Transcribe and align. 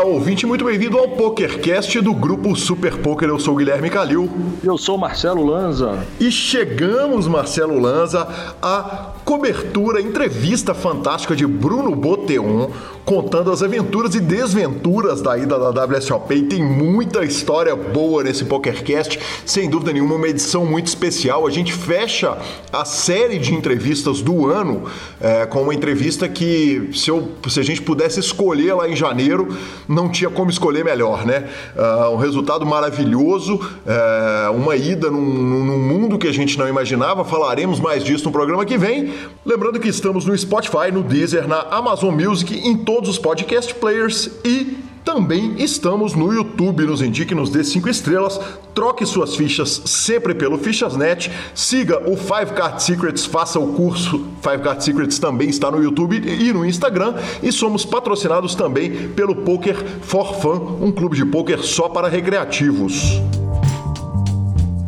Olá, 0.00 0.08
ouvinte, 0.08 0.46
muito 0.46 0.64
bem-vindo 0.64 0.96
ao 0.96 1.08
PokerCast 1.08 2.00
do 2.00 2.14
grupo 2.14 2.56
Super 2.56 2.96
Poker. 2.96 3.28
Eu 3.28 3.38
sou 3.38 3.52
o 3.52 3.56
Guilherme 3.58 3.90
Calil. 3.90 4.30
Eu 4.64 4.78
sou 4.78 4.96
o 4.96 4.98
Marcelo 4.98 5.44
Lanza. 5.44 6.06
E 6.18 6.32
chegamos, 6.32 7.28
Marcelo 7.28 7.78
Lanza, 7.78 8.26
à 8.62 9.10
cobertura, 9.30 10.00
entrevista 10.00 10.74
fantástica 10.74 11.36
de 11.36 11.46
Bruno 11.46 11.94
Boteon, 11.94 12.68
contando 13.04 13.52
as 13.52 13.62
aventuras 13.62 14.16
e 14.16 14.20
desventuras 14.20 15.22
da 15.22 15.38
ida 15.38 15.56
da 15.56 15.84
WSOP. 15.84 16.34
E 16.34 16.42
tem 16.42 16.60
muita 16.60 17.24
história 17.24 17.76
boa 17.76 18.24
nesse 18.24 18.44
PokerCast, 18.44 19.20
sem 19.46 19.70
dúvida 19.70 19.92
nenhuma, 19.92 20.16
uma 20.16 20.26
edição 20.26 20.66
muito 20.66 20.88
especial. 20.88 21.46
A 21.46 21.50
gente 21.50 21.72
fecha 21.72 22.36
a 22.72 22.84
série 22.84 23.38
de 23.38 23.54
entrevistas 23.54 24.20
do 24.20 24.48
ano 24.48 24.86
é, 25.20 25.46
com 25.46 25.62
uma 25.62 25.74
entrevista 25.74 26.28
que, 26.28 26.90
se, 26.92 27.08
eu, 27.08 27.30
se 27.48 27.60
a 27.60 27.62
gente 27.62 27.82
pudesse 27.82 28.18
escolher 28.18 28.74
lá 28.74 28.88
em 28.88 28.96
janeiro, 28.96 29.56
não 29.88 30.08
tinha 30.08 30.28
como 30.28 30.50
escolher 30.50 30.84
melhor, 30.84 31.24
né? 31.24 31.48
Uh, 31.76 32.14
um 32.14 32.16
resultado 32.16 32.66
maravilhoso, 32.66 33.54
uh, 33.54 34.52
uma 34.56 34.74
ida 34.74 35.08
num, 35.08 35.20
num 35.20 35.78
mundo 35.78 36.18
que 36.18 36.26
a 36.26 36.32
gente 36.32 36.58
não 36.58 36.68
imaginava. 36.68 37.24
Falaremos 37.24 37.78
mais 37.78 38.02
disso 38.02 38.24
no 38.24 38.32
programa 38.32 38.64
que 38.64 38.76
vem. 38.76 39.19
Lembrando 39.44 39.80
que 39.80 39.88
estamos 39.88 40.24
no 40.24 40.36
Spotify, 40.36 40.92
no 40.92 41.02
Deezer, 41.02 41.48
na 41.48 41.60
Amazon 41.70 42.14
Music, 42.14 42.54
em 42.54 42.76
todos 42.76 43.08
os 43.08 43.18
podcast 43.18 43.74
players 43.74 44.30
e 44.44 44.78
também 45.04 45.54
estamos 45.58 46.14
no 46.14 46.32
YouTube. 46.32 46.84
Nos 46.84 47.02
indique, 47.02 47.34
nos 47.34 47.50
dê 47.50 47.64
5 47.64 47.88
estrelas. 47.88 48.38
Troque 48.74 49.04
suas 49.06 49.34
fichas 49.34 49.82
sempre 49.86 50.34
pelo 50.34 50.58
Fichasnet. 50.58 51.30
Siga 51.54 52.08
o 52.08 52.16
Five 52.16 52.52
Card 52.54 52.82
Secrets, 52.82 53.24
faça 53.24 53.58
o 53.58 53.72
curso 53.72 54.26
Five 54.42 54.62
Card 54.62 54.82
Secrets 54.84 55.18
também 55.18 55.48
está 55.48 55.70
no 55.70 55.82
YouTube 55.82 56.16
e 56.16 56.52
no 56.52 56.64
Instagram. 56.64 57.14
E 57.42 57.50
somos 57.52 57.84
patrocinados 57.84 58.54
também 58.54 59.08
pelo 59.10 59.36
Poker 59.36 59.76
for 60.02 60.34
Fun, 60.40 60.78
um 60.80 60.92
clube 60.92 61.16
de 61.16 61.24
poker 61.24 61.62
só 61.62 61.88
para 61.88 62.08
recreativos. 62.08 63.20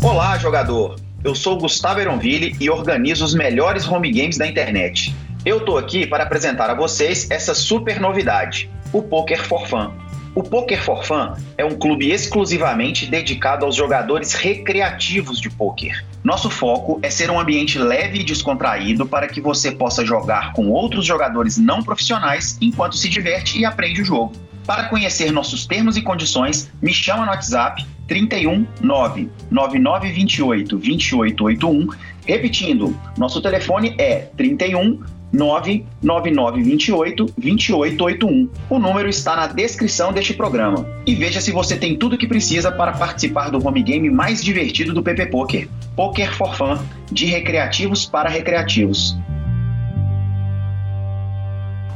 Olá, 0.03 0.39
jogador! 0.39 1.12
Eu 1.25 1.37
sou 1.37 1.57
Gustavo 1.57 2.01
Eronville 2.01 2.57
e 2.61 2.69
organizo 2.69 3.25
os 3.25 3.33
melhores 3.33 3.87
home 3.87 4.11
games 4.11 4.37
da 4.37 4.45
internet. 4.45 5.15
Eu 5.47 5.65
tô 5.65 5.79
aqui 5.79 6.05
para 6.05 6.25
apresentar 6.25 6.69
a 6.69 6.75
vocês 6.75 7.31
essa 7.31 7.55
super 7.55 8.01
novidade, 8.01 8.69
o 8.93 9.01
Poker 9.03 9.41
for 9.41 9.65
Fun. 9.69 9.93
O 10.35 10.43
Poker 10.43 10.83
for 10.83 11.05
Fun 11.05 11.35
é 11.57 11.65
um 11.65 11.79
clube 11.79 12.11
exclusivamente 12.11 13.07
dedicado 13.07 13.65
aos 13.65 13.77
jogadores 13.77 14.33
recreativos 14.33 15.41
de 15.41 15.49
poker. 15.49 16.05
Nosso 16.25 16.51
foco 16.51 16.99
é 17.03 17.11
ser 17.11 17.31
um 17.31 17.39
ambiente 17.39 17.79
leve 17.79 18.19
e 18.19 18.25
descontraído 18.25 19.07
para 19.07 19.29
que 19.29 19.41
você 19.41 19.71
possa 19.71 20.05
jogar 20.05 20.53
com 20.55 20.71
outros 20.71 21.07
jogadores 21.07 21.57
não 21.57 21.85
profissionais 21.85 22.59
enquanto 22.61 22.97
se 22.97 23.09
diverte 23.09 23.61
e 23.61 23.65
aprende 23.65 24.03
o 24.03 24.05
jogo. 24.05 24.33
Para 24.67 24.85
conhecer 24.85 25.33
nossos 25.33 25.67
termos 25.67 25.97
e 25.97 26.03
condições, 26.03 26.71
me 26.81 26.93
chama 26.93 27.25
no 27.25 27.31
WhatsApp 27.31 27.85
31 28.07 28.67
9928 28.81 30.77
2881. 30.77 31.89
Repetindo, 32.25 32.97
nosso 33.19 33.41
telefone 33.41 33.95
é 33.99 34.29
31 34.37 35.01
99928 35.33 37.25
2881. 37.37 38.49
O 38.69 38.79
número 38.79 39.09
está 39.09 39.35
na 39.35 39.47
descrição 39.47 40.13
deste 40.13 40.35
programa. 40.35 40.87
E 41.07 41.15
veja 41.15 41.41
se 41.41 41.51
você 41.51 41.77
tem 41.77 41.97
tudo 41.97 42.17
o 42.17 42.19
que 42.19 42.27
precisa 42.27 42.71
para 42.71 42.93
participar 42.93 43.51
do 43.51 43.67
home 43.67 43.83
game 43.83 44.11
mais 44.11 44.45
divertido 44.45 44.93
do 44.93 45.03
PP 45.03 45.27
Poker. 45.27 45.69
Poker 45.97 46.33
for 46.35 46.55
Fun, 46.55 46.79
de 47.11 47.27
recreativos 47.27 48.05
para 48.05 48.29
recreativos. 48.29 49.17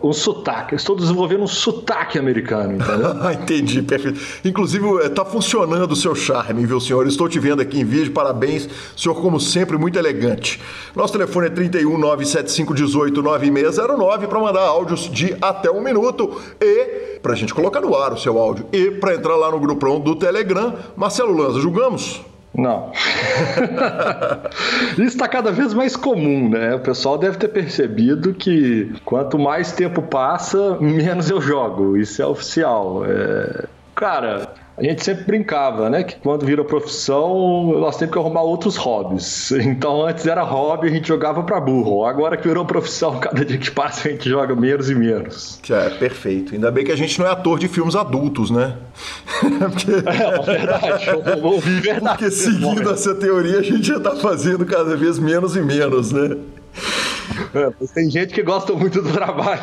um 0.03 0.13
sotaque. 0.13 0.75
Estou 0.75 0.95
desenvolvendo 0.95 1.43
um 1.43 1.47
sotaque 1.47 2.19
americano, 2.19 2.75
entendeu? 2.75 3.33
Entendi, 3.33 3.83
perfeito. 3.83 4.21
Inclusive, 4.45 4.87
está 5.05 5.25
funcionando 5.25 5.93
o 5.93 5.97
seu 5.97 6.15
charme, 6.15 6.67
viu, 6.67 6.79
senhor? 6.79 7.07
Estou 7.07 7.29
te 7.29 7.39
vendo 7.39 7.63
aqui 7.63 7.81
em 7.81 7.85
vídeo, 7.85 8.13
parabéns. 8.13 8.69
Senhor, 8.97 9.15
como 9.15 9.41
sempre, 9.41 9.79
muito 9.79 9.99
elegante. 9.99 10.61
Nosso 10.95 11.13
telefone 11.13 11.47
é 11.47 11.51
31 11.51 11.99
975 11.99 12.75
18 12.75 13.23
9609 13.23 14.27
para 14.27 14.39
mandar 14.39 14.63
áudios 14.63 15.11
de 15.11 15.35
até 15.41 15.71
um 15.71 15.83
minuto 15.83 16.41
e 16.61 17.19
para 17.23 17.33
a 17.33 17.37
gente 17.37 17.55
colocar 17.55 17.81
no 17.81 17.97
ar 17.97 18.13
o 18.13 18.19
seu 18.19 18.39
áudio. 18.39 18.67
E 18.73 18.91
para 18.91 19.15
entrar 19.15 19.37
lá 19.37 19.51
no 19.51 19.59
grupão 19.59 19.99
do 19.99 20.15
Telegram, 20.15 20.75
Marcelo 20.97 21.37
Lanza, 21.37 21.61
julgamos? 21.61 22.32
Não. 22.55 22.93
Isso 24.93 25.03
está 25.03 25.27
cada 25.27 25.51
vez 25.51 25.73
mais 25.73 25.97
comum, 25.97 26.51
né? 26.51 26.75
O 26.75 26.81
pessoal 26.81 27.17
deve 27.17 27.39
ter 27.39 27.49
percebido 27.49 28.35
que 28.35 28.93
quanto 29.05 29.39
mais 29.39 29.73
tempo 29.73 30.03
passa, 30.03 30.77
menos 30.79 31.31
eu 31.31 31.41
jogo. 31.41 31.97
Isso 31.97 32.21
é 32.21 32.27
oficial. 32.27 33.05
É... 33.07 33.65
Cara, 33.95 34.53
a 34.77 34.83
gente 34.83 35.05
sempre 35.05 35.25
brincava, 35.25 35.91
né? 35.91 36.03
Que 36.03 36.17
quando 36.17 36.47
vira 36.47 36.65
profissão, 36.65 37.79
nós 37.79 37.97
temos 37.97 38.13
que 38.13 38.19
arrumar 38.19 38.43
outros 38.43 38.77
hobbies. 38.77 39.53
Então 39.73 40.07
antes 40.07 40.27
era 40.27 40.43
hobby, 40.43 40.89
a 40.89 40.91
gente 40.91 41.09
jogava 41.09 41.43
para 41.43 41.59
burro. 41.61 42.05
Agora 42.05 42.37
que 42.37 42.47
virou 42.47 42.65
profissão, 42.65 43.19
cada 43.21 43.45
dia 43.45 43.59
que 43.59 43.71
passa 43.71 44.09
a 44.09 44.11
gente 44.11 44.29
joga 44.29 44.55
menos 44.55 44.91
e 44.91 44.95
menos. 44.95 45.61
É, 45.71 45.91
perfeito. 45.91 46.55
Ainda 46.55 46.71
bem 46.71 46.85
que 46.85 46.93
a 46.93 46.97
gente 46.97 47.19
não 47.19 47.27
é 47.27 47.31
ator 47.31 47.59
de 47.59 47.69
filmes 47.69 47.95
adultos, 47.95 48.51
né? 48.51 48.77
Porque... 49.41 49.93
É, 49.93 50.23
é 50.23 50.59
verdade. 50.59 51.07
Eu 51.09 51.45
ouvi 51.45 51.81
verdade. 51.81 52.19
Porque 52.19 52.31
seguindo 52.31 52.91
essa 52.91 53.15
teoria, 53.15 53.59
a 53.59 53.63
gente 53.63 53.87
já 53.87 54.01
tá 54.01 54.17
fazendo 54.17 54.65
cada 54.67 54.97
vez 54.97 55.19
menos 55.19 55.57
e 55.57 55.63
menos, 55.63 56.13
né? 56.13 56.37
É, 57.55 57.71
tem 57.95 58.11
gente 58.11 58.35
que 58.35 58.43
gosta 58.43 58.73
muito 58.73 59.01
do 59.01 59.13
trabalho. 59.13 59.63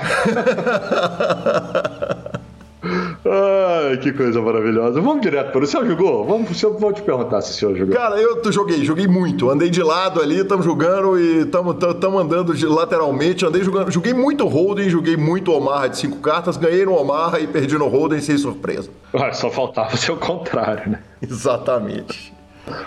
Ai, 3.26 3.98
que 3.98 4.14
coisa 4.14 4.42
maravilhosa. 4.42 5.02
Vamos 5.02 5.22
direto 5.22 5.52
para 5.52 5.64
o 5.64 5.68
senhor 5.68 5.86
jogou? 5.86 6.26
Vamos, 6.26 6.62
eu 6.62 6.78
vou 6.78 6.94
te 6.94 7.02
perguntar 7.02 7.42
se 7.42 7.52
o 7.52 7.54
senhor 7.54 7.76
jogou. 7.76 7.96
Cara, 7.96 8.16
eu 8.18 8.52
joguei, 8.52 8.84
joguei 8.84 9.08
muito. 9.08 9.50
Andei 9.50 9.70
de 9.70 9.84
lado 9.84 10.22
ali, 10.22 10.40
estamos 10.40 10.66
jogando 10.66 11.20
e 11.20 11.42
estamos 11.42 11.76
andando 12.22 12.54
de, 12.54 12.66
lateralmente. 12.66 13.46
Andei 13.46 13.64
jogando, 13.64 13.92
joguei 13.92 14.14
muito 14.14 14.48
Holden, 14.48 14.90
joguei 14.90 15.18
muito 15.18 15.52
Omaha 15.52 15.88
de 15.88 15.98
cinco 15.98 16.18
cartas, 16.20 16.56
ganhei 16.56 16.86
no 16.86 16.94
Omaha 16.94 17.40
e 17.40 17.48
perdi 17.48 17.78
no 17.78 17.88
Holden 17.88 18.22
sem 18.22 18.38
surpresa. 18.38 18.90
Ah, 19.14 19.34
só 19.34 19.50
faltava 19.50 19.98
ser 19.98 20.12
o 20.12 20.18
contrário, 20.18 20.92
né? 20.92 21.00
Exatamente. 21.22 22.39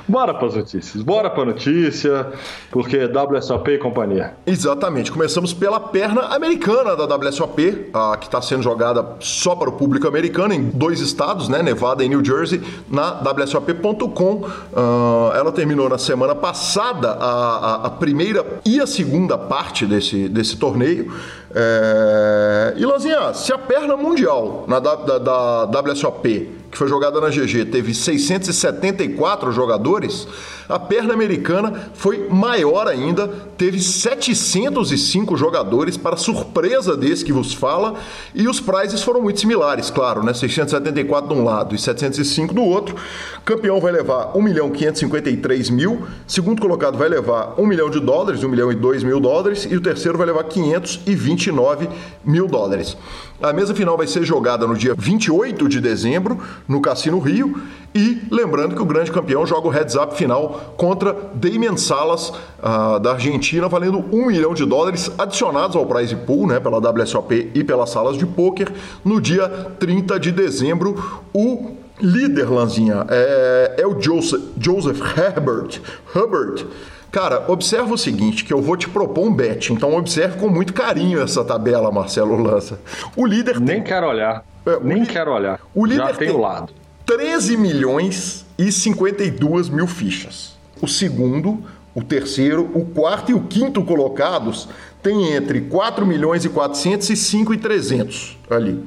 Bora 0.08 0.34
para 0.34 0.46
as 0.46 0.54
notícias. 0.54 1.02
Bora 1.02 1.30
para 1.30 1.44
notícia, 1.44 2.32
porque 2.70 3.06
WSOP 3.06 3.70
e 3.72 3.78
companhia. 3.78 4.34
Exatamente. 4.46 5.10
Começamos 5.10 5.52
pela 5.52 5.80
perna 5.80 6.22
americana 6.34 6.96
da 6.96 7.16
WSOP, 7.16 7.90
a 7.92 8.16
que 8.16 8.26
está 8.26 8.40
sendo 8.40 8.62
jogada 8.62 9.16
só 9.20 9.54
para 9.54 9.68
o 9.68 9.72
público 9.72 10.06
americano 10.06 10.54
em 10.54 10.62
dois 10.70 11.00
estados, 11.00 11.48
né, 11.48 11.62
Nevada 11.62 12.04
e 12.04 12.08
New 12.08 12.24
Jersey, 12.24 12.62
na 12.88 13.20
WSOP.com. 13.20 14.32
Uh, 14.32 14.46
ah, 14.74 15.32
ela 15.36 15.52
terminou 15.52 15.88
na 15.88 15.98
semana 15.98 16.34
passada 16.34 17.12
a, 17.12 17.24
a, 17.24 17.86
a, 17.86 17.90
primeira 17.90 18.44
e 18.64 18.80
a 18.80 18.86
segunda 18.86 19.36
parte 19.38 19.86
desse, 19.86 20.28
desse 20.28 20.56
torneio. 20.56 21.12
É... 21.54 22.74
E 22.76 22.84
Lanzinha, 22.84 23.34
se 23.34 23.52
a 23.52 23.58
perna 23.58 23.96
mundial 23.96 24.64
na 24.66 24.78
da, 24.78 24.94
da, 24.94 25.66
da 25.66 25.80
WSOP 25.80 26.61
que 26.72 26.78
foi 26.78 26.88
jogada 26.88 27.20
na 27.20 27.28
GG, 27.28 27.66
teve 27.66 27.92
674 27.92 29.52
jogadores, 29.52 30.26
a 30.66 30.78
perna 30.78 31.12
americana 31.12 31.90
foi 31.92 32.28
maior 32.30 32.88
ainda, 32.88 33.28
teve 33.58 33.78
705 33.78 35.36
jogadores, 35.36 35.98
para 35.98 36.16
surpresa 36.16 36.96
desse 36.96 37.26
que 37.26 37.32
vos 37.32 37.52
fala, 37.52 37.96
e 38.34 38.48
os 38.48 38.58
prizes 38.58 39.02
foram 39.02 39.20
muito 39.20 39.38
similares, 39.38 39.90
claro, 39.90 40.22
né? 40.22 40.32
674 40.32 41.28
de 41.28 41.38
um 41.38 41.44
lado 41.44 41.74
e 41.74 41.78
705 41.78 42.54
do 42.54 42.62
outro. 42.62 42.96
Campeão 43.44 43.78
vai 43.78 43.92
levar 43.92 44.34
1 44.34 44.40
milhão 44.40 44.70
553 44.70 45.68
mil, 45.68 46.06
segundo 46.26 46.62
colocado 46.62 46.96
vai 46.96 47.10
levar 47.10 47.54
1 47.58 47.66
milhão 47.66 47.90
de 47.90 48.00
dólares, 48.00 48.42
1 48.42 48.48
milhão 48.48 48.72
e 48.72 48.74
2 48.74 49.02
mil 49.02 49.20
dólares, 49.20 49.68
e 49.70 49.76
o 49.76 49.80
terceiro 49.82 50.16
vai 50.16 50.26
levar 50.26 50.44
529 50.44 51.86
mil 52.24 52.46
dólares. 52.46 52.96
A 53.42 53.52
mesa 53.52 53.74
final 53.74 53.96
vai 53.96 54.06
ser 54.06 54.22
jogada 54.22 54.68
no 54.68 54.76
dia 54.76 54.94
28 54.96 55.68
de 55.68 55.80
dezembro, 55.80 56.38
no 56.68 56.80
Cassino 56.80 57.18
Rio. 57.18 57.60
E 57.92 58.22
lembrando 58.30 58.76
que 58.76 58.80
o 58.80 58.84
grande 58.84 59.10
campeão 59.10 59.44
joga 59.44 59.66
o 59.66 59.70
heads 59.70 59.96
up 59.96 60.16
final 60.16 60.74
contra 60.76 61.12
Damian 61.34 61.76
Salas, 61.76 62.28
uh, 62.30 63.00
da 63.00 63.14
Argentina, 63.14 63.68
valendo 63.68 64.04
um 64.12 64.26
milhão 64.26 64.54
de 64.54 64.64
dólares 64.64 65.10
adicionados 65.18 65.74
ao 65.74 65.84
prize 65.84 66.14
pool, 66.14 66.46
né, 66.46 66.60
pela 66.60 66.78
WSOP 66.78 67.50
e 67.52 67.64
pelas 67.64 67.90
salas 67.90 68.16
de 68.16 68.24
pôquer, 68.24 68.72
no 69.04 69.20
dia 69.20 69.48
30 69.76 70.20
de 70.20 70.30
dezembro. 70.30 71.20
O 71.34 71.72
líder, 72.00 72.48
Lanzinha, 72.48 73.04
é, 73.08 73.74
é 73.78 73.86
o 73.86 74.00
Joseph, 74.00 74.40
Joseph 74.56 75.00
Herbert. 75.18 75.80
Herbert 76.14 76.64
Cara, 77.12 77.44
observa 77.46 77.92
o 77.92 77.98
seguinte, 77.98 78.42
que 78.42 78.54
eu 78.54 78.62
vou 78.62 78.74
te 78.74 78.88
propor 78.88 79.26
um 79.26 79.34
bet, 79.34 79.70
então 79.70 79.94
observe 79.94 80.38
com 80.38 80.48
muito 80.48 80.72
carinho 80.72 81.20
essa 81.20 81.44
tabela, 81.44 81.92
Marcelo 81.92 82.42
Lança. 82.42 82.80
O 83.14 83.26
líder 83.26 83.60
Nem 83.60 83.82
quero 83.82 84.06
olhar. 84.06 84.42
É, 84.64 84.80
Nem 84.80 85.04
quero 85.04 85.30
olhar. 85.30 85.60
O 85.74 85.84
líder 85.84 86.06
Já 86.06 86.14
tem 86.14 86.30
o 86.30 86.40
lado. 86.40 86.72
13 87.04 87.58
milhões 87.58 88.46
e 88.56 88.72
52 88.72 89.68
mil 89.68 89.86
fichas. 89.86 90.56
O 90.80 90.88
segundo, 90.88 91.62
o 91.94 92.02
terceiro, 92.02 92.70
o 92.72 92.86
quarto 92.86 93.30
e 93.30 93.34
o 93.34 93.42
quinto 93.42 93.84
colocados 93.84 94.66
têm 95.02 95.34
entre 95.34 95.60
4 95.60 96.06
milhões 96.06 96.46
e 96.46 96.48
400 96.48 97.10
e 97.10 97.16
5 97.16 97.52
e 97.52 97.58
300 97.58 98.38
ali. 98.48 98.82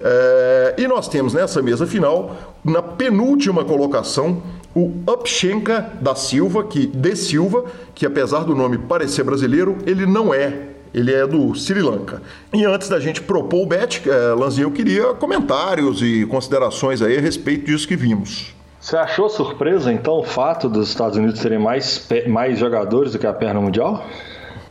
É, 0.00 0.74
e 0.76 0.88
nós 0.88 1.06
temos 1.06 1.34
nessa 1.34 1.62
mesa 1.62 1.86
final, 1.86 2.34
na 2.64 2.82
penúltima 2.82 3.64
colocação, 3.64 4.42
o 4.74 4.92
Upshenka 5.06 5.92
da 6.00 6.14
Silva, 6.14 6.64
que 6.64 6.86
de 6.86 7.16
Silva, 7.16 7.64
que 7.94 8.06
apesar 8.06 8.44
do 8.44 8.54
nome 8.54 8.78
parecer 8.78 9.24
brasileiro, 9.24 9.78
ele 9.86 10.06
não 10.06 10.32
é. 10.32 10.68
Ele 10.92 11.12
é 11.12 11.26
do 11.26 11.54
Sri 11.54 11.80
Lanka. 11.80 12.20
E 12.52 12.64
antes 12.64 12.88
da 12.88 12.98
gente 12.98 13.22
propor 13.22 13.62
o 13.62 13.66
bet, 13.66 14.02
é, 14.08 14.34
Lanzinho, 14.34 14.66
eu 14.66 14.72
queria 14.72 15.14
comentários 15.14 16.02
e 16.02 16.26
considerações 16.26 17.00
aí 17.00 17.16
a 17.16 17.20
respeito 17.20 17.66
disso 17.66 17.86
que 17.86 17.94
vimos. 17.94 18.54
Você 18.80 18.96
achou 18.96 19.28
surpresa, 19.28 19.92
então, 19.92 20.14
o 20.14 20.24
fato 20.24 20.68
dos 20.68 20.88
Estados 20.88 21.16
Unidos 21.16 21.40
terem 21.40 21.58
mais, 21.58 22.08
mais 22.26 22.58
jogadores 22.58 23.12
do 23.12 23.18
que 23.18 23.26
a 23.26 23.32
perna 23.32 23.60
mundial? 23.60 24.04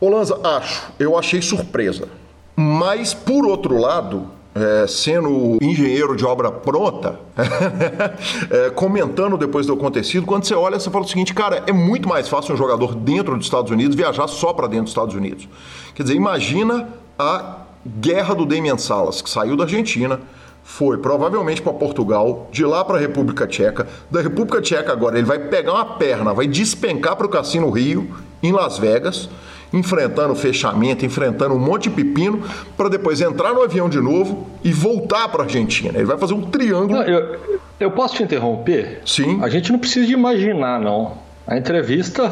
Ô 0.00 0.08
Lanza, 0.08 0.38
acho. 0.42 0.90
Eu 0.98 1.16
achei 1.16 1.40
surpresa. 1.40 2.08
Mas, 2.56 3.14
por 3.14 3.46
outro 3.46 3.78
lado, 3.78 4.26
é, 4.60 4.86
sendo 4.86 5.58
engenheiro 5.62 6.14
de 6.14 6.24
obra 6.24 6.50
pronta, 6.50 7.18
é, 8.50 8.70
comentando 8.70 9.36
depois 9.36 9.66
do 9.66 9.72
acontecido, 9.72 10.26
quando 10.26 10.44
você 10.44 10.54
olha, 10.54 10.78
você 10.78 10.90
fala 10.90 11.04
o 11.04 11.08
seguinte, 11.08 11.32
cara, 11.32 11.62
é 11.66 11.72
muito 11.72 12.08
mais 12.08 12.28
fácil 12.28 12.54
um 12.54 12.56
jogador 12.56 12.94
dentro 12.94 13.36
dos 13.36 13.46
Estados 13.46 13.70
Unidos 13.70 13.96
viajar 13.96 14.28
só 14.28 14.52
para 14.52 14.66
dentro 14.66 14.84
dos 14.84 14.92
Estados 14.92 15.14
Unidos. 15.14 15.48
Quer 15.94 16.02
dizer, 16.02 16.14
imagina 16.14 16.88
a 17.18 17.60
guerra 17.86 18.34
do 18.34 18.44
Damian 18.44 18.76
Salas, 18.76 19.22
que 19.22 19.30
saiu 19.30 19.56
da 19.56 19.64
Argentina, 19.64 20.20
foi 20.62 20.98
provavelmente 20.98 21.62
para 21.62 21.72
Portugal, 21.72 22.48
de 22.52 22.64
lá 22.64 22.84
para 22.84 22.96
a 22.96 23.00
República 23.00 23.46
Tcheca, 23.46 23.88
da 24.10 24.20
República 24.20 24.60
Tcheca 24.60 24.92
agora 24.92 25.16
ele 25.18 25.26
vai 25.26 25.38
pegar 25.38 25.72
uma 25.72 25.84
perna, 25.84 26.34
vai 26.34 26.46
despencar 26.46 27.16
para 27.16 27.26
o 27.26 27.30
Cassino 27.30 27.70
Rio, 27.70 28.10
em 28.42 28.52
Las 28.52 28.78
Vegas, 28.78 29.28
enfrentando 29.72 30.34
fechamento, 30.34 31.04
enfrentando 31.04 31.54
um 31.54 31.58
monte 31.58 31.84
de 31.84 31.90
pepino, 31.90 32.42
para 32.76 32.88
depois 32.88 33.20
entrar 33.20 33.52
no 33.52 33.62
avião 33.62 33.88
de 33.88 34.00
novo 34.00 34.46
e 34.62 34.72
voltar 34.72 35.28
para 35.28 35.42
a 35.42 35.44
Argentina. 35.44 35.96
Ele 35.96 36.06
vai 36.06 36.18
fazer 36.18 36.34
um 36.34 36.42
triângulo. 36.42 36.98
Não, 36.98 37.02
eu, 37.02 37.38
eu 37.78 37.90
posso 37.90 38.16
te 38.16 38.22
interromper? 38.22 39.00
Sim. 39.04 39.38
A 39.42 39.48
gente 39.48 39.72
não 39.72 39.78
precisa 39.78 40.06
de 40.06 40.12
imaginar, 40.12 40.80
não. 40.80 41.12
A 41.46 41.56
entrevista, 41.56 42.24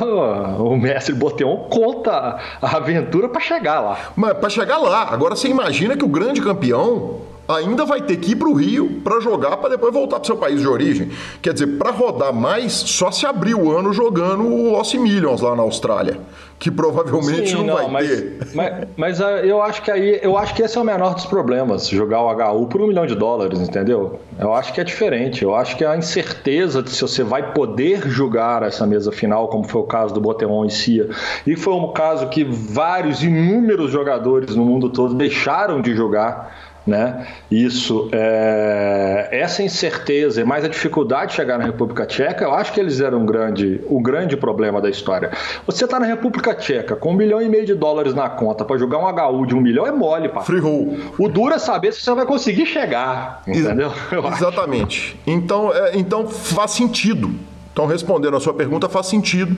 o 0.59 0.77
mestre 0.77 1.15
Boteon 1.15 1.69
conta 1.69 2.39
a 2.63 2.77
aventura 2.77 3.29
para 3.29 3.41
chegar 3.41 3.81
lá. 3.81 4.13
Mas 4.15 4.35
para 4.35 4.49
chegar 4.49 4.79
lá, 4.79 5.09
agora 5.11 5.35
você 5.35 5.49
imagina 5.49 5.97
que 5.97 6.05
o 6.05 6.09
grande 6.09 6.41
campeão 6.41 7.23
ainda 7.49 7.87
vai 7.87 8.03
ter 8.03 8.17
que 8.19 8.33
ir 8.33 8.37
para 8.37 8.49
o 8.49 8.53
Rio 8.53 9.01
para 9.03 9.21
jogar 9.21 9.57
para 9.57 9.71
depois 9.71 9.93
voltar 9.93 10.17
para 10.17 10.25
o 10.25 10.27
seu 10.27 10.37
país 10.37 10.61
de 10.61 10.69
origem. 10.69 11.11
Quer 11.41 11.55
dizer, 11.55 11.79
para 11.79 11.91
rodar 11.91 12.33
mais, 12.33 12.73
só 12.73 13.11
se 13.11 13.25
abrir 13.25 13.55
o 13.55 13.75
ano 13.75 13.93
jogando 13.93 14.45
o 14.47 14.77
Aussie 14.77 15.01
Millions 15.01 15.41
lá 15.41 15.57
na 15.57 15.63
Austrália, 15.63 16.19
que 16.59 16.71
provavelmente 16.71 17.51
Sim, 17.51 17.57
não, 17.57 17.67
não, 17.67 17.75
vai 17.77 17.91
mas, 17.91 18.09
ter. 18.09 18.39
Mas, 18.55 18.89
mas, 18.97 19.21
ah, 19.21 19.39
eu 19.39 19.63
acho 19.63 19.83
que 19.83 19.91
aí, 19.91 20.21
eu 20.23 20.37
acho 20.37 20.55
que 20.55 20.63
esse 20.63 20.77
é 20.77 20.81
o 20.81 20.85
menor 20.85 21.15
dos 21.15 21.25
problemas, 21.25 21.89
jogar 21.89 22.21
o 22.21 22.31
HU 22.31 22.67
por 22.67 22.83
um 22.83 22.89
milhão 22.89 23.07
de 23.07 23.15
dólares, 23.15 23.59
entendeu? 23.61 24.21
Eu 24.39 24.53
acho 24.53 24.73
que 24.73 24.81
é 24.81 24.85
diferente. 24.85 25.43
Eu 25.43 25.55
acho 25.55 25.77
que 25.77 25.85
a 25.85 25.97
incerteza 25.97 26.83
de 26.83 26.91
se 26.91 27.01
você 27.01 27.23
vai 27.23 27.53
poder 27.53 28.09
jogar 28.09 28.63
essa 28.63 28.87
mesa 28.87 29.11
final, 29.11 29.49
como 29.49 29.65
foi 29.65 29.81
o 29.81 29.85
caso 29.85 30.13
do 30.13 30.21
Boteon 30.21 30.67
e 30.67 30.71
Cia, 30.71 31.09
e 31.47 31.57
foi 31.57 31.75
um 31.75 31.93
caso 31.93 32.29
que 32.29 32.45
vários, 32.45 33.23
inúmeros 33.23 33.91
jogadores 33.91 34.55
no 34.55 34.65
mundo 34.65 34.91
todo 34.91 35.15
deixaram 35.15 35.81
de 35.81 35.95
jogar 35.95 36.68
né? 36.89 37.27
Isso, 37.51 38.09
é, 38.13 39.29
essa 39.31 39.63
incerteza 39.63 40.41
e 40.41 40.45
mais 40.45 40.65
a 40.65 40.69
dificuldade 40.69 41.31
de 41.31 41.37
chegar 41.37 41.59
na 41.59 41.65
República 41.65 42.07
Tcheca, 42.07 42.45
eu 42.45 42.55
acho 42.55 42.73
que 42.73 42.81
eles 42.81 43.01
eram 43.01 43.21
um 43.21 43.27
grande, 43.27 43.81
o 43.87 44.01
grande 44.01 44.37
problema 44.37 44.81
da 44.81 44.89
história. 44.89 45.31
Você 45.67 45.85
está 45.85 46.01
na 46.01 46.07
República 46.07 46.55
Tcheca 46.55 46.97
com 46.97 47.11
um 47.11 47.15
milhão 47.15 47.43
e 47.43 47.49
meio 47.49 47.67
de 47.67 47.75
dólares 47.75 48.15
na 48.15 48.29
conta 48.29 48.65
para 48.65 48.79
jogar 48.79 48.99
um 48.99 49.07
HU 49.07 49.47
de 49.47 49.55
um 49.55 49.61
milhão 49.61 49.87
é 49.87 49.93
mole, 49.93 50.29
pá. 50.29 50.41
Free 50.41 50.61
roll. 50.61 50.97
O 51.19 51.29
duro 51.29 51.55
é 51.55 51.59
saber 51.59 51.93
se 51.93 52.01
você 52.01 52.15
vai 52.15 52.25
conseguir 52.25 52.67
chegar, 52.67 53.43
entendeu? 53.47 53.93
Exatamente. 54.33 55.19
Então, 55.27 55.73
é, 55.73 55.97
então 55.97 56.27
faz 56.27 56.71
sentido 56.71 57.31
então, 57.79 57.87
respondendo 57.87 58.37
a 58.37 58.41
sua 58.41 58.53
pergunta, 58.53 58.89
faz 58.89 59.07
sentido. 59.07 59.57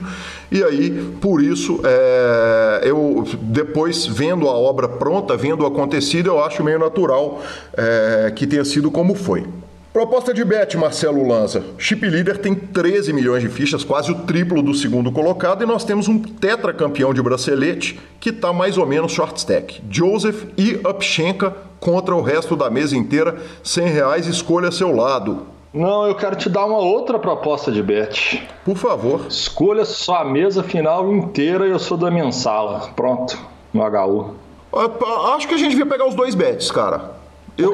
E 0.51 0.63
aí, 0.63 0.91
por 1.19 1.41
isso, 1.41 1.81
é, 1.83 2.81
eu 2.83 3.25
depois, 3.41 4.05
vendo 4.05 4.47
a 4.47 4.51
obra 4.51 4.87
pronta, 4.87 5.35
vendo 5.35 5.63
o 5.63 5.65
acontecido, 5.65 6.27
eu 6.27 6.43
acho 6.43 6.63
meio 6.63 6.77
natural 6.77 7.41
é, 7.75 8.31
que 8.35 8.45
tenha 8.45 8.63
sido 8.63 8.91
como 8.91 9.15
foi. 9.15 9.43
Proposta 9.91 10.35
de 10.35 10.45
bet, 10.45 10.77
Marcelo 10.77 11.27
Lanza. 11.27 11.63
Chip 11.79 12.07
Leader 12.07 12.37
tem 12.37 12.53
13 12.53 13.11
milhões 13.11 13.41
de 13.41 13.49
fichas, 13.49 13.83
quase 13.83 14.11
o 14.11 14.19
triplo 14.19 14.61
do 14.61 14.75
segundo 14.75 15.11
colocado, 15.11 15.63
e 15.63 15.65
nós 15.65 15.83
temos 15.83 16.07
um 16.07 16.19
tetracampeão 16.19 17.15
de 17.15 17.23
bracelete 17.23 17.99
que 18.19 18.29
está 18.29 18.53
mais 18.53 18.77
ou 18.77 18.85
menos 18.85 19.13
short 19.13 19.39
stack. 19.39 19.81
Joseph 19.89 20.43
e 20.55 20.79
Upchenka 20.87 21.55
contra 21.79 22.15
o 22.15 22.21
resto 22.21 22.55
da 22.55 22.69
mesa 22.69 22.95
inteira, 22.95 23.41
100 23.63 23.87
reais, 23.87 24.27
escolha 24.27 24.71
seu 24.71 24.95
lado. 24.95 25.47
Não, 25.73 26.05
eu 26.05 26.15
quero 26.15 26.35
te 26.35 26.49
dar 26.49 26.65
uma 26.65 26.79
outra 26.79 27.17
proposta 27.17 27.71
de 27.71 27.81
bet. 27.81 28.45
Por 28.65 28.75
favor. 28.75 29.25
Escolha 29.29 29.85
só 29.85 30.17
a 30.17 30.25
mesa 30.25 30.61
final 30.61 31.13
inteira 31.13 31.65
e 31.65 31.71
eu 31.71 31.79
sou 31.79 31.97
da 31.97 32.11
mensala. 32.11 32.89
Pronto, 32.95 33.37
no 33.73 33.81
HU. 33.81 34.35
Acho 35.35 35.47
que 35.47 35.53
a 35.53 35.57
gente 35.57 35.71
devia 35.71 35.85
pegar 35.85 36.07
os 36.07 36.15
dois 36.15 36.35
bets, 36.35 36.69
cara. 36.71 37.11
Eu, 37.57 37.73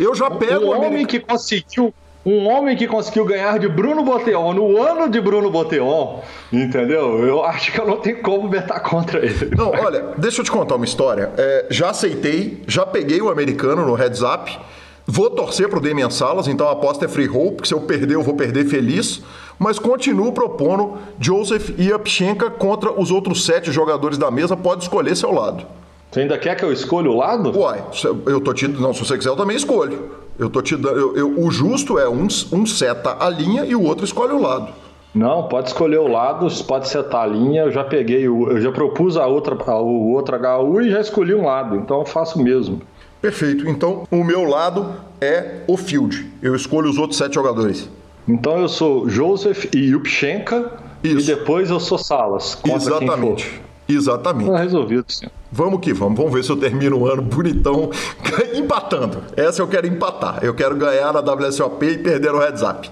eu 0.00 0.14
já 0.14 0.30
pego 0.30 0.66
um 0.66 0.68
o 0.68 0.70
homem 0.70 1.06
que 1.06 1.20
conseguiu 1.20 1.92
um 2.24 2.48
homem 2.48 2.74
que 2.74 2.86
conseguiu 2.86 3.24
ganhar 3.24 3.58
de 3.58 3.68
Bruno 3.68 4.02
Boteon 4.02 4.54
no 4.54 4.82
ano 4.82 5.10
de 5.10 5.20
Bruno 5.20 5.50
Boteon, 5.50 6.20
entendeu? 6.50 7.22
Eu 7.22 7.44
acho 7.44 7.70
que 7.70 7.78
eu 7.78 7.86
não 7.86 7.98
tenho 7.98 8.22
como 8.22 8.48
betar 8.48 8.80
contra 8.80 9.18
ele. 9.18 9.54
Não, 9.54 9.70
olha, 9.70 10.14
deixa 10.16 10.40
eu 10.40 10.44
te 10.44 10.50
contar 10.50 10.76
uma 10.76 10.86
história. 10.86 11.30
É, 11.36 11.66
já 11.68 11.90
aceitei, 11.90 12.62
já 12.66 12.86
peguei 12.86 13.20
o 13.20 13.28
americano 13.28 13.84
no 13.84 13.94
heads 13.94 14.22
up. 14.22 14.58
Vou 15.06 15.28
torcer 15.28 15.68
para 15.68 15.78
o 15.78 15.82
Damian 15.82 16.08
Salas, 16.08 16.48
então 16.48 16.66
a 16.66 16.72
aposta 16.72 17.04
é 17.04 17.08
free 17.08 17.26
roll, 17.26 17.52
porque 17.52 17.68
se 17.68 17.74
eu 17.74 17.80
perder, 17.82 18.14
eu 18.14 18.22
vou 18.22 18.34
perder 18.34 18.64
feliz. 18.64 19.22
Mas 19.58 19.78
continuo 19.78 20.32
propondo 20.32 20.94
Joseph 21.20 21.70
e 21.78 21.92
Apchenka 21.92 22.50
contra 22.50 22.90
os 22.90 23.10
outros 23.10 23.44
sete 23.44 23.70
jogadores 23.70 24.16
da 24.16 24.30
mesa. 24.30 24.56
Pode 24.56 24.82
escolher 24.82 25.14
seu 25.14 25.30
lado. 25.30 25.66
Você 26.10 26.20
ainda 26.20 26.38
quer 26.38 26.54
que 26.54 26.64
eu 26.64 26.72
escolha 26.72 27.10
o 27.10 27.16
lado? 27.16 27.56
Uai, 27.58 27.84
eu 28.26 28.40
tô 28.40 28.54
te. 28.54 28.66
Não, 28.66 28.94
se 28.94 29.04
você 29.04 29.18
quiser, 29.18 29.30
eu 29.30 29.36
também 29.36 29.56
escolho. 29.56 30.10
Eu 30.38 30.48
tô 30.48 30.62
te 30.62 30.74
dando. 30.74 30.98
Eu, 30.98 31.16
eu, 31.16 31.40
o 31.40 31.50
justo 31.50 31.98
é 31.98 32.08
um, 32.08 32.26
um 32.52 32.66
seta 32.66 33.16
a 33.20 33.28
linha 33.28 33.64
e 33.64 33.74
o 33.74 33.82
outro 33.82 34.04
escolhe 34.04 34.32
o 34.32 34.40
lado. 34.40 34.72
Não, 35.14 35.44
pode 35.48 35.68
escolher 35.68 35.98
o 35.98 36.08
lado, 36.08 36.48
pode 36.64 36.88
setar 36.88 37.22
a 37.22 37.26
linha. 37.26 37.62
Eu 37.62 37.70
já 37.70 37.84
peguei, 37.84 38.26
eu 38.26 38.60
já 38.60 38.72
propus 38.72 39.16
a 39.16 39.26
outra, 39.26 39.56
a, 39.66 39.80
o 39.80 40.12
outro 40.12 40.36
HU 40.36 40.80
e 40.82 40.90
já 40.90 41.00
escolhi 41.00 41.34
um 41.34 41.44
lado, 41.44 41.76
então 41.76 42.00
eu 42.00 42.04
faço 42.04 42.42
mesmo. 42.42 42.80
Perfeito. 43.24 43.66
Então, 43.66 44.06
o 44.10 44.22
meu 44.22 44.44
lado 44.44 44.96
é 45.18 45.62
o 45.66 45.78
field. 45.78 46.30
Eu 46.42 46.54
escolho 46.54 46.90
os 46.90 46.98
outros 46.98 47.16
sete 47.16 47.36
jogadores. 47.36 47.88
Então 48.28 48.58
eu 48.58 48.68
sou 48.68 49.08
Joseph 49.08 49.64
e 49.74 49.78
Yupchenka 49.92 50.72
e 51.02 51.14
depois 51.14 51.70
eu 51.70 51.80
sou 51.80 51.96
Salas. 51.96 52.58
Exatamente. 52.62 53.62
Exatamente. 53.88 54.50
Tá 54.50 54.58
resolvido, 54.58 55.06
sim. 55.08 55.26
Vamos 55.50 55.80
que 55.80 55.94
vamos. 55.94 56.18
Vamos 56.18 56.34
ver 56.34 56.44
se 56.44 56.50
eu 56.50 56.56
termino 56.58 56.98
o 56.98 57.06
ano 57.10 57.22
bonitão 57.22 57.88
empatando. 58.54 59.22
Essa 59.34 59.62
eu 59.62 59.68
quero 59.68 59.86
empatar. 59.86 60.40
Eu 60.42 60.52
quero 60.52 60.76
ganhar 60.76 61.10
na 61.10 61.20
WSOP 61.20 61.82
e 61.82 61.96
perder 61.96 62.34
Heads 62.34 62.60
Up. 62.60 62.90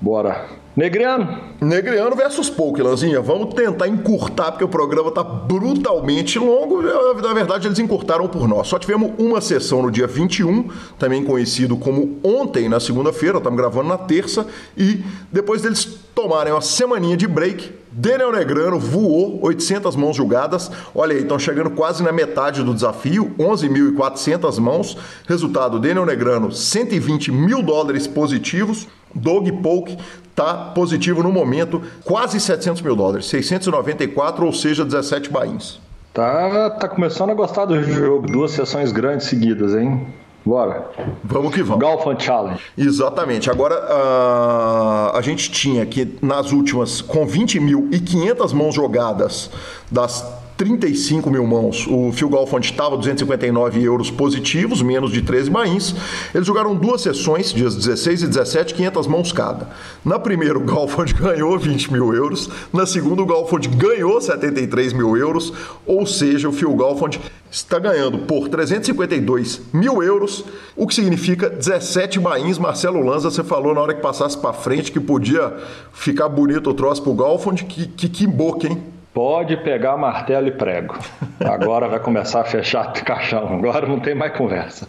Bora. 0.00 0.46
Negriano. 0.76 1.40
Negriano 1.60 2.14
versus 2.14 2.48
Poke, 2.48 2.80
Lanzinha. 2.80 3.20
Vamos 3.20 3.52
tentar 3.52 3.88
encurtar, 3.88 4.52
porque 4.52 4.62
o 4.62 4.68
programa 4.68 5.10
tá 5.10 5.24
brutalmente 5.24 6.38
longo. 6.38 6.80
Na 6.80 7.34
verdade, 7.34 7.66
eles 7.66 7.80
encurtaram 7.80 8.28
por 8.28 8.46
nós. 8.46 8.68
Só 8.68 8.78
tivemos 8.78 9.10
uma 9.18 9.40
sessão 9.40 9.82
no 9.82 9.90
dia 9.90 10.06
21, 10.06 10.68
também 10.96 11.24
conhecido 11.24 11.76
como 11.76 12.18
ontem, 12.22 12.68
na 12.68 12.78
segunda-feira. 12.78 13.38
Estamos 13.38 13.58
gravando 13.58 13.88
na 13.88 13.98
terça. 13.98 14.46
E 14.76 15.02
depois 15.32 15.62
deles 15.62 15.84
tomarem 16.14 16.52
uma 16.52 16.60
semaninha 16.60 17.16
de 17.16 17.26
break, 17.26 17.72
Daniel 17.90 18.30
Negrano 18.30 18.78
voou 18.78 19.40
800 19.42 19.96
mãos 19.96 20.16
julgadas. 20.16 20.70
Olha 20.94 21.16
aí, 21.16 21.22
estão 21.22 21.38
chegando 21.38 21.70
quase 21.70 22.02
na 22.02 22.12
metade 22.12 22.62
do 22.62 22.72
desafio, 22.72 23.34
11.400 23.36 24.60
mãos. 24.60 24.96
Resultado: 25.26 25.80
Daniel 25.80 26.06
Negrano, 26.06 26.52
120 26.52 27.32
mil 27.32 27.62
dólares 27.62 28.06
positivos. 28.06 28.86
Doug 29.14 29.48
Polk 29.62 29.96
está 30.30 30.54
positivo 30.54 31.22
no 31.22 31.32
momento, 31.32 31.82
quase 32.04 32.40
700 32.40 32.82
mil 32.82 32.94
dólares, 32.94 33.26
694, 33.26 34.46
ou 34.46 34.52
seja, 34.52 34.84
17 34.84 35.30
bains. 35.30 35.80
Tá, 36.12 36.70
tá 36.70 36.88
começando 36.88 37.30
a 37.30 37.34
gostar 37.34 37.64
do 37.64 37.82
jogo, 37.82 38.26
duas 38.26 38.52
sessões 38.52 38.92
grandes 38.92 39.26
seguidas, 39.26 39.74
hein? 39.74 40.06
Bora. 40.44 40.88
Vamos 41.22 41.54
que 41.54 41.62
vamos. 41.62 41.84
Golfan 41.84 42.18
Challenge. 42.18 42.60
Exatamente. 42.76 43.50
Agora, 43.50 43.74
uh, 43.74 45.16
a 45.16 45.20
gente 45.20 45.50
tinha 45.50 45.84
que 45.84 46.16
nas 46.22 46.52
últimas, 46.52 47.02
com 47.02 47.26
20.500 47.26 48.54
mãos 48.54 48.74
jogadas 48.74 49.50
das 49.90 50.24
35 50.58 51.30
mil 51.30 51.46
mãos. 51.46 51.86
O 51.86 52.10
Phil 52.12 52.28
Golfond 52.28 52.66
estava 52.66 52.96
259 52.96 53.80
euros 53.80 54.10
positivos, 54.10 54.82
menos 54.82 55.12
de 55.12 55.22
13 55.22 55.48
bains. 55.48 55.94
Eles 56.34 56.46
jogaram 56.46 56.74
duas 56.74 57.00
sessões, 57.00 57.52
dias 57.52 57.76
16 57.76 58.24
e 58.24 58.26
17, 58.26 58.74
500 58.74 59.06
mãos 59.06 59.30
cada. 59.30 59.68
Na 60.04 60.18
primeira, 60.18 60.58
o 60.58 60.60
Golfond 60.60 61.14
ganhou 61.14 61.56
20 61.56 61.92
mil 61.92 62.12
euros. 62.12 62.50
Na 62.72 62.86
segunda, 62.86 63.22
o 63.22 63.26
Golfond 63.26 63.68
ganhou 63.68 64.20
73 64.20 64.92
mil 64.92 65.16
euros. 65.16 65.52
Ou 65.86 66.04
seja, 66.04 66.48
o 66.48 66.52
Phil 66.52 66.74
Golfond 66.74 67.20
está 67.48 67.78
ganhando 67.78 68.18
por 68.18 68.48
352 68.48 69.60
mil 69.72 70.02
euros, 70.02 70.44
o 70.76 70.88
que 70.88 70.94
significa 70.94 71.48
17 71.48 72.18
bains. 72.18 72.58
Marcelo 72.58 73.00
Lanza, 73.00 73.30
você 73.30 73.44
falou 73.44 73.72
na 73.74 73.80
hora 73.80 73.94
que 73.94 74.02
passasse 74.02 74.36
para 74.36 74.52
frente 74.52 74.90
que 74.90 74.98
podia 74.98 75.56
ficar 75.92 76.28
bonito 76.28 76.70
o 76.70 76.74
troço 76.74 77.00
pro 77.00 77.14
Golfond. 77.14 77.64
Que, 77.64 77.86
que, 77.86 78.08
que 78.08 78.26
boca, 78.26 78.66
hein? 78.66 78.97
Pode 79.18 79.56
pegar 79.56 79.96
martelo 79.96 80.46
e 80.46 80.52
prego. 80.52 80.96
Agora 81.40 81.88
vai 81.88 81.98
começar 81.98 82.42
a 82.42 82.44
fechar 82.44 82.92
o 82.96 83.04
caixão. 83.04 83.52
Agora 83.52 83.84
não 83.84 83.98
tem 83.98 84.14
mais 84.14 84.32
conversa. 84.36 84.86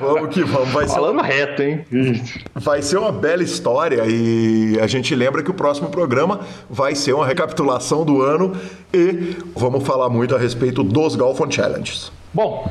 Vamos 0.00 0.32
que 0.32 0.44
vamos. 0.44 0.68
Vai 0.68 0.86
Falando 0.86 1.20
ser... 1.20 1.26
reto, 1.26 1.62
hein? 1.64 1.84
Vai 2.54 2.80
ser 2.80 2.98
uma 2.98 3.10
bela 3.10 3.42
história 3.42 4.04
e 4.06 4.78
a 4.80 4.86
gente 4.86 5.12
lembra 5.12 5.42
que 5.42 5.50
o 5.50 5.54
próximo 5.54 5.88
programa 5.88 6.38
vai 6.70 6.94
ser 6.94 7.14
uma 7.14 7.26
recapitulação 7.26 8.04
do 8.04 8.22
ano 8.22 8.52
e 8.94 9.36
vamos 9.56 9.84
falar 9.84 10.08
muito 10.08 10.36
a 10.36 10.38
respeito 10.38 10.84
dos 10.84 11.16
Golf 11.16 11.40
on 11.40 11.50
Challenges. 11.50 12.12
Bom, 12.32 12.70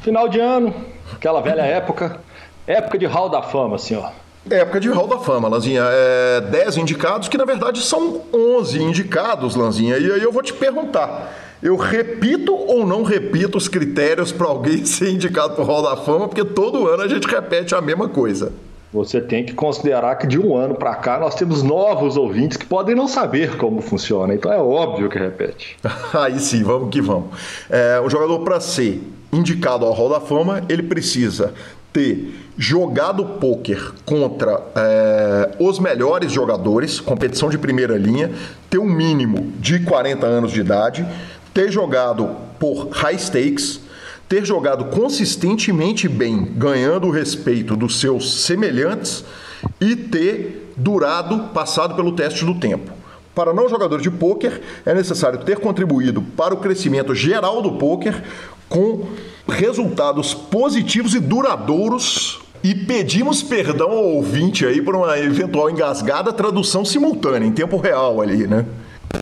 final 0.00 0.28
de 0.28 0.40
ano, 0.40 0.74
aquela 1.12 1.40
velha 1.40 1.62
época, 1.62 2.18
época 2.66 2.98
de 2.98 3.06
Hall 3.06 3.28
da 3.28 3.40
Fama, 3.40 3.76
assim, 3.76 3.94
ó 3.94 4.23
Época 4.50 4.78
de 4.78 4.88
Hall 4.90 5.06
da 5.06 5.18
Fama, 5.18 5.48
Lanzinha. 5.48 5.82
É 5.84 6.40
10 6.42 6.76
indicados, 6.76 7.28
que 7.28 7.38
na 7.38 7.44
verdade 7.44 7.80
são 7.80 8.20
11 8.32 8.82
indicados, 8.82 9.56
Lanzinha. 9.56 9.96
E 9.96 10.12
aí 10.12 10.22
eu 10.22 10.30
vou 10.30 10.42
te 10.42 10.52
perguntar. 10.52 11.32
Eu 11.62 11.76
repito 11.76 12.54
ou 12.54 12.86
não 12.86 13.02
repito 13.02 13.56
os 13.56 13.68
critérios 13.68 14.30
para 14.30 14.46
alguém 14.46 14.84
ser 14.86 15.10
indicado 15.10 15.54
para 15.54 15.64
o 15.64 15.66
Hall 15.66 15.82
da 15.82 15.96
Fama? 15.96 16.28
Porque 16.28 16.44
todo 16.44 16.86
ano 16.88 17.02
a 17.02 17.08
gente 17.08 17.26
repete 17.26 17.74
a 17.74 17.80
mesma 17.80 18.08
coisa. 18.08 18.52
Você 18.92 19.20
tem 19.20 19.44
que 19.44 19.54
considerar 19.54 20.14
que 20.16 20.26
de 20.26 20.38
um 20.38 20.54
ano 20.54 20.76
para 20.76 20.94
cá 20.94 21.18
nós 21.18 21.34
temos 21.34 21.64
novos 21.64 22.16
ouvintes 22.16 22.56
que 22.56 22.64
podem 22.64 22.94
não 22.94 23.08
saber 23.08 23.56
como 23.56 23.80
funciona. 23.80 24.34
Então 24.34 24.52
é 24.52 24.58
óbvio 24.58 25.08
que 25.08 25.18
repete. 25.18 25.76
Aí 26.14 26.38
sim, 26.38 26.62
vamos 26.62 26.90
que 26.90 27.00
vamos. 27.00 27.30
É, 27.68 27.98
o 27.98 28.08
jogador 28.08 28.38
para 28.40 28.60
ser 28.60 29.02
indicado 29.32 29.84
ao 29.84 29.92
Hall 29.92 30.10
da 30.10 30.20
Fama, 30.20 30.62
ele 30.68 30.82
precisa 30.82 31.52
ter 31.94 32.34
jogado 32.58 33.24
pôquer 33.24 33.80
contra 34.04 34.60
é, 34.74 35.54
os 35.60 35.78
melhores 35.78 36.32
jogadores, 36.32 36.98
competição 36.98 37.48
de 37.48 37.56
primeira 37.56 37.96
linha, 37.96 38.32
ter 38.68 38.78
um 38.78 38.84
mínimo 38.84 39.52
de 39.60 39.78
40 39.78 40.26
anos 40.26 40.50
de 40.50 40.60
idade, 40.60 41.06
ter 41.54 41.70
jogado 41.70 42.36
por 42.58 42.88
high 42.88 43.16
stakes, 43.16 43.80
ter 44.28 44.44
jogado 44.44 44.86
consistentemente 44.86 46.08
bem, 46.08 46.52
ganhando 46.56 47.06
o 47.06 47.12
respeito 47.12 47.76
dos 47.76 48.00
seus 48.00 48.42
semelhantes 48.42 49.24
e 49.80 49.94
ter 49.94 50.72
durado, 50.76 51.50
passado 51.54 51.94
pelo 51.94 52.12
teste 52.12 52.44
do 52.44 52.58
tempo. 52.58 52.90
Para 53.36 53.54
não 53.54 53.68
jogador 53.68 54.00
de 54.00 54.10
pôquer, 54.10 54.60
é 54.84 54.92
necessário 54.92 55.38
ter 55.40 55.60
contribuído 55.60 56.22
para 56.22 56.54
o 56.54 56.56
crescimento 56.56 57.14
geral 57.14 57.62
do 57.62 57.72
pôquer 57.72 58.20
com 58.68 59.06
resultados 59.48 60.34
positivos 60.34 61.14
e 61.14 61.20
duradouros 61.20 62.40
e 62.62 62.74
pedimos 62.74 63.42
perdão 63.42 63.90
ao 63.90 64.04
ouvinte 64.04 64.64
aí 64.64 64.80
por 64.80 64.96
uma 64.96 65.18
eventual 65.18 65.68
engasgada 65.68 66.32
tradução 66.32 66.84
simultânea, 66.84 67.46
em 67.46 67.52
tempo 67.52 67.76
real 67.76 68.22
ali, 68.22 68.46
né? 68.46 68.64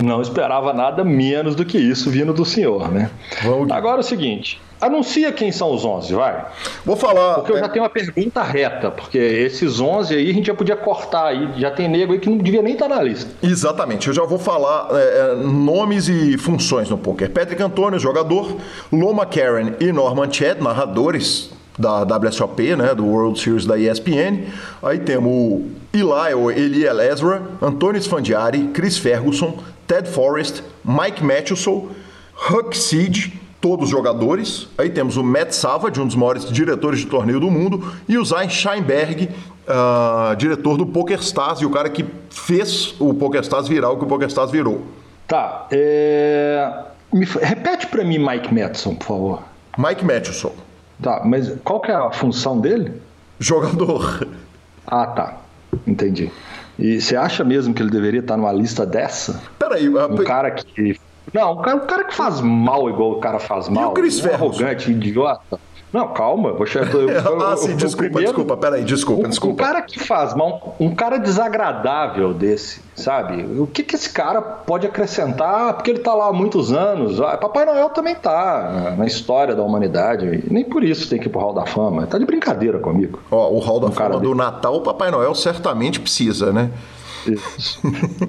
Não 0.01 0.23
esperava 0.23 0.73
nada 0.73 1.05
menos 1.05 1.55
do 1.55 1.65
que 1.65 1.77
isso 1.77 2.09
vindo 2.09 2.33
do 2.33 2.45
senhor, 2.45 2.91
né? 2.91 3.11
Vamos... 3.43 3.71
Agora 3.71 3.99
é 3.99 4.01
o 4.01 4.05
seguinte, 4.05 4.61
anuncia 4.83 5.31
quem 5.31 5.53
são 5.53 5.73
os 5.73 5.85
11, 5.85 6.13
vai. 6.13 6.45
Vou 6.85 6.97
falar... 6.97 7.37
Porque 7.37 7.53
eu 7.53 7.59
já 7.59 7.67
é... 7.67 7.69
tenho 7.69 7.85
uma 7.85 7.91
pergunta 7.91 8.43
reta, 8.43 8.91
porque 8.91 9.17
esses 9.17 9.81
11 9.81 10.15
aí 10.15 10.31
a 10.31 10.35
gente 10.35 10.47
já 10.47 10.55
podia 10.55 10.77
cortar 10.77 11.27
aí, 11.27 11.49
já 11.57 11.71
tem 11.71 11.89
nego 11.89 12.13
aí 12.13 12.19
que 12.19 12.29
não 12.29 12.37
devia 12.37 12.61
nem 12.61 12.75
estar 12.75 12.89
na 12.89 13.01
lista. 13.01 13.31
Exatamente, 13.43 14.09
eu 14.09 14.15
já 14.15 14.25
vou 14.25 14.39
falar 14.39 14.89
é, 14.91 15.33
é 15.33 15.35
nomes 15.37 16.09
e 16.09 16.37
funções 16.37 16.91
no 16.91 16.99
poker. 16.99 17.31
Patrick 17.31 17.63
Antônio, 17.63 17.99
jogador, 17.99 18.57
Loma 18.93 19.25
Karen 19.25 19.75
e 19.81 19.93
Norman 19.93 20.31
Chad, 20.31 20.61
narradores 20.61 21.51
da 21.79 22.03
WSOP, 22.03 22.77
né, 22.77 22.95
do 22.95 23.07
World 23.07 23.41
Series 23.41 23.65
da 23.65 23.79
ESPN. 23.79 24.47
Aí 24.83 24.99
temos 24.99 25.33
o 25.33 25.63
Eli, 25.93 26.35
ou 26.35 26.51
Eli 26.51 26.85
Ezra, 26.85 27.43
Antônio 27.61 28.01
Sfandiari, 28.01 28.69
Chris 28.75 28.99
Ferguson, 28.99 29.59
Ted 29.87 30.09
Forrest, 30.09 30.63
Mike 30.85 31.23
Matheson, 31.25 31.89
Huck 32.51 32.77
Seed, 32.77 33.33
todos 33.63 33.89
jogadores. 33.89 34.69
Aí 34.77 34.91
temos 34.91 35.17
o 35.17 35.23
Matt 35.23 35.53
Savage, 35.53 35.99
um 36.01 36.07
dos 36.07 36.17
maiores 36.17 36.51
diretores 36.51 36.99
de 36.99 37.07
torneio 37.07 37.41
do 37.41 37.51
mundo, 37.51 37.95
e 38.09 38.19
o 38.19 38.25
Zain 38.25 38.51
Scheinberg, 38.51 39.31
uh, 39.31 40.37
diretor 40.37 40.77
do 40.77 40.85
PokerStars 40.85 41.61
e 41.61 41.65
o 41.65 41.71
cara 41.71 41.89
que 41.89 42.05
fez 42.29 42.95
o 42.99 43.15
PokerStars 43.15 43.69
virar 43.69 43.91
o 43.91 43.97
que 43.97 44.05
o 44.05 44.09
PokerStars 44.09 44.51
virou. 44.51 44.83
Tá, 45.29 45.69
é... 45.71 46.85
Me... 47.13 47.25
repete 47.25 47.87
para 47.87 48.05
mim 48.05 48.19
Mike 48.19 48.53
Matheson, 48.53 48.97
por 48.97 49.07
favor. 49.07 49.43
Mike 49.79 50.05
Matheson. 50.05 50.53
Tá, 51.01 51.23
mas 51.25 51.55
qual 51.65 51.81
que 51.81 51.91
é 51.91 51.95
a 51.95 52.11
função 52.11 52.61
dele? 52.61 53.01
Jogador. 53.39 54.27
Ah, 54.87 55.07
tá. 55.07 55.37
Entendi. 55.87 56.31
E 56.79 57.01
você 57.01 57.17
acha 57.17 57.45
mesmo 57.45 57.73
que 57.73 57.83
ele 57.83 57.91
deveria 57.91 58.21
estar 58.21 58.37
numa 58.37 58.53
lista 58.53 58.85
dessa? 58.85 59.41
Peraí. 59.59 59.89
Um 59.89 60.17
cara 60.25 60.51
que. 60.51 60.99
Não, 61.33 61.53
um 61.53 61.63
cara, 61.63 61.77
um 61.77 61.87
cara 61.87 62.05
que 62.05 62.15
faz 62.15 62.41
mal 62.41 62.89
igual 62.89 63.13
o 63.13 63.21
cara 63.21 63.39
faz 63.39 63.69
mal. 63.69 63.85
E 63.85 63.87
o 63.87 63.91
Chris 63.93 64.25
um 64.25 64.33
arrogante, 64.33 64.91
idiota. 64.91 65.59
Não, 65.93 66.09
calma, 66.09 66.53
vou 66.53 66.65
chegar. 66.65 66.89
ah, 67.45 67.57
sim, 67.57 67.77
desculpa, 67.77 67.97
primeiro, 67.97 68.29
desculpa, 68.29 68.57
peraí, 68.57 68.83
desculpa, 68.83 69.27
um, 69.27 69.29
desculpa. 69.29 69.63
Um 69.63 69.67
cara 69.67 69.83
que 69.83 70.01
faz 70.01 70.35
mal, 70.35 70.75
um 70.81 70.95
cara 70.95 71.19
desagradável 71.19 72.33
desse, 72.33 72.81
sabe? 72.97 73.43
O 73.61 73.67
que, 73.67 73.83
que 73.83 73.95
esse 73.95 74.09
cara 74.09 74.41
pode 74.41 74.87
acrescentar? 74.87 75.75
Porque 75.75 75.91
ele 75.91 75.99
tá 75.99 76.15
lá 76.15 76.29
há 76.29 76.33
muitos 76.33 76.73
anos. 76.73 77.21
Ah, 77.21 77.37
Papai 77.37 77.67
Noel 77.67 77.91
também 77.91 78.15
tá 78.15 78.95
na 78.97 79.05
história 79.05 79.55
da 79.55 79.63
humanidade. 79.63 80.43
Nem 80.51 80.65
por 80.65 80.83
isso 80.83 81.11
tem 81.11 81.19
que 81.21 81.27
ir 81.27 81.31
pro 81.31 81.41
Hall 81.41 81.53
da 81.53 81.67
Fama. 81.67 82.07
Tá 82.07 82.17
de 82.17 82.25
brincadeira 82.25 82.79
comigo. 82.79 83.21
Ó, 83.31 83.51
o 83.51 83.59
Hall 83.59 83.79
da 83.79 83.89
um 83.89 83.93
Fama 83.93 84.19
do 84.19 84.35
Natal, 84.35 84.75
o 84.77 84.81
Papai 84.81 85.11
Noel 85.11 85.35
certamente 85.35 86.01
precisa, 86.01 86.53
né? 86.53 86.71
Isso. 87.27 87.81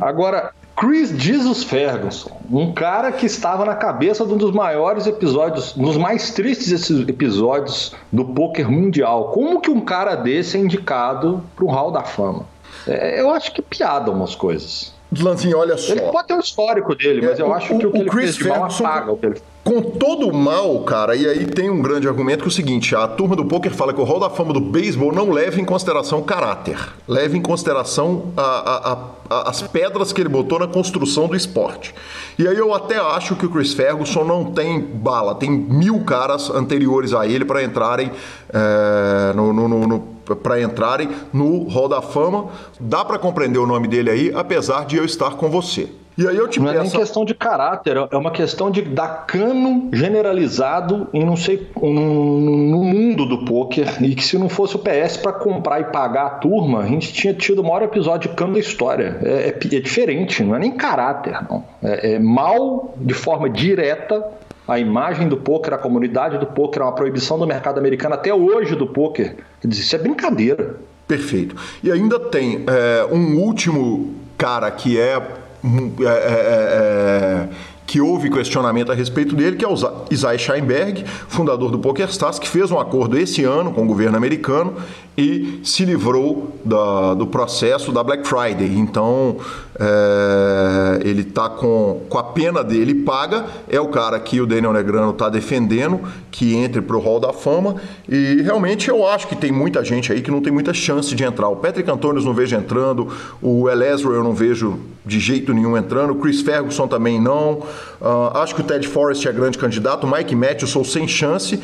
Agora, 0.01 0.51
Chris 0.75 1.09
Jesus 1.11 1.63
Ferguson, 1.63 2.31
um 2.51 2.73
cara 2.73 3.11
que 3.11 3.25
estava 3.27 3.63
na 3.63 3.75
cabeça 3.75 4.25
de 4.25 4.33
um 4.33 4.37
dos 4.37 4.51
maiores 4.51 5.05
episódios, 5.05 5.77
um 5.77 5.83
dos 5.83 5.97
mais 5.97 6.31
tristes 6.31 6.89
episódios 7.07 7.95
do 8.11 8.25
poker 8.25 8.69
mundial. 8.69 9.29
Como 9.31 9.61
que 9.61 9.69
um 9.69 9.79
cara 9.81 10.15
desse 10.15 10.57
é 10.57 10.59
indicado 10.59 11.43
para 11.55 11.65
o 11.65 11.67
Hall 11.69 11.91
da 11.91 12.03
Fama? 12.03 12.45
É, 12.87 13.21
eu 13.21 13.29
acho 13.31 13.53
que 13.53 13.61
piada 13.61 14.09
umas 14.11 14.33
coisas. 14.35 14.91
Lanzinho, 15.17 15.59
olha 15.59 15.77
só. 15.77 15.91
Ele 15.91 16.01
pode 16.11 16.27
ter 16.27 16.33
o 16.33 16.39
histórico 16.39 16.95
dele, 16.95 17.21
mas 17.25 17.39
É, 17.39 17.43
eu 17.43 17.49
o- 17.49 17.53
acho 17.53 17.67
que 17.67 17.85
o, 17.85 17.91
que 17.91 17.97
o 17.99 18.01
ele 18.01 18.09
Chris 18.09 18.23
fez 18.23 18.37
de 18.37 18.47
mal 18.47 18.57
Ferguson- 18.61 18.85
apaga 18.87 19.11
o 19.11 19.17
que 19.17 19.25
ele 19.27 19.41
Com 19.63 19.81
todo 19.81 20.27
o 20.27 20.33
mal, 20.35 20.81
cara, 20.81 21.15
e 21.15 21.25
aí 21.25 21.45
tem 21.45 21.69
um 21.69 21.81
grande 21.81 22.05
argumento 22.05 22.39
que 22.39 22.47
é 22.47 22.47
o 22.49 22.51
seguinte: 22.51 22.93
a 22.97 23.07
turma 23.07 23.33
do 23.33 23.45
poker 23.45 23.73
fala 23.73 23.93
que 23.93 24.01
o 24.01 24.03
Hall 24.03 24.19
da 24.19 24.29
Fama 24.29 24.51
do 24.51 24.59
beisebol 24.59 25.13
não 25.13 25.29
leva 25.31 25.57
em 25.61 25.63
consideração 25.63 26.19
o 26.19 26.23
caráter, 26.23 26.77
leva 27.07 27.37
em 27.37 27.41
consideração 27.41 28.25
a- 28.35 28.41
a- 28.41 28.97
a- 29.37 29.49
as 29.49 29.61
pedras 29.61 30.11
que 30.11 30.19
ele 30.21 30.27
botou 30.27 30.59
na 30.59 30.67
construção 30.67 31.27
do 31.27 31.35
esporte. 31.35 31.95
E 32.37 32.45
aí 32.45 32.57
eu 32.57 32.73
até 32.73 32.97
acho 32.97 33.37
que 33.37 33.45
o 33.45 33.49
Chris 33.49 33.73
Ferguson 33.73 34.25
não 34.25 34.43
tem 34.51 34.81
bala, 34.81 35.33
tem 35.33 35.49
mil 35.49 36.01
caras 36.03 36.49
anteriores 36.49 37.13
a 37.13 37.25
ele 37.25 37.45
para 37.45 37.63
entrarem 37.63 38.11
é, 38.53 39.33
no, 39.33 39.53
no, 39.53 39.67
no, 39.69 39.87
no 39.87 39.99
para 40.41 40.61
entrarem 40.61 41.09
no 41.31 41.69
Hall 41.69 41.87
da 41.87 42.01
Fama. 42.01 42.47
Dá 42.79 43.03
para 43.05 43.17
compreender 43.17 43.59
o 43.59 43.65
nome 43.65 43.87
dele 43.87 44.09
aí, 44.09 44.31
apesar 44.35 44.85
de 44.85 44.97
eu 44.97 45.05
estar 45.05 45.31
com 45.37 45.49
você. 45.49 45.89
E 46.17 46.27
aí 46.27 46.37
eu 46.37 46.47
te 46.47 46.59
Não 46.59 46.69
é 46.69 46.73
nem 46.73 46.83
peço. 46.83 46.97
questão 46.97 47.25
de 47.25 47.33
caráter, 47.33 47.97
é 48.11 48.17
uma 48.17 48.31
questão 48.31 48.69
de 48.69 48.81
dar 48.81 49.25
cano 49.25 49.89
generalizado 49.91 51.07
em 51.13 51.25
não 51.25 51.35
sei 51.35 51.67
no, 51.81 52.83
mundo 52.83 53.25
do 53.25 53.45
poker 53.45 54.03
e 54.03 54.13
que 54.13 54.23
se 54.23 54.37
não 54.37 54.47
fosse 54.49 54.75
o 54.75 54.79
PS 54.79 55.17
para 55.17 55.33
comprar 55.33 55.79
e 55.81 55.85
pagar 55.85 56.25
a 56.25 56.29
turma, 56.31 56.79
a 56.81 56.85
gente 56.87 57.11
tinha 57.13 57.33
tido 57.33 57.59
o 57.59 57.63
maior 57.63 57.81
episódio 57.81 58.29
de 58.29 58.35
cano 58.35 58.53
da 58.53 58.59
história. 58.59 59.17
É, 59.23 59.49
é- 59.49 59.75
é 59.75 59.79
diferente, 59.79 60.43
não 60.43 60.55
é 60.55 60.59
nem 60.59 60.71
caráter, 60.71 61.37
não. 61.49 61.63
É, 61.81 62.13
é 62.13 62.19
mal 62.19 62.93
de 62.97 63.13
forma 63.13 63.49
direta 63.49 64.23
a 64.67 64.79
imagem 64.79 65.27
do 65.27 65.37
poker, 65.37 65.73
a 65.73 65.77
comunidade 65.77 66.37
do 66.37 66.45
poker, 66.45 66.81
é 66.81 66.85
uma 66.85 66.93
proibição 66.93 67.37
do 67.37 67.45
mercado 67.45 67.79
americano 67.79 68.15
até 68.15 68.33
hoje 68.33 68.75
do 68.75 68.87
poker. 68.87 69.35
Quer 69.61 69.67
dizer, 69.67 69.81
Isso 69.81 69.95
é 69.95 69.99
brincadeira. 69.99 70.77
Perfeito. 71.07 71.55
E 71.83 71.91
ainda 71.91 72.17
tem 72.19 72.63
é, 72.67 73.05
um 73.11 73.37
último 73.39 74.13
cara 74.37 74.71
que 74.71 74.97
é, 74.99 75.21
é, 75.63 76.05
é, 76.05 77.47
é, 77.47 77.49
que 77.85 78.01
houve 78.01 78.29
questionamento 78.29 78.91
a 78.91 78.95
respeito 78.95 79.35
dele, 79.35 79.55
que 79.55 79.63
é 79.63 79.67
o 79.67 79.75
Isaiah 80.11 80.37
Scheinberg, 80.37 81.05
fundador 81.27 81.71
do 81.71 81.79
PokerStars, 81.79 82.39
que 82.39 82.47
fez 82.47 82.71
um 82.71 82.79
acordo 82.79 83.17
esse 83.17 83.43
ano 83.43 83.71
com 83.71 83.83
o 83.83 83.85
governo 83.85 84.17
americano 84.17 84.75
e 85.17 85.59
se 85.63 85.85
livrou 85.85 86.57
da- 86.65 87.13
do 87.13 87.27
processo 87.27 87.91
da 87.91 88.03
Black 88.03 88.27
Friday. 88.27 88.75
Então, 88.77 89.37
é, 89.79 90.99
ele 91.07 91.21
está 91.21 91.49
com, 91.49 92.01
com 92.09 92.17
a 92.17 92.23
pena 92.23 92.63
dele 92.63 92.95
paga, 92.95 93.45
é 93.69 93.79
o 93.79 93.87
cara 93.89 94.19
que 94.19 94.41
o 94.41 94.47
Daniel 94.47 94.73
Negrano 94.73 95.11
está 95.11 95.29
defendendo, 95.29 95.99
que 96.31 96.55
entre 96.55 96.81
para 96.81 96.95
o 96.95 96.99
Hall 96.99 97.19
da 97.19 97.31
Fama, 97.31 97.75
e 98.09 98.41
realmente 98.41 98.89
eu 98.89 99.07
acho 99.07 99.27
que 99.27 99.35
tem 99.35 99.51
muita 99.51 99.83
gente 99.83 100.11
aí 100.11 100.21
que 100.21 100.31
não 100.31 100.41
tem 100.41 100.51
muita 100.51 100.73
chance 100.73 101.13
de 101.13 101.23
entrar. 101.23 101.47
O 101.47 101.57
Patrick 101.57 101.89
Antônio 101.89 102.21
não 102.23 102.33
vejo 102.33 102.55
entrando, 102.55 103.07
o 103.41 103.69
Elezro 103.69 104.13
eu 104.13 104.23
não 104.23 104.33
vejo 104.33 104.79
de 105.05 105.19
jeito 105.19 105.53
nenhum 105.53 105.77
entrando, 105.77 106.11
o 106.13 106.15
Chris 106.15 106.41
Ferguson 106.41 106.87
também 106.87 107.21
não, 107.21 107.61
Ah, 108.01 108.41
acho 108.41 108.53
que 108.55 108.61
o 108.61 108.63
Ted 108.63 108.87
Forrest 108.87 109.25
é 109.25 109.31
grande 109.31 109.57
candidato, 109.57 110.05
o 110.05 110.11
Mike 110.11 110.35
Matthews 110.35 110.71
sou 110.71 110.83
sem 110.83 111.07
chance. 111.07 111.59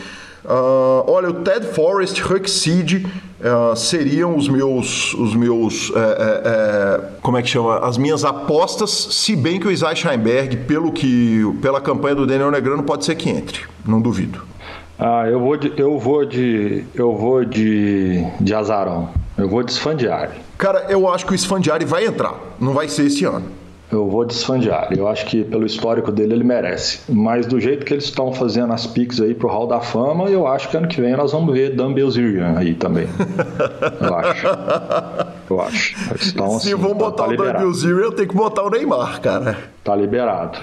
Ah, 0.46 1.04
olha, 1.08 1.30
o 1.30 1.34
Ted 1.36 1.66
Forrest, 1.68 2.20
Huck 2.22 2.50
Seed 2.50 3.06
ah, 3.42 3.74
seriam 3.76 4.36
os 4.36 4.48
meus, 4.48 5.14
os 5.14 5.36
meus, 5.36 5.92
é, 5.96 6.00
é, 6.00 6.42
é, 6.46 7.02
como 7.22 7.38
é 7.38 7.42
que 7.42 7.50
chama, 7.50 7.80
as 7.80 7.98
minhas 7.98 8.26
apostas. 8.26 8.90
Se 8.90 9.36
bem 9.36 9.60
que 9.60 9.68
o 9.68 9.72
Isaiah 9.72 9.96
Scheinberg, 9.96 10.58
pelo 10.58 10.92
que, 10.92 11.42
pela 11.62 11.80
campanha 11.80 12.16
do 12.16 12.28
Daniel 12.28 12.52
Negrano, 12.52 12.84
pode 12.84 13.06
ser 13.06 13.16
que 13.16 13.30
entre, 13.30 13.64
não 13.86 14.02
duvido. 14.02 14.42
Ah, 14.98 15.26
eu 15.30 15.40
vou 15.40 15.56
de. 15.56 15.72
Eu 15.78 15.98
vou 15.98 16.26
de. 16.26 16.84
Eu 16.94 17.16
vou 17.16 17.46
de. 17.46 18.26
de 18.42 18.54
azarão. 18.54 19.10
Eu 19.38 19.48
vou 19.48 19.64
de 19.64 19.72
Sfandiari. 19.72 20.34
Cara, 20.58 20.88
eu 20.90 21.08
acho 21.08 21.26
que 21.26 21.32
o 21.32 21.36
Sfandiari 21.36 21.86
vai 21.86 22.06
entrar, 22.06 22.36
não 22.60 22.74
vai 22.74 22.90
ser 22.90 23.06
esse 23.06 23.24
ano. 23.24 23.46
Eu 23.92 24.08
vou 24.08 24.24
de 24.24 24.34
Sfandiari. 24.36 24.98
Eu 25.00 25.08
acho 25.08 25.26
que 25.26 25.44
pelo 25.44 25.66
histórico 25.66 26.12
dele 26.12 26.34
ele 26.34 26.44
merece. 26.44 27.00
Mas 27.12 27.48
do 27.48 27.60
jeito 27.60 27.86
que 27.86 27.94
eles 27.94 28.04
estão 28.04 28.32
fazendo 28.32 28.72
as 28.72 28.86
picks 28.86 29.20
aí 29.20 29.34
pro 29.34 29.48
Hall 29.48 29.66
da 29.66 29.82
Fama, 29.82 30.26
eu 30.30 30.46
acho 30.46 30.70
que 30.70 30.78
ano 30.78 30.88
que 30.88 31.02
vem 31.02 31.16
nós 31.16 31.32
vamos 31.32 31.52
ver 31.54 31.76
Dan 31.76 31.92
Bilzerian 31.94 32.54
aí 32.56 32.76
também. 32.76 33.08
Eu 34.00 34.16
acho. 34.16 34.48
Eu 35.50 35.62
acho. 35.62 35.96
Estão, 36.16 36.60
Se 36.60 36.68
assim, 36.72 36.76
vão 36.82 36.92
tá- 36.92 36.98
botar 37.06 37.24
tá 37.24 37.28
o 37.30 37.32
liberado. 37.32 37.54
Daniel 37.58 37.74
Zero, 37.74 38.00
eu 38.00 38.12
tenho 38.12 38.28
que 38.30 38.36
botar 38.36 38.62
o 38.64 38.70
Neymar, 38.70 39.20
cara. 39.22 39.58
Tá 39.84 39.96
liberado. 39.96 40.60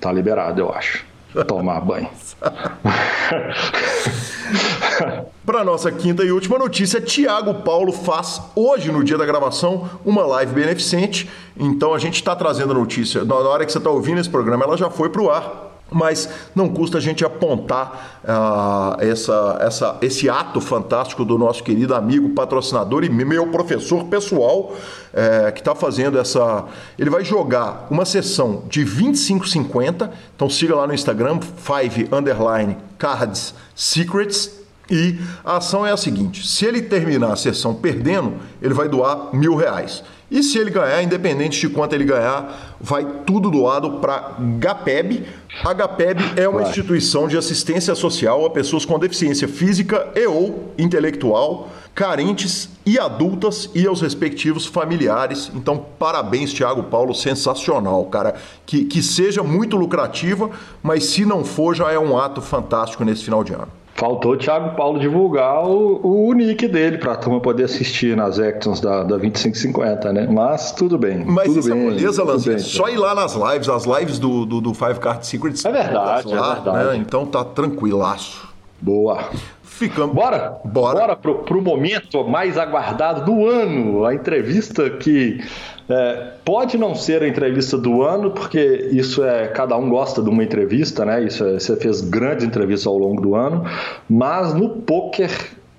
Tá 0.00 0.10
liberado, 0.12 0.60
eu 0.60 0.72
acho. 0.72 1.04
Tomar 1.46 1.80
banho. 1.80 2.08
Para 5.44 5.64
nossa 5.64 5.90
quinta 5.90 6.22
e 6.22 6.30
última 6.30 6.58
notícia, 6.58 7.00
Tiago 7.00 7.54
Paulo 7.62 7.92
faz 7.92 8.40
hoje, 8.54 8.92
no 8.92 9.02
dia 9.02 9.18
da 9.18 9.26
gravação, 9.26 9.90
uma 10.04 10.24
live 10.24 10.54
beneficente. 10.54 11.28
Então 11.56 11.92
a 11.92 11.98
gente 11.98 12.14
está 12.14 12.36
trazendo 12.36 12.72
a 12.72 12.74
notícia. 12.74 13.24
Na 13.24 13.34
hora 13.34 13.66
que 13.66 13.72
você 13.72 13.78
está 13.78 13.90
ouvindo 13.90 14.20
esse 14.20 14.30
programa, 14.30 14.64
ela 14.64 14.76
já 14.76 14.88
foi 14.88 15.10
para 15.10 15.22
o 15.22 15.30
ar. 15.30 15.73
Mas 15.90 16.28
não 16.54 16.68
custa 16.68 16.98
a 16.98 17.00
gente 17.00 17.24
apontar 17.24 18.20
ah, 18.26 18.96
essa, 19.00 19.58
essa, 19.60 19.98
esse 20.00 20.28
ato 20.28 20.60
fantástico 20.60 21.24
do 21.24 21.38
nosso 21.38 21.62
querido 21.62 21.94
amigo, 21.94 22.30
patrocinador 22.30 23.04
e 23.04 23.08
meu 23.08 23.48
professor 23.48 24.04
pessoal, 24.04 24.74
eh, 25.12 25.52
que 25.52 25.60
está 25.60 25.74
fazendo 25.74 26.18
essa. 26.18 26.64
Ele 26.98 27.10
vai 27.10 27.24
jogar 27.24 27.86
uma 27.90 28.04
sessão 28.04 28.64
de 28.68 28.84
25,50. 28.84 30.10
Então 30.34 30.50
siga 30.50 30.74
lá 30.74 30.86
no 30.86 30.94
Instagram, 30.94 31.38
5 31.40 32.14
underline 32.14 32.76
cards 32.98 33.54
secrets. 33.74 34.64
E 34.90 35.18
a 35.44 35.58
ação 35.58 35.86
é 35.86 35.92
a 35.92 35.96
seguinte: 35.96 36.46
se 36.46 36.64
ele 36.64 36.82
terminar 36.82 37.32
a 37.32 37.36
sessão 37.36 37.74
perdendo, 37.74 38.34
ele 38.60 38.74
vai 38.74 38.88
doar 38.88 39.34
mil 39.34 39.54
reais. 39.54 40.02
E 40.34 40.42
se 40.42 40.58
ele 40.58 40.68
ganhar, 40.68 41.00
independente 41.00 41.60
de 41.60 41.68
quanto 41.68 41.92
ele 41.92 42.02
ganhar, 42.02 42.76
vai 42.80 43.06
tudo 43.24 43.48
doado 43.48 44.00
para 44.00 44.34
GAPEB. 44.58 45.24
A 45.64 45.72
GAPEB 45.72 46.20
é 46.34 46.48
uma 46.48 46.62
instituição 46.62 47.28
de 47.28 47.38
assistência 47.38 47.94
social 47.94 48.44
a 48.44 48.50
pessoas 48.50 48.84
com 48.84 48.98
deficiência 48.98 49.46
física 49.46 50.08
e 50.12 50.26
ou 50.26 50.72
intelectual, 50.76 51.68
carentes 51.94 52.68
e 52.84 52.98
adultas 52.98 53.70
e 53.76 53.86
aos 53.86 54.00
respectivos 54.00 54.66
familiares. 54.66 55.52
Então, 55.54 55.78
parabéns, 55.96 56.52
Thiago 56.52 56.82
Paulo, 56.82 57.14
sensacional, 57.14 58.04
cara. 58.06 58.34
Que, 58.66 58.86
que 58.86 59.00
seja 59.04 59.40
muito 59.44 59.76
lucrativa, 59.76 60.50
mas 60.82 61.04
se 61.04 61.24
não 61.24 61.44
for, 61.44 61.76
já 61.76 61.92
é 61.92 61.98
um 61.98 62.18
ato 62.18 62.42
fantástico 62.42 63.04
nesse 63.04 63.22
final 63.22 63.44
de 63.44 63.52
ano. 63.52 63.83
Faltou 63.94 64.32
o 64.32 64.36
Thiago 64.36 64.74
Paulo 64.76 64.98
divulgar 64.98 65.64
o, 65.64 66.00
o 66.02 66.32
nick 66.32 66.66
dele 66.66 66.98
pra 66.98 67.14
turma 67.14 67.40
poder 67.40 67.64
assistir 67.64 68.16
nas 68.16 68.40
actions 68.40 68.80
da, 68.80 69.04
da 69.04 69.16
2550, 69.16 70.12
né? 70.12 70.26
Mas 70.28 70.72
tudo 70.72 70.98
bem. 70.98 71.24
Mas 71.24 71.46
tudo 71.46 71.60
isso 71.60 71.70
é 71.70 71.74
bem, 71.74 71.82
moleza, 71.84 72.20
tudo 72.22 72.32
Lanzinha. 72.32 72.58
Só 72.58 72.88
ir 72.88 72.96
lá 72.96 73.14
nas 73.14 73.34
lives, 73.34 73.68
as 73.68 73.84
lives 73.84 74.18
do, 74.18 74.44
do, 74.44 74.60
do 74.60 74.74
Five 74.74 74.98
Card 74.98 75.24
Secrets. 75.24 75.64
É 75.64 75.70
verdade, 75.70 76.34
lá, 76.34 76.50
é 76.50 76.54
verdade. 76.54 76.88
né? 76.88 76.96
Então 76.96 77.24
tá 77.24 77.44
tranquilaço. 77.44 78.48
Boa. 78.80 79.30
Ficamos. 79.74 80.14
Bora? 80.14 80.60
Bora. 80.64 81.00
Bora 81.00 81.16
pro, 81.16 81.34
pro 81.40 81.60
momento 81.60 82.22
mais 82.24 82.56
aguardado 82.56 83.24
do 83.24 83.46
ano. 83.48 84.04
A 84.04 84.14
entrevista 84.14 84.88
que 84.88 85.40
é, 85.88 86.28
pode 86.44 86.78
não 86.78 86.94
ser 86.94 87.22
a 87.24 87.28
entrevista 87.28 87.76
do 87.76 88.02
ano, 88.02 88.30
porque 88.30 88.88
isso 88.92 89.24
é. 89.24 89.48
Cada 89.48 89.76
um 89.76 89.90
gosta 89.90 90.22
de 90.22 90.30
uma 90.30 90.44
entrevista, 90.44 91.04
né? 91.04 91.24
Isso 91.24 91.44
é, 91.44 91.54
você 91.54 91.74
fez 91.76 92.00
grandes 92.00 92.46
entrevistas 92.46 92.86
ao 92.86 92.96
longo 92.96 93.20
do 93.20 93.34
ano, 93.34 93.64
mas 94.08 94.54
no 94.54 94.68
poker. 94.68 95.30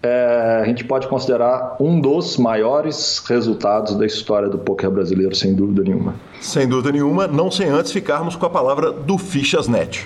é, 0.04 0.60
a 0.62 0.66
gente 0.66 0.84
pode 0.84 1.08
considerar 1.08 1.78
um 1.80 2.00
dos 2.00 2.36
maiores 2.36 3.24
resultados 3.28 3.96
da 3.96 4.06
história 4.06 4.50
do 4.50 4.58
poker 4.58 4.92
brasileiro, 4.92 5.34
sem 5.34 5.56
dúvida 5.56 5.84
nenhuma. 5.84 6.16
Sem 6.42 6.68
dúvida 6.68 6.92
nenhuma, 6.92 7.28
não 7.28 7.50
sem 7.50 7.70
antes 7.70 7.94
ficarmos 7.94 8.36
com 8.36 8.46
a 8.46 8.50
palavra 8.50 8.92
do 8.92 9.18
Fichasnet. 9.18 10.06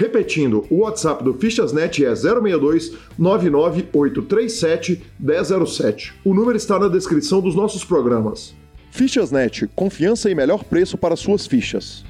Repetindo, 0.00 0.66
o 0.70 0.78
WhatsApp 0.78 1.22
do 1.22 1.34
Fichasnet 1.34 2.02
é 2.02 2.14
062 2.14 2.94
99837 3.18 5.02
1007. 5.20 6.14
O 6.24 6.32
número 6.32 6.56
está 6.56 6.78
na 6.78 6.88
descrição 6.88 7.42
dos 7.42 7.54
nossos 7.54 7.84
programas. 7.84 8.54
Fichasnet, 8.90 9.68
confiança 9.76 10.30
e 10.30 10.34
melhor 10.34 10.64
preço 10.64 10.96
para 10.96 11.16
suas 11.16 11.46
fichas. 11.46 12.02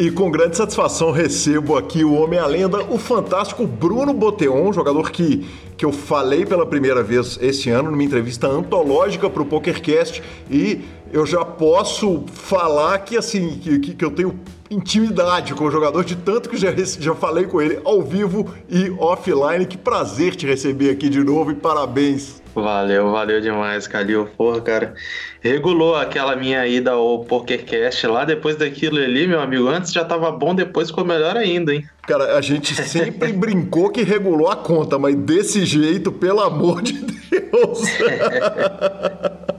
E 0.00 0.10
com 0.10 0.30
grande 0.30 0.56
satisfação 0.56 1.10
recebo 1.10 1.76
aqui 1.76 2.02
o 2.04 2.14
homem 2.14 2.38
a 2.38 2.46
lenda, 2.46 2.82
o 2.84 2.96
fantástico 2.96 3.66
Bruno 3.66 4.14
Boteon, 4.14 4.72
jogador 4.72 5.10
que, 5.10 5.46
que 5.76 5.84
eu 5.84 5.92
falei 5.92 6.46
pela 6.46 6.64
primeira 6.64 7.02
vez 7.02 7.38
esse 7.42 7.68
ano 7.68 7.90
numa 7.90 8.02
entrevista 8.02 8.46
antológica 8.46 9.28
para 9.28 9.42
o 9.42 9.44
PokerCast 9.44 10.22
e 10.50 10.80
eu 11.12 11.26
já 11.26 11.44
posso 11.44 12.24
falar 12.32 12.98
que 13.00 13.16
assim 13.16 13.58
que, 13.58 13.78
que, 13.78 14.04
eu 14.04 14.10
tenho 14.10 14.38
intimidade 14.70 15.54
com 15.54 15.64
o 15.64 15.70
jogador 15.70 16.04
de 16.04 16.16
tanto 16.16 16.48
que 16.48 16.56
já, 16.56 16.72
já 16.72 17.14
falei 17.14 17.44
com 17.44 17.60
ele 17.60 17.80
ao 17.84 18.02
vivo 18.02 18.52
e 18.68 18.90
offline. 18.98 19.66
Que 19.66 19.76
prazer 19.76 20.36
te 20.36 20.46
receber 20.46 20.90
aqui 20.90 21.08
de 21.08 21.22
novo 21.22 21.50
e 21.50 21.54
parabéns 21.54 22.40
Valeu, 22.54 23.12
valeu 23.12 23.40
demais, 23.40 23.86
Calil. 23.86 24.26
Porra, 24.36 24.60
cara. 24.60 24.94
Regulou 25.40 25.94
aquela 25.94 26.34
minha 26.34 26.66
ida 26.66 26.92
ao 26.92 27.24
PokerCast 27.24 28.06
lá. 28.06 28.24
Depois 28.24 28.56
daquilo 28.56 28.98
ali, 28.98 29.26
meu 29.26 29.40
amigo, 29.40 29.68
antes 29.68 29.92
já 29.92 30.04
tava 30.04 30.30
bom, 30.32 30.54
depois 30.54 30.88
ficou 30.88 31.04
melhor 31.04 31.36
ainda, 31.36 31.74
hein? 31.74 31.86
Cara, 32.02 32.36
a 32.36 32.40
gente 32.40 32.74
sempre 32.74 33.32
brincou 33.32 33.90
que 33.90 34.02
regulou 34.02 34.48
a 34.48 34.56
conta, 34.56 34.98
mas 34.98 35.14
desse 35.14 35.64
jeito, 35.64 36.10
pelo 36.10 36.40
amor 36.40 36.82
de 36.82 36.94
Deus. 36.94 37.82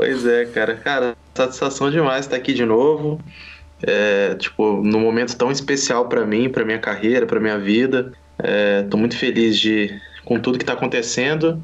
pois 0.00 0.24
é, 0.24 0.46
cara. 0.46 0.76
Cara, 0.76 1.16
satisfação 1.34 1.90
demais 1.90 2.24
estar 2.24 2.36
aqui 2.36 2.54
de 2.54 2.64
novo. 2.64 3.20
É, 3.82 4.34
tipo, 4.36 4.82
num 4.82 5.00
momento 5.00 5.36
tão 5.36 5.50
especial 5.50 6.08
para 6.08 6.24
mim, 6.24 6.48
para 6.48 6.64
minha 6.64 6.78
carreira, 6.78 7.26
para 7.26 7.38
minha 7.38 7.58
vida. 7.58 8.10
É, 8.38 8.82
tô 8.84 8.96
muito 8.96 9.14
feliz 9.14 9.60
de 9.60 10.00
com 10.24 10.40
tudo 10.40 10.58
que 10.58 10.64
tá 10.64 10.72
acontecendo 10.72 11.62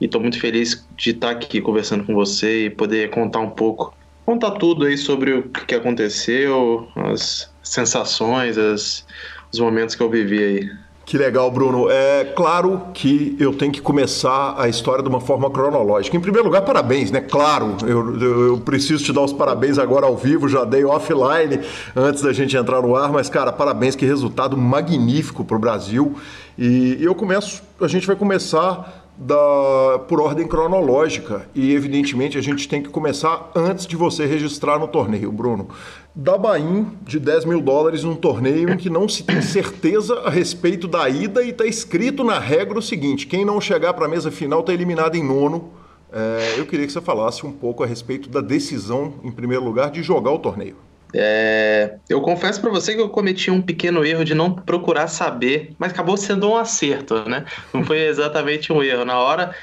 e 0.00 0.04
estou 0.04 0.20
muito 0.20 0.38
feliz 0.38 0.86
de 0.96 1.10
estar 1.10 1.30
aqui 1.30 1.60
conversando 1.60 2.04
com 2.04 2.14
você 2.14 2.66
e 2.66 2.70
poder 2.70 3.10
contar 3.10 3.40
um 3.40 3.50
pouco, 3.50 3.92
contar 4.24 4.52
tudo 4.52 4.84
aí 4.84 4.96
sobre 4.96 5.32
o 5.32 5.48
que 5.48 5.74
aconteceu, 5.74 6.88
as 6.94 7.52
sensações, 7.64 8.56
as, 8.56 9.04
os 9.52 9.58
momentos 9.58 9.96
que 9.96 10.02
eu 10.02 10.10
vivi 10.10 10.38
aí. 10.38 10.70
Que 11.04 11.18
legal, 11.18 11.50
Bruno. 11.50 11.90
É 11.90 12.24
claro 12.36 12.80
que 12.94 13.36
eu 13.38 13.52
tenho 13.52 13.72
que 13.72 13.80
começar 13.80 14.54
a 14.56 14.68
história 14.68 15.02
de 15.02 15.08
uma 15.08 15.20
forma 15.20 15.50
cronológica. 15.50 16.16
Em 16.16 16.20
primeiro 16.20 16.46
lugar, 16.46 16.62
parabéns, 16.62 17.10
né? 17.10 17.20
Claro, 17.20 17.76
eu, 17.86 18.20
eu, 18.20 18.58
preciso 18.58 19.04
te 19.04 19.12
dar 19.12 19.22
os 19.22 19.32
parabéns 19.32 19.78
agora 19.78 20.06
ao 20.06 20.16
vivo, 20.16 20.48
já 20.48 20.64
dei 20.64 20.84
offline 20.84 21.60
antes 21.96 22.22
da 22.22 22.32
gente 22.32 22.56
entrar 22.56 22.80
no 22.80 22.94
ar, 22.94 23.10
mas, 23.10 23.28
cara, 23.28 23.52
parabéns, 23.52 23.96
que 23.96 24.06
resultado 24.06 24.56
magnífico 24.56 25.44
para 25.44 25.56
o 25.56 25.60
Brasil. 25.60 26.14
E 26.56 26.98
eu 27.00 27.14
começo, 27.14 27.62
a 27.80 27.88
gente 27.88 28.06
vai 28.06 28.14
começar 28.14 29.02
da, 29.16 30.00
por 30.08 30.20
ordem 30.20 30.46
cronológica 30.46 31.46
e, 31.54 31.72
evidentemente, 31.74 32.38
a 32.38 32.40
gente 32.40 32.68
tem 32.68 32.82
que 32.82 32.88
começar 32.88 33.50
antes 33.54 33.86
de 33.86 33.96
você 33.96 34.24
registrar 34.26 34.78
no 34.78 34.88
torneio, 34.88 35.30
Bruno. 35.30 35.68
Da 36.14 36.36
Bahia 36.36 36.84
de 37.02 37.18
10 37.18 37.46
mil 37.46 37.60
dólares 37.60 38.04
num 38.04 38.14
torneio 38.14 38.70
em 38.70 38.76
que 38.76 38.90
não 38.90 39.08
se 39.08 39.22
tem 39.24 39.40
certeza 39.40 40.20
a 40.20 40.30
respeito 40.30 40.86
da 40.86 41.08
ida 41.08 41.42
e 41.42 41.50
está 41.50 41.64
escrito 41.64 42.22
na 42.22 42.38
regra 42.38 42.78
o 42.78 42.82
seguinte: 42.82 43.26
quem 43.26 43.46
não 43.46 43.60
chegar 43.60 43.94
para 43.94 44.04
a 44.04 44.08
mesa 44.08 44.30
final 44.30 44.60
está 44.60 44.74
eliminado 44.74 45.14
em 45.14 45.24
nono. 45.24 45.72
É, 46.12 46.56
eu 46.58 46.66
queria 46.66 46.86
que 46.86 46.92
você 46.92 47.00
falasse 47.00 47.46
um 47.46 47.52
pouco 47.52 47.82
a 47.82 47.86
respeito 47.86 48.28
da 48.28 48.42
decisão, 48.42 49.14
em 49.24 49.32
primeiro 49.32 49.64
lugar, 49.64 49.90
de 49.90 50.02
jogar 50.02 50.30
o 50.30 50.38
torneio. 50.38 50.76
É, 51.14 51.96
eu 52.08 52.20
confesso 52.20 52.60
para 52.60 52.70
você 52.70 52.94
que 52.94 53.00
eu 53.00 53.08
cometi 53.08 53.50
um 53.50 53.62
pequeno 53.62 54.04
erro 54.04 54.22
de 54.22 54.34
não 54.34 54.52
procurar 54.52 55.08
saber, 55.08 55.72
mas 55.78 55.92
acabou 55.92 56.18
sendo 56.18 56.50
um 56.50 56.56
acerto, 56.56 57.26
né? 57.26 57.46
Não 57.72 57.82
foi 57.84 58.00
exatamente 58.00 58.70
um 58.70 58.82
erro. 58.82 59.06
Na 59.06 59.18
hora, 59.18 59.54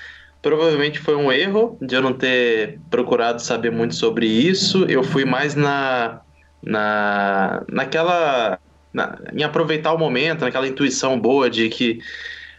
provavelmente 0.42 1.00
foi 1.00 1.16
um 1.16 1.32
erro 1.32 1.78
de 1.80 1.96
eu 1.96 2.02
não 2.02 2.14
ter 2.14 2.80
procurado 2.90 3.40
saber 3.40 3.72
muito 3.72 3.94
sobre 3.94 4.26
isso. 4.26 4.86
Eu 4.86 5.04
fui 5.04 5.26
mais 5.26 5.54
na, 5.54 6.22
na 6.62 7.64
naquela 7.72 8.60
na, 8.94 9.18
em 9.34 9.44
aproveitar 9.44 9.94
o 9.94 9.98
momento, 9.98 10.42
naquela 10.42 10.68
intuição 10.68 11.20
boa 11.20 11.50
de 11.50 11.70
que 11.70 12.00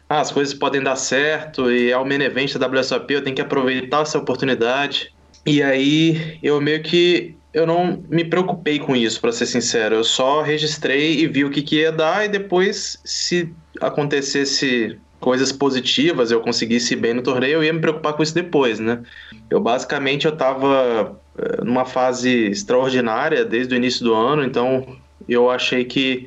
ah, 0.08 0.20
as 0.20 0.30
coisas 0.30 0.54
podem 0.54 0.82
dar 0.82 0.96
certo 0.96 1.70
e 1.70 1.90
é 1.90 1.96
o 1.96 2.04
main 2.04 2.20
event 2.22 2.56
da 2.56 2.66
WSOP, 2.66 3.12
eu 3.12 3.22
tenho 3.22 3.36
que 3.36 3.42
aproveitar 3.42 4.02
essa 4.02 4.18
oportunidade. 4.18 5.12
E 5.46 5.62
aí 5.62 6.38
eu 6.42 6.60
meio 6.60 6.82
que 6.82 7.36
eu 7.52 7.66
não 7.66 8.02
me 8.08 8.24
preocupei 8.24 8.78
com 8.78 8.94
isso, 8.94 9.20
para 9.20 9.32
ser 9.32 9.46
sincero. 9.46 9.96
Eu 9.96 10.04
só 10.04 10.42
registrei 10.42 11.20
e 11.20 11.26
vi 11.26 11.44
o 11.44 11.50
que, 11.50 11.62
que 11.62 11.76
ia 11.76 11.90
dar, 11.90 12.24
e 12.24 12.28
depois, 12.28 13.00
se 13.04 13.52
acontecesse 13.80 14.98
coisas 15.20 15.52
positivas, 15.52 16.30
eu 16.30 16.40
conseguisse 16.40 16.94
ir 16.94 16.96
bem 16.96 17.14
no 17.14 17.22
torneio, 17.22 17.54
eu 17.54 17.64
ia 17.64 17.72
me 17.72 17.80
preocupar 17.80 18.14
com 18.14 18.22
isso 18.22 18.34
depois, 18.34 18.80
né? 18.80 19.02
Eu 19.50 19.60
basicamente 19.60 20.26
eu 20.26 20.32
estava 20.32 21.16
eh, 21.38 21.62
numa 21.62 21.84
fase 21.84 22.46
extraordinária 22.46 23.44
desde 23.44 23.74
o 23.74 23.76
início 23.76 24.02
do 24.02 24.14
ano, 24.14 24.42
então 24.42 24.96
eu 25.28 25.50
achei 25.50 25.84
que 25.84 26.26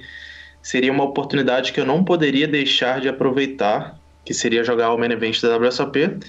seria 0.61 0.91
uma 0.91 1.03
oportunidade 1.03 1.73
que 1.73 1.79
eu 1.79 1.85
não 1.85 2.03
poderia 2.03 2.47
deixar 2.47 3.01
de 3.01 3.09
aproveitar, 3.09 3.99
que 4.23 4.33
seria 4.33 4.63
jogar 4.63 4.93
o 4.93 4.97
main 4.97 5.11
event 5.11 5.41
da 5.41 5.57
WSOP. 5.57 6.19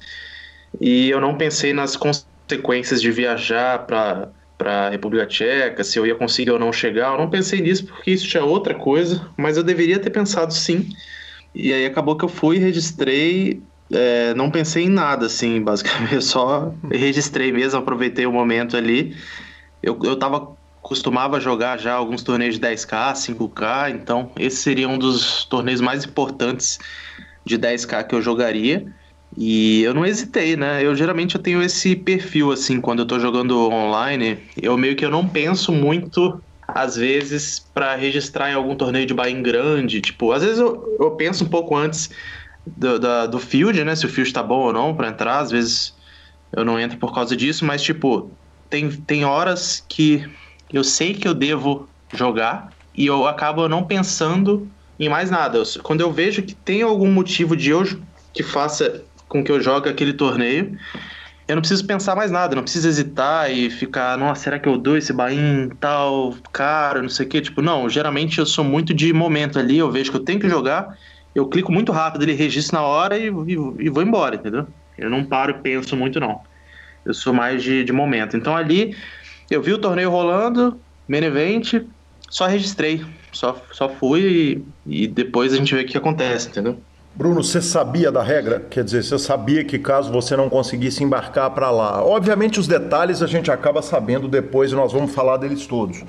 E 0.81 1.09
eu 1.09 1.21
não 1.21 1.37
pensei 1.37 1.71
nas 1.71 1.95
consequências 1.95 3.01
de 3.01 3.11
viajar 3.11 3.85
para 3.85 4.29
para 4.57 4.87
a 4.87 4.89
República 4.89 5.25
Tcheca, 5.25 5.83
se 5.83 5.99
eu 5.99 6.05
ia 6.05 6.15
conseguir 6.15 6.51
ou 6.51 6.57
não 6.57 6.71
chegar. 6.71 7.11
Eu 7.11 7.17
não 7.17 7.29
pensei 7.29 7.59
nisso 7.59 7.87
porque 7.87 8.11
isso 8.11 8.25
já 8.25 8.39
é 8.39 8.43
outra 8.43 8.73
coisa, 8.73 9.27
mas 9.37 9.57
eu 9.57 9.63
deveria 9.63 9.99
ter 9.99 10.09
pensado 10.09 10.53
sim. 10.53 10.89
E 11.55 11.71
aí 11.71 11.85
acabou 11.85 12.17
que 12.17 12.25
eu 12.25 12.29
fui, 12.29 12.57
registrei, 12.57 13.63
é, 13.89 14.33
não 14.33 14.51
pensei 14.51 14.83
em 14.83 14.89
nada, 14.89 15.27
assim, 15.27 15.61
basicamente. 15.63 16.15
Eu 16.15 16.21
só 16.21 16.73
registrei 16.91 17.51
mesmo, 17.51 17.79
aproveitei 17.79 18.25
o 18.25 18.31
momento 18.31 18.75
ali. 18.75 19.15
Eu, 19.81 19.97
eu 20.03 20.17
tava, 20.17 20.55
costumava 20.81 21.39
jogar 21.39 21.79
já 21.79 21.93
alguns 21.93 22.23
torneios 22.23 22.59
de 22.59 22.61
10K, 22.61 23.13
5K, 23.13 23.91
então 23.91 24.31
esse 24.37 24.57
seria 24.57 24.89
um 24.89 24.97
dos 24.97 25.45
torneios 25.45 25.79
mais 25.79 26.03
importantes 26.03 26.77
de 27.45 27.57
10K 27.57 28.05
que 28.05 28.15
eu 28.15 28.21
jogaria. 28.21 28.85
E 29.37 29.81
eu 29.83 29.93
não 29.93 30.05
hesitei, 30.05 30.55
né? 30.55 30.85
Eu 30.85 30.95
geralmente 30.95 31.35
eu 31.35 31.41
tenho 31.41 31.61
esse 31.61 31.95
perfil 31.95 32.51
assim, 32.51 32.79
quando 32.79 32.99
eu 32.99 33.05
tô 33.05 33.19
jogando 33.19 33.69
online, 33.69 34.39
eu 34.61 34.77
meio 34.77 34.95
que 34.95 35.03
eu 35.03 35.09
não 35.09 35.27
penso 35.27 35.71
muito 35.71 36.41
às 36.75 36.97
vezes 36.97 37.57
para 37.73 37.95
registrar 37.95 38.51
em 38.51 38.53
algum 38.53 38.75
torneio 38.75 39.05
de 39.05 39.13
buy 39.13 39.33
grande, 39.41 40.01
tipo, 40.01 40.33
às 40.33 40.43
vezes 40.43 40.59
eu, 40.59 40.97
eu 40.99 41.11
penso 41.11 41.45
um 41.45 41.47
pouco 41.47 41.73
antes 41.73 42.09
do, 42.67 42.99
da, 42.99 43.25
do 43.25 43.39
field, 43.39 43.81
né? 43.85 43.95
Se 43.95 44.05
o 44.05 44.09
field 44.09 44.33
tá 44.33 44.43
bom 44.43 44.65
ou 44.65 44.73
não 44.73 44.93
para 44.93 45.07
entrar, 45.07 45.39
às 45.39 45.51
vezes 45.51 45.95
eu 46.51 46.65
não 46.65 46.77
entro 46.77 46.97
por 46.97 47.13
causa 47.13 47.33
disso, 47.33 47.63
mas 47.63 47.81
tipo, 47.81 48.37
tem, 48.69 48.91
tem 48.91 49.23
horas 49.23 49.81
que 49.87 50.29
eu 50.73 50.83
sei 50.83 51.13
que 51.13 51.25
eu 51.25 51.33
devo 51.33 51.87
jogar 52.13 52.73
e 52.93 53.05
eu 53.05 53.25
acabo 53.25 53.69
não 53.69 53.85
pensando 53.85 54.69
em 54.99 55.07
mais 55.07 55.31
nada. 55.31 55.59
Eu, 55.59 55.63
quando 55.81 56.01
eu 56.01 56.11
vejo 56.11 56.43
que 56.43 56.55
tem 56.55 56.81
algum 56.81 57.09
motivo 57.09 57.55
de 57.55 57.69
eu 57.69 57.83
que 58.33 58.43
faça 58.43 59.05
com 59.29 59.41
que 59.41 59.51
eu 59.51 59.61
jogue 59.61 59.87
aquele 59.87 60.11
torneio. 60.11 60.77
Eu 61.47 61.55
não 61.55 61.61
preciso 61.61 61.85
pensar 61.85 62.15
mais 62.15 62.31
nada, 62.31 62.55
não 62.55 62.63
preciso 62.63 62.87
hesitar 62.87 63.51
e 63.51 63.69
ficar, 63.69 64.17
nossa, 64.17 64.41
será 64.41 64.59
que 64.59 64.67
eu 64.67 64.77
dou 64.77 64.97
esse 64.97 65.13
bain 65.13 65.69
tal, 65.79 66.33
cara, 66.51 67.01
não 67.01 67.09
sei 67.09 67.25
o 67.25 67.29
quê. 67.29 67.39
Tipo, 67.39 67.61
não, 67.61 67.87
geralmente 67.87 68.39
eu 68.39 68.45
sou 68.47 68.63
muito 68.63 68.93
de 68.93 69.13
momento 69.13 69.59
ali, 69.59 69.77
eu 69.77 69.91
vejo 69.91 70.09
que 70.09 70.17
eu 70.17 70.23
tenho 70.23 70.39
que 70.39 70.49
jogar, 70.49 70.97
eu 71.35 71.47
clico 71.47 71.71
muito 71.71 71.91
rápido, 71.91 72.23
ele 72.23 72.33
registra 72.33 72.79
na 72.79 72.85
hora 72.85 73.17
e, 73.17 73.27
e, 73.27 73.53
e 73.79 73.89
vou 73.89 74.01
embora, 74.01 74.35
entendeu? 74.35 74.67
Eu 74.97 75.09
não 75.09 75.23
paro 75.23 75.51
e 75.51 75.61
penso 75.61 75.95
muito, 75.95 76.19
não. 76.19 76.41
Eu 77.05 77.13
sou 77.13 77.33
mais 77.33 77.61
de, 77.61 77.83
de 77.83 77.91
momento. 77.93 78.35
Então 78.35 78.55
ali, 78.55 78.95
eu 79.49 79.61
vi 79.61 79.71
o 79.73 79.77
torneio 79.77 80.09
rolando, 80.09 80.81
main 81.07 81.23
event, 81.23 81.73
só 82.29 82.47
registrei, 82.47 83.05
só, 83.31 83.63
só 83.71 83.87
fui 83.87 84.65
e, 84.85 85.03
e 85.03 85.07
depois 85.07 85.53
a 85.53 85.57
gente 85.57 85.75
vê 85.75 85.81
o 85.81 85.85
que 85.85 85.97
acontece, 85.97 86.49
entendeu? 86.49 86.84
Bruno, 87.15 87.41
você 87.41 87.61
sabia 87.61 88.11
da 88.11 88.21
regra? 88.21 88.59
Quer 88.69 88.83
dizer, 88.83 89.01
você 89.01 89.17
sabia 89.17 89.63
que 89.63 89.79
caso 89.79 90.11
você 90.11 90.35
não 90.35 90.49
conseguisse 90.49 91.01
embarcar 91.01 91.49
para 91.51 91.71
lá. 91.71 92.03
Obviamente, 92.03 92.59
os 92.59 92.67
detalhes 92.67 93.21
a 93.21 93.27
gente 93.27 93.49
acaba 93.49 93.81
sabendo 93.81 94.27
depois 94.27 94.73
e 94.73 94.75
nós 94.75 94.91
vamos 94.91 95.13
falar 95.13 95.37
deles 95.37 95.65
todos. 95.65 96.03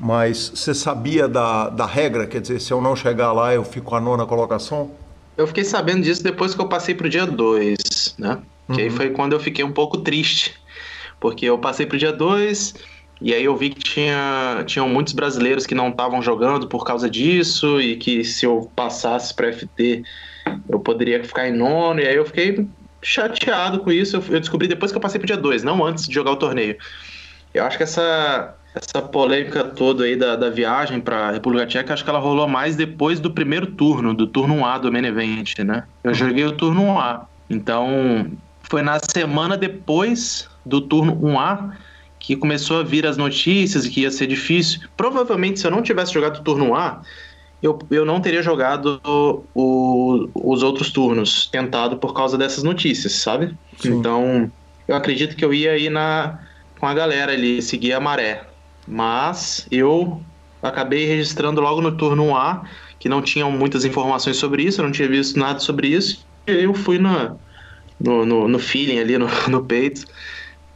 Mas 0.00 0.52
você 0.54 0.72
sabia 0.72 1.28
da, 1.28 1.68
da 1.68 1.84
regra? 1.84 2.26
Quer 2.26 2.40
dizer, 2.40 2.58
se 2.60 2.72
eu 2.72 2.80
não 2.80 2.96
chegar 2.96 3.32
lá, 3.32 3.52
eu 3.52 3.64
fico 3.64 3.94
a 3.94 4.00
nona 4.00 4.24
colocação? 4.24 4.90
Eu 5.36 5.46
fiquei 5.46 5.64
sabendo 5.64 6.02
disso 6.02 6.22
depois 6.24 6.54
que 6.54 6.60
eu 6.60 6.68
passei 6.68 6.94
pro 6.94 7.08
dia 7.08 7.26
2, 7.26 8.14
né? 8.18 8.38
Uhum. 8.66 8.74
Que 8.74 8.80
aí 8.80 8.88
uhum. 8.88 8.96
foi 8.96 9.10
quando 9.10 9.34
eu 9.34 9.40
fiquei 9.40 9.62
um 9.62 9.72
pouco 9.72 9.98
triste. 9.98 10.54
Porque 11.20 11.44
eu 11.44 11.58
passei 11.58 11.84
pro 11.84 11.98
dia 11.98 12.12
2 12.12 12.74
e 13.20 13.34
aí 13.34 13.44
eu 13.44 13.54
vi 13.56 13.70
que 13.70 13.80
tinha, 13.80 14.64
tinham 14.66 14.88
muitos 14.88 15.12
brasileiros 15.12 15.66
que 15.66 15.74
não 15.74 15.90
estavam 15.90 16.22
jogando 16.22 16.66
por 16.66 16.84
causa 16.84 17.10
disso 17.10 17.78
e 17.78 17.96
que 17.96 18.24
se 18.24 18.46
eu 18.46 18.70
passasse 18.74 19.34
para 19.34 19.52
FT 19.52 20.02
eu 20.68 20.80
poderia 20.80 21.22
ficar 21.24 21.48
em 21.48 21.52
nono, 21.52 22.00
e 22.00 22.06
aí 22.06 22.16
eu 22.16 22.24
fiquei 22.24 22.66
chateado 23.02 23.80
com 23.80 23.92
isso. 23.92 24.16
Eu, 24.28 24.40
descobri 24.40 24.68
depois 24.68 24.90
que 24.90 24.98
eu 24.98 25.00
passei 25.02 25.18
pro 25.18 25.26
dia 25.26 25.36
2, 25.36 25.62
não 25.62 25.84
antes 25.84 26.06
de 26.06 26.14
jogar 26.14 26.32
o 26.32 26.36
torneio. 26.36 26.76
Eu 27.54 27.64
acho 27.64 27.76
que 27.76 27.82
essa, 27.82 28.54
essa 28.74 29.00
polêmica 29.00 29.64
toda 29.64 30.04
aí 30.04 30.16
da, 30.16 30.36
da 30.36 30.50
viagem 30.50 31.00
para 31.00 31.30
República 31.30 31.66
Tcheca, 31.66 31.94
acho 31.94 32.04
que 32.04 32.10
ela 32.10 32.18
rolou 32.18 32.46
mais 32.46 32.76
depois 32.76 33.20
do 33.20 33.30
primeiro 33.30 33.66
turno, 33.66 34.12
do 34.12 34.26
turno 34.26 34.56
1A 34.56 34.80
do 34.80 34.92
Main 34.92 35.06
Event, 35.06 35.58
né? 35.60 35.84
Eu 36.04 36.12
joguei 36.12 36.44
o 36.44 36.52
turno 36.52 36.82
1A. 36.82 37.20
Então, 37.48 38.30
foi 38.64 38.82
na 38.82 38.98
semana 38.98 39.56
depois 39.56 40.48
do 40.64 40.80
turno 40.80 41.16
1A 41.16 41.72
que 42.18 42.34
começou 42.34 42.80
a 42.80 42.82
vir 42.82 43.06
as 43.06 43.16
notícias 43.16 43.86
que 43.86 44.00
ia 44.00 44.10
ser 44.10 44.26
difícil. 44.26 44.80
Provavelmente, 44.96 45.60
se 45.60 45.66
eu 45.66 45.70
não 45.70 45.80
tivesse 45.80 46.12
jogado 46.12 46.38
o 46.38 46.42
turno 46.42 46.74
A, 46.74 47.00
eu, 47.62 47.78
eu 47.90 48.04
não 48.04 48.20
teria 48.20 48.42
jogado 48.42 49.00
o, 49.54 50.28
os 50.34 50.62
outros 50.62 50.90
turnos 50.90 51.46
tentado 51.46 51.96
por 51.96 52.14
causa 52.14 52.36
dessas 52.36 52.62
notícias, 52.62 53.14
sabe? 53.14 53.56
Sim. 53.78 53.94
Então, 53.94 54.50
eu 54.86 54.94
acredito 54.94 55.36
que 55.36 55.44
eu 55.44 55.52
ia 55.52 55.76
ir 55.76 55.90
na, 55.90 56.38
com 56.78 56.86
a 56.86 56.94
galera 56.94 57.32
ali, 57.32 57.62
seguir 57.62 57.92
a 57.92 58.00
maré. 58.00 58.44
Mas 58.86 59.66
eu 59.70 60.20
acabei 60.62 61.06
registrando 61.06 61.60
logo 61.60 61.80
no 61.80 61.96
turno 61.96 62.26
1A, 62.26 62.62
que 62.98 63.08
não 63.08 63.22
tinham 63.22 63.50
muitas 63.50 63.84
informações 63.84 64.36
sobre 64.36 64.62
isso, 64.62 64.80
eu 64.80 64.84
não 64.84 64.92
tinha 64.92 65.08
visto 65.08 65.38
nada 65.38 65.58
sobre 65.58 65.88
isso. 65.88 66.24
E 66.46 66.52
eu 66.52 66.74
fui 66.74 66.98
na, 66.98 67.34
no, 67.98 68.24
no, 68.24 68.48
no 68.48 68.58
feeling 68.58 68.98
ali, 68.98 69.18
no, 69.18 69.26
no 69.48 69.64
peito, 69.64 70.04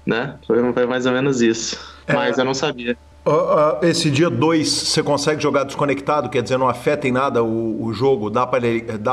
né? 0.05 0.37
Foi, 0.47 0.73
foi 0.73 0.87
mais 0.87 1.07
ou 1.07 1.13
menos 1.13 1.41
isso. 1.41 1.79
É. 2.07 2.15
Mas 2.15 2.39
eu 2.39 2.45
não 2.45 2.55
sabia. 2.55 2.97
Uh, 3.27 3.31
uh, 3.31 3.85
esse 3.85 4.11
dia 4.11 4.31
2, 4.31 4.69
você 4.69 5.03
consegue 5.03 5.43
jogar 5.43 5.65
desconectado? 5.65 6.31
Quer 6.31 6.43
dizer, 6.43 6.59
não 6.59 6.69
afeta 6.69 7.07
em 7.07 7.13
nada 7.13 7.43
o, 7.45 7.85
o 7.85 7.93
jogo? 7.93 8.31
Dá 8.31 8.47
para 8.47 8.67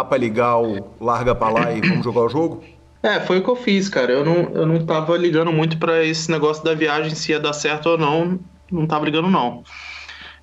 pra 0.06 0.18
ligar 0.18 0.58
o 0.58 0.88
larga 1.00 1.36
para 1.36 1.52
lá 1.52 1.74
e 1.74 1.82
vamos 1.82 2.04
jogar 2.04 2.22
o 2.22 2.30
jogo? 2.30 2.64
É, 3.04 3.20
foi 3.20 3.40
o 3.40 3.44
que 3.44 3.50
eu 3.50 3.56
fiz, 3.56 3.90
cara. 3.90 4.12
Eu 4.12 4.26
não, 4.26 4.50
eu 4.54 4.66
não 4.66 4.86
tava 4.86 5.16
ligando 5.18 5.52
muito 5.52 5.78
para 5.78 6.04
esse 6.04 6.32
negócio 6.32 6.64
da 6.64 6.74
viagem, 6.74 7.14
se 7.16 7.32
ia 7.32 7.40
dar 7.40 7.54
certo 7.54 7.90
ou 7.90 7.98
não. 7.98 8.40
Não 8.72 8.88
tava 8.88 9.06
ligando, 9.06 9.30
não. 9.30 9.64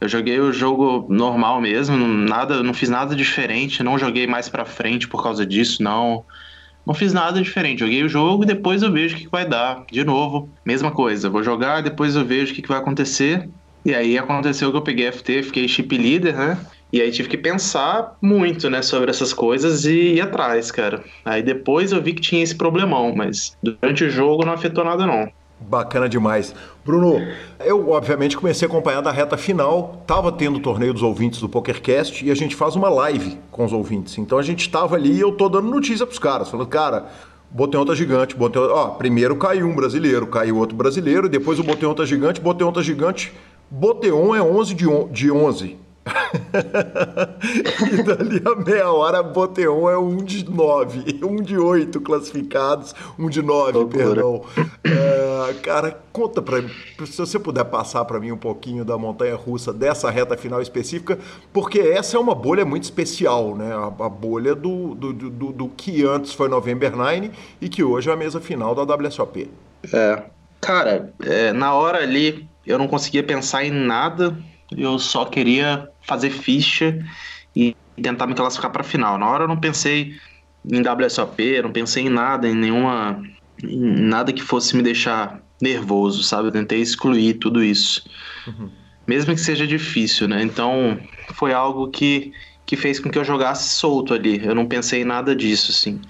Eu 0.00 0.08
joguei 0.08 0.38
o 0.38 0.52
jogo 0.52 1.06
normal 1.08 1.60
mesmo, 1.60 1.96
nada, 1.96 2.62
não 2.62 2.74
fiz 2.74 2.88
nada 2.88 3.14
diferente, 3.14 3.82
não 3.82 3.98
joguei 3.98 4.26
mais 4.26 4.48
para 4.48 4.64
frente 4.64 5.08
por 5.08 5.22
causa 5.22 5.46
disso, 5.46 5.82
não. 5.82 6.24
Não 6.86 6.94
fiz 6.94 7.12
nada 7.12 7.40
diferente. 7.40 7.80
Joguei 7.80 8.02
o 8.02 8.08
jogo 8.08 8.44
e 8.44 8.46
depois 8.46 8.82
eu 8.82 8.92
vejo 8.92 9.16
o 9.16 9.18
que, 9.18 9.28
vai 9.28 9.46
dar. 9.46 9.84
De 9.90 10.04
novo, 10.04 10.48
mesma 10.64 10.90
coisa. 10.90 11.30
Vou 11.30 11.42
jogar, 11.42 11.82
depois 11.82 12.14
eu 12.14 12.24
vejo 12.24 12.52
o 12.52 12.54
que 12.54 12.66
vai 12.66 12.78
acontecer. 12.78 13.48
E 13.84 13.94
aí 13.94 14.16
aconteceu 14.16 14.70
que 14.70 14.76
eu 14.76 14.82
peguei 14.82 15.10
FT, 15.12 15.42
fiquei 15.42 15.68
chip 15.68 15.96
leader, 15.96 16.36
né? 16.36 16.58
E 16.92 17.00
aí 17.00 17.10
tive 17.10 17.28
que 17.28 17.36
pensar 17.36 18.16
muito, 18.22 18.70
né, 18.70 18.80
sobre 18.80 19.10
essas 19.10 19.32
coisas 19.32 19.84
e 19.84 20.14
ir 20.14 20.20
atrás, 20.20 20.70
cara. 20.70 21.02
Aí 21.24 21.42
depois 21.42 21.90
eu 21.90 22.00
vi 22.00 22.12
que 22.12 22.22
tinha 22.22 22.42
esse 22.42 22.54
problemão, 22.54 23.12
mas 23.14 23.56
durante 23.62 24.04
o 24.04 24.10
jogo 24.10 24.44
não 24.44 24.52
afetou 24.52 24.84
nada 24.84 25.04
não. 25.04 25.28
Bacana 25.60 26.08
demais. 26.08 26.54
Bruno, 26.84 27.26
eu 27.64 27.90
obviamente 27.90 28.36
comecei 28.36 28.66
a 28.66 28.70
acompanhar 28.70 29.00
da 29.00 29.10
reta 29.10 29.36
final, 29.36 29.98
estava 30.02 30.30
tendo 30.30 30.56
o 30.56 30.60
torneio 30.60 30.92
dos 30.92 31.02
ouvintes 31.02 31.40
do 31.40 31.48
PokerCast 31.48 32.24
e 32.24 32.30
a 32.30 32.34
gente 32.34 32.54
faz 32.54 32.76
uma 32.76 32.88
live 32.88 33.38
com 33.50 33.64
os 33.64 33.72
ouvintes. 33.72 34.18
Então 34.18 34.36
a 34.38 34.42
gente 34.42 34.60
estava 34.60 34.96
ali 34.96 35.12
e 35.12 35.20
eu 35.20 35.32
tô 35.32 35.48
dando 35.48 35.70
notícia 35.70 36.06
pros 36.06 36.18
caras, 36.18 36.50
falando, 36.50 36.66
cara, 36.68 37.06
botei 37.50 37.78
outra 37.78 37.94
gigante, 37.94 38.36
botei 38.36 38.60
ó, 38.60 38.88
primeiro 38.88 39.36
caiu 39.36 39.66
um 39.66 39.74
brasileiro, 39.74 40.26
caiu 40.26 40.58
outro 40.58 40.76
brasileiro, 40.76 41.28
depois 41.28 41.58
eu 41.58 41.64
botei 41.64 41.88
outra 41.88 42.04
gigante, 42.04 42.40
botei 42.40 42.66
outra 42.66 42.82
gigante, 42.82 43.32
Boteon 43.70 44.34
é 44.34 44.42
11 44.42 44.74
de, 44.74 44.86
on, 44.86 45.08
de 45.08 45.30
11. 45.30 45.76
e 47.92 48.02
dali 48.02 48.42
a 48.44 48.54
meia 48.56 48.90
hora, 48.90 49.22
Boteon 49.22 49.88
é 49.88 49.98
um 49.98 50.18
de 50.18 50.48
nove, 50.48 51.20
um 51.22 51.36
de 51.36 51.56
oito 51.56 52.00
classificados, 52.00 52.94
um 53.18 53.28
de 53.28 53.42
nove, 53.42 53.84
perdão. 53.86 54.42
É, 54.84 55.54
cara, 55.62 55.98
conta 56.12 56.42
pra 56.42 56.60
mim, 56.60 56.70
se 57.06 57.16
você 57.16 57.38
puder 57.38 57.64
passar 57.64 58.04
para 58.04 58.20
mim 58.20 58.32
um 58.32 58.36
pouquinho 58.36 58.84
da 58.84 58.98
montanha 58.98 59.34
russa 59.34 59.72
dessa 59.72 60.10
reta 60.10 60.36
final 60.36 60.60
específica, 60.60 61.18
porque 61.52 61.80
essa 61.80 62.16
é 62.16 62.20
uma 62.20 62.34
bolha 62.34 62.64
muito 62.64 62.84
especial, 62.84 63.56
né? 63.56 63.72
A, 63.74 63.86
a 63.86 64.08
bolha 64.08 64.54
do, 64.54 64.94
do, 64.94 65.12
do, 65.12 65.52
do, 65.52 65.68
que 65.68 66.04
antes 66.04 66.32
foi 66.32 66.48
November 66.48 66.94
9 66.94 67.30
e 67.60 67.68
que 67.68 67.82
hoje 67.82 68.10
é 68.10 68.12
a 68.12 68.16
mesa 68.16 68.40
final 68.40 68.74
da 68.74 68.94
WSOP. 68.94 69.50
É, 69.92 70.22
cara, 70.60 71.12
é, 71.22 71.52
na 71.52 71.74
hora 71.74 71.98
ali 71.98 72.46
eu 72.66 72.78
não 72.78 72.88
conseguia 72.88 73.22
pensar 73.22 73.64
em 73.64 73.70
nada 73.70 74.36
eu 74.70 74.98
só 74.98 75.24
queria 75.24 75.88
fazer 76.02 76.30
ficha 76.30 76.98
e 77.54 77.76
tentar 78.00 78.26
me 78.26 78.34
classificar 78.34 78.70
para 78.70 78.82
a 78.82 78.84
final. 78.84 79.18
Na 79.18 79.28
hora 79.28 79.44
eu 79.44 79.48
não 79.48 79.58
pensei 79.58 80.16
em 80.70 80.80
WSOP, 80.80 81.62
não 81.62 81.72
pensei 81.72 82.04
em 82.04 82.08
nada, 82.08 82.48
em 82.48 82.54
nenhuma. 82.54 83.22
Em 83.62 83.78
nada 83.78 84.32
que 84.32 84.42
fosse 84.42 84.76
me 84.76 84.82
deixar 84.82 85.40
nervoso, 85.60 86.22
sabe? 86.22 86.48
Eu 86.48 86.52
tentei 86.52 86.80
excluir 86.80 87.34
tudo 87.34 87.62
isso. 87.62 88.04
Uhum. 88.46 88.68
Mesmo 89.06 89.34
que 89.34 89.40
seja 89.40 89.66
difícil, 89.66 90.26
né? 90.26 90.42
Então 90.42 90.98
foi 91.34 91.52
algo 91.52 91.88
que, 91.88 92.32
que 92.66 92.76
fez 92.76 92.98
com 92.98 93.10
que 93.10 93.18
eu 93.18 93.24
jogasse 93.24 93.74
solto 93.74 94.12
ali. 94.12 94.44
Eu 94.44 94.54
não 94.54 94.66
pensei 94.66 95.02
em 95.02 95.04
nada 95.04 95.36
disso, 95.36 95.70
assim. 95.70 96.00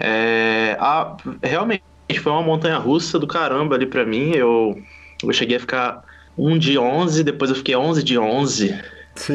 É, 0.00 0.76
a, 0.80 1.16
realmente 1.42 1.82
foi 2.22 2.32
uma 2.32 2.42
montanha 2.42 2.78
russa 2.78 3.18
do 3.18 3.26
caramba 3.26 3.74
ali 3.74 3.86
para 3.86 4.06
mim. 4.06 4.30
Eu, 4.34 4.80
eu 5.22 5.32
cheguei 5.32 5.56
a 5.56 5.60
ficar 5.60 6.02
um 6.38 6.56
de 6.56 6.78
11, 6.78 7.24
depois 7.24 7.50
eu 7.50 7.56
fiquei 7.56 7.74
11 7.74 8.02
de 8.02 8.18
11. 8.18 8.78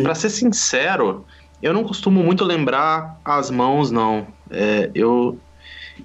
Para 0.02 0.16
ser 0.16 0.30
sincero, 0.30 1.26
eu 1.62 1.74
não 1.74 1.84
costumo 1.84 2.24
muito 2.24 2.46
lembrar 2.46 3.20
as 3.24 3.52
mãos, 3.52 3.92
não. 3.92 4.26
É, 4.50 4.90
eu, 4.96 5.38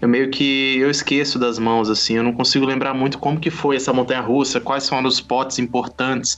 eu 0.00 0.08
meio 0.08 0.28
que 0.30 0.78
eu 0.78 0.90
esqueço 0.90 1.38
das 1.38 1.58
mãos, 1.58 1.88
assim. 1.88 2.14
Eu 2.14 2.24
não 2.24 2.32
consigo 2.32 2.66
lembrar 2.66 2.92
muito 2.92 3.18
como 3.18 3.38
que 3.38 3.50
foi 3.50 3.76
essa 3.76 3.92
montanha-russa, 3.92 4.61
quais 4.61 4.82
são 4.82 5.00
os 5.04 5.20
potes 5.20 5.61
importantes. 5.61 6.37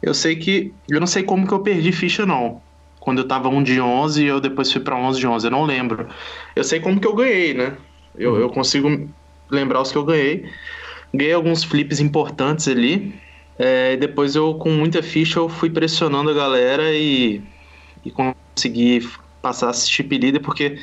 Eu 0.00 0.14
sei 0.14 0.36
que... 0.36 0.72
Eu 0.88 0.98
não 0.98 1.06
sei 1.06 1.22
como 1.22 1.46
que 1.46 1.52
eu 1.52 1.60
perdi 1.60 1.92
ficha, 1.92 2.24
não. 2.24 2.60
Quando 2.98 3.18
eu 3.18 3.28
tava 3.28 3.48
1 3.48 3.62
de 3.62 3.80
11 3.80 4.22
e 4.22 4.26
eu 4.26 4.40
depois 4.40 4.72
fui 4.72 4.80
para 4.80 4.96
11 4.96 5.18
de 5.18 5.26
11. 5.26 5.46
Eu 5.46 5.50
não 5.50 5.64
lembro. 5.64 6.08
Eu 6.56 6.64
sei 6.64 6.80
como 6.80 6.98
que 6.98 7.06
eu 7.06 7.14
ganhei, 7.14 7.52
né? 7.52 7.76
Eu, 8.16 8.36
eu 8.36 8.48
consigo 8.48 9.08
lembrar 9.50 9.82
os 9.82 9.92
que 9.92 9.98
eu 9.98 10.04
ganhei. 10.04 10.48
Ganhei 11.12 11.34
alguns 11.34 11.62
flips 11.62 12.00
importantes 12.00 12.68
ali. 12.68 13.14
É, 13.64 13.96
depois 13.96 14.34
eu, 14.34 14.54
com 14.54 14.70
muita 14.70 15.00
ficha, 15.04 15.38
eu 15.38 15.48
fui 15.48 15.70
pressionando 15.70 16.30
a 16.30 16.34
galera 16.34 16.92
e, 16.92 17.40
e 18.04 18.10
consegui 18.10 19.08
passar 19.40 19.70
a 19.70 19.72
chip 19.72 20.18
leader, 20.18 20.42
porque 20.42 20.80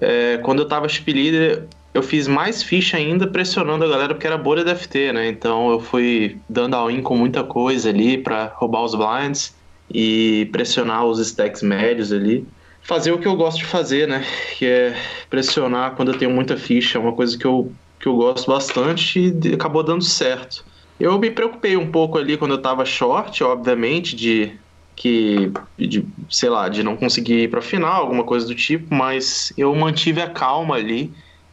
é, 0.00 0.38
quando 0.38 0.60
eu 0.60 0.68
tava 0.68 0.88
chip 0.88 1.12
leader, 1.12 1.66
eu 1.92 2.04
fiz 2.04 2.28
mais 2.28 2.62
ficha 2.62 2.96
ainda 2.96 3.26
pressionando 3.26 3.84
a 3.84 3.88
galera, 3.88 4.14
porque 4.14 4.28
era 4.28 4.38
bolha 4.38 4.62
da 4.62 4.76
FT, 4.76 5.12
né? 5.12 5.26
Então 5.26 5.72
eu 5.72 5.80
fui 5.80 6.38
dando 6.48 6.74
all-in 6.74 7.02
com 7.02 7.16
muita 7.16 7.42
coisa 7.42 7.88
ali 7.88 8.16
para 8.16 8.52
roubar 8.54 8.84
os 8.84 8.94
blinds 8.94 9.52
e 9.92 10.48
pressionar 10.52 11.04
os 11.04 11.18
stacks 11.18 11.62
médios 11.64 12.12
ali. 12.12 12.46
Fazer 12.80 13.10
o 13.10 13.18
que 13.18 13.26
eu 13.26 13.34
gosto 13.34 13.58
de 13.58 13.64
fazer, 13.64 14.06
né? 14.06 14.24
Que 14.56 14.66
é 14.66 14.96
pressionar 15.28 15.96
quando 15.96 16.12
eu 16.12 16.18
tenho 16.18 16.30
muita 16.30 16.56
ficha, 16.56 16.96
é 16.96 17.00
uma 17.00 17.12
coisa 17.12 17.36
que 17.36 17.44
eu, 17.44 17.72
que 17.98 18.06
eu 18.06 18.14
gosto 18.14 18.46
bastante 18.48 19.34
e 19.42 19.52
acabou 19.52 19.82
dando 19.82 20.04
certo. 20.04 20.64
Eu 20.98 21.18
me 21.18 21.30
preocupei 21.30 21.76
um 21.76 21.90
pouco 21.90 22.18
ali 22.18 22.36
quando 22.36 22.52
eu 22.52 22.62
tava 22.62 22.84
short, 22.84 23.42
obviamente, 23.42 24.14
de 24.14 24.58
que 24.96 25.50
de, 25.76 26.06
sei 26.30 26.48
lá, 26.48 26.68
de 26.68 26.82
não 26.82 26.96
conseguir 26.96 27.42
ir 27.42 27.50
para 27.50 27.60
final, 27.60 28.02
alguma 28.02 28.24
coisa 28.24 28.46
do 28.46 28.54
tipo, 28.54 28.94
mas 28.94 29.52
eu 29.56 29.74
mantive 29.74 30.20
a 30.20 30.30
calma 30.30 30.76
ali, 30.76 31.12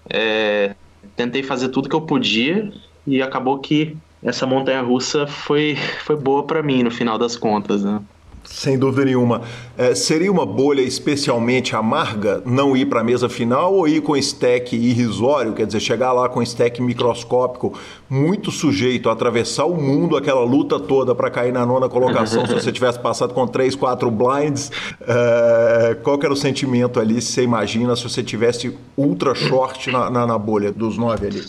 é, 0.09 0.75
tentei 1.15 1.41
fazer 1.43 1.69
tudo 1.69 1.89
que 1.89 1.95
eu 1.95 2.05
podia 2.05 2.69
e 3.05 3.21
acabou 3.21 3.59
que 3.59 3.97
essa 4.21 4.45
montanha 4.45 4.81
russa 4.81 5.25
foi, 5.25 5.75
foi 6.05 6.15
boa 6.15 6.45
para 6.45 6.61
mim 6.61 6.83
no 6.83 6.91
final 6.91 7.17
das 7.17 7.35
contas, 7.35 7.83
né? 7.83 7.99
Sem 8.43 8.77
dúvida 8.77 9.05
nenhuma. 9.05 9.43
É, 9.77 9.93
seria 9.95 10.31
uma 10.31 10.45
bolha 10.45 10.81
especialmente 10.81 11.75
amarga 11.75 12.41
não 12.45 12.75
ir 12.75 12.85
para 12.87 13.01
a 13.01 13.03
mesa 13.03 13.29
final 13.29 13.73
ou 13.73 13.87
ir 13.87 14.01
com 14.01 14.15
stack 14.17 14.75
irrisório, 14.75 15.53
quer 15.53 15.65
dizer, 15.65 15.79
chegar 15.79 16.11
lá 16.11 16.27
com 16.27 16.41
stack 16.41 16.81
microscópico, 16.81 17.73
muito 18.09 18.51
sujeito 18.51 19.09
a 19.09 19.13
atravessar 19.13 19.65
o 19.65 19.75
mundo, 19.75 20.17
aquela 20.17 20.43
luta 20.43 20.79
toda 20.79 21.13
para 21.13 21.29
cair 21.29 21.53
na 21.53 21.65
nona 21.65 21.87
colocação 21.87 22.45
se 22.45 22.53
você 22.53 22.71
tivesse 22.71 22.99
passado 22.99 23.33
com 23.33 23.47
três, 23.47 23.75
quatro 23.75 24.09
blinds? 24.11 24.71
É, 25.07 25.97
qual 26.03 26.19
era 26.21 26.33
o 26.33 26.35
sentimento 26.35 26.99
ali, 26.99 27.21
se 27.21 27.33
você 27.33 27.43
imagina, 27.43 27.95
se 27.95 28.03
você 28.03 28.23
tivesse 28.23 28.75
ultra 28.97 29.33
short 29.33 29.91
na, 29.91 30.09
na, 30.09 30.27
na 30.27 30.37
bolha 30.37 30.71
dos 30.71 30.97
nove 30.97 31.27
ali? 31.27 31.45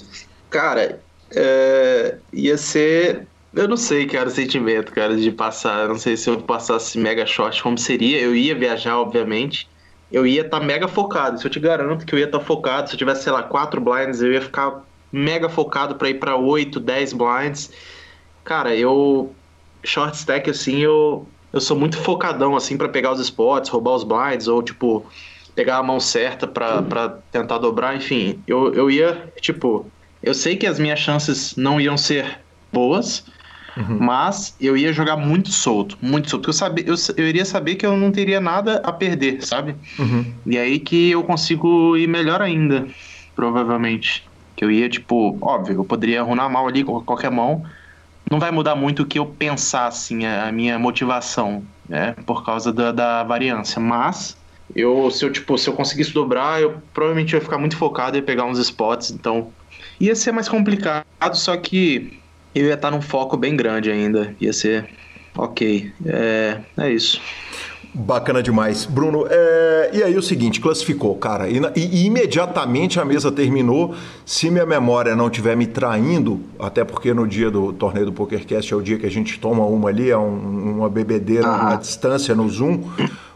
Cara, 0.51 1.01
é, 1.35 2.17
ia 2.33 2.57
ser 2.57 3.27
eu 3.55 3.69
não 3.69 3.77
sei, 3.77 4.07
cara, 4.07 4.29
o 4.29 4.33
sentimento, 4.33 4.93
cara, 4.93 5.15
de 5.17 5.31
passar. 5.31 5.89
Não 5.89 5.99
sei 5.99 6.17
se 6.17 6.29
eu 6.31 6.41
passasse 6.41 6.99
mega 6.99 7.27
short, 7.27 7.63
como 7.63 7.77
seria. 7.77 8.21
Eu 8.21 8.35
ia 8.35 8.55
viajar, 8.55 8.99
obviamente. 8.99 9.69
Eu 10.11 10.27
ia 10.27 10.43
estar 10.43 10.61
tá 10.61 10.65
mega 10.65 10.89
focado. 10.89 11.39
Se 11.39 11.47
eu 11.47 11.51
te 11.51 11.61
garanto 11.61 12.07
que 12.07 12.15
eu 12.15 12.19
ia 12.19 12.25
estar 12.25 12.39
tá 12.39 12.45
focado, 12.45 12.89
se 12.89 12.95
eu 12.95 12.99
tivesse, 12.99 13.25
sei 13.25 13.33
lá, 13.33 13.43
quatro 13.43 13.81
blinds, 13.81 14.23
eu 14.23 14.33
ia 14.33 14.41
ficar 14.41 14.83
mega 15.11 15.49
focado 15.49 15.97
para 15.97 16.09
ir 16.09 16.15
para 16.15 16.37
8, 16.37 16.81
10 16.81 17.13
blinds. 17.13 17.71
Cara, 18.45 18.75
eu. 18.75 19.35
Short 19.85 20.17
stack, 20.17 20.49
assim, 20.49 20.79
eu. 20.79 21.27
Eu 21.53 21.61
sou 21.61 21.77
muito 21.77 21.99
focadão, 21.99 22.57
assim, 22.57 22.79
para 22.79 22.89
pegar 22.89 23.13
os 23.13 23.21
spots, 23.21 23.69
roubar 23.69 23.95
os 23.97 24.05
blinds, 24.05 24.49
ou, 24.49 24.63
tipo, 24.63 25.05
pegar 25.55 25.77
a 25.77 25.83
mão 25.83 26.01
certa 26.01 26.47
para 26.47 27.19
tentar 27.31 27.59
dobrar, 27.59 27.95
enfim. 27.95 28.43
Eu, 28.47 28.73
eu 28.73 28.91
ia, 28.91 29.31
tipo. 29.41 29.87
Eu 30.23 30.33
sei 30.33 30.57
que 30.57 30.67
as 30.67 30.79
minhas 30.79 31.01
chances 31.01 31.57
não 31.57 31.81
iam 31.81 31.99
ser 31.99 32.39
boas, 32.73 33.25
Uhum. 33.77 33.99
Mas 34.01 34.55
eu 34.61 34.77
ia 34.77 34.93
jogar 34.93 35.17
muito 35.17 35.51
solto, 35.51 35.97
muito 36.01 36.29
solto. 36.29 36.49
Eu, 36.49 36.53
sabia, 36.53 36.85
eu, 36.87 36.95
eu 37.17 37.29
iria 37.29 37.45
saber 37.45 37.77
que 37.77 37.87
eu 37.87 37.97
não 37.97 38.13
teria 38.13 38.41
nada 38.41 38.81
a 38.85 38.93
perder, 38.93 39.45
sabe? 39.45 39.75
Uhum. 39.99 40.25
E 40.47 40.59
aí 40.59 40.79
que 40.79 41.11
eu 41.11 41.23
consigo 41.23 41.97
ir 41.97 42.07
melhor 42.07 42.43
ainda, 42.43 42.87
provavelmente. 43.35 44.27
Que 44.55 44.65
eu 44.65 44.71
ia, 44.71 44.89
tipo, 44.89 45.39
óbvio, 45.41 45.77
eu 45.77 45.85
poderia 45.85 46.23
runar 46.23 46.51
mal 46.51 46.67
ali 46.69 46.85
com 46.85 47.01
qualquer 47.01 47.31
mão, 47.31 47.63
não 48.31 48.39
vai 48.39 48.51
mudar 48.51 48.75
muito 48.75 49.03
o 49.03 49.07
que 49.07 49.19
eu 49.19 49.27
pensar, 49.27 49.87
assim, 49.87 50.27
a 50.27 50.53
minha 50.53 50.79
motivação, 50.79 51.65
né? 51.89 52.15
Por 52.27 52.45
causa 52.45 52.73
da, 52.73 52.93
da 52.93 53.25
variância. 53.25 53.81
Mas 53.81 54.37
eu, 54.75 55.11
se 55.11 55.25
eu, 55.25 55.33
tipo, 55.33 55.57
se 55.59 55.69
eu 55.69 55.75
conseguisse 55.75 56.13
dobrar, 56.13 56.61
eu 56.61 56.83
provavelmente 56.93 57.33
ia 57.35 57.41
ficar 57.41 57.59
muito 57.59 57.77
focado 57.77 58.17
e 58.17 58.23
pegar 58.23 58.45
uns 58.45 58.59
spots, 58.59 59.11
então 59.11 59.53
ia 60.01 60.15
ser 60.15 60.33
mais 60.33 60.49
complicado, 60.49 61.05
só 61.35 61.57
que 61.57 62.22
eu 62.55 62.67
ia 62.67 62.75
estar 62.75 62.91
num 62.91 63.03
foco 63.03 63.37
bem 63.37 63.57
grande 63.57 63.91
ainda. 63.91 64.35
Ia 64.41 64.53
ser 64.53 64.89
ok. 65.37 65.93
É, 66.07 66.59
é 66.79 66.93
isso. 66.93 67.21
Bacana 67.95 68.43
demais. 68.43 68.87
Bruno, 68.87 69.27
é... 69.29 69.91
e 69.93 70.03
aí 70.03 70.17
o 70.17 70.23
seguinte, 70.23 70.63
classificou, 70.63 71.15
cara, 71.17 71.47
e, 71.49 71.61
e, 71.77 72.07
imediatamente 72.07 72.99
a 72.99 73.05
mesa 73.05 73.31
terminou. 73.31 73.95
Se 74.25 74.51
minha 74.51 74.65
memória 74.65 75.15
não 75.15 75.27
estiver 75.27 75.55
me 75.55 75.67
traindo, 75.67 76.41
até 76.59 76.85
porque 76.85 77.13
no 77.13 77.27
dia 77.29 77.51
do 77.51 77.71
torneio 77.71 78.07
do 78.07 78.13
PokerCast 78.13 78.73
é 78.73 78.77
o 78.77 78.81
dia 78.81 78.99
que 78.99 79.05
a 79.05 79.11
gente 79.11 79.39
toma 79.39 79.67
uma 79.67 79.91
ali, 79.91 80.11
é 80.11 80.17
um, 80.17 80.79
uma 80.79 80.89
bebedeira 80.89 81.47
à 81.47 81.77
distância 81.77 82.35
no 82.35 82.49
Zoom. 82.49 82.83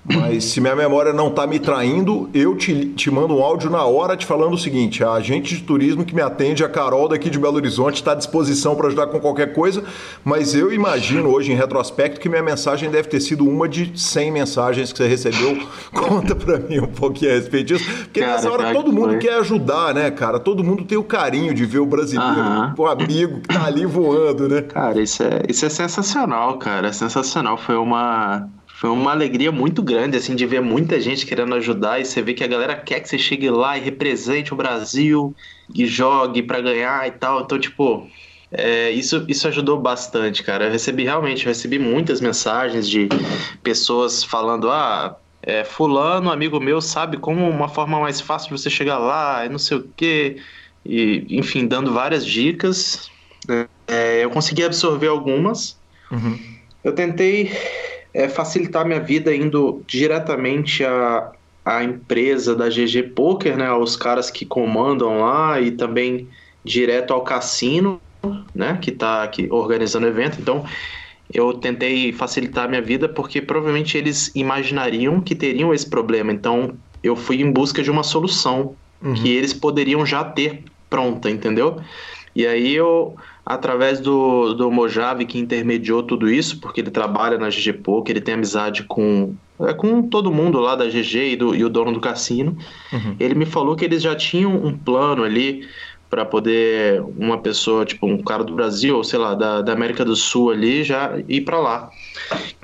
Mas 0.08 0.44
se 0.44 0.60
minha 0.60 0.76
memória 0.76 1.12
não 1.12 1.28
está 1.28 1.46
me 1.46 1.58
traindo, 1.58 2.30
eu 2.32 2.56
te, 2.56 2.86
te 2.86 3.10
mando 3.10 3.34
um 3.36 3.42
áudio 3.42 3.68
na 3.68 3.84
hora 3.84 4.16
te 4.16 4.24
falando 4.24 4.54
o 4.54 4.58
seguinte: 4.58 5.02
a 5.02 5.12
agente 5.12 5.56
de 5.56 5.62
turismo 5.62 6.04
que 6.04 6.14
me 6.14 6.22
atende, 6.22 6.64
a 6.64 6.68
Carol 6.68 7.08
daqui 7.08 7.28
de 7.28 7.38
Belo 7.38 7.56
Horizonte, 7.56 7.96
está 7.96 8.12
à 8.12 8.14
disposição 8.14 8.76
para 8.76 8.86
ajudar 8.86 9.08
com 9.08 9.18
qualquer 9.18 9.52
coisa. 9.52 9.82
Mas 10.24 10.54
eu 10.54 10.72
imagino 10.72 11.28
hoje, 11.30 11.52
em 11.52 11.56
retrospecto, 11.56 12.20
que 12.20 12.28
minha 12.28 12.42
mensagem 12.42 12.90
deve 12.90 13.08
ter 13.08 13.20
sido 13.20 13.48
uma 13.48 13.68
de 13.68 13.98
100 13.98 14.30
mensagens 14.30 14.92
que 14.92 14.98
você 14.98 15.08
recebeu. 15.08 15.58
Conta 15.92 16.36
para 16.36 16.58
mim 16.58 16.78
um 16.78 16.86
pouquinho 16.86 17.32
a 17.32 17.34
respeito 17.34 17.74
disso. 17.74 17.84
Porque 18.04 18.20
cara, 18.20 18.32
nessa 18.32 18.50
hora 18.50 18.72
todo 18.72 18.92
mundo 18.92 19.10
foi. 19.10 19.18
quer 19.18 19.38
ajudar, 19.40 19.92
né, 19.92 20.10
cara? 20.10 20.38
Todo 20.38 20.62
mundo 20.62 20.84
tem 20.84 20.96
o 20.96 21.04
carinho 21.04 21.52
de 21.52 21.64
ver 21.64 21.80
o 21.80 21.86
brasileiro, 21.86 22.74
o 22.76 22.86
amigo 22.86 23.40
que 23.40 23.48
tá 23.48 23.66
ali 23.66 23.84
voando, 23.84 24.48
né? 24.48 24.62
Cara, 24.62 25.00
isso 25.00 25.22
é, 25.22 25.42
isso 25.48 25.66
é 25.66 25.68
sensacional, 25.68 26.58
cara. 26.58 26.88
É 26.88 26.92
sensacional. 26.92 27.56
Foi 27.56 27.76
uma 27.76 28.48
foi 28.76 28.90
uma 28.90 29.10
alegria 29.10 29.50
muito 29.50 29.82
grande, 29.82 30.18
assim, 30.18 30.36
de 30.36 30.44
ver 30.44 30.60
muita 30.60 31.00
gente 31.00 31.24
querendo 31.24 31.54
ajudar 31.54 31.98
e 31.98 32.04
você 32.04 32.20
vê 32.20 32.34
que 32.34 32.44
a 32.44 32.46
galera 32.46 32.76
quer 32.76 33.00
que 33.00 33.08
você 33.08 33.16
chegue 33.16 33.48
lá 33.48 33.78
e 33.78 33.80
represente 33.80 34.52
o 34.52 34.56
Brasil 34.56 35.34
e 35.74 35.86
jogue 35.86 36.42
para 36.42 36.60
ganhar 36.60 37.08
e 37.08 37.10
tal. 37.12 37.40
Então, 37.40 37.58
tipo, 37.58 38.06
é, 38.52 38.90
isso, 38.90 39.24
isso 39.28 39.48
ajudou 39.48 39.80
bastante, 39.80 40.42
cara. 40.42 40.66
Eu 40.66 40.70
recebi 40.70 41.04
realmente, 41.04 41.46
eu 41.46 41.48
recebi 41.48 41.78
muitas 41.78 42.20
mensagens 42.20 42.86
de 42.86 43.08
pessoas 43.62 44.22
falando, 44.22 44.70
ah, 44.70 45.16
é, 45.42 45.64
fulano, 45.64 46.30
amigo 46.30 46.60
meu, 46.60 46.82
sabe 46.82 47.16
como 47.16 47.48
uma 47.48 47.68
forma 47.68 47.98
mais 47.98 48.20
fácil 48.20 48.54
de 48.54 48.60
você 48.60 48.68
chegar 48.68 48.98
lá 48.98 49.46
e 49.46 49.48
não 49.48 49.58
sei 49.58 49.78
o 49.78 49.88
quê. 49.96 50.36
E, 50.84 51.24
enfim, 51.30 51.66
dando 51.66 51.94
várias 51.94 52.26
dicas. 52.26 53.10
É, 53.88 54.22
eu 54.22 54.28
consegui 54.28 54.64
absorver 54.64 55.08
algumas. 55.08 55.78
Uhum. 56.10 56.38
Eu 56.84 56.92
tentei 56.92 57.50
é 58.16 58.30
facilitar 58.30 58.86
minha 58.86 58.98
vida 58.98 59.34
indo 59.34 59.82
diretamente 59.86 60.82
à, 60.82 61.32
à 61.62 61.84
empresa 61.84 62.56
da 62.56 62.70
GG 62.70 63.10
Poker, 63.14 63.58
né, 63.58 63.66
aos 63.66 63.94
caras 63.94 64.30
que 64.30 64.46
comandam 64.46 65.20
lá 65.20 65.60
e 65.60 65.70
também 65.70 66.26
direto 66.64 67.12
ao 67.12 67.20
cassino, 67.20 68.00
né, 68.54 68.78
que 68.80 68.88
está 68.88 69.22
aqui 69.22 69.48
organizando 69.50 70.06
o 70.06 70.08
evento. 70.08 70.38
Então, 70.40 70.64
eu 71.30 71.52
tentei 71.52 72.10
facilitar 72.10 72.66
minha 72.70 72.80
vida 72.80 73.06
porque 73.06 73.42
provavelmente 73.42 73.98
eles 73.98 74.32
imaginariam 74.34 75.20
que 75.20 75.34
teriam 75.34 75.74
esse 75.74 75.88
problema. 75.88 76.32
Então, 76.32 76.74
eu 77.02 77.14
fui 77.14 77.42
em 77.42 77.52
busca 77.52 77.82
de 77.82 77.90
uma 77.90 78.02
solução 78.02 78.74
uhum. 79.02 79.12
que 79.12 79.28
eles 79.28 79.52
poderiam 79.52 80.06
já 80.06 80.24
ter 80.24 80.64
pronta, 80.88 81.28
entendeu? 81.28 81.82
E 82.34 82.46
aí 82.46 82.74
eu 82.74 83.14
através 83.46 84.00
do, 84.00 84.54
do 84.54 84.72
Mojave, 84.72 85.24
que 85.24 85.38
intermediou 85.38 86.02
tudo 86.02 86.28
isso, 86.28 86.58
porque 86.58 86.80
ele 86.80 86.90
trabalha 86.90 87.38
na 87.38 87.48
GG 87.48 87.74
Poker, 87.74 88.16
ele 88.16 88.20
tem 88.20 88.34
amizade 88.34 88.82
com, 88.82 89.36
é, 89.60 89.72
com 89.72 90.02
todo 90.02 90.32
mundo 90.32 90.58
lá 90.58 90.74
da 90.74 90.86
GG 90.86 91.32
e, 91.32 91.36
do, 91.36 91.54
e 91.54 91.64
o 91.64 91.68
dono 91.68 91.92
do 91.92 92.00
cassino. 92.00 92.58
Uhum. 92.92 93.14
Ele 93.20 93.36
me 93.36 93.46
falou 93.46 93.76
que 93.76 93.84
eles 93.84 94.02
já 94.02 94.16
tinham 94.16 94.52
um 94.52 94.76
plano 94.76 95.22
ali 95.22 95.64
para 96.10 96.24
poder 96.24 97.00
uma 97.16 97.38
pessoa, 97.38 97.84
tipo 97.84 98.04
um 98.06 98.20
cara 98.20 98.42
do 98.42 98.52
Brasil, 98.52 98.96
ou 98.96 99.04
sei 99.04 99.18
lá, 99.20 99.34
da, 99.34 99.62
da 99.62 99.72
América 99.72 100.04
do 100.04 100.16
Sul 100.16 100.50
ali, 100.50 100.82
já 100.82 101.12
ir 101.28 101.42
para 101.42 101.60
lá. 101.60 101.88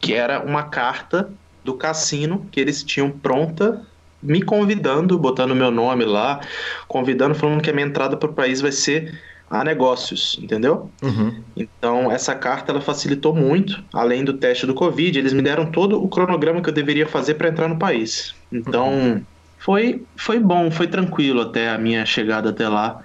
Que 0.00 0.14
era 0.14 0.44
uma 0.44 0.64
carta 0.64 1.32
do 1.64 1.74
cassino 1.74 2.44
que 2.50 2.58
eles 2.58 2.82
tinham 2.82 3.08
pronta 3.08 3.86
me 4.20 4.42
convidando, 4.42 5.18
botando 5.18 5.54
meu 5.54 5.70
nome 5.70 6.04
lá, 6.04 6.40
convidando, 6.88 7.34
falando 7.34 7.60
que 7.60 7.70
a 7.70 7.72
minha 7.72 7.86
entrada 7.86 8.16
para 8.16 8.30
o 8.30 8.32
país 8.32 8.60
vai 8.60 8.70
ser 8.70 9.20
a 9.52 9.62
negócios, 9.62 10.38
entendeu? 10.40 10.90
Uhum. 11.02 11.42
Então, 11.54 12.10
essa 12.10 12.34
carta 12.34 12.72
ela 12.72 12.80
facilitou 12.80 13.34
muito, 13.34 13.84
além 13.92 14.24
do 14.24 14.32
teste 14.32 14.64
do 14.64 14.72
Covid, 14.72 15.18
eles 15.18 15.34
me 15.34 15.42
deram 15.42 15.70
todo 15.70 16.02
o 16.02 16.08
cronograma 16.08 16.62
que 16.62 16.70
eu 16.70 16.72
deveria 16.72 17.06
fazer 17.06 17.34
para 17.34 17.50
entrar 17.50 17.68
no 17.68 17.78
país. 17.78 18.34
Então, 18.50 18.88
uhum. 18.88 19.22
foi, 19.58 20.02
foi 20.16 20.38
bom, 20.38 20.70
foi 20.70 20.86
tranquilo 20.86 21.42
até 21.42 21.68
a 21.68 21.76
minha 21.76 22.06
chegada 22.06 22.48
até 22.48 22.66
lá. 22.66 23.02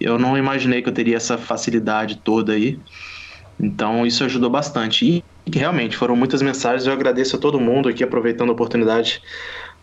Eu 0.00 0.18
não 0.18 0.36
imaginei 0.36 0.82
que 0.82 0.88
eu 0.88 0.92
teria 0.92 1.16
essa 1.16 1.38
facilidade 1.38 2.16
toda 2.16 2.54
aí. 2.54 2.76
Então, 3.60 4.04
isso 4.04 4.24
ajudou 4.24 4.50
bastante. 4.50 5.22
E 5.46 5.56
realmente 5.56 5.96
foram 5.96 6.16
muitas 6.16 6.42
mensagens. 6.42 6.88
Eu 6.88 6.92
agradeço 6.92 7.36
a 7.36 7.38
todo 7.38 7.60
mundo 7.60 7.88
aqui, 7.88 8.02
aproveitando 8.02 8.48
a 8.48 8.52
oportunidade 8.52 9.22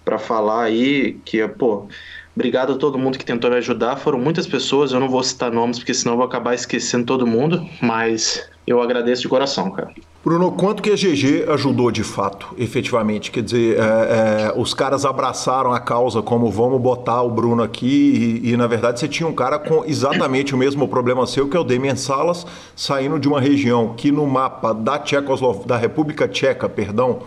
para 0.04 0.19
falar 0.19 0.63
aí 0.63 1.19
que, 1.24 1.47
pô, 1.47 1.88
Obrigado 2.35 2.73
a 2.73 2.77
todo 2.77 2.97
mundo 2.97 3.17
que 3.17 3.25
tentou 3.25 3.49
me 3.49 3.57
ajudar. 3.57 3.97
Foram 3.97 4.19
muitas 4.19 4.47
pessoas, 4.47 4.91
eu 4.91 4.99
não 4.99 5.09
vou 5.09 5.21
citar 5.23 5.51
nomes 5.51 5.79
porque 5.79 5.93
senão 5.93 6.13
eu 6.13 6.17
vou 6.17 6.25
acabar 6.25 6.53
esquecendo 6.53 7.05
todo 7.05 7.27
mundo, 7.27 7.67
mas 7.81 8.49
eu 8.71 8.81
agradeço 8.81 9.21
de 9.21 9.27
coração, 9.27 9.69
cara. 9.71 9.91
Bruno, 10.23 10.51
quanto 10.51 10.84
que 10.84 10.91
a 10.91 10.95
GG 10.95 11.49
ajudou 11.49 11.89
de 11.89 12.03
fato, 12.03 12.53
efetivamente? 12.55 13.31
Quer 13.31 13.41
dizer, 13.41 13.79
é, 13.79 13.81
é, 13.81 14.53
os 14.55 14.71
caras 14.71 15.03
abraçaram 15.03 15.73
a 15.73 15.79
causa 15.79 16.21
como 16.21 16.49
vamos 16.51 16.79
botar 16.79 17.23
o 17.23 17.29
Bruno 17.31 17.63
aqui 17.63 18.39
e, 18.43 18.51
e, 18.51 18.57
na 18.57 18.67
verdade 18.67 18.99
você 18.99 19.07
tinha 19.07 19.27
um 19.27 19.34
cara 19.34 19.57
com 19.57 19.84
exatamente 19.84 20.53
o 20.53 20.57
mesmo 20.57 20.88
problema 20.88 21.25
seu, 21.25 21.49
que 21.49 21.57
é 21.57 21.60
o 21.60 21.63
Demian 21.63 21.95
Salas, 21.95 22.45
saindo 22.75 23.19
de 23.19 23.27
uma 23.27 23.41
região 23.41 23.95
que 23.97 24.12
no 24.12 24.27
mapa 24.27 24.73
da, 24.73 24.99
Tchecoslov... 24.99 25.65
da 25.65 25.75
República 25.75 26.27
Tcheca, 26.27 26.69
perdão, 26.69 27.21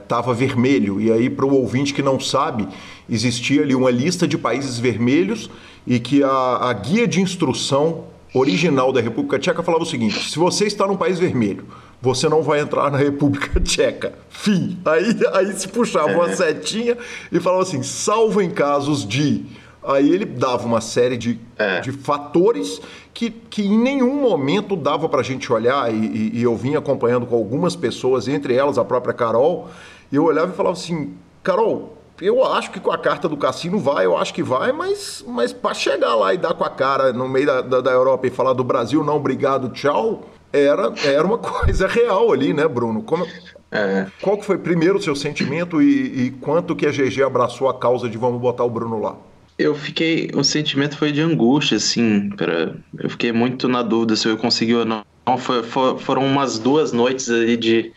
estava 0.00 0.32
é, 0.32 0.34
vermelho. 0.34 1.00
E 1.02 1.12
aí, 1.12 1.28
para 1.28 1.44
o 1.44 1.54
ouvinte 1.54 1.92
que 1.92 2.02
não 2.02 2.18
sabe, 2.18 2.66
existia 3.10 3.60
ali 3.60 3.74
uma 3.74 3.90
lista 3.90 4.26
de 4.26 4.38
países 4.38 4.78
vermelhos 4.78 5.50
e 5.86 5.98
que 5.98 6.22
a, 6.22 6.58
a 6.62 6.72
guia 6.72 7.06
de 7.06 7.20
instrução 7.20 8.04
original 8.34 8.92
da 8.92 9.00
República 9.00 9.38
Tcheca 9.38 9.62
falava 9.62 9.84
o 9.84 9.86
seguinte: 9.86 10.30
se 10.30 10.38
você 10.38 10.66
está 10.66 10.86
num 10.86 10.96
país 10.96 11.18
vermelho, 11.18 11.66
você 12.00 12.28
não 12.28 12.42
vai 12.42 12.60
entrar 12.60 12.90
na 12.90 12.98
República 12.98 13.58
Tcheca. 13.60 14.14
Fim. 14.28 14.78
Aí, 14.84 15.16
aí 15.32 15.52
se 15.52 15.68
puxava 15.68 16.12
uma 16.12 16.30
é. 16.30 16.36
setinha 16.36 16.96
e 17.30 17.40
falava 17.40 17.62
assim: 17.62 17.82
salvo 17.82 18.40
em 18.40 18.50
casos 18.50 19.06
de. 19.06 19.44
Aí 19.82 20.12
ele 20.12 20.26
dava 20.26 20.66
uma 20.66 20.80
série 20.80 21.16
de, 21.16 21.40
é. 21.56 21.80
de 21.80 21.90
fatores 21.90 22.82
que, 23.14 23.30
que 23.30 23.62
em 23.62 23.78
nenhum 23.78 24.20
momento 24.20 24.76
dava 24.76 25.08
para 25.08 25.20
a 25.20 25.22
gente 25.22 25.50
olhar, 25.50 25.92
e, 25.92 25.96
e, 25.96 26.38
e 26.38 26.42
eu 26.42 26.54
vim 26.54 26.74
acompanhando 26.74 27.24
com 27.24 27.34
algumas 27.34 27.74
pessoas, 27.74 28.28
entre 28.28 28.54
elas 28.54 28.76
a 28.76 28.84
própria 28.84 29.14
Carol, 29.14 29.68
e 30.12 30.16
eu 30.16 30.24
olhava 30.24 30.52
e 30.52 30.54
falava 30.54 30.76
assim: 30.76 31.14
Carol, 31.42 31.99
eu 32.20 32.44
acho 32.44 32.70
que 32.70 32.80
com 32.80 32.92
a 32.92 32.98
carta 32.98 33.28
do 33.28 33.36
cassino 33.36 33.78
vai, 33.78 34.04
eu 34.04 34.16
acho 34.16 34.34
que 34.34 34.42
vai, 34.42 34.72
mas, 34.72 35.24
mas 35.26 35.52
para 35.52 35.74
chegar 35.74 36.14
lá 36.14 36.34
e 36.34 36.38
dar 36.38 36.54
com 36.54 36.64
a 36.64 36.70
cara 36.70 37.12
no 37.12 37.28
meio 37.28 37.46
da, 37.46 37.60
da, 37.60 37.80
da, 37.80 37.90
Europa 37.90 38.26
e 38.26 38.30
falar 38.30 38.52
do 38.52 38.64
Brasil, 38.64 39.02
não, 39.02 39.16
obrigado, 39.16 39.70
tchau, 39.70 40.28
era, 40.52 40.92
era 41.04 41.24
uma 41.26 41.38
coisa 41.38 41.86
real 41.86 42.32
ali, 42.32 42.52
né, 42.52 42.68
Bruno? 42.68 43.02
Como, 43.02 43.26
é. 43.70 44.06
Qual 44.20 44.36
que 44.36 44.44
foi 44.44 44.58
primeiro 44.58 44.98
o 44.98 45.02
seu 45.02 45.14
sentimento 45.14 45.80
e, 45.80 46.26
e 46.26 46.30
quanto 46.32 46.74
que 46.74 46.86
a 46.86 46.90
GG 46.90 47.22
abraçou 47.22 47.68
a 47.68 47.78
causa 47.78 48.08
de 48.08 48.18
vamos 48.18 48.40
botar 48.40 48.64
o 48.64 48.70
Bruno 48.70 49.00
lá? 49.00 49.16
Eu 49.56 49.74
fiquei. 49.74 50.30
O 50.34 50.42
sentimento 50.42 50.96
foi 50.96 51.12
de 51.12 51.20
angústia, 51.20 51.76
assim. 51.76 52.30
Pra, 52.30 52.74
eu 52.98 53.10
fiquei 53.10 53.30
muito 53.30 53.68
na 53.68 53.82
dúvida 53.82 54.16
se 54.16 54.26
eu 54.26 54.36
consegui 54.38 54.74
ou 54.74 54.86
não. 54.86 55.04
Foi, 55.38 55.62
foi, 55.62 55.98
foram 55.98 56.24
umas 56.24 56.58
duas 56.58 56.92
noites 56.92 57.30
ali 57.30 57.56
de. 57.56 57.92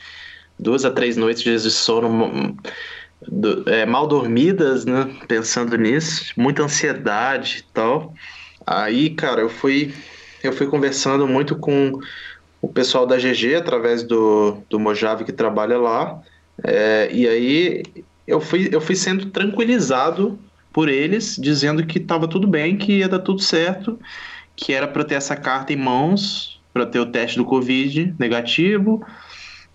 Duas 0.59 0.85
a 0.85 0.91
três 0.91 1.17
noites 1.17 1.63
de 1.63 1.71
sono 1.71 2.55
do, 3.27 3.69
é, 3.69 3.85
mal 3.85 4.07
dormidas, 4.07 4.85
né? 4.85 5.09
Pensando 5.27 5.77
nisso, 5.77 6.33
muita 6.37 6.63
ansiedade 6.63 7.59
e 7.59 7.73
tal. 7.73 8.13
Aí, 8.65 9.09
cara, 9.09 9.41
eu 9.41 9.49
fui, 9.49 9.93
eu 10.43 10.53
fui 10.53 10.67
conversando 10.67 11.27
muito 11.27 11.55
com 11.55 11.99
o 12.61 12.67
pessoal 12.69 13.05
da 13.05 13.17
GG 13.17 13.55
através 13.55 14.03
do, 14.03 14.57
do 14.69 14.79
Mojave 14.79 15.25
que 15.25 15.33
trabalha 15.33 15.77
lá. 15.77 16.21
É, 16.63 17.09
e 17.11 17.27
aí 17.27 17.83
eu 18.25 18.39
fui, 18.39 18.69
eu 18.71 18.79
fui 18.79 18.95
sendo 18.95 19.25
tranquilizado 19.27 20.39
por 20.71 20.89
eles, 20.89 21.37
dizendo 21.39 21.85
que 21.85 21.99
estava 21.99 22.27
tudo 22.27 22.47
bem, 22.47 22.77
que 22.77 22.99
ia 22.99 23.09
dar 23.09 23.19
tudo 23.19 23.41
certo, 23.41 23.99
que 24.55 24.73
era 24.73 24.87
para 24.87 25.03
ter 25.03 25.15
essa 25.15 25.35
carta 25.35 25.73
em 25.73 25.75
mãos, 25.75 26.59
para 26.73 26.85
ter 26.85 26.99
o 26.99 27.05
teste 27.05 27.37
do 27.37 27.45
Covid 27.45 28.15
negativo, 28.17 29.05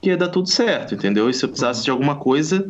que 0.01 0.11
ia 0.11 0.17
dar 0.17 0.29
tudo 0.29 0.49
certo, 0.49 0.95
entendeu? 0.95 1.29
E 1.29 1.35
se 1.35 1.45
eu 1.45 1.49
precisasse 1.49 1.85
de 1.85 1.91
alguma 1.91 2.17
coisa, 2.17 2.69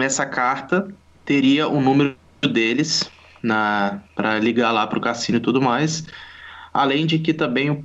nessa 0.00 0.26
carta 0.26 0.88
teria 1.24 1.68
o 1.68 1.80
número 1.80 2.16
deles 2.42 3.10
na 3.42 4.00
para 4.14 4.38
ligar 4.38 4.72
lá 4.72 4.86
para 4.86 4.98
o 4.98 5.02
cassino 5.02 5.38
e 5.38 5.40
tudo 5.40 5.60
mais. 5.60 6.04
Além 6.72 7.06
de 7.06 7.18
que 7.18 7.32
também 7.32 7.84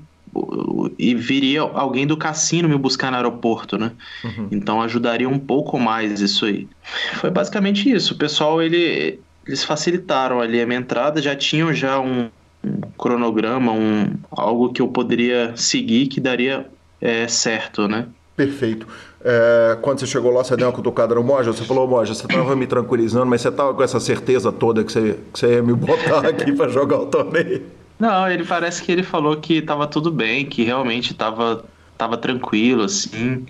e 0.97 1.15
viria 1.15 1.61
alguém 1.61 2.05
do 2.05 2.15
cassino 2.15 2.69
me 2.69 2.77
buscar 2.77 3.09
no 3.09 3.17
aeroporto, 3.17 3.77
né? 3.77 3.91
Uhum. 4.23 4.47
Então 4.51 4.81
ajudaria 4.81 5.27
um 5.27 5.39
pouco 5.39 5.79
mais 5.79 6.21
isso 6.21 6.45
aí. 6.45 6.67
Foi 7.15 7.31
basicamente 7.31 7.89
isso. 7.89 8.13
O 8.13 8.17
pessoal, 8.17 8.61
ele, 8.61 9.19
eles 9.45 9.63
facilitaram 9.63 10.39
ali 10.39 10.61
a 10.61 10.67
minha 10.67 10.79
entrada, 10.79 11.21
já 11.21 11.35
tinham 11.35 11.73
já 11.73 11.99
um, 11.99 12.29
um 12.63 12.81
cronograma, 12.97 13.71
um, 13.71 14.13
algo 14.31 14.71
que 14.71 14.81
eu 14.81 14.87
poderia 14.87 15.53
seguir 15.55 16.07
que 16.07 16.19
daria 16.19 16.67
é, 17.01 17.27
certo, 17.27 17.87
né? 17.87 18.07
Perfeito. 18.35 18.87
É, 19.21 19.77
quando 19.81 19.99
você 19.99 20.07
chegou 20.07 20.31
lá, 20.31 20.43
você 20.43 20.55
deu 20.55 20.67
uma 20.67 20.73
cutucada 20.73 21.13
no 21.13 21.23
Moja, 21.23 21.51
você 21.51 21.63
falou, 21.65 21.87
Moja, 21.87 22.13
você 22.13 22.25
estava 22.25 22.55
me 22.55 22.65
tranquilizando, 22.65 23.25
mas 23.25 23.41
você 23.41 23.49
estava 23.49 23.73
com 23.73 23.83
essa 23.83 23.99
certeza 23.99 24.51
toda 24.51 24.83
que 24.83 24.91
você, 24.91 25.19
que 25.33 25.39
você 25.39 25.55
ia 25.55 25.63
me 25.63 25.73
botar 25.73 26.23
aqui 26.27 26.53
para 26.53 26.69
jogar 26.69 26.99
o 26.99 27.05
torneio? 27.07 27.63
Não, 27.99 28.29
ele 28.31 28.45
parece 28.45 28.81
que 28.81 28.91
ele 28.91 29.03
falou 29.03 29.35
que 29.35 29.55
estava 29.55 29.85
tudo 29.85 30.09
bem, 30.09 30.45
que 30.45 30.63
realmente 30.63 31.11
estava 31.11 31.65
tava 31.97 32.15
tranquilo, 32.15 32.83
assim, 32.83 33.45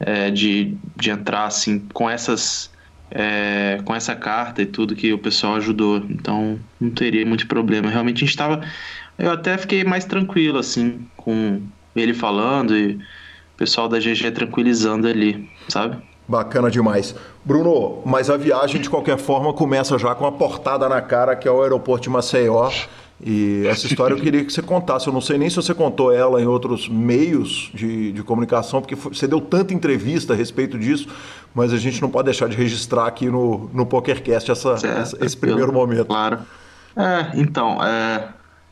é, 0.00 0.30
de, 0.30 0.74
de 0.96 1.10
entrar, 1.10 1.44
assim, 1.44 1.80
com 1.92 2.08
essas... 2.08 2.72
É, 3.10 3.80
com 3.84 3.94
essa 3.94 4.16
carta 4.16 4.60
e 4.62 4.66
tudo 4.66 4.96
que 4.96 5.12
o 5.12 5.18
pessoal 5.18 5.54
ajudou, 5.56 5.98
então 6.08 6.58
não 6.80 6.90
teria 6.90 7.24
muito 7.24 7.46
problema. 7.46 7.90
Realmente 7.90 8.16
a 8.16 8.20
gente 8.20 8.30
estava... 8.30 8.66
Eu 9.16 9.30
até 9.30 9.56
fiquei 9.58 9.84
mais 9.84 10.04
tranquilo, 10.04 10.58
assim, 10.58 11.06
com 11.16 11.60
ele 11.94 12.14
falando 12.14 12.76
e 12.76 12.98
pessoal 13.56 13.88
da 13.88 13.98
GG 13.98 14.30
tranquilizando 14.32 15.06
ali, 15.06 15.48
sabe? 15.68 15.96
Bacana 16.26 16.70
demais. 16.70 17.14
Bruno, 17.44 18.00
mas 18.04 18.30
a 18.30 18.36
viagem 18.36 18.80
de 18.80 18.88
qualquer 18.88 19.18
forma 19.18 19.52
começa 19.52 19.98
já 19.98 20.14
com 20.14 20.24
uma 20.24 20.32
portada 20.32 20.88
na 20.88 21.02
cara, 21.02 21.36
que 21.36 21.46
é 21.46 21.50
o 21.50 21.62
aeroporto 21.62 22.04
de 22.04 22.10
Maceió. 22.10 22.70
E 23.22 23.66
essa 23.66 23.86
história 23.86 24.14
eu 24.14 24.20
queria 24.20 24.44
que 24.44 24.52
você 24.52 24.62
contasse. 24.62 25.06
Eu 25.06 25.12
não 25.12 25.20
sei 25.20 25.38
nem 25.38 25.48
se 25.48 25.56
você 25.56 25.74
contou 25.74 26.12
ela 26.12 26.40
em 26.40 26.46
outros 26.46 26.88
meios 26.88 27.70
de, 27.74 28.12
de 28.12 28.22
comunicação, 28.22 28.80
porque 28.80 28.94
você 28.94 29.26
deu 29.26 29.40
tanta 29.40 29.72
entrevista 29.72 30.32
a 30.32 30.36
respeito 30.36 30.78
disso, 30.78 31.08
mas 31.54 31.72
a 31.72 31.76
gente 31.76 32.00
não 32.00 32.10
pode 32.10 32.26
deixar 32.26 32.48
de 32.48 32.56
registrar 32.56 33.06
aqui 33.06 33.26
no, 33.26 33.70
no 33.72 33.86
PokerCast 33.86 34.50
essa, 34.50 34.76
certo, 34.76 34.98
essa 34.98 35.24
esse 35.24 35.36
primeiro 35.36 35.72
momento. 35.72 36.06
Claro. 36.06 36.38
É, 36.96 37.38
então, 37.38 37.84
é, 37.84 38.28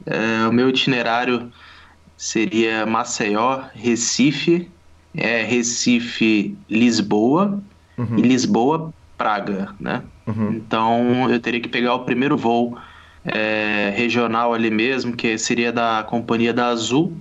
é, 0.06 0.46
o 0.46 0.52
meu 0.52 0.68
itinerário 0.68 1.50
seria 2.22 2.86
Maceió, 2.86 3.64
Recife, 3.74 4.70
é, 5.12 5.42
Recife, 5.42 6.56
Lisboa 6.70 7.60
uhum. 7.98 8.16
e 8.16 8.22
Lisboa, 8.22 8.94
Praga, 9.18 9.74
né? 9.80 10.04
Uhum. 10.24 10.52
Então 10.52 11.28
eu 11.28 11.40
teria 11.40 11.60
que 11.60 11.68
pegar 11.68 11.96
o 11.96 12.04
primeiro 12.04 12.36
voo 12.36 12.78
é, 13.24 13.92
regional 13.96 14.54
ali 14.54 14.70
mesmo, 14.70 15.16
que 15.16 15.36
seria 15.36 15.72
da 15.72 16.04
companhia 16.08 16.54
da 16.54 16.68
Azul, 16.68 17.12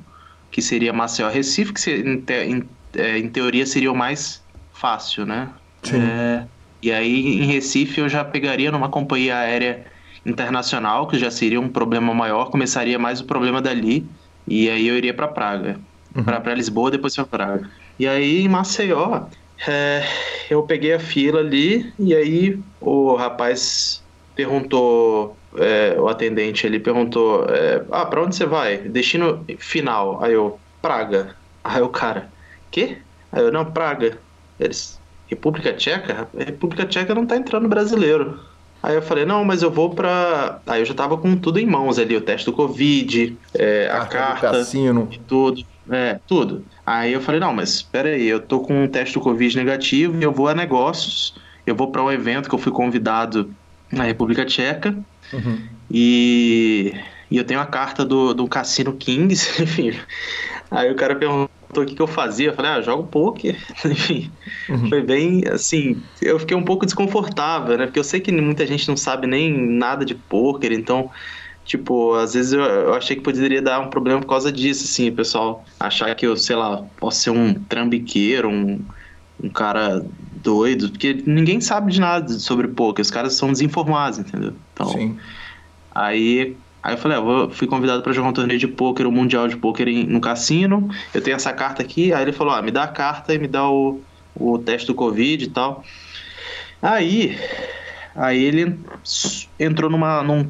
que 0.52 0.62
seria 0.62 0.94
Maceió, 0.94 1.30
Recife, 1.30 1.74
que 1.74 1.92
em, 1.92 2.22
te, 2.22 2.44
em, 2.44 2.64
é, 2.96 3.18
em 3.18 3.28
teoria 3.28 3.66
seria 3.66 3.92
o 3.92 3.96
mais 3.96 4.44
fácil, 4.72 5.26
né? 5.26 5.50
É, 5.92 6.46
e 6.80 6.92
aí 6.92 7.42
em 7.42 7.46
Recife 7.48 8.00
eu 8.00 8.08
já 8.08 8.24
pegaria 8.24 8.72
numa 8.72 8.88
companhia 8.88 9.38
aérea 9.38 9.84
internacional, 10.24 11.08
que 11.08 11.18
já 11.18 11.32
seria 11.32 11.60
um 11.60 11.70
problema 11.70 12.14
maior, 12.14 12.52
começaria 12.52 13.00
mais 13.00 13.20
o 13.20 13.26
problema 13.26 13.60
dali 13.60 14.08
e 14.48 14.70
aí 14.70 14.88
eu 14.88 14.98
iria 14.98 15.14
para 15.14 15.28
Praga. 15.28 15.80
Uhum. 16.16 16.24
Para 16.24 16.54
Lisboa, 16.54 16.92
depois 16.92 17.16
para 17.16 17.26
Praga. 17.26 17.70
E 17.98 18.08
aí 18.08 18.42
em 18.42 18.50
Maceió, 18.50 19.26
é, 19.68 20.04
eu 20.50 20.64
peguei 20.64 20.94
a 20.94 21.00
fila 21.00 21.40
ali 21.40 21.94
e 22.00 22.16
aí 22.16 22.60
o 22.80 23.16
rapaz 23.16 24.04
perguntou, 24.36 25.38
é, 25.58 26.00
o 26.00 26.08
atendente 26.08 26.66
ele 26.66 26.80
perguntou, 26.80 27.46
é, 27.50 27.84
ah, 27.92 28.06
para 28.06 28.24
onde 28.24 28.36
você 28.36 28.46
vai? 28.46 28.78
Destino 28.78 29.46
final. 29.60 30.24
Aí 30.24 30.34
eu, 30.34 30.60
Praga. 30.82 31.36
Aí 31.64 31.82
o 31.82 31.90
cara, 31.90 32.32
quê? 32.72 32.98
Aí 33.32 33.44
eu, 33.44 33.52
não, 33.52 33.66
Praga. 33.66 34.18
Eles, 34.60 35.00
República 35.28 35.74
Tcheca? 35.74 36.28
República 36.38 36.86
Tcheca 36.86 37.16
não 37.16 37.26
tá 37.26 37.38
entrando 37.38 37.70
brasileiro. 37.70 38.40
Aí 38.84 38.96
eu 38.96 39.02
falei, 39.02 39.26
não, 39.26 39.46
mas 39.46 39.62
eu 39.62 39.70
vou 39.70 39.92
pra. 39.92 40.60
Aí 40.66 40.82
eu 40.82 40.86
já 40.86 40.94
tava 40.94 41.18
com 41.18 41.36
tudo 41.36 41.60
em 41.60 41.66
mãos 41.66 42.00
ali, 42.00 42.16
o 42.16 42.22
teste 42.22 42.46
do 42.46 42.54
Covid, 42.54 43.38
é, 43.54 43.90
a 43.92 44.06
carta, 44.06 44.52
cassino. 44.52 45.10
tudo. 45.28 45.64
É, 45.90 46.20
tudo. 46.28 46.66
Aí 46.86 47.14
eu 47.14 47.22
falei, 47.22 47.40
não, 47.40 47.54
mas 47.54 47.70
espera 47.70 48.10
aí, 48.10 48.28
eu 48.28 48.40
tô 48.40 48.62
com 48.62 48.84
um 48.84 48.88
teste 48.88 49.14
do 49.14 49.22
Covid 49.22 49.56
negativo 49.56 50.18
e 50.18 50.24
eu 50.24 50.32
vou 50.32 50.48
a 50.48 50.56
negócios. 50.56 51.36
Eu 51.66 51.76
vou 51.76 51.92
para 51.92 52.04
um 52.04 52.12
evento 52.12 52.50
que 52.50 52.56
eu 52.56 52.60
fui 52.60 52.72
convidado 52.72 53.54
na 53.92 54.04
República 54.04 54.46
Tcheca. 54.46 54.96
Uhum. 55.32 55.62
E, 55.90 56.94
e 57.30 57.38
eu 57.38 57.44
tenho 57.44 57.60
a 57.60 57.66
carta 57.66 58.04
do, 58.04 58.34
do 58.34 58.48
Cassino 58.48 58.94
Kings, 58.94 59.48
enfim. 59.62 59.94
Aí 60.72 60.90
o 60.92 60.96
cara 60.96 61.16
perguntou 61.16 61.50
o 61.80 61.86
que, 61.86 61.96
que 61.96 62.02
eu 62.02 62.08
fazia. 62.08 62.50
Eu 62.50 62.54
falei, 62.54 62.72
ah, 62.72 62.82
jogo 62.82 63.08
poker. 63.08 63.58
Enfim, 63.86 64.32
uhum. 64.70 64.90
foi 64.90 65.02
bem 65.02 65.44
assim. 65.48 66.02
Eu 66.22 66.40
fiquei 66.40 66.56
um 66.58 66.66
pouco 66.66 66.86
desconfortável, 66.86 67.78
né? 67.78 67.86
Porque 67.86 68.00
eu 68.00 68.04
sei 68.04 68.20
que 68.20 68.32
muita 68.32 68.66
gente 68.68 68.88
não 68.88 68.98
sabe 68.98 69.28
nem 69.28 69.52
nada 69.52 70.04
de 70.06 70.16
poker, 70.16 70.72
então. 70.72 71.10
Tipo, 71.64 72.16
às 72.16 72.34
vezes 72.34 72.54
eu, 72.54 72.62
eu 72.62 72.94
achei 72.94 73.16
que 73.16 73.22
poderia 73.22 73.62
dar 73.62 73.80
um 73.80 73.90
problema 73.90 74.20
por 74.20 74.28
causa 74.28 74.52
disso, 74.52 74.84
assim, 74.84 75.10
o 75.10 75.16
pessoal 75.16 75.64
achar 75.80 76.14
que 76.16 76.26
eu, 76.26 76.36
sei 76.36 76.56
lá, 76.56 76.84
posso 77.00 77.22
ser 77.22 77.30
um 77.30 77.54
trambiqueiro, 77.54 78.50
um, 78.50 78.86
um 79.42 79.50
cara 79.50 80.02
doido, 80.34 80.90
porque 80.90 81.22
ninguém 81.26 81.62
sabe 81.62 81.92
de 81.92 82.00
nada 82.00 82.28
sobre 82.40 82.68
poker, 82.70 83.02
os 83.02 83.12
caras 83.12 83.36
são 83.36 83.52
desinformados, 83.52 84.18
entendeu? 84.20 84.60
Então, 84.74 84.88
Sim. 84.88 85.18
aí 85.94 86.58
Aí 86.84 86.96
eu 86.96 86.98
falei, 86.98 87.18
ah, 87.18 87.50
fui 87.52 87.68
convidado 87.68 88.02
para 88.02 88.12
jogar 88.12 88.30
um 88.30 88.34
torneio 88.34 88.60
de 88.60 88.68
pôquer, 88.68 89.06
um 89.06 89.12
mundial 89.12 89.48
de 89.48 89.56
pôquer 89.56 89.88
no 90.08 90.20
cassino. 90.20 90.90
Eu 91.14 91.22
tenho 91.22 91.36
essa 91.36 91.54
carta 91.54 91.82
aqui. 91.82 92.12
Aí 92.12 92.24
ele 92.24 92.32
falou, 92.32 92.54
ah, 92.54 92.62
me 92.62 92.72
dá 92.72 92.84
a 92.84 92.88
carta 92.88 93.34
e 93.34 93.38
me 93.40 93.48
dá 93.48 93.70
o, 93.70 94.02
o 94.36 94.58
teste 94.58 94.88
do 94.88 94.96
Covid 94.96 95.44
e 95.44 95.48
tal. 95.48 95.84
Aí, 96.82 97.38
aí 98.16 98.44
ele 98.44 98.80
entrou 99.60 99.92
numa, 99.92 100.24
num, 100.24 100.48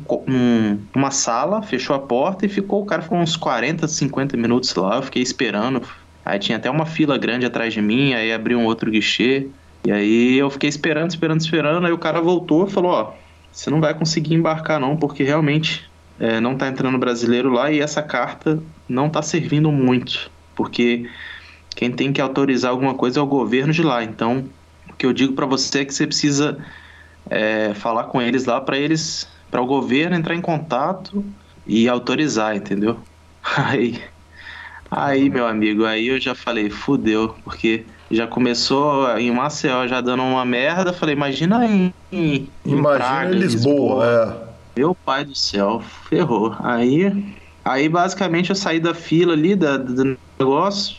numa 0.96 1.12
sala, 1.12 1.62
fechou 1.62 1.96
a 1.96 2.00
porta 2.00 2.46
e 2.46 2.50
ficou, 2.50 2.82
o 2.82 2.86
cara 2.86 3.02
ficou 3.02 3.18
uns 3.18 3.36
40, 3.36 3.86
50 3.86 4.38
minutos 4.38 4.74
lá. 4.76 4.96
Eu 4.96 5.04
fiquei 5.04 5.22
esperando. 5.22 5.82
Aí 6.24 6.40
tinha 6.40 6.58
até 6.58 6.70
uma 6.70 6.86
fila 6.86 7.18
grande 7.18 7.46
atrás 7.46 7.74
de 7.74 7.82
mim, 7.82 8.14
aí 8.14 8.32
abriu 8.32 8.58
um 8.58 8.66
outro 8.66 8.90
guichê. 8.90 9.48
E 9.86 9.92
aí 9.92 10.38
eu 10.38 10.50
fiquei 10.50 10.70
esperando, 10.70 11.10
esperando, 11.10 11.42
esperando. 11.42 11.86
Aí 11.86 11.92
o 11.92 11.98
cara 11.98 12.22
voltou 12.22 12.68
e 12.68 12.72
falou, 12.72 12.92
ó, 12.92 13.14
você 13.52 13.70
não 13.70 13.82
vai 13.82 13.94
conseguir 13.94 14.36
embarcar 14.36 14.80
não, 14.80 14.96
porque 14.96 15.24
realmente 15.24 15.91
é, 16.22 16.40
não 16.40 16.54
está 16.54 16.68
entrando 16.68 17.00
brasileiro 17.00 17.50
lá 17.50 17.72
e 17.72 17.80
essa 17.80 18.04
carta 18.04 18.62
não 18.88 19.08
está 19.08 19.24
servindo 19.24 19.72
muito, 19.72 20.30
porque 20.56 21.10
quem 21.76 21.92
tem 21.92 22.14
que 22.14 22.22
autorizar 22.22 22.70
alguma 22.70 22.94
coisa 22.94 23.20
é 23.20 23.24
o 23.24 23.26
governo 23.26 23.74
de 23.74 23.82
lá. 23.82 24.04
Então, 24.04 24.46
o 24.88 24.94
que 24.94 25.04
eu 25.04 25.12
digo 25.12 25.34
para 25.34 25.48
você 25.48 25.80
é 25.80 25.86
que 25.86 25.92
você 25.92 26.06
precisa 26.06 26.60
é, 27.28 27.74
falar 27.74 28.04
com 28.04 28.22
eles 28.22 28.46
lá 28.46 28.62
para 28.62 28.78
eles, 28.78 29.28
para 29.50 29.64
o 29.64 29.66
governo 29.66 30.16
entrar 30.16 30.36
em 30.36 30.42
contato 30.42 31.26
e 31.66 31.90
autorizar, 31.90 32.56
entendeu? 32.56 33.00
Aí, 33.44 34.00
aí, 34.92 35.28
meu 35.28 35.48
amigo, 35.48 35.84
aí 35.84 36.10
eu 36.10 36.20
já 36.20 36.36
falei, 36.36 36.70
fudeu, 36.70 37.36
porque 37.44 37.86
já 38.12 38.28
começou 38.28 39.18
em 39.18 39.32
Maceió 39.32 39.88
já 39.88 40.00
dando 40.00 40.22
uma 40.22 40.46
merda. 40.46 40.94
Falei, 40.94 41.16
imagina 41.16 41.66
em, 41.66 41.92
em 42.12 42.48
imagina 42.64 42.98
Praga, 42.98 43.36
em 43.36 43.40
Lisboa, 43.40 44.06
Lisboa. 44.06 44.46
É. 44.48 44.51
Meu 44.78 44.96
pai 44.96 45.26
do 45.26 45.36
céu, 45.36 45.82
ferrou. 46.10 46.56
Aí, 46.60 47.36
aí 47.64 47.90
basicamente 47.90 48.50
eu 48.50 48.56
saí 48.56 48.80
da 48.80 48.94
fila 48.94 49.34
ali 49.34 49.56
da, 49.56 49.78
do 49.78 50.18
negócio. 50.40 50.98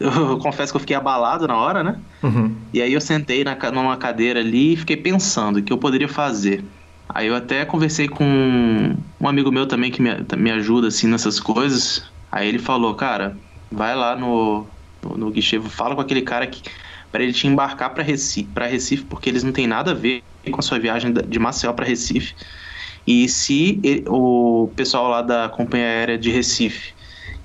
Eu 0.00 0.38
confesso 0.42 0.72
que 0.72 0.76
eu 0.76 0.80
fiquei 0.80 0.96
abalado 0.96 1.46
na 1.46 1.56
hora, 1.56 1.82
né? 1.82 2.00
Uhum. 2.22 2.54
E 2.72 2.82
aí 2.82 2.92
eu 2.92 3.00
sentei 3.00 3.44
na, 3.44 3.56
numa 3.70 3.96
cadeira 3.96 4.40
ali 4.40 4.72
e 4.72 4.76
fiquei 4.76 4.96
pensando 4.96 5.58
o 5.58 5.62
que 5.62 5.72
eu 5.72 5.78
poderia 5.78 6.08
fazer. 6.08 6.64
Aí 7.08 7.26
eu 7.26 7.34
até 7.34 7.64
conversei 7.64 8.08
com 8.08 8.24
um 9.20 9.28
amigo 9.28 9.52
meu 9.52 9.66
também 9.66 9.90
que 9.90 10.00
me, 10.00 10.10
me 10.36 10.50
ajuda 10.50 10.88
assim 10.88 11.06
nessas 11.06 11.38
coisas. 11.38 12.04
Aí 12.30 12.48
ele 12.48 12.58
falou, 12.58 12.94
cara, 12.94 13.36
vai 13.70 13.94
lá 13.94 14.16
no, 14.16 14.66
no, 15.02 15.16
no 15.16 15.30
guichê, 15.30 15.60
fala 15.60 15.94
com 15.94 16.00
aquele 16.00 16.22
cara 16.22 16.46
que 16.46 16.62
para 17.10 17.22
ele 17.22 17.32
te 17.32 17.46
embarcar 17.46 17.90
para 17.92 18.02
Recife, 18.02 18.48
para 18.48 18.66
Recife, 18.66 19.04
porque 19.04 19.28
eles 19.28 19.42
não 19.42 19.52
têm 19.52 19.66
nada 19.66 19.90
a 19.90 19.94
ver 19.94 20.22
com 20.50 20.58
a 20.58 20.62
sua 20.62 20.78
viagem 20.78 21.12
de 21.12 21.38
Maceió 21.38 21.72
para 21.74 21.84
Recife. 21.84 22.34
E 23.06 23.28
se 23.28 24.04
o 24.06 24.70
pessoal 24.76 25.08
lá 25.08 25.22
da 25.22 25.48
companhia 25.48 25.86
aérea 25.86 26.18
de 26.18 26.30
Recife, 26.30 26.92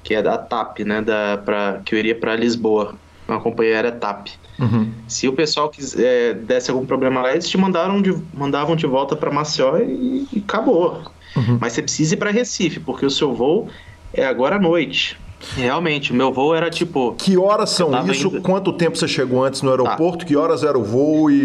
que 0.03 0.14
é 0.14 0.22
da 0.22 0.38
TAP, 0.38 0.80
né, 0.80 1.01
da, 1.01 1.38
pra, 1.43 1.82
que 1.84 1.95
eu 1.95 1.99
iria 1.99 2.16
para 2.16 2.36
Lisboa, 2.36 2.95
uma 3.28 3.41
companhia 3.41 3.76
aérea 3.76 3.91
TAP. 3.91 4.28
Uhum. 4.60 4.91
Se 5.08 5.28
o 5.28 5.34
pessoal 5.34 5.70
quiser, 5.70 6.36
desse 6.36 6.72
algum 6.72 6.86
problema 6.86 7.22
lá, 7.22 7.32
eles 7.32 7.47
te 7.47 7.58
mandaram 7.58 8.01
de, 8.01 8.16
mandavam 8.34 8.76
de 8.76 8.88
volta 8.88 9.16
para 9.16 9.32
Maceió 9.32 9.78
e, 9.78 10.28
e 10.32 10.43
acabou. 10.45 11.01
Uhum. 11.36 11.58
Mas 11.60 11.74
você 11.74 11.82
precisa 11.82 12.14
ir 12.14 12.18
para 12.18 12.32
Recife, 12.32 12.80
porque 12.80 13.05
o 13.05 13.12
seu 13.12 13.34
voo 13.34 13.68
é 14.14 14.26
agora 14.26 14.55
à 14.55 14.60
noite. 14.60 15.18
Realmente, 15.55 16.12
o 16.12 16.16
meu 16.16 16.34
voo 16.34 16.55
era 16.55 16.70
tipo. 16.70 17.14
Que 17.14 17.38
horas 17.38 17.70
são 17.70 17.91
isso? 18.10 18.28
Indo... 18.28 18.41
Quanto 18.41 18.74
tempo 18.74 18.97
você 18.97 19.08
chegou 19.08 19.43
antes 19.43 19.62
no 19.62 19.70
aeroporto? 19.70 20.20
Tá. 20.20 20.26
Que 20.26 20.36
horas 20.36 20.64
era 20.64 20.78
o 20.78 20.84
voo 20.84 21.30
e, 21.30 21.36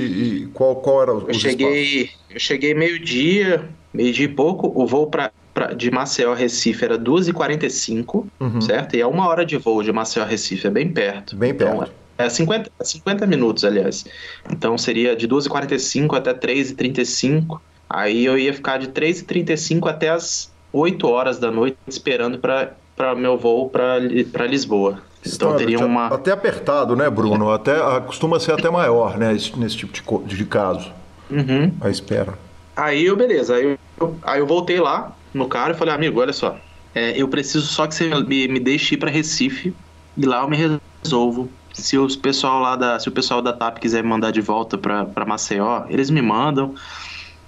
e 0.44 0.46
qual, 0.54 0.76
qual 0.76 1.02
era 1.02 1.14
o 1.14 1.24
eu 1.28 1.34
cheguei 1.34 2.10
Eu 2.30 2.40
cheguei 2.40 2.72
meio-dia, 2.72 3.68
meio-dia 3.92 4.24
e 4.26 4.28
pouco. 4.28 4.72
O 4.74 4.86
voo 4.86 5.06
pra, 5.08 5.30
pra, 5.52 5.72
de 5.72 5.90
Maceió 5.90 6.32
a 6.32 6.34
Recife 6.36 6.84
era 6.84 6.98
2h45, 6.98 8.24
Uhum. 8.40 8.60
certo? 8.60 8.96
E 8.96 9.00
é 9.00 9.06
uma 9.06 9.26
hora 9.28 9.44
de 9.44 9.56
voo 9.56 9.82
de 9.82 9.92
Maceió 9.92 10.24
a 10.24 10.28
Recife, 10.28 10.66
é 10.66 10.70
bem 10.70 10.88
perto. 10.92 11.36
Bem 11.36 11.50
Então, 11.50 11.78
perto. 11.78 11.92
é 12.18 12.28
50, 12.28 12.70
50 12.82 13.26
minutos, 13.26 13.64
aliás. 13.64 14.04
Então 14.50 14.76
seria 14.78 15.14
de 15.16 15.26
2h45 15.28 16.16
até 16.16 16.32
3h35. 16.34 17.60
Aí 17.88 18.24
eu 18.24 18.38
ia 18.38 18.52
ficar 18.54 18.78
de 18.78 18.88
3h35 18.88 19.88
até 19.88 20.08
as 20.10 20.50
8 20.72 21.06
horas 21.06 21.38
da 21.38 21.50
noite 21.50 21.76
esperando 21.86 22.38
para 22.38 23.14
meu 23.14 23.36
voo 23.36 23.68
para 23.68 23.98
Lisboa. 24.46 25.02
Então 25.24 25.54
teria 25.56 25.78
uma. 25.84 26.06
Até 26.08 26.32
apertado, 26.32 26.96
né, 26.96 27.08
Bruno? 27.08 27.50
Até, 27.52 27.74
costuma 28.00 28.40
ser 28.40 28.52
até 28.52 28.68
maior, 28.70 29.16
né, 29.18 29.34
esse- 29.34 29.56
nesse 29.58 29.76
tipo 29.76 30.22
de, 30.26 30.36
de 30.36 30.44
caso. 30.44 30.90
Uhum. 31.30 31.72
A 31.80 31.90
espera. 31.90 32.34
Aí 32.76 33.04
eu, 33.04 33.16
beleza. 33.16 33.56
Aí 33.56 33.78
eu, 34.00 34.18
aí 34.22 34.40
eu 34.40 34.46
voltei 34.46 34.80
lá 34.80 35.12
no 35.32 35.48
cara 35.48 35.72
e 35.72 35.76
falei, 35.76 35.94
amigo, 35.94 36.20
olha 36.20 36.32
só. 36.32 36.56
é, 36.94 37.20
eu 37.20 37.28
preciso 37.28 37.66
só 37.66 37.86
que 37.86 37.94
você 37.94 38.08
me, 38.08 38.48
me 38.48 38.60
deixe 38.60 38.94
ir 38.94 38.98
para 38.98 39.10
Recife 39.10 39.74
e 40.16 40.26
lá 40.26 40.42
eu 40.42 40.48
me 40.48 40.56
resolvo. 41.02 41.50
Se 41.72 41.96
os 41.96 42.14
pessoal 42.14 42.60
lá 42.60 42.76
da, 42.76 42.98
se 42.98 43.08
o 43.08 43.12
pessoal 43.12 43.40
da 43.40 43.52
TAP 43.52 43.78
quiser 43.78 44.02
me 44.02 44.08
mandar 44.10 44.30
de 44.30 44.42
volta 44.42 44.76
para 44.76 45.24
Maceió, 45.26 45.84
eles 45.88 46.10
me 46.10 46.20
mandam 46.20 46.74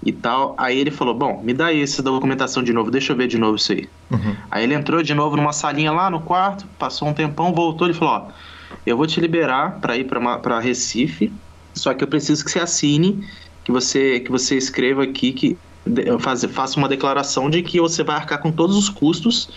e 0.03 0.13
tal. 0.13 0.55
Aí 0.59 0.79
ele 0.79 0.91
falou, 0.91 1.15
bom, 1.15 1.43
me 1.43 1.53
dá 1.53 1.67
aí 1.67 1.83
essa 1.83 2.03
documentação 2.03 2.63
de 2.63 2.73
novo, 2.73 2.91
deixa 2.91 3.13
eu 3.13 3.17
ver 3.17 3.27
de 3.27 3.37
novo 3.37 3.57
isso 3.57 3.73
aí. 3.73 3.89
Uhum. 4.11 4.35
Aí 4.51 4.65
ele 4.65 4.75
entrou 4.75 5.03
de 5.03 5.15
novo 5.15 5.37
numa 5.37 5.53
salinha 5.53 5.93
lá 5.93 6.09
no 6.09 6.21
quarto, 6.21 6.67
passou 6.79 7.09
um 7.09 7.13
tempão, 7.13 7.53
voltou, 7.53 7.87
ele 7.87 7.95
falou, 7.95 8.15
ó, 8.15 8.29
eu 8.87 8.97
vou 8.97 9.07
te 9.07 9.21
liberar 9.21 9.79
para 9.81 9.97
ir 9.97 10.05
para 10.05 10.59
Recife, 10.59 11.31
só 11.75 11.93
que 11.93 12.03
eu 12.03 12.09
preciso 12.09 12.43
que 12.45 12.51
você 12.51 12.61
assine, 12.61 13.27
que 13.65 13.73
você 13.73 14.21
que 14.21 14.31
você 14.31 14.57
escreva 14.57 15.03
aqui 15.03 15.33
que 15.33 15.59
de- 15.87 16.19
faz, 16.19 16.45
faça 16.45 16.79
uma 16.79 16.89
declaração 16.89 17.51
de 17.51 17.63
que 17.63 17.81
você 17.81 18.03
vai 18.03 18.17
arcar 18.17 18.41
com 18.41 18.53
todos 18.53 18.77
os 18.77 18.89
custos 18.89 19.49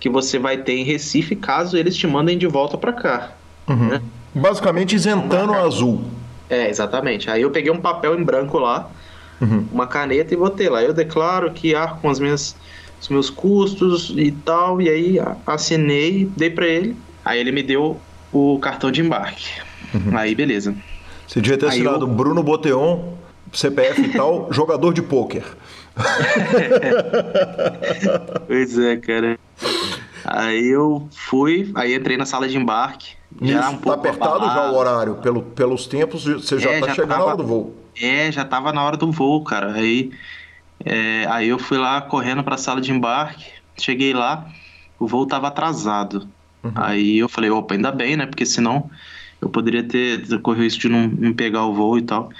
que 0.00 0.08
você 0.08 0.38
vai 0.38 0.56
ter 0.58 0.74
em 0.74 0.84
Recife 0.84 1.34
caso 1.36 1.76
eles 1.76 1.96
te 1.96 2.06
mandem 2.06 2.38
de 2.38 2.46
volta 2.46 2.78
para 2.78 2.92
cá. 2.92 3.32
Uhum. 3.68 3.88
Né? 3.88 4.02
Basicamente 4.34 4.94
isentando 4.94 5.52
o 5.52 5.56
azul. 5.56 6.04
É, 6.48 6.68
exatamente. 6.70 7.28
Aí 7.30 7.42
eu 7.42 7.50
peguei 7.50 7.70
um 7.70 7.80
papel 7.80 8.18
em 8.18 8.22
branco 8.22 8.58
lá, 8.58 8.88
Uhum. 9.40 9.66
uma 9.72 9.86
caneta 9.86 10.32
e 10.32 10.36
botei 10.36 10.68
lá. 10.68 10.82
Eu 10.82 10.92
declaro 10.94 11.50
que 11.52 11.74
arco 11.74 12.00
com 12.00 12.08
as 12.10 12.18
minhas, 12.20 12.56
os 13.00 13.08
meus 13.08 13.28
custos 13.30 14.12
e 14.16 14.30
tal. 14.32 14.80
E 14.80 14.88
aí 14.88 15.18
assinei, 15.46 16.28
dei 16.36 16.50
pra 16.50 16.66
ele. 16.66 16.96
Aí 17.24 17.38
ele 17.40 17.52
me 17.52 17.62
deu 17.62 18.00
o 18.32 18.58
cartão 18.60 18.90
de 18.90 19.00
embarque. 19.00 19.48
Aí 20.12 20.34
beleza. 20.34 20.74
Você 21.26 21.40
devia 21.40 21.58
ter 21.58 21.66
assinado 21.66 22.04
eu- 22.06 22.08
Bruno 22.08 22.42
Boteon, 22.42 23.14
CPF 23.52 24.00
e 24.02 24.12
tal, 24.12 24.48
jogador 24.52 24.92
de 24.92 25.02
pôquer. 25.02 25.44
Pois 28.46 28.78
é, 28.78 28.96
cara. 28.96 29.38
Aí 30.24 30.66
eu 30.68 31.08
fui, 31.12 31.70
aí 31.74 31.94
entrei 31.94 32.16
na 32.16 32.26
sala 32.26 32.48
de 32.48 32.56
embarque. 32.56 33.16
Já 33.42 33.60
Isso, 33.60 33.70
um 33.70 33.72
tá 33.76 33.78
pouco 33.82 33.98
apertado 34.00 34.44
já 34.44 34.50
abalado. 34.52 34.74
o 34.74 34.78
horário. 34.78 35.14
Pelo, 35.16 35.42
pelos 35.42 35.86
tempos, 35.86 36.24
você 36.24 36.58
já 36.58 36.70
É, 36.70 36.80
tá 36.80 36.86
já 36.88 36.94
chegando 36.94 37.10
tava- 37.10 37.20
na 37.20 37.26
hora 37.26 37.36
do 37.36 37.46
voo. 37.46 37.76
É, 38.00 38.30
já 38.32 38.44
tava 38.44 38.72
na 38.72 38.82
hora 38.84 38.96
do 38.96 39.10
voo, 39.12 39.42
cara. 39.44 39.72
Aí, 39.74 40.10
é, 40.84 41.26
aí 41.28 41.48
eu 41.48 41.58
fui 41.58 41.78
lá 41.78 42.00
correndo 42.00 42.42
pra 42.42 42.56
sala 42.56 42.80
de 42.80 42.92
embarque. 42.92 43.44
Cheguei 43.78 44.12
lá, 44.12 44.46
o 44.98 45.06
voo 45.06 45.26
tava 45.26 45.48
atrasado. 45.48 46.28
Aí 46.74 47.18
eu 47.18 47.28
falei, 47.28 47.48
opa, 47.50 47.74
ainda 47.74 47.90
bem, 47.92 48.16
né? 48.16 48.26
Porque 48.26 48.44
senão 48.44 48.90
eu 49.40 49.48
poderia 49.48 49.82
ter 49.82 50.26
ter 50.26 50.38
corrido 50.40 50.64
isso 50.64 50.78
de 50.80 50.88
não, 50.88 51.06
não 51.08 51.32
pegar 51.32 51.64
o 51.64 51.72
voo 51.72 51.96
e 51.96 52.02
tal. 52.02 52.30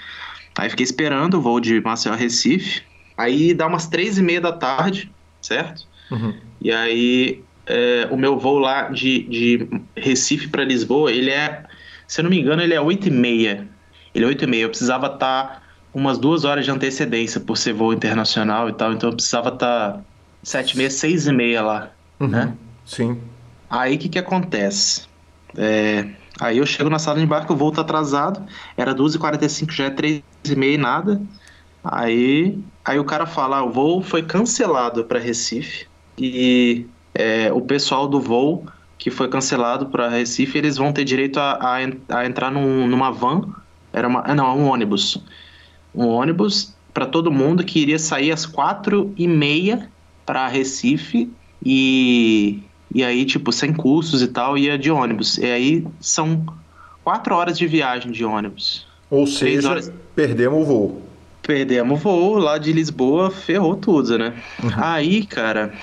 Aí 0.57 0.69
fiquei 0.69 0.83
esperando 0.83 1.35
o 1.35 1.41
voo 1.41 1.59
de 1.59 1.79
Maceió 1.81 2.13
a 2.13 2.17
Recife. 2.17 2.81
Aí 3.17 3.53
dá 3.53 3.67
umas 3.67 3.87
três 3.87 4.17
e 4.17 4.21
meia 4.21 4.41
da 4.41 4.51
tarde, 4.51 5.11
certo? 5.41 5.87
Uhum. 6.11 6.33
E 6.61 6.71
aí 6.71 7.43
é, 7.65 8.07
o 8.11 8.17
meu 8.17 8.37
voo 8.37 8.57
lá 8.59 8.89
de, 8.89 9.23
de 9.23 9.67
Recife 9.95 10.47
para 10.47 10.63
Lisboa, 10.63 11.11
ele 11.11 11.29
é, 11.29 11.63
se 12.07 12.19
eu 12.19 12.23
não 12.23 12.29
me 12.29 12.39
engano, 12.39 12.61
ele 12.61 12.73
é 12.73 12.81
8 12.81 13.07
e 13.07 13.11
meia. 13.11 13.67
Ele 14.13 14.25
é 14.25 14.27
8 14.27 14.43
e 14.43 14.47
meia. 14.47 14.63
Eu 14.63 14.69
precisava 14.69 15.07
estar 15.07 15.63
umas 15.93 16.17
duas 16.17 16.43
horas 16.45 16.65
de 16.65 16.71
antecedência 16.71 17.39
por 17.39 17.57
ser 17.57 17.73
voo 17.73 17.93
internacional 17.93 18.69
e 18.69 18.73
tal, 18.73 18.93
então 18.93 19.09
eu 19.09 19.15
precisava 19.15 19.49
estar 19.49 20.01
sete 20.43 20.73
e 20.73 20.77
meia, 20.77 20.89
seis 20.89 21.27
e 21.27 21.31
meia 21.33 21.61
lá, 21.61 21.91
Uhum. 22.19 22.27
né? 22.27 22.53
Sim. 22.85 23.19
Aí 23.69 23.95
o 23.95 23.99
que 23.99 24.07
que 24.09 24.19
acontece? 24.19 25.03
É, 25.57 26.07
aí 26.39 26.57
eu 26.59 26.65
chego 26.65 26.89
na 26.89 26.99
sala 26.99 27.17
de 27.17 27.25
embarque, 27.25 27.51
o 27.51 27.55
voo 27.55 27.71
tá 27.71 27.81
atrasado, 27.81 28.45
era 28.77 28.93
2h45, 28.93 29.71
já 29.71 29.85
é 29.85 29.89
3h30 29.89 30.23
e 30.45 30.77
nada. 30.77 31.21
Aí, 31.83 32.63
aí 32.85 32.99
o 32.99 33.05
cara 33.05 33.25
fala, 33.25 33.57
ah, 33.57 33.63
o 33.63 33.71
voo 33.71 34.01
foi 34.01 34.23
cancelado 34.23 35.05
para 35.05 35.19
Recife 35.19 35.87
e 36.17 36.87
é, 37.13 37.51
o 37.53 37.61
pessoal 37.61 38.07
do 38.07 38.19
voo 38.19 38.65
que 38.97 39.09
foi 39.09 39.29
cancelado 39.29 39.89
para 39.89 40.09
Recife, 40.09 40.57
eles 40.57 40.75
vão 40.77 40.91
ter 40.91 41.05
direito 41.05 41.39
a, 41.39 41.53
a, 41.53 42.19
a 42.19 42.25
entrar 42.25 42.51
num- 42.51 42.85
numa 42.87 43.11
van, 43.11 43.41
era 43.93 44.07
uma, 44.07 44.21
ah, 44.25 44.35
não, 44.35 44.57
um 44.57 44.67
ônibus. 44.67 45.17
Um 45.93 46.07
ônibus 46.07 46.75
para 46.93 47.05
todo 47.05 47.31
mundo 47.31 47.63
que 47.63 47.79
iria 47.79 47.99
sair 47.99 48.31
às 48.31 48.45
4h30 48.45 49.89
para 50.25 50.47
Recife 50.47 51.33
e, 51.65 52.63
e 52.93 53.03
aí, 53.03 53.25
tipo, 53.25 53.51
sem 53.51 53.73
custos 53.73 54.21
e 54.21 54.27
tal, 54.27 54.57
ia 54.57 54.77
de 54.77 54.91
ônibus. 54.91 55.37
E 55.37 55.45
aí 55.45 55.87
são 55.99 56.45
quatro 57.03 57.35
horas 57.35 57.57
de 57.57 57.67
viagem 57.67 58.11
de 58.11 58.23
ônibus. 58.25 58.87
Ou 59.09 59.25
seja, 59.25 59.69
horas. 59.69 59.91
Perdemos 60.19 60.59
o 60.63 60.65
voo. 60.65 61.01
Perdemos 61.41 61.97
o 61.99 62.03
voo 62.03 62.37
lá 62.37 62.57
de 62.57 62.73
Lisboa, 62.73 63.31
ferrou 63.31 63.77
tudo, 63.77 64.17
né? 64.17 64.33
Aí, 64.75 65.25
cara, 65.25 65.73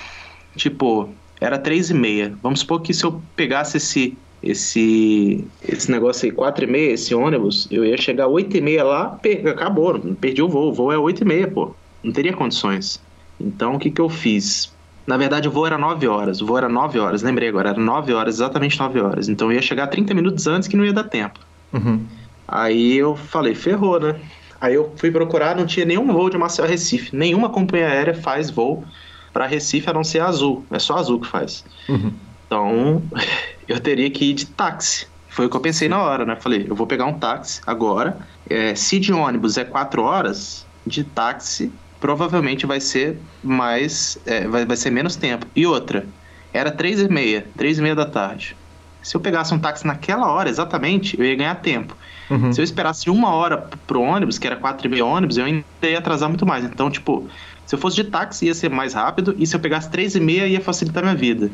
tipo, 0.54 1.08
era 1.40 1.58
três 1.58 1.88
e 1.88 1.94
meia. 1.94 2.34
Vamos 2.42 2.60
supor 2.60 2.82
que 2.82 2.92
se 2.92 3.02
eu 3.04 3.22
pegasse 3.34 3.78
esse 3.78 4.16
esse 4.42 5.42
esse 5.66 5.90
negócio 5.90 6.26
aí, 6.26 6.30
quatro 6.32 6.64
e 6.64 6.66
meia, 6.68 6.92
esse 6.92 7.14
ônibus, 7.14 7.66
eu 7.70 7.82
ia 7.82 7.96
chegar 7.96 8.26
oito 8.28 8.54
e 8.56 8.60
meia 8.60 8.84
lá, 8.84 9.06
per- 9.08 9.48
acabou, 9.48 9.98
perdi 10.20 10.42
o 10.42 10.48
voo. 10.48 10.68
O 10.68 10.74
voo 10.74 10.92
é 10.92 10.98
oito 10.98 11.22
e 11.22 11.24
meia, 11.26 11.48
pô. 11.48 11.74
Não 12.04 12.12
teria 12.12 12.34
condições. 12.34 13.00
Então, 13.40 13.74
o 13.74 13.78
que 13.78 13.90
que 13.90 14.00
eu 14.00 14.10
fiz? 14.10 14.70
Na 15.06 15.16
verdade, 15.16 15.48
o 15.48 15.50
voo 15.50 15.66
era 15.66 15.78
9 15.78 16.06
horas. 16.06 16.42
O 16.42 16.46
voo 16.46 16.58
era 16.58 16.68
9 16.68 16.98
horas, 16.98 17.22
lembrei 17.22 17.48
agora, 17.48 17.70
era 17.70 17.80
9 17.80 18.12
horas, 18.12 18.34
exatamente 18.36 18.78
9 18.78 19.00
horas. 19.00 19.28
Então, 19.30 19.50
eu 19.50 19.56
ia 19.56 19.62
chegar 19.62 19.86
30 19.86 20.12
minutos 20.12 20.46
antes 20.46 20.68
que 20.68 20.76
não 20.76 20.84
ia 20.84 20.92
dar 20.92 21.04
tempo. 21.04 21.40
Uhum. 21.72 22.00
Aí 22.46 22.96
eu 22.96 23.16
falei, 23.16 23.54
ferrou, 23.54 23.98
né? 23.98 24.20
Aí 24.60 24.74
eu 24.74 24.92
fui 24.96 25.10
procurar, 25.10 25.56
não 25.56 25.66
tinha 25.66 25.84
nenhum 25.84 26.06
voo 26.12 26.30
de 26.30 26.38
Maceió 26.38 26.64
a 26.66 26.68
Recife. 26.68 27.14
Nenhuma 27.14 27.50
companhia 27.50 27.88
aérea 27.88 28.14
faz 28.14 28.50
voo 28.50 28.84
para 29.32 29.46
Recife 29.46 29.90
a 29.90 29.92
não 29.92 30.04
ser 30.04 30.20
Azul. 30.20 30.64
É 30.70 30.78
só 30.78 30.96
Azul 30.96 31.20
que 31.20 31.26
faz. 31.26 31.64
Uhum. 31.88 32.12
Então, 32.46 33.02
eu 33.68 33.78
teria 33.80 34.10
que 34.10 34.30
ir 34.30 34.34
de 34.34 34.46
táxi. 34.46 35.06
Foi 35.28 35.46
o 35.46 35.50
que 35.50 35.56
eu 35.56 35.60
pensei 35.60 35.88
na 35.88 36.00
hora, 36.00 36.24
né? 36.24 36.36
Falei, 36.36 36.64
eu 36.68 36.74
vou 36.74 36.86
pegar 36.86 37.04
um 37.04 37.18
táxi 37.18 37.60
agora. 37.66 38.16
É, 38.48 38.74
se 38.74 38.98
de 38.98 39.12
ônibus 39.12 39.58
é 39.58 39.64
4 39.64 40.02
horas, 40.02 40.64
de 40.86 41.04
táxi 41.04 41.70
provavelmente 42.00 42.66
vai 42.66 42.80
ser 42.80 43.18
mais. 43.42 44.18
é, 44.24 44.46
vai, 44.46 44.64
vai 44.64 44.76
ser 44.76 44.90
menos 44.90 45.16
tempo. 45.16 45.46
E 45.54 45.66
outra, 45.66 46.06
era 46.52 46.70
3 46.70 47.00
e 47.00 47.08
meia, 47.08 47.46
3 47.56 47.78
e 47.78 47.82
meia 47.82 47.94
da 47.94 48.06
tarde. 48.06 48.56
Se 49.02 49.16
eu 49.16 49.20
pegasse 49.20 49.52
um 49.52 49.58
táxi 49.58 49.86
naquela 49.86 50.30
hora, 50.30 50.48
exatamente, 50.48 51.18
eu 51.18 51.24
ia 51.24 51.36
ganhar 51.36 51.54
tempo. 51.56 51.96
Uhum. 52.30 52.52
Se 52.52 52.60
eu 52.60 52.64
esperasse 52.64 53.08
uma 53.08 53.32
hora 53.34 53.58
pro 53.86 54.00
ônibus, 54.00 54.38
que 54.38 54.46
era 54.46 54.56
4 54.56 54.86
e 54.86 54.90
meia 54.90 55.04
ônibus, 55.04 55.36
eu 55.36 55.44
ainda 55.44 55.64
ia 55.82 55.98
atrasar 55.98 56.28
muito 56.28 56.44
mais. 56.44 56.64
Então, 56.64 56.90
tipo, 56.90 57.28
se 57.64 57.74
eu 57.74 57.78
fosse 57.78 57.96
de 57.96 58.04
táxi 58.04 58.46
ia 58.46 58.54
ser 58.54 58.68
mais 58.70 58.94
rápido, 58.94 59.34
e 59.38 59.46
se 59.46 59.54
eu 59.54 59.60
pegasse 59.60 59.90
3 59.90 60.16
e 60.16 60.20
meia 60.20 60.46
ia 60.46 60.60
facilitar 60.60 61.02
minha 61.02 61.14
vida. 61.14 61.50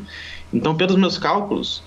Então, 0.52 0.74
pelos 0.74 0.96
meus 0.96 1.18
cálculos, 1.18 1.82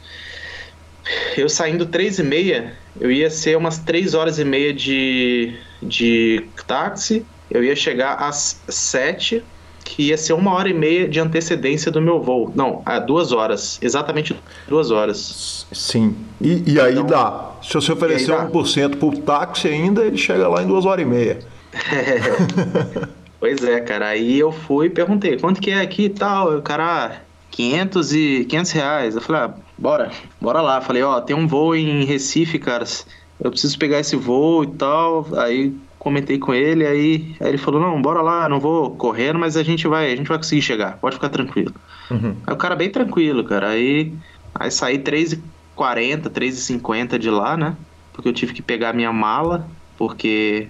eu 1.38 1.50
saindo 1.50 1.86
3 1.86 2.20
e 2.20 2.24
meia, 2.24 2.78
eu 3.00 3.12
ia 3.12 3.30
ser 3.30 3.58
umas 3.58 3.80
3 3.80 4.14
horas 4.14 4.40
e 4.40 4.46
meia 4.46 4.74
de, 4.74 5.58
de 5.82 6.50
táxi, 6.68 7.26
eu 7.50 7.64
ia 7.64 7.76
chegar 7.76 8.16
às 8.16 8.64
7, 8.68 9.44
que 9.86 10.08
ia 10.10 10.18
ser 10.18 10.34
uma 10.34 10.52
hora 10.52 10.68
e 10.68 10.74
meia 10.74 11.08
de 11.08 11.20
antecedência 11.20 11.90
do 11.92 12.02
meu 12.02 12.20
voo. 12.22 12.52
Não, 12.54 12.82
a 12.86 13.00
duas 13.00 13.32
horas, 13.32 13.80
exatamente 13.82 14.36
duas 14.68 14.92
horas. 14.92 15.66
Sim. 15.72 16.16
E, 16.42 16.74
e 16.74 16.80
aí 16.82 16.94
Então- 16.94 17.06
dá. 17.06 17.52
Se 17.64 17.74
você 17.76 17.94
oferecer 17.94 18.32
E 18.32 18.34
aí 18.34 18.38
dá. 18.42 18.50
1% 18.50 18.98
por 18.98 19.16
táxi 19.20 19.68
ainda, 19.70 20.04
ele 20.04 20.18
chega 20.18 20.48
lá 20.50 20.62
em 20.64 20.68
duas 20.68 20.86
horas 20.86 21.06
e 21.06 21.08
meia. 21.08 21.40
Pois 23.40 23.64
é, 23.64 23.80
cara. 23.80 24.08
Aí 24.08 24.40
eu 24.40 24.52
fui 24.52 24.88
e 24.88 24.90
perguntei, 24.90 25.38
quanto 25.38 25.62
que 25.62 25.70
é 25.70 25.80
aqui 25.82 26.06
e 26.06 26.10
tal? 26.10 26.58
O 26.58 26.62
cara, 26.64 27.06
ah, 27.06 27.16
500 27.52 28.14
e 28.14 28.46
500 28.50 28.72
reais. 28.72 29.16
Eu 29.16 29.22
falei, 29.22 29.42
ah, 29.44 29.54
bora, 29.78 30.12
bora 30.42 30.62
lá. 30.62 30.82
Falei, 30.82 31.04
ó, 31.04 31.22
tem 31.22 31.36
um 31.36 31.48
voo 31.48 31.76
em 31.76 32.04
Recife, 32.06 32.58
caras. 32.58 33.06
Eu 33.40 33.52
preciso 33.52 33.78
pegar 33.78 34.00
esse 34.00 34.16
voo 34.16 34.64
e 34.64 34.68
tal. 34.68 35.28
Aí 35.38 35.74
comentei 36.06 36.38
com 36.38 36.54
ele, 36.54 36.86
aí, 36.86 37.36
aí 37.40 37.48
ele 37.48 37.58
falou, 37.58 37.82
não, 37.82 38.00
bora 38.00 38.22
lá, 38.22 38.48
não 38.48 38.60
vou 38.60 38.92
correndo, 38.92 39.40
mas 39.40 39.58
a 39.58 39.64
gente 39.64 39.88
vai, 39.88 40.14
a 40.14 40.16
gente 40.16 40.28
vai 40.28 40.38
conseguir 40.38 40.62
chegar, 40.62 41.00
pode 41.00 41.16
ficar 41.16 41.30
tranquilo. 41.30 41.74
Uhum. 42.12 42.36
Aí 42.46 42.54
o 42.54 42.58
cara 42.58 42.76
bem 42.76 42.92
tranquilo, 42.92 43.44
cara. 43.44 43.70
Aí, 43.70 44.14
aí 44.54 44.70
saí 44.70 45.00
3h40, 45.00 46.30
3h50 46.30 47.18
de 47.18 47.32
lá, 47.32 47.58
né? 47.58 47.76
Porque 48.14 48.30
eu 48.30 48.34
tive 48.34 48.54
que 48.54 48.62
pegar 48.62 48.94
minha 48.94 49.12
mala, 49.12 49.68
porque 49.98 50.68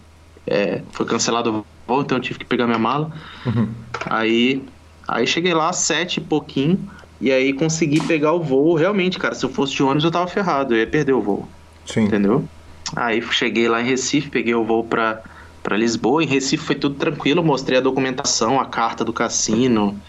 é, 0.48 0.82
foi 0.94 1.06
cancelado 1.06 1.50
o 1.50 1.66
voo, 1.86 2.02
então 2.02 2.18
eu 2.18 2.22
tive 2.22 2.40
que 2.40 2.46
pegar 2.46 2.66
minha 2.66 2.80
mala. 2.80 3.12
Uhum. 3.46 3.68
Aí, 4.06 4.64
aí 5.06 5.28
cheguei 5.28 5.54
lá 5.54 5.68
às 5.68 5.80
sete 5.80 6.22
e 6.22 6.24
pouquinho, 6.24 6.80
e 7.20 7.30
aí 7.30 7.52
consegui 7.52 8.00
pegar 8.08 8.32
o 8.32 8.42
voo. 8.42 8.74
Realmente, 8.74 9.20
cara, 9.20 9.36
se 9.36 9.46
eu 9.46 9.50
fosse 9.50 9.74
de 9.76 9.84
ônibus 9.84 10.06
eu 10.06 10.12
tava 10.12 10.28
ferrado, 10.28 10.74
eu 10.74 10.80
ia 10.80 10.88
perder 10.88 11.12
o 11.12 11.22
voo. 11.22 11.46
Sim. 11.86 12.06
Entendeu? 12.06 12.48
Aí 12.96 13.22
cheguei 13.22 13.68
lá 13.68 13.82
em 13.82 13.86
Recife, 13.86 14.30
peguei 14.30 14.54
o 14.54 14.64
voo 14.64 14.84
pra, 14.84 15.22
pra 15.64 15.78
Lisboa. 15.78 16.24
Em 16.24 16.28
Recife 16.28 16.64
foi 16.64 16.76
tudo 16.76 16.96
tranquilo, 16.96 17.44
mostrei 17.44 17.78
a 17.78 17.82
documentação, 17.82 18.60
a 18.60 18.66
carta 18.66 19.04
do 19.04 19.14
cassino. 19.14 20.00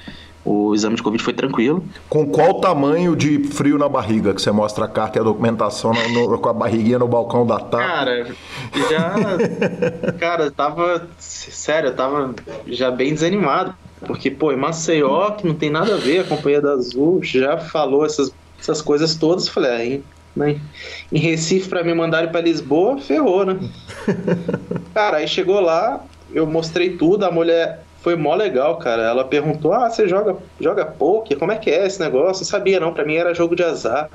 O 0.45 0.72
exame 0.77 0.95
de 0.95 1.03
Covid 1.03 1.20
foi 1.20 1.33
tranquilo. 1.33 1.83
Com 2.09 2.24
qual 2.27 2.61
tamanho 2.61 3.16
de 3.16 3.43
frio 3.49 3.77
na 3.77 3.89
barriga 3.89 4.33
que 4.33 4.41
você 4.41 4.53
mostra 4.53 4.85
a 4.85 4.89
carta 4.89 5.18
e 5.18 5.20
a 5.20 5.24
documentação 5.24 5.93
no, 5.93 6.31
no, 6.31 6.39
com 6.39 6.49
a 6.49 6.53
barriguinha 6.53 7.01
no 7.01 7.09
balcão 7.09 7.45
da 7.45 7.59
TAP? 7.59 7.81
Cara, 7.81 8.27
já. 8.89 9.14
cara, 10.20 10.51
tava. 10.53 11.09
Sério, 11.18 11.89
eu 11.89 11.97
tava 11.97 12.33
já 12.68 12.93
bem 12.93 13.12
desanimado. 13.12 13.74
Porque, 14.07 14.31
pô, 14.31 14.53
em 14.53 14.57
Maceió, 14.57 15.33
que 15.33 15.45
não 15.45 15.55
tem 15.55 15.68
nada 15.68 15.95
a 15.95 15.99
ver, 15.99 16.20
a 16.20 16.24
Companhia 16.24 16.61
da 16.61 16.72
Azul 16.72 17.20
já 17.24 17.59
falou 17.59 18.07
essas, 18.07 18.33
essas 18.61 18.81
coisas 18.81 19.16
todas. 19.16 19.49
Falei, 19.49 19.70
ah, 19.97 20.16
né? 20.37 20.61
em 21.11 21.18
Recife, 21.18 21.68
para 21.68 21.82
me 21.82 21.95
mandarem 21.95 22.30
para 22.30 22.41
Lisboa, 22.41 22.99
ferrou, 22.99 23.45
né? 23.45 23.59
cara, 24.93 25.18
aí 25.18 25.28
chegou 25.28 25.61
lá, 25.61 26.05
eu 26.32 26.47
mostrei 26.47 26.97
tudo, 26.97 27.24
a 27.24 27.30
mulher 27.30 27.80
foi 28.07 28.14
mó 28.14 28.37
legal, 28.37 28.76
cara. 28.76 29.03
Ela 29.03 29.24
perguntou: 29.24 29.72
Ah, 29.72 29.91
você 29.91 30.07
joga, 30.07 30.37
joga 30.61 30.84
poker? 30.84 31.37
Como 31.37 31.51
é 31.51 31.57
que 31.57 31.70
é 31.70 31.87
esse 31.87 31.99
negócio? 31.99 32.43
Não 32.45 32.49
sabia, 32.49 32.78
não. 32.78 32.95
Pra 32.95 33.05
mim 33.05 33.16
era 33.16 33.34
jogo 33.34 33.57
de 33.57 33.64
azar. 33.64 34.09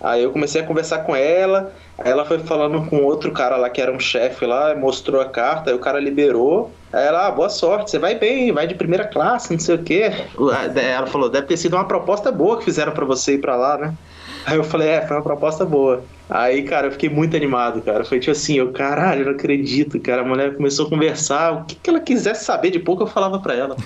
Aí 0.00 0.22
eu 0.22 0.32
comecei 0.32 0.62
a 0.62 0.66
conversar 0.66 1.00
com 1.00 1.14
ela. 1.14 1.70
Aí 1.98 2.10
ela 2.10 2.24
foi 2.24 2.38
falando 2.38 2.88
com 2.88 3.02
outro 3.02 3.32
cara 3.32 3.56
lá 3.56 3.68
que 3.68 3.80
era 3.82 3.92
um 3.92 4.00
chefe 4.00 4.46
lá, 4.46 4.74
mostrou 4.74 5.20
a 5.20 5.26
carta, 5.26 5.70
aí 5.70 5.76
o 5.76 5.78
cara 5.78 6.00
liberou. 6.00 6.70
Aí 6.92 7.06
ela, 7.06 7.26
ah, 7.26 7.30
boa 7.30 7.48
sorte, 7.48 7.90
você 7.90 7.98
vai 7.98 8.14
bem, 8.14 8.50
vai 8.50 8.66
de 8.66 8.74
primeira 8.74 9.06
classe, 9.06 9.52
não 9.52 9.60
sei 9.60 9.74
o 9.74 9.82
quê. 9.82 10.10
Ela 10.76 11.06
falou, 11.06 11.28
deve 11.28 11.46
ter 11.46 11.56
sido 11.56 11.76
uma 11.76 11.86
proposta 11.86 12.32
boa 12.32 12.58
que 12.58 12.64
fizeram 12.64 12.92
para 12.92 13.04
você 13.04 13.34
ir 13.34 13.38
para 13.38 13.56
lá, 13.56 13.76
né? 13.76 13.94
Aí 14.46 14.56
eu 14.56 14.64
falei, 14.64 14.88
é, 14.88 15.06
foi 15.06 15.16
uma 15.16 15.22
proposta 15.22 15.64
boa. 15.64 16.04
Aí, 16.28 16.62
cara, 16.62 16.88
eu 16.88 16.92
fiquei 16.92 17.08
muito 17.08 17.36
animado, 17.36 17.80
cara. 17.80 18.04
Foi 18.04 18.18
tipo 18.18 18.32
assim, 18.32 18.58
eu, 18.58 18.72
caralho, 18.72 19.22
eu 19.22 19.26
não 19.26 19.32
acredito, 19.32 19.98
cara. 20.00 20.22
A 20.22 20.24
mulher 20.24 20.54
começou 20.54 20.86
a 20.86 20.90
conversar, 20.90 21.52
o 21.52 21.64
que, 21.64 21.74
que 21.74 21.88
ela 21.88 22.00
quisesse 22.00 22.44
saber 22.44 22.70
de 22.70 22.78
pouco 22.78 23.02
eu 23.02 23.06
falava 23.06 23.38
pra 23.38 23.54
ela. 23.54 23.76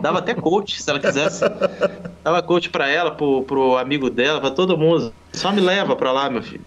Dava 0.00 0.18
até 0.18 0.34
coach, 0.34 0.82
se 0.82 0.90
ela 0.90 1.00
quisesse. 1.00 1.40
Dava 2.22 2.42
coach 2.42 2.68
pra 2.68 2.88
ela, 2.88 3.10
pro, 3.10 3.42
pro 3.44 3.76
amigo 3.78 4.10
dela, 4.10 4.40
pra 4.40 4.50
todo 4.50 4.76
mundo. 4.76 5.12
Só 5.32 5.52
me 5.52 5.60
leva 5.60 5.96
pra 5.96 6.12
lá, 6.12 6.28
meu 6.28 6.42
filho. 6.42 6.64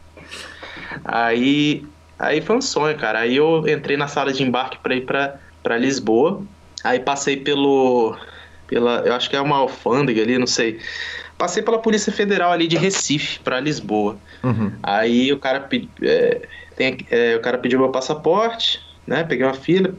Aí, 1.05 1.85
aí 2.17 2.41
foi 2.41 2.55
um 2.55 2.61
sonho, 2.61 2.97
cara. 2.97 3.19
Aí 3.19 3.35
eu 3.35 3.67
entrei 3.67 3.97
na 3.97 4.07
sala 4.07 4.33
de 4.33 4.43
embarque 4.43 4.79
pra 4.79 4.95
ir 4.95 5.05
pra, 5.05 5.35
pra 5.61 5.77
Lisboa. 5.77 6.41
Aí 6.83 6.99
passei 6.99 7.37
pelo. 7.37 8.15
Pela, 8.67 8.99
eu 9.05 9.13
acho 9.13 9.29
que 9.29 9.35
é 9.35 9.41
uma 9.41 9.57
alfândega 9.57 10.21
ali, 10.21 10.37
não 10.37 10.47
sei 10.47 10.79
passei 11.37 11.61
pela 11.61 11.81
Polícia 11.81 12.11
Federal 12.11 12.51
ali 12.51 12.67
de 12.67 12.77
Recife 12.77 13.39
para 13.39 13.59
Lisboa. 13.59 14.17
Uhum. 14.43 14.71
Aí 14.81 15.31
o 15.31 15.39
cara, 15.39 15.67
é, 16.01 16.47
tem, 16.75 16.97
é, 17.09 17.35
o 17.35 17.41
cara 17.41 17.57
pediu 17.57 17.79
meu 17.79 17.91
passaporte, 17.91 18.79
né? 19.05 19.23
Peguei 19.23 19.45
uma 19.45 19.53
fila, 19.53 19.93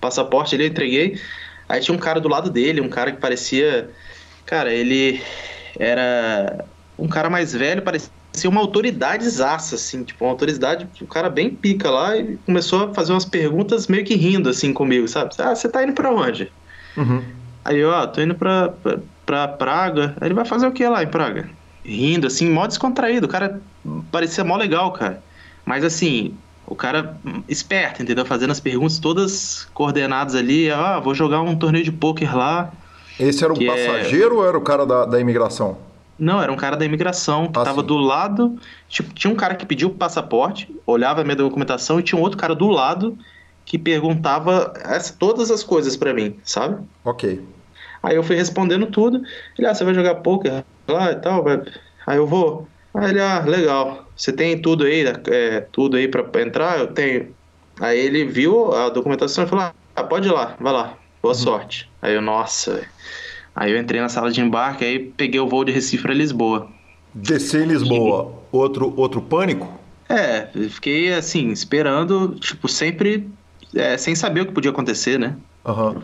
passaporte 0.00 0.54
ali, 0.54 0.66
entreguei. 0.66 1.18
Aí 1.68 1.80
tinha 1.80 1.96
um 1.96 2.00
cara 2.00 2.20
do 2.20 2.28
lado 2.28 2.50
dele, 2.50 2.80
um 2.80 2.88
cara 2.88 3.12
que 3.12 3.20
parecia. 3.20 3.90
Cara, 4.44 4.72
ele 4.72 5.22
era 5.78 6.66
um 6.98 7.08
cara 7.08 7.30
mais 7.30 7.52
velho, 7.52 7.82
parecia 7.82 8.10
uma 8.44 8.60
autoridade 8.60 9.28
zaça, 9.28 9.76
assim, 9.76 10.04
tipo, 10.04 10.24
uma 10.24 10.30
autoridade, 10.30 10.88
um 11.02 11.06
cara 11.06 11.28
bem 11.30 11.50
pica 11.50 11.90
lá, 11.90 12.16
e 12.16 12.36
começou 12.38 12.84
a 12.84 12.94
fazer 12.94 13.12
umas 13.12 13.24
perguntas 13.24 13.86
meio 13.86 14.04
que 14.04 14.14
rindo, 14.14 14.48
assim, 14.48 14.72
comigo, 14.72 15.08
sabe? 15.08 15.34
Ah, 15.38 15.54
você 15.54 15.68
tá 15.68 15.82
indo 15.82 15.94
pra 15.94 16.12
onde? 16.12 16.52
Uhum. 16.96 17.22
Aí, 17.64 17.82
ó, 17.84 18.06
tô 18.06 18.20
indo 18.20 18.34
pra, 18.34 18.68
pra, 18.68 19.00
pra 19.24 19.48
Praga. 19.48 20.16
Ele 20.20 20.34
vai 20.34 20.44
fazer 20.44 20.66
o 20.66 20.72
que 20.72 20.86
lá 20.86 21.02
em 21.02 21.08
Praga? 21.08 21.48
Rindo, 21.84 22.26
assim, 22.26 22.48
mó 22.48 22.66
descontraído. 22.66 23.26
O 23.26 23.28
cara 23.28 23.60
parecia 24.10 24.44
mó 24.44 24.56
legal, 24.56 24.92
cara. 24.92 25.22
Mas 25.64 25.84
assim, 25.84 26.34
o 26.66 26.74
cara 26.74 27.16
esperto, 27.48 28.02
entendeu? 28.02 28.24
Fazendo 28.24 28.50
as 28.50 28.60
perguntas 28.60 28.98
todas 28.98 29.68
coordenadas 29.74 30.34
ali. 30.34 30.70
Ah, 30.70 31.00
vou 31.00 31.14
jogar 31.14 31.40
um 31.40 31.56
torneio 31.56 31.84
de 31.84 31.92
pôquer 31.92 32.34
lá. 32.34 32.72
Esse 33.18 33.44
era 33.44 33.52
um 33.52 33.62
é 33.62 33.66
passageiro 33.66 34.36
é... 34.36 34.38
ou 34.38 34.48
era 34.48 34.58
o 34.58 34.62
cara 34.62 34.86
da, 34.86 35.04
da 35.04 35.20
imigração? 35.20 35.76
Não, 36.18 36.40
era 36.40 36.52
um 36.52 36.56
cara 36.56 36.76
da 36.76 36.84
imigração 36.84 37.44
que 37.48 37.58
ah, 37.58 37.64
tava 37.64 37.80
sim. 37.80 37.86
do 37.86 37.96
lado. 37.96 38.58
Tipo, 38.88 39.12
tinha 39.12 39.32
um 39.32 39.36
cara 39.36 39.54
que 39.54 39.66
pediu 39.66 39.88
o 39.88 39.94
passaporte, 39.94 40.74
olhava 40.86 41.20
a 41.20 41.24
minha 41.24 41.36
documentação 41.36 41.98
e 41.98 42.02
tinha 42.02 42.18
um 42.18 42.22
outro 42.22 42.38
cara 42.38 42.54
do 42.54 42.68
lado 42.68 43.18
que 43.64 43.78
perguntava 43.78 44.72
essa, 44.84 45.14
todas 45.18 45.50
as 45.50 45.62
coisas 45.62 45.96
para 45.96 46.12
mim, 46.12 46.36
sabe? 46.44 46.82
Ok. 47.04 47.40
Aí 48.02 48.16
eu 48.16 48.22
fui 48.22 48.36
respondendo 48.36 48.86
tudo. 48.86 49.22
Ele, 49.58 49.66
ah, 49.66 49.74
você 49.74 49.84
vai 49.84 49.94
jogar 49.94 50.16
poker 50.16 50.64
lá 50.88 51.12
e 51.12 51.16
tal? 51.16 51.44
Aí 52.06 52.16
eu 52.16 52.26
vou. 52.26 52.66
Aí 52.94 53.10
ele, 53.10 53.20
ah, 53.20 53.44
legal. 53.46 54.06
Você 54.16 54.32
tem 54.32 54.60
tudo 54.60 54.84
aí, 54.84 55.04
é, 55.28 55.60
tudo 55.72 55.96
aí 55.96 56.08
pra, 56.08 56.24
entrar? 56.42 56.78
Eu 56.78 56.88
tenho. 56.88 57.34
Aí 57.80 57.98
ele 57.98 58.24
viu 58.24 58.72
a 58.74 58.88
documentação 58.88 59.44
e 59.44 59.46
falou, 59.46 59.72
ah, 59.96 60.04
pode 60.04 60.28
ir 60.28 60.32
lá, 60.32 60.56
vai 60.60 60.72
lá, 60.72 60.94
boa 61.22 61.34
uhum. 61.34 61.40
sorte. 61.40 61.90
Aí 62.02 62.14
eu, 62.14 62.20
nossa, 62.20 62.86
Aí 63.54 63.72
eu 63.72 63.78
entrei 63.78 64.00
na 64.00 64.08
sala 64.08 64.30
de 64.30 64.40
embarque, 64.40 64.84
aí 64.84 64.98
peguei 64.98 65.38
o 65.38 65.48
voo 65.48 65.64
de 65.64 65.72
Recife 65.72 66.02
para 66.02 66.14
Lisboa. 66.14 66.68
Descer 67.14 67.64
em 67.64 67.68
Lisboa, 67.68 68.32
e... 68.52 68.56
outro, 68.56 68.94
outro 68.96 69.20
pânico? 69.20 69.78
É, 70.08 70.48
fiquei 70.70 71.12
assim, 71.12 71.50
esperando, 71.50 72.34
tipo, 72.36 72.66
sempre 72.68 73.28
é, 73.74 73.96
sem 73.96 74.14
saber 74.14 74.42
o 74.42 74.46
que 74.46 74.52
podia 74.52 74.70
acontecer, 74.70 75.18
né? 75.18 75.36
Uhum. 75.64 76.02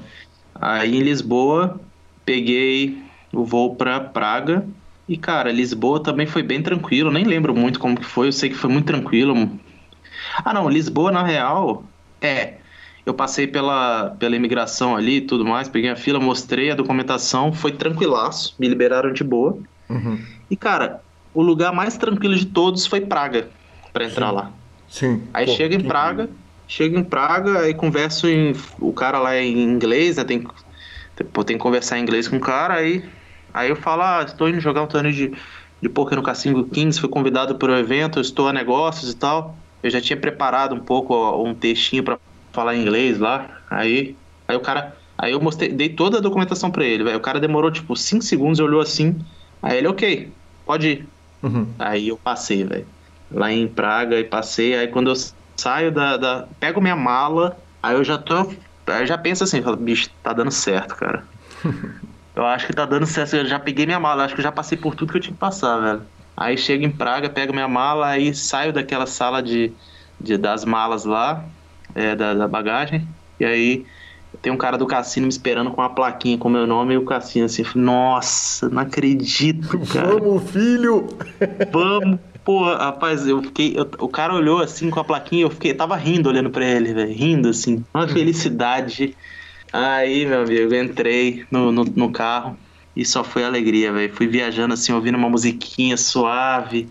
Aí 0.55 0.97
em 0.97 1.01
Lisboa, 1.01 1.81
peguei 2.29 3.03
o 3.33 3.43
voo 3.43 3.75
para 3.75 3.99
Praga. 3.99 4.67
E, 5.09 5.17
cara, 5.17 5.51
Lisboa 5.51 6.03
também 6.03 6.27
foi 6.27 6.43
bem 6.43 6.63
tranquilo. 6.63 7.11
Nem 7.11 7.25
lembro 7.25 7.55
muito 7.55 7.81
como 7.81 7.99
que 7.99 8.05
foi. 8.05 8.29
Eu 8.29 8.33
sei 8.33 8.51
que 8.51 8.55
foi 8.55 8.69
muito 8.69 8.85
tranquilo. 8.85 9.51
Ah, 10.45 10.53
não. 10.53 10.69
Lisboa, 10.69 11.11
na 11.11 11.23
real, 11.23 11.85
é. 12.21 12.55
Eu 13.07 13.15
passei 13.15 13.47
pela, 13.47 14.15
pela 14.19 14.37
imigração 14.37 14.95
ali 14.95 15.17
e 15.17 15.21
tudo 15.23 15.47
mais. 15.47 15.67
Peguei 15.67 15.89
a 15.89 15.97
fila, 15.97 16.21
mostrei 16.21 16.71
a 16.71 16.75
documentação. 16.75 17.51
Foi 17.51 17.73
tranquilaço. 17.73 18.55
Me 18.59 18.69
liberaram 18.69 19.15
de 19.15 19.25
boa. 19.25 19.59
Uhum. 19.89 20.19
E, 20.51 20.57
cara, 20.57 21.01
o 21.33 21.41
lugar 21.41 21.73
mais 21.73 21.97
tranquilo 21.97 22.35
de 22.35 22.45
todos 22.45 22.87
foi 22.87 23.01
Praga. 23.01 23.49
para 23.95 24.05
entrar 24.05 24.29
Sim. 24.29 24.35
lá. 24.35 24.53
Sim. 24.91 25.23
Aí 25.33 25.47
Pô, 25.47 25.53
chega 25.53 25.75
em 25.75 25.81
Praga. 25.81 26.29
Chego 26.67 26.99
em 26.99 27.05
Praga, 27.05 27.61
aí 27.61 27.73
converso 27.73 28.29
em. 28.29 28.55
O 28.79 28.93
cara 28.93 29.19
lá 29.19 29.35
é 29.35 29.43
em 29.43 29.59
inglês, 29.63 30.19
né? 30.19 30.25
Tem, 30.25 30.47
tem 31.25 31.57
que 31.57 31.63
conversar 31.63 31.99
em 31.99 32.03
inglês 32.03 32.29
com 32.29 32.37
o 32.37 32.41
cara, 32.41 32.75
aí, 32.75 33.05
aí 33.53 33.69
eu 33.69 33.77
falo, 33.77 34.03
ah, 34.03 34.23
estou 34.27 34.49
indo 34.49 34.61
jogar 34.61 34.83
um 34.83 34.87
torneio 34.87 35.15
de, 35.15 35.33
de 35.81 35.89
poker 35.89 36.17
no 36.17 36.23
Cassino 36.23 36.69
Kings, 36.69 37.01
fui 37.01 37.09
convidado 37.09 37.57
para 37.57 37.73
o 37.73 37.77
evento, 37.77 38.21
estou 38.21 38.49
a 38.49 38.53
negócios 38.53 39.13
e 39.13 39.17
tal. 39.17 39.57
Eu 39.83 39.91
já 39.91 40.01
tinha 40.01 40.17
preparado 40.17 40.75
um 40.75 40.81
pouco 40.81 41.15
um 41.43 41.55
textinho 41.55 42.03
para 42.03 42.19
falar 42.53 42.75
em 42.75 42.83
inglês 42.83 43.19
lá. 43.19 43.61
Aí, 43.71 44.17
aí 44.47 44.57
o 44.57 44.61
cara. 44.61 44.97
Aí 45.17 45.33
eu 45.33 45.41
mostrei, 45.41 45.69
dei 45.71 45.89
toda 45.89 46.19
a 46.19 46.21
documentação 46.21 46.71
para 46.71 46.85
ele, 46.85 47.03
velho. 47.03 47.17
O 47.17 47.21
cara 47.21 47.41
demorou 47.41 47.73
tipo 47.73 47.97
5 47.97 48.23
segundos, 48.23 48.61
olhou 48.61 48.81
assim. 48.81 49.19
Aí 49.61 49.79
ele, 49.79 49.89
ok, 49.89 50.33
pode 50.65 50.89
ir. 50.89 51.09
Uhum. 51.43 51.67
Aí 51.79 52.09
eu 52.09 52.17
passei, 52.17 52.65
velho. 52.65 52.87
Lá 53.31 53.53
em 53.53 53.67
Praga 53.67 54.19
e 54.19 54.25
passei. 54.25 54.77
Aí 54.77 54.89
quando 54.89 55.11
eu 55.11 55.17
saio 55.57 55.93
da, 55.93 56.17
da. 56.17 56.49
Pego 56.61 56.81
minha 56.81 56.97
mala, 56.97 57.57
aí 57.83 57.95
eu 57.95 58.05
já 58.05 58.17
tô. 58.17 58.53
Aí 58.93 59.03
eu 59.03 59.07
já 59.07 59.19
penso 59.19 59.45
assim, 59.45 59.63
falo, 59.63 59.77
bicho, 59.77 60.11
tá 60.23 60.33
dando 60.33 60.51
certo, 60.51 60.95
cara. 60.97 61.25
eu 62.35 62.47
acho 62.47 62.67
que 62.67 62.73
tá 62.73 62.85
dando 62.85 63.07
certo. 63.07 63.37
Eu 63.37 63.47
já 63.47 63.59
peguei 63.59 63.87
minha 63.87 64.01
mala, 64.01 64.25
acho 64.25 64.35
que 64.35 64.41
eu 64.41 64.45
já 64.45 64.53
passei 64.53 64.79
por 64.79 64.95
tudo 64.95 65.13
que 65.13 65.19
eu 65.19 65.23
tinha 65.23 65.35
que 65.35 65.39
passar, 65.39 65.79
velho. 65.79 66.03
Aí 66.37 66.57
chego 66.57 66.85
em 66.85 66.91
Praga, 66.91 67.29
pego 67.29 67.53
minha 67.53 67.67
mala, 67.67 68.07
aí 68.09 68.33
saio 68.33 68.73
daquela 68.73 69.07
sala 69.07 69.43
de, 69.43 69.73
de 70.21 70.37
das 70.37 70.65
malas 70.65 71.05
lá, 71.05 71.45
é, 71.95 72.15
da, 72.15 72.33
da 72.33 72.47
bagagem, 72.47 73.09
e 73.41 73.45
aí 73.45 73.87
tem 74.41 74.53
um 74.53 74.57
cara 74.57 74.79
do 74.79 74.87
cassino 74.87 75.27
me 75.27 75.33
esperando 75.33 75.71
com 75.73 75.81
uma 75.81 75.93
plaquinha 75.93 76.39
com 76.39 76.49
meu 76.49 76.65
nome 76.67 76.95
e 76.95 76.97
o 76.97 77.05
cassino 77.05 77.47
assim, 77.47 77.65
nossa, 77.75 78.69
não 78.69 78.83
acredito, 78.83 79.81
cara. 79.93 80.09
Vamos, 80.09 80.51
filho! 80.51 81.09
Vamos, 81.73 82.21
Pô, 82.49 82.65
rapaz, 82.65 83.27
eu 83.27 83.43
fiquei. 83.43 83.75
Eu, 83.77 83.87
o 83.99 84.09
cara 84.09 84.33
olhou 84.33 84.63
assim 84.63 84.89
com 84.89 84.99
a 84.99 85.05
plaquinha, 85.05 85.43
eu 85.43 85.51
fiquei. 85.51 85.75
Tava 85.75 85.95
rindo 85.97 86.31
olhando 86.31 86.49
pra 86.49 86.65
ele, 86.65 86.95
velho. 86.95 87.13
Rindo 87.13 87.51
assim. 87.51 87.85
Uma 87.93 88.07
hum. 88.07 88.09
felicidade. 88.09 89.15
Aí, 89.71 90.25
meu 90.25 90.41
amigo, 90.41 90.75
eu 90.75 90.83
entrei 90.83 91.45
no, 91.51 91.71
no, 91.71 91.85
no 91.85 92.11
carro 92.11 92.57
e 92.97 93.05
só 93.05 93.23
foi 93.23 93.45
alegria, 93.45 93.93
velho. 93.93 94.15
Fui 94.15 94.27
viajando 94.27 94.73
assim, 94.73 94.95
ouvindo 94.95 95.19
uma 95.19 95.29
musiquinha 95.29 95.95
suave, 95.99 96.89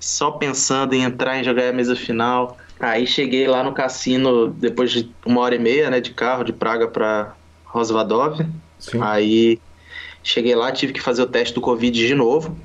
só 0.00 0.30
pensando 0.30 0.94
em 0.94 1.02
entrar 1.02 1.38
e 1.38 1.44
jogar 1.44 1.68
a 1.68 1.72
mesa 1.74 1.94
final. 1.94 2.56
Aí 2.80 3.06
cheguei 3.06 3.46
lá 3.46 3.62
no 3.62 3.74
cassino 3.74 4.48
depois 4.48 4.90
de 4.90 5.14
uma 5.26 5.42
hora 5.42 5.54
e 5.54 5.58
meia, 5.58 5.90
né, 5.90 6.00
de 6.00 6.14
carro 6.14 6.44
de 6.44 6.52
Praga 6.54 6.88
pra 6.88 7.34
Rosvadov. 7.66 8.40
Aí 9.02 9.60
cheguei 10.22 10.54
lá, 10.54 10.72
tive 10.72 10.94
que 10.94 11.00
fazer 11.02 11.20
o 11.20 11.26
teste 11.26 11.54
do 11.54 11.60
Covid 11.60 11.94
de 11.94 12.14
novo 12.14 12.56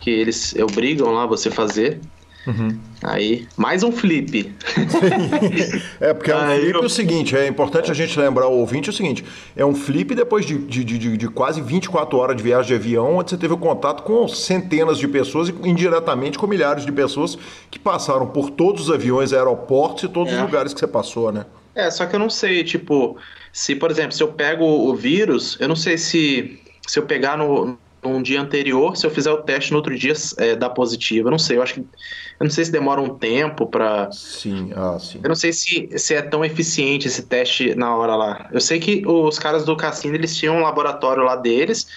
que 0.00 0.10
eles 0.10 0.54
obrigam 0.54 1.12
lá 1.12 1.26
você 1.26 1.50
fazer. 1.50 2.00
Uhum. 2.46 2.78
Aí, 3.02 3.46
mais 3.58 3.82
um 3.82 3.92
flip. 3.92 4.54
é, 6.00 6.14
porque 6.14 6.30
é 6.30 6.34
um 6.34 6.38
Aí, 6.38 6.60
flip 6.60 6.74
eu... 6.76 6.82
o 6.82 6.88
seguinte, 6.88 7.36
é 7.36 7.46
importante 7.46 7.90
a 7.90 7.94
gente 7.94 8.18
lembrar 8.18 8.48
o 8.48 8.54
ouvinte 8.54 8.88
é 8.88 8.92
o 8.92 8.94
seguinte, 8.94 9.22
é 9.54 9.64
um 9.64 9.74
flip 9.74 10.14
depois 10.14 10.46
de, 10.46 10.56
de, 10.56 10.82
de, 10.82 11.16
de, 11.16 11.28
quase 11.28 11.60
24 11.60 12.16
horas 12.16 12.36
de 12.36 12.42
viagem 12.42 12.68
de 12.68 12.74
avião, 12.74 13.16
onde 13.16 13.30
você 13.30 13.36
teve 13.36 13.54
contato 13.58 14.02
com 14.02 14.26
centenas 14.26 14.96
de 14.96 15.06
pessoas 15.06 15.50
e 15.50 15.68
indiretamente 15.68 16.38
com 16.38 16.46
milhares 16.46 16.86
de 16.86 16.92
pessoas 16.92 17.36
que 17.70 17.78
passaram 17.78 18.26
por 18.26 18.48
todos 18.48 18.88
os 18.88 18.90
aviões, 18.90 19.34
aeroportos 19.34 20.04
e 20.04 20.08
todos 20.08 20.32
é. 20.32 20.36
os 20.36 20.42
lugares 20.42 20.72
que 20.72 20.80
você 20.80 20.86
passou, 20.86 21.30
né? 21.30 21.44
É, 21.74 21.90
só 21.90 22.06
que 22.06 22.16
eu 22.16 22.20
não 22.20 22.30
sei, 22.30 22.64
tipo, 22.64 23.18
se, 23.52 23.74
por 23.74 23.90
exemplo, 23.90 24.12
se 24.12 24.22
eu 24.22 24.28
pego 24.28 24.64
o 24.64 24.94
vírus, 24.94 25.56
eu 25.60 25.68
não 25.68 25.76
sei 25.76 25.98
se, 25.98 26.58
se 26.86 26.98
eu 26.98 27.04
pegar 27.04 27.36
no, 27.36 27.78
num 28.02 28.22
dia 28.22 28.40
anterior, 28.40 28.96
se 28.96 29.06
eu 29.06 29.10
fizer 29.10 29.30
o 29.30 29.38
teste 29.38 29.72
no 29.72 29.78
outro 29.78 29.96
dia, 29.96 30.12
é, 30.36 30.54
dá 30.54 30.70
positivo. 30.70 31.28
Eu 31.28 31.30
não 31.30 31.38
sei, 31.38 31.56
eu 31.56 31.62
acho 31.62 31.74
que. 31.74 31.80
Eu 31.80 32.44
não 32.44 32.50
sei 32.50 32.64
se 32.64 32.70
demora 32.72 33.00
um 33.00 33.16
tempo 33.16 33.66
para. 33.66 34.10
Sim, 34.12 34.70
ah, 34.76 34.98
sim. 34.98 35.20
Eu 35.22 35.28
não 35.28 35.34
sei 35.34 35.52
se, 35.52 35.88
se 35.98 36.14
é 36.14 36.22
tão 36.22 36.44
eficiente 36.44 37.08
esse 37.08 37.22
teste 37.22 37.74
na 37.74 37.94
hora 37.96 38.14
lá. 38.14 38.48
Eu 38.52 38.60
sei 38.60 38.78
que 38.78 39.02
os 39.06 39.38
caras 39.38 39.64
do 39.64 39.76
cassino, 39.76 40.14
eles 40.14 40.36
tinham 40.36 40.56
um 40.56 40.62
laboratório 40.62 41.24
lá 41.24 41.34
deles, 41.34 41.88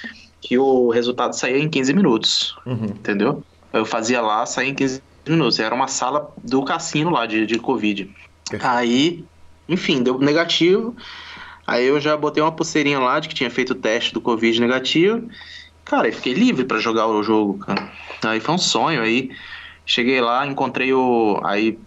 que 0.41 0.57
o 0.57 0.89
resultado 0.89 1.33
saía 1.33 1.59
em 1.59 1.69
15 1.69 1.93
minutos. 1.93 2.55
Uhum. 2.65 2.85
Entendeu? 2.85 3.43
Eu 3.71 3.85
fazia 3.85 4.21
lá, 4.21 4.45
saía 4.45 4.69
em 4.69 4.75
15 4.75 5.01
minutos. 5.27 5.59
Era 5.59 5.75
uma 5.75 5.87
sala 5.87 6.31
do 6.43 6.63
cassino 6.63 7.11
lá 7.11 7.25
de, 7.25 7.45
de 7.45 7.59
Covid. 7.59 8.09
Aí, 8.59 9.23
enfim, 9.69 10.01
deu 10.01 10.17
negativo. 10.17 10.95
Aí 11.65 11.85
eu 11.85 12.01
já 12.01 12.17
botei 12.17 12.41
uma 12.41 12.51
pulseirinha 12.51 12.99
lá 12.99 13.19
de 13.19 13.29
que 13.29 13.35
tinha 13.35 13.49
feito 13.49 13.71
o 13.71 13.75
teste 13.75 14.13
do 14.13 14.19
Covid 14.19 14.59
negativo. 14.59 15.29
Cara, 15.91 16.07
eu 16.07 16.13
fiquei 16.13 16.33
livre 16.33 16.63
para 16.63 16.79
jogar 16.79 17.05
o 17.07 17.21
jogo, 17.21 17.59
cara. 17.59 17.91
Aí 18.23 18.39
foi 18.39 18.55
um 18.55 18.57
sonho, 18.57 19.01
aí 19.01 19.29
cheguei 19.85 20.21
lá, 20.21 20.47
encontrei 20.47 20.93
o 20.93 21.37
aí 21.43 21.77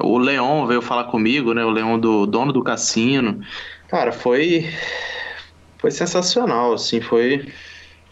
o 0.00 0.18
Leon 0.18 0.66
veio 0.66 0.82
falar 0.82 1.04
comigo, 1.04 1.54
né? 1.54 1.64
O 1.64 1.70
Leon 1.70 1.96
do 1.96 2.26
dono 2.26 2.52
do 2.52 2.64
cassino. 2.64 3.38
Cara, 3.88 4.10
foi 4.10 4.68
foi 5.80 5.92
sensacional, 5.92 6.72
assim, 6.72 7.00
foi 7.00 7.46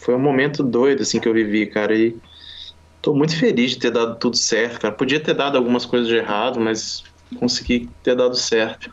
foi 0.05 0.15
um 0.15 0.21
momento 0.21 0.63
doido 0.63 1.03
assim 1.03 1.19
que 1.19 1.29
eu 1.29 1.35
vivi, 1.35 1.67
cara, 1.67 1.97
e 1.99 2.17
tô 3.03 3.13
muito 3.13 3.37
feliz 3.37 3.73
de 3.73 3.81
ter 3.81 3.91
dado 3.91 4.21
tudo 4.21 4.37
certo, 4.37 4.79
cara. 4.79 4.95
Podia 4.95 5.19
ter 5.19 5.35
dado 5.35 5.59
algumas 5.59 5.85
coisas 5.85 6.07
de 6.07 6.15
errado, 6.15 6.61
mas 6.61 7.03
consegui 7.41 7.91
ter 8.05 8.15
dado 8.15 8.37
certo. 8.37 8.89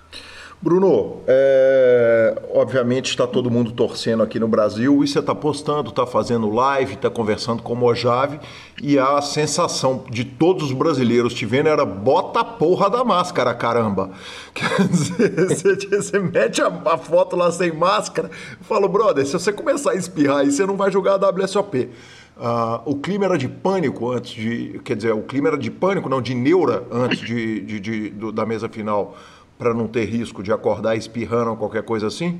Bruno, 0.59 1.21
é, 1.27 2.41
obviamente 2.51 3.11
está 3.11 3.27
todo 3.27 3.51
mundo 3.51 3.71
torcendo 3.71 4.23
aqui 4.23 4.39
no 4.39 4.47
Brasil 4.47 5.03
e 5.03 5.07
você 5.07 5.19
está 5.19 5.35
postando, 5.35 5.89
está 5.89 6.03
fazendo 6.07 6.49
live, 6.49 6.95
está 6.95 7.11
conversando 7.11 7.61
com 7.61 7.73
o 7.73 7.75
Mojave 7.75 8.39
e 8.81 8.97
a 8.97 9.21
sensação 9.21 10.03
de 10.09 10.25
todos 10.25 10.63
os 10.63 10.73
brasileiros 10.73 11.35
te 11.35 11.45
vendo 11.45 11.69
era 11.69 11.85
bota 11.85 12.39
a 12.39 12.43
porra 12.43 12.89
da 12.89 13.03
máscara, 13.03 13.53
caramba. 13.53 14.09
Quer 14.55 14.87
dizer, 14.87 15.47
você, 15.47 15.75
você 15.75 16.19
mete 16.19 16.59
a, 16.59 16.67
a, 16.85 16.97
foto 16.97 17.35
lá 17.35 17.51
sem 17.51 17.71
máscara 17.71 18.31
e 18.59 18.63
fala, 18.63 18.87
brother, 18.87 19.27
se 19.27 19.33
você 19.33 19.53
começar 19.53 19.91
a 19.91 19.95
espirrar 19.95 20.37
aí, 20.37 20.51
você 20.51 20.65
não 20.65 20.75
vai 20.75 20.91
jogar 20.91 21.23
a 21.23 21.29
WSOP. 21.29 21.81
Uh, 21.81 21.89
ah, 22.39 22.81
o 22.85 22.95
clima 22.95 23.25
era 23.25 23.37
de 23.37 23.47
pânico 23.47 24.11
antes 24.11 24.31
de. 24.31 24.79
Quer 24.83 24.95
dizer, 24.95 25.11
o 25.11 25.23
clima 25.23 25.47
era 25.47 25.57
de 25.57 25.71
pânico, 25.71 26.07
não, 26.07 26.21
de 26.21 26.35
neura 26.35 26.83
antes 26.91 27.19
de, 27.19 27.61
de, 27.61 27.79
de 27.79 28.09
do, 28.11 28.31
da 28.31 28.45
mesa 28.45 28.69
final 28.69 29.15
para 29.57 29.73
não 29.73 29.87
ter 29.87 30.05
risco 30.05 30.43
de 30.43 30.51
acordar 30.51 30.95
espirrando 30.95 31.51
ou 31.51 31.57
qualquer 31.57 31.83
coisa 31.83 32.07
assim? 32.07 32.39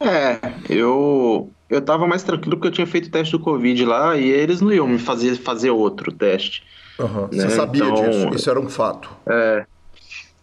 É, 0.00 0.38
eu 0.68 1.50
eu 1.70 1.80
tava 1.80 2.06
mais 2.06 2.22
tranquilo 2.22 2.56
porque 2.56 2.68
eu 2.68 2.72
tinha 2.72 2.86
feito 2.86 3.06
o 3.06 3.10
teste 3.10 3.32
do 3.32 3.38
Covid 3.38 3.84
lá 3.84 4.16
e 4.16 4.28
eles 4.28 4.60
não 4.60 4.72
iam 4.72 4.86
me 4.86 4.98
fazer 4.98 5.36
fazer 5.36 5.70
outro 5.70 6.12
teste. 6.12 6.64
Uhum. 6.98 7.28
Né? 7.32 7.48
Você 7.48 7.50
sabia 7.50 7.84
então, 7.84 8.10
disso, 8.10 8.28
isso 8.34 8.50
era 8.50 8.60
um 8.60 8.68
fato. 8.68 9.10
É, 9.26 9.64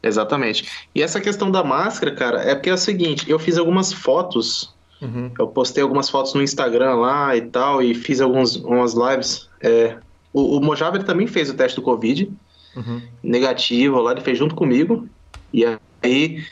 exatamente. 0.01 0.68
E 0.95 1.03
essa 1.03 1.22
questão 1.22 1.51
da 1.51 1.64
máscara, 1.64 2.14
cara, 2.16 2.41
é 2.41 2.55
porque 2.55 2.70
é 2.70 2.74
o 2.74 2.78
seguinte, 2.78 3.30
eu 3.30 3.38
fiz 3.38 3.57
algumas 3.57 3.93
fotos, 3.93 4.74
uhum. 5.01 5.32
eu 5.38 5.47
postei 5.47 5.84
algumas 5.84 6.10
fotos 6.10 6.34
no 6.34 6.41
Instagram 6.41 6.95
lá 6.95 7.36
e 7.36 7.41
tal, 7.41 7.82
e 7.82 7.93
fiz 7.93 8.22
algumas 8.22 8.55
umas 8.55 8.93
lives. 8.93 9.47
É, 9.62 9.97
o, 10.34 10.57
o 10.57 10.62
Mojave 10.62 11.03
também 11.03 11.28
fez 11.28 11.49
o 11.49 11.53
teste 11.53 11.76
do 11.76 11.82
Covid, 11.84 12.32
uhum. 12.76 13.01
negativo 13.22 14.01
lá, 14.01 14.14
ele 14.14 14.22
fez 14.22 14.38
junto 14.38 14.55
comigo, 14.55 15.07
e 15.53 15.64
aí 16.04 16.43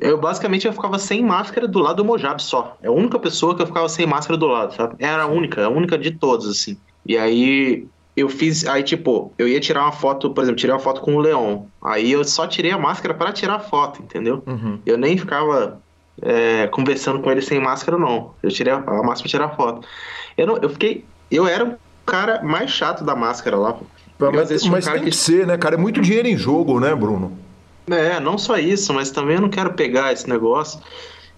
eu 0.00 0.18
basicamente 0.18 0.66
eu 0.66 0.72
ficava 0.72 0.98
sem 0.98 1.22
máscara 1.22 1.66
do 1.66 1.78
lado 1.78 1.96
do 1.96 2.04
Mojab 2.04 2.42
só. 2.42 2.76
É 2.82 2.88
a 2.88 2.92
única 2.92 3.18
pessoa 3.18 3.54
que 3.54 3.62
eu 3.62 3.66
ficava 3.66 3.88
sem 3.88 4.06
máscara 4.06 4.36
do 4.36 4.46
lado, 4.46 4.74
sabe? 4.74 4.96
Era 4.98 5.22
a 5.22 5.26
única, 5.26 5.64
a 5.64 5.68
única 5.70 5.96
de 5.96 6.10
todos, 6.10 6.48
assim. 6.48 6.76
E 7.04 7.16
aí 7.16 7.86
eu 8.14 8.28
fiz, 8.28 8.66
aí 8.66 8.82
tipo, 8.82 9.32
eu 9.38 9.48
ia 9.48 9.58
tirar 9.58 9.82
uma 9.82 9.92
foto, 9.92 10.30
por 10.30 10.42
exemplo, 10.42 10.58
tirei 10.58 10.74
uma 10.74 10.80
foto 10.80 11.00
com 11.00 11.16
o 11.16 11.20
Leon. 11.20 11.62
Aí 11.82 12.12
eu 12.12 12.22
só 12.24 12.46
tirei 12.46 12.72
a 12.72 12.78
máscara 12.78 13.14
para 13.14 13.32
tirar 13.32 13.54
a 13.54 13.60
foto, 13.60 14.02
entendeu? 14.02 14.42
Uhum. 14.46 14.78
Eu 14.84 14.98
nem 14.98 15.16
ficava 15.16 15.80
é, 16.20 16.66
conversando 16.66 17.20
com 17.20 17.30
ele 17.30 17.40
sem 17.40 17.58
máscara, 17.58 17.96
não. 17.96 18.34
Eu 18.42 18.50
tirei 18.50 18.74
a, 18.74 18.76
a 18.76 19.02
máscara 19.02 19.20
pra 19.20 19.28
tirar 19.28 19.44
a 19.46 19.56
foto. 19.56 19.88
Eu, 20.36 20.46
não, 20.46 20.56
eu 20.58 20.68
fiquei. 20.68 21.06
Eu 21.30 21.46
era 21.46 21.64
o 21.64 21.76
cara 22.04 22.42
mais 22.42 22.70
chato 22.70 23.02
da 23.02 23.16
máscara 23.16 23.56
lá. 23.56 23.78
Mas, 24.18 24.66
mas 24.66 24.86
um 24.86 24.92
tem 24.92 25.00
que... 25.04 25.10
que 25.10 25.16
ser, 25.16 25.46
né, 25.46 25.56
cara? 25.56 25.74
É 25.74 25.78
muito 25.78 26.00
dinheiro 26.00 26.28
em 26.28 26.36
jogo, 26.36 26.78
né, 26.80 26.94
Bruno? 26.94 27.45
É, 27.90 28.18
não 28.18 28.36
só 28.36 28.58
isso, 28.58 28.92
mas 28.92 29.10
também 29.10 29.36
eu 29.36 29.42
não 29.42 29.50
quero 29.50 29.74
pegar 29.74 30.12
esse 30.12 30.28
negócio 30.28 30.80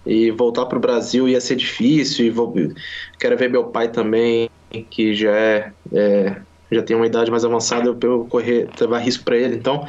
e 0.05 0.31
voltar 0.31 0.65
para 0.65 0.77
o 0.77 0.81
Brasil 0.81 1.27
ia 1.27 1.39
ser 1.39 1.55
difícil 1.55 2.25
e 2.25 2.29
vou, 2.29 2.53
quero 3.19 3.37
ver 3.37 3.49
meu 3.49 3.65
pai 3.65 3.89
também 3.89 4.49
que 4.89 5.13
já 5.13 5.31
é, 5.31 5.73
é 5.93 6.41
já 6.71 6.83
tem 6.83 6.95
uma 6.95 7.07
idade 7.07 7.31
mais 7.31 7.43
avançada 7.43 7.87
eu, 7.87 7.97
eu 8.01 8.25
correr 8.25 8.69
levar 8.79 8.99
risco 8.99 9.23
para 9.23 9.37
ele. 9.37 9.55
Então 9.55 9.87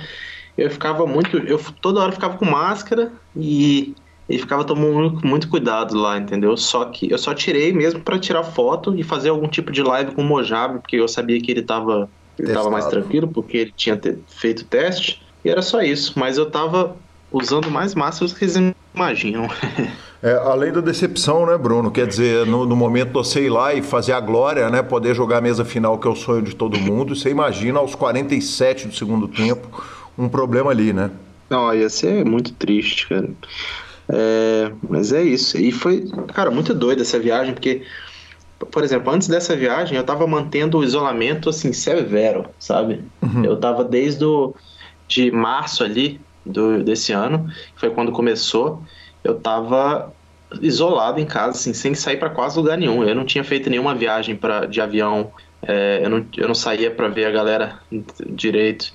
eu 0.56 0.70
ficava 0.70 1.06
muito 1.06 1.38
eu 1.38 1.58
toda 1.80 2.00
hora 2.00 2.12
ficava 2.12 2.36
com 2.36 2.44
máscara 2.44 3.12
e, 3.36 3.94
e 4.28 4.38
ficava 4.38 4.64
tomando 4.64 5.26
muito 5.26 5.48
cuidado 5.48 5.96
lá 5.96 6.18
entendeu? 6.18 6.56
Só 6.56 6.86
que 6.86 7.11
eu 7.11 7.18
só 7.18 7.32
tirei 7.34 7.72
mesmo 7.72 8.00
para 8.00 8.18
tirar 8.18 8.44
foto 8.44 8.94
e 8.94 9.02
fazer 9.02 9.30
algum 9.30 9.48
tipo 9.48 9.70
de 9.72 9.82
live 9.82 10.14
com 10.14 10.22
o 10.22 10.24
Mojave 10.24 10.80
porque 10.80 10.96
eu 10.96 11.08
sabia 11.08 11.40
que 11.40 11.50
ele 11.50 11.61
estava 11.61 12.11
ele 12.38 12.52
tava 12.52 12.70
mais 12.70 12.86
tranquilo 12.86 13.28
porque 13.28 13.56
ele 13.56 13.72
tinha 13.76 13.98
feito 14.26 14.64
teste 14.64 15.30
e 15.45 15.51
era 15.51 15.62
só 15.62 15.82
isso, 15.82 16.14
mas 16.16 16.38
eu 16.38 16.51
tava 16.51 16.97
usando 17.32 17.70
mais 17.70 17.95
máscaras 17.95 18.32
que 18.32 18.45
eles 18.45 18.57
imaginam. 18.95 19.49
É, 20.22 20.34
além 20.34 20.70
da 20.70 20.82
decepção, 20.82 21.47
né, 21.47 21.57
Bruno? 21.57 21.91
Quer 21.91 22.07
dizer, 22.07 22.45
no, 22.45 22.66
no, 22.66 22.76
momento 22.76 23.07
de 23.07 23.14
você 23.14 23.47
ir 23.47 23.49
lá 23.49 23.72
e 23.72 23.80
fazer 23.80 24.12
a 24.12 24.20
glória, 24.20 24.68
né? 24.68 24.82
Poder 24.82 25.14
jogar 25.14 25.38
a 25.38 25.41
mesa 25.41 25.64
final, 25.64 25.99
que 25.99 26.07
é 26.07 26.11
o 26.11 26.14
sonho 26.14 26.43
de 26.43 26.55
todo 26.55 26.78
mundo, 26.78 27.16
você 27.16 27.30
imagina 27.30 27.78
aos 27.78 27.95
47 27.95 28.88
do 28.88 28.95
segundo 28.95 29.26
tempo 29.26 29.82
um 30.18 30.28
problema 30.28 30.70
ali, 30.70 30.93
né? 30.93 31.11
Não, 31.49 31.74
ia 31.74 31.88
ser 31.88 32.22
muito 32.24 32.53
triste, 32.53 33.09
cara. 33.09 33.30
É, 34.11 34.70
mas 34.88 35.11
é 35.11 35.22
isso. 35.22 35.57
E 35.57 35.72
foi, 35.72 36.07
cara, 36.34 36.51
muito 36.51 36.74
doido 36.74 37.01
essa 37.01 37.18
viagem, 37.18 37.55
porque, 37.55 37.82
por 38.70 38.84
exemplo, 38.84 39.11
antes 39.11 39.26
dessa 39.26 39.57
viagem 39.57 39.97
eu 39.97 40.05
tava 40.05 40.26
mantendo 40.26 40.78
o 40.78 40.84
isolamento 40.84 41.49
assim, 41.49 41.72
severo, 41.72 42.45
sabe? 42.59 43.03
Uhum. 43.22 43.43
Eu 43.43 43.57
tava 43.57 43.84
desde 43.84 44.22
o 44.22 44.55
de 45.11 45.30
março 45.30 45.82
ali 45.82 46.20
do, 46.46 46.82
desse 46.82 47.12
ano, 47.12 47.48
que 47.74 47.80
foi 47.80 47.90
quando 47.90 48.12
começou, 48.12 48.82
eu 49.24 49.34
tava 49.34 50.14
isolado 50.62 51.20
em 51.20 51.26
casa, 51.26 51.58
assim, 51.58 51.74
sem 51.74 51.94
sair 51.94 52.16
para 52.16 52.30
quase 52.30 52.56
lugar 52.56 52.78
nenhum. 52.78 53.04
Eu 53.04 53.14
não 53.14 53.24
tinha 53.24 53.44
feito 53.44 53.68
nenhuma 53.68 53.94
viagem 53.94 54.36
pra, 54.36 54.66
de 54.66 54.80
avião, 54.80 55.32
é, 55.62 56.00
eu, 56.02 56.08
não, 56.08 56.24
eu 56.36 56.46
não 56.48 56.54
saía 56.54 56.90
para 56.90 57.08
ver 57.08 57.26
a 57.26 57.30
galera 57.30 57.80
direito. 58.26 58.92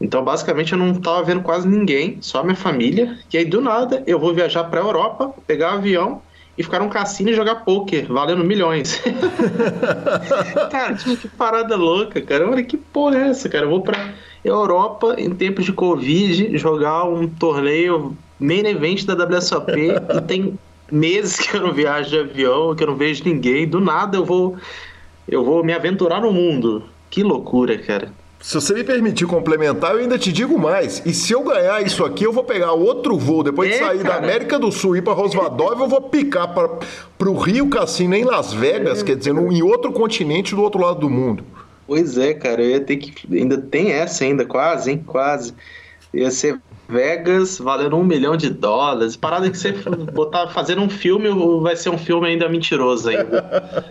Então, 0.00 0.24
basicamente, 0.24 0.72
eu 0.72 0.78
não 0.78 0.94
tava 0.94 1.22
vendo 1.22 1.42
quase 1.42 1.68
ninguém, 1.68 2.18
só 2.20 2.42
minha 2.42 2.56
família. 2.56 3.18
E 3.32 3.36
aí, 3.36 3.44
do 3.44 3.60
nada, 3.60 4.02
eu 4.06 4.18
vou 4.18 4.34
viajar 4.34 4.64
pra 4.64 4.80
Europa, 4.80 5.32
pegar 5.46 5.72
um 5.72 5.78
avião 5.78 6.22
e 6.56 6.62
ficar 6.62 6.80
num 6.80 6.88
cassino 6.88 7.30
e 7.30 7.34
jogar 7.34 7.56
poker, 7.56 8.06
valendo 8.06 8.44
milhões. 8.44 9.00
cara, 10.70 10.94
que 10.94 11.28
parada 11.28 11.76
louca, 11.76 12.20
cara. 12.20 12.50
Olha 12.50 12.64
que 12.64 12.76
porra 12.76 13.18
é 13.18 13.28
essa, 13.28 13.48
cara? 13.48 13.64
Eu 13.66 13.70
vou 13.70 13.80
pra 13.82 14.12
Europa, 14.44 15.14
em 15.18 15.30
tempos 15.30 15.64
de 15.64 15.72
Covid, 15.72 16.56
jogar 16.58 17.04
um 17.04 17.28
torneio 17.28 18.16
main 18.38 18.66
event 18.66 19.04
da 19.04 19.14
WSOP 19.14 19.72
e 20.16 20.20
tem 20.22 20.58
meses 20.90 21.38
que 21.38 21.56
eu 21.56 21.62
não 21.62 21.72
viajo 21.72 22.10
de 22.10 22.18
avião, 22.18 22.74
que 22.74 22.82
eu 22.82 22.88
não 22.88 22.96
vejo 22.96 23.24
ninguém. 23.24 23.66
Do 23.66 23.80
nada 23.80 24.16
eu 24.16 24.24
vou 24.24 24.56
eu 25.28 25.44
vou 25.44 25.64
me 25.64 25.72
aventurar 25.72 26.20
no 26.20 26.32
mundo. 26.32 26.84
Que 27.08 27.22
loucura, 27.22 27.78
cara. 27.78 28.12
Se 28.40 28.54
você 28.54 28.74
me 28.74 28.82
permitir 28.82 29.24
complementar, 29.24 29.92
eu 29.92 29.98
ainda 29.98 30.18
te 30.18 30.32
digo 30.32 30.58
mais. 30.58 31.00
E 31.06 31.14
se 31.14 31.32
eu 31.32 31.44
ganhar 31.44 31.80
isso 31.80 32.04
aqui, 32.04 32.24
eu 32.24 32.32
vou 32.32 32.42
pegar 32.42 32.72
outro 32.72 33.16
voo. 33.16 33.44
Depois 33.44 33.70
é, 33.70 33.72
de 33.74 33.78
sair 33.78 33.98
cara. 33.98 34.14
da 34.14 34.16
América 34.16 34.58
do 34.58 34.72
Sul 34.72 34.96
e 34.96 34.98
ir 34.98 35.02
para 35.02 35.12
Rosvadov, 35.12 35.80
eu 35.80 35.86
vou 35.86 36.00
picar 36.00 36.52
para 36.52 37.30
o 37.30 37.36
Rio 37.36 37.68
Cassino 37.68 38.16
em 38.16 38.24
Las 38.24 38.52
Vegas, 38.52 39.00
é. 39.00 39.04
quer 39.04 39.16
dizer, 39.16 39.32
no, 39.32 39.52
em 39.52 39.62
outro 39.62 39.92
continente 39.92 40.56
do 40.56 40.62
outro 40.62 40.80
lado 40.80 40.98
do 40.98 41.08
mundo. 41.08 41.44
Pois 41.92 42.16
é, 42.16 42.32
cara, 42.32 42.62
eu 42.62 42.70
ia 42.70 42.80
ter 42.80 42.96
que. 42.96 43.36
Ainda 43.36 43.58
tem 43.58 43.92
essa 43.92 44.24
ainda, 44.24 44.46
quase, 44.46 44.90
hein? 44.90 45.04
Quase. 45.06 45.52
Ia 46.14 46.30
ser 46.30 46.58
Vegas 46.88 47.58
valendo 47.58 47.96
um 47.96 48.02
milhão 48.02 48.34
de 48.34 48.48
dólares. 48.48 49.14
Parada 49.14 49.50
que 49.50 49.58
você 49.58 49.72
botar 50.14 50.48
fazendo 50.48 50.80
um 50.80 50.88
filme, 50.88 51.28
vai 51.60 51.76
ser 51.76 51.90
um 51.90 51.98
filme 51.98 52.28
ainda 52.28 52.48
mentiroso 52.48 53.10
ainda. 53.10 53.84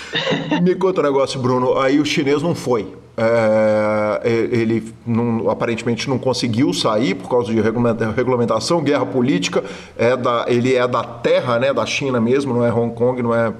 Me 0.62 0.74
conta 0.74 1.02
um 1.02 1.04
negócio, 1.04 1.38
Bruno. 1.38 1.76
Aí 1.78 2.00
o 2.00 2.06
chinês 2.06 2.40
não 2.40 2.54
foi. 2.54 2.94
É, 3.14 4.20
ele 4.24 4.94
não, 5.06 5.50
aparentemente 5.50 6.08
não 6.08 6.18
conseguiu 6.18 6.72
sair 6.72 7.14
por 7.14 7.28
causa 7.28 7.52
de 7.52 7.60
regulamentação, 7.60 8.82
guerra 8.82 9.04
política. 9.04 9.62
É 9.98 10.16
da, 10.16 10.46
ele 10.48 10.74
é 10.74 10.88
da 10.88 11.04
terra, 11.04 11.58
né, 11.58 11.74
da 11.74 11.84
China 11.84 12.18
mesmo, 12.18 12.54
não 12.54 12.64
é 12.64 12.72
Hong 12.72 12.94
Kong, 12.94 13.22
não 13.22 13.34
é 13.34 13.52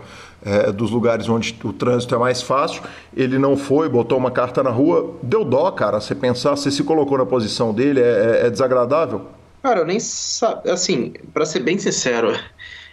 é, 0.45 0.73
dos 0.73 0.91
lugares 0.91 1.29
onde 1.29 1.57
o 1.65 1.73
trânsito 1.73 2.15
é 2.15 2.19
mais 2.19 2.43
fácil. 2.43 2.83
Ele 3.17 3.39
não 3.39 3.57
foi, 3.57 3.89
botou 3.89 4.19
uma 4.19 4.31
carta 4.31 4.63
na 4.63 4.71
rua. 4.71 5.15
Deu 5.23 5.45
dó, 5.45 5.71
cara, 5.71 6.01
você 6.01 6.15
pensar, 6.15 6.51
você 6.57 6.71
se 6.71 6.83
colocou 6.83 7.19
na 7.19 7.27
posição 7.27 7.73
dele, 7.73 8.01
é, 8.01 8.41
é, 8.43 8.47
é 8.47 8.51
desagradável? 8.51 9.27
Cara, 9.63 9.81
eu 9.81 9.87
nem 9.87 10.01
sabe. 10.01 10.69
Assim, 10.71 11.13
para 11.33 11.45
ser 11.45 11.61
bem 11.61 11.79
sincero, 11.79 12.37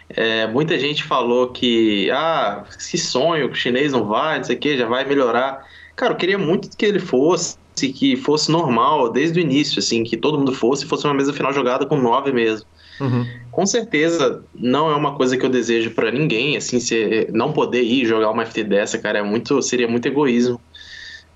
é, 0.09 0.47
muita 0.47 0.77
gente 0.77 1.03
falou 1.03 1.49
que, 1.49 2.09
ah, 2.11 2.63
que 2.89 2.97
sonho, 2.97 3.47
que 3.47 3.53
o 3.53 3.59
chinês 3.59 3.91
não 3.91 4.05
vai, 4.05 4.37
não 4.37 4.43
sei 4.43 4.55
o 4.55 4.59
que, 4.59 4.77
já 4.77 4.87
vai 4.87 5.05
melhorar. 5.05 5.65
Cara, 5.95 6.13
eu 6.13 6.17
queria 6.17 6.37
muito 6.37 6.75
que 6.77 6.85
ele 6.85 6.99
fosse, 6.99 7.57
que 7.75 8.15
fosse 8.15 8.51
normal 8.51 9.11
desde 9.11 9.39
o 9.39 9.41
início, 9.41 9.79
assim, 9.79 10.03
que 10.03 10.15
todo 10.15 10.37
mundo 10.37 10.53
fosse, 10.53 10.85
fosse 10.85 11.05
uma 11.05 11.13
mesa 11.13 11.33
final 11.33 11.51
jogada 11.53 11.85
com 11.85 11.97
nove 11.97 12.31
mesmo. 12.31 12.65
Uhum. 12.99 13.25
Com 13.51 13.65
certeza 13.65 14.43
não 14.53 14.89
é 14.89 14.95
uma 14.95 15.15
coisa 15.15 15.37
que 15.37 15.45
eu 15.45 15.49
desejo 15.49 15.91
para 15.91 16.11
ninguém, 16.11 16.57
assim, 16.57 16.79
se 16.79 17.27
não 17.31 17.53
poder 17.53 17.83
ir 17.83 18.05
jogar 18.05 18.31
uma 18.31 18.43
FT 18.43 18.63
dessa, 18.63 18.97
cara, 18.97 19.19
é 19.19 19.23
muito, 19.23 19.61
seria 19.61 19.87
muito 19.87 20.07
egoísmo. 20.07 20.61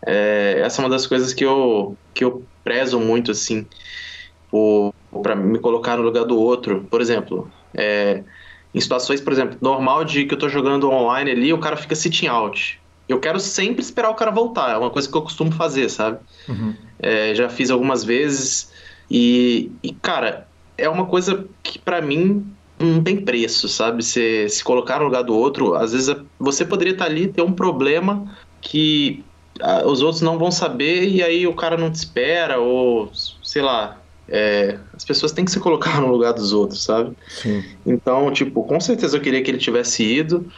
É, 0.06 0.62
essa 0.64 0.82
é 0.82 0.86
uma 0.86 0.90
das 0.90 1.08
coisas 1.08 1.34
que 1.34 1.46
eu, 1.46 1.98
que 2.14 2.24
eu 2.24 2.46
prezo 2.64 3.00
muito, 3.00 3.32
assim, 3.32 3.66
para 5.22 5.36
me 5.36 5.60
colocar 5.60 5.98
no 5.98 6.04
lugar 6.04 6.26
do 6.26 6.38
outro. 6.38 6.86
Por 6.90 7.02
exemplo, 7.02 7.50
é, 7.74 8.24
em 8.74 8.80
situações, 8.80 9.22
por 9.22 9.32
exemplo, 9.32 9.58
normal 9.62 10.04
de 10.04 10.26
que 10.26 10.34
eu 10.34 10.40
tô 10.40 10.50
jogando 10.50 10.90
online 10.90 11.32
ali, 11.32 11.54
o 11.54 11.60
cara 11.60 11.78
fica 11.78 11.96
sitting 11.96 12.28
out. 12.28 12.80
Eu 13.08 13.20
quero 13.20 13.40
sempre 13.40 13.82
esperar 13.82 14.10
o 14.10 14.16
cara 14.16 14.32
voltar, 14.32 14.74
é 14.74 14.78
uma 14.78 14.90
coisa 14.90 15.10
que 15.10 15.16
eu 15.16 15.22
costumo 15.22 15.52
fazer, 15.52 15.90
sabe? 15.90 16.20
Uhum. 16.48 16.74
É, 17.00 17.36
já 17.36 17.50
fiz 17.50 17.70
algumas 17.70 18.04
vezes 18.04 18.72
e, 19.12 19.72
e, 19.84 19.94
cara, 19.94 20.48
é 20.78 20.90
uma 20.90 21.06
coisa 21.06 21.46
que 21.62 21.80
para 21.80 22.02
mim 22.02 22.46
não 22.80 23.04
tem 23.04 23.18
preço, 23.18 23.68
sabe? 23.68 24.04
Se, 24.04 24.50
se 24.50 24.64
colocar 24.64 25.00
no 25.00 25.06
lugar 25.06 25.24
do 25.24 25.36
outro, 25.36 25.76
às 25.76 25.94
vezes 25.94 26.16
você 26.40 26.66
poderia 26.66 26.94
estar 26.94 27.06
tá 27.06 27.12
ali 27.12 27.28
ter 27.28 27.42
um 27.42 27.54
problema 27.54 28.36
que 28.62 29.24
os 29.86 30.02
outros 30.02 30.22
não 30.22 30.38
vão 30.38 30.52
saber 30.52 31.08
e 31.08 31.22
aí 31.22 31.46
o 31.46 31.54
cara 31.54 31.78
não 31.78 31.92
te 31.92 31.96
espera 31.96 32.60
ou 32.60 33.12
sei 33.44 33.62
lá. 33.62 34.00
É, 34.28 34.80
as 34.94 35.04
pessoas 35.04 35.32
têm 35.32 35.44
que 35.46 35.52
se 35.52 35.60
colocar 35.60 36.00
no 36.02 36.08
lugar 36.08 36.34
dos 36.34 36.54
outros, 36.54 36.84
sabe? 36.84 37.16
Sim. 37.28 37.64
Então, 37.86 38.32
tipo, 38.32 38.64
com 38.64 38.80
certeza 38.80 39.18
eu 39.18 39.22
queria 39.22 39.42
que 39.42 39.52
ele 39.52 39.58
tivesse 39.58 40.04
ido. 40.04 40.50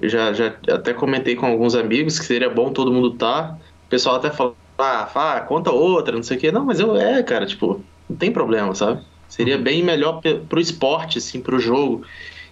Eu 0.00 0.08
já, 0.08 0.32
já 0.32 0.54
até 0.68 0.92
comentei 0.92 1.36
com 1.36 1.46
alguns 1.46 1.74
amigos 1.74 2.18
que 2.18 2.24
seria 2.24 2.50
bom 2.50 2.72
todo 2.72 2.92
mundo 2.92 3.14
estar. 3.14 3.48
Tá. 3.48 3.58
O 3.86 3.88
pessoal 3.88 4.16
até 4.16 4.30
falou, 4.30 4.56
ah, 4.78 5.08
ah, 5.14 5.40
conta 5.40 5.70
outra, 5.70 6.16
não 6.16 6.22
sei 6.22 6.36
o 6.36 6.40
quê. 6.40 6.50
Não, 6.50 6.64
mas 6.64 6.80
eu, 6.80 6.96
é, 6.96 7.22
cara, 7.22 7.46
tipo, 7.46 7.82
não 8.08 8.16
tem 8.16 8.32
problema, 8.32 8.74
sabe? 8.74 9.02
Seria 9.32 9.56
uhum. 9.56 9.62
bem 9.62 9.82
melhor 9.82 10.20
pro 10.46 10.60
esporte, 10.60 11.16
assim, 11.16 11.40
pro 11.40 11.58
jogo 11.58 12.02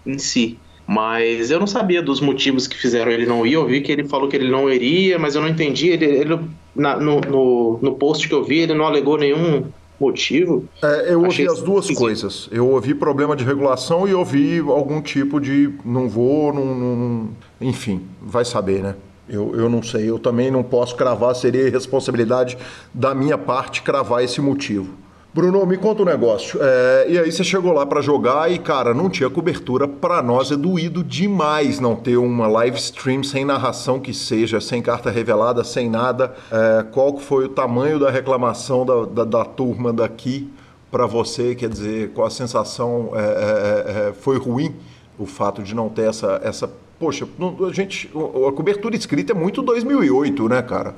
em 0.07 0.17
si. 0.17 0.59
Mas 0.87 1.51
eu 1.51 1.61
não 1.61 1.67
sabia 1.67 2.01
dos 2.01 2.23
motivos 2.23 2.67
que 2.67 2.75
fizeram 2.75 3.13
ele 3.13 3.27
não 3.27 3.45
ir. 3.47 3.53
Eu 3.53 3.67
vi 3.67 3.83
que 3.83 3.93
ele 3.93 4.05
falou 4.05 4.31
que 4.31 4.35
ele 4.35 4.51
não 4.51 4.69
iria, 4.71 5.19
mas 5.19 5.35
eu 5.35 5.43
não 5.43 5.49
entendi. 5.49 5.91
Ele, 5.91 6.07
ele 6.07 6.41
na, 6.75 6.97
no, 6.97 7.21
no, 7.21 7.79
no, 7.83 7.95
post 7.97 8.27
que 8.27 8.35
eu 8.35 8.43
vi, 8.43 8.61
ele 8.61 8.73
não 8.73 8.87
alegou 8.87 9.19
nenhum 9.19 9.67
motivo. 10.01 10.65
É, 10.83 11.13
eu 11.13 11.27
Achei 11.27 11.47
ouvi 11.47 11.59
as 11.59 11.63
duas 11.63 11.91
coisas. 11.91 12.49
Eu 12.51 12.67
ouvi 12.71 12.95
problema 12.95 13.37
de 13.37 13.45
regulação 13.45 14.09
e 14.09 14.15
ouvi 14.15 14.59
algum 14.61 15.03
tipo 15.03 15.39
de 15.39 15.71
não 15.85 16.09
vou, 16.09 16.51
não, 16.51 16.65
não, 16.65 17.29
enfim, 17.61 18.01
vai 18.23 18.47
saber, 18.47 18.83
né? 18.83 18.95
Eu, 19.29 19.55
eu 19.55 19.69
não 19.69 19.83
sei. 19.83 20.09
Eu 20.09 20.19
também 20.19 20.51
não 20.51 20.63
posso 20.63 20.97
cravar, 20.97 21.35
seria 21.35 21.71
responsabilidade 21.71 22.57
da 22.95 23.15
minha 23.15 23.37
parte 23.37 23.83
cravar 23.83 24.25
esse 24.25 24.41
motivo. 24.41 25.10
Bruno, 25.33 25.65
me 25.65 25.77
conta 25.77 26.03
um 26.03 26.05
negócio. 26.05 26.59
É, 26.61 27.07
e 27.09 27.19
aí 27.19 27.31
você 27.31 27.45
chegou 27.45 27.73
lá 27.73 27.87
para 27.87 28.01
jogar 28.01 28.51
e, 28.51 28.59
cara, 28.59 28.93
não 28.93 29.09
tinha 29.09 29.31
cobertura. 29.31 29.87
Para 29.87 30.21
nós 30.21 30.51
é 30.51 30.57
doído 30.57 31.05
demais 31.05 31.79
não 31.79 31.95
ter 31.95 32.17
uma 32.17 32.49
live 32.49 32.77
stream 32.77 33.23
sem 33.23 33.45
narração 33.45 34.01
que 34.01 34.13
seja, 34.13 34.61
sem 34.61 34.83
carta 34.83 35.09
revelada, 35.09 35.63
sem 35.63 35.89
nada. 35.89 36.35
É, 36.51 36.83
qual 36.91 37.17
foi 37.17 37.45
o 37.45 37.49
tamanho 37.49 37.99
da 38.01 38.11
reclamação 38.11 38.85
da, 38.85 39.05
da, 39.05 39.25
da 39.25 39.45
turma 39.45 39.93
daqui 39.93 40.51
para 40.91 41.07
você? 41.07 41.55
Quer 41.55 41.69
dizer, 41.69 42.11
qual 42.11 42.27
a 42.27 42.31
sensação? 42.31 43.13
É, 43.15 43.21
é, 43.21 44.09
é, 44.09 44.13
foi 44.13 44.37
ruim 44.37 44.75
o 45.17 45.27
fato 45.27 45.63
de 45.63 45.77
não 45.77 45.89
ter 45.89 46.09
essa, 46.09 46.41
essa 46.43 46.69
Poxa, 46.99 47.27
a 47.67 47.73
gente, 47.73 48.11
a 48.47 48.53
cobertura 48.53 48.95
escrita 48.95 49.33
é 49.33 49.35
muito 49.35 49.63
2008, 49.63 50.49
né, 50.51 50.61
cara? 50.61 50.95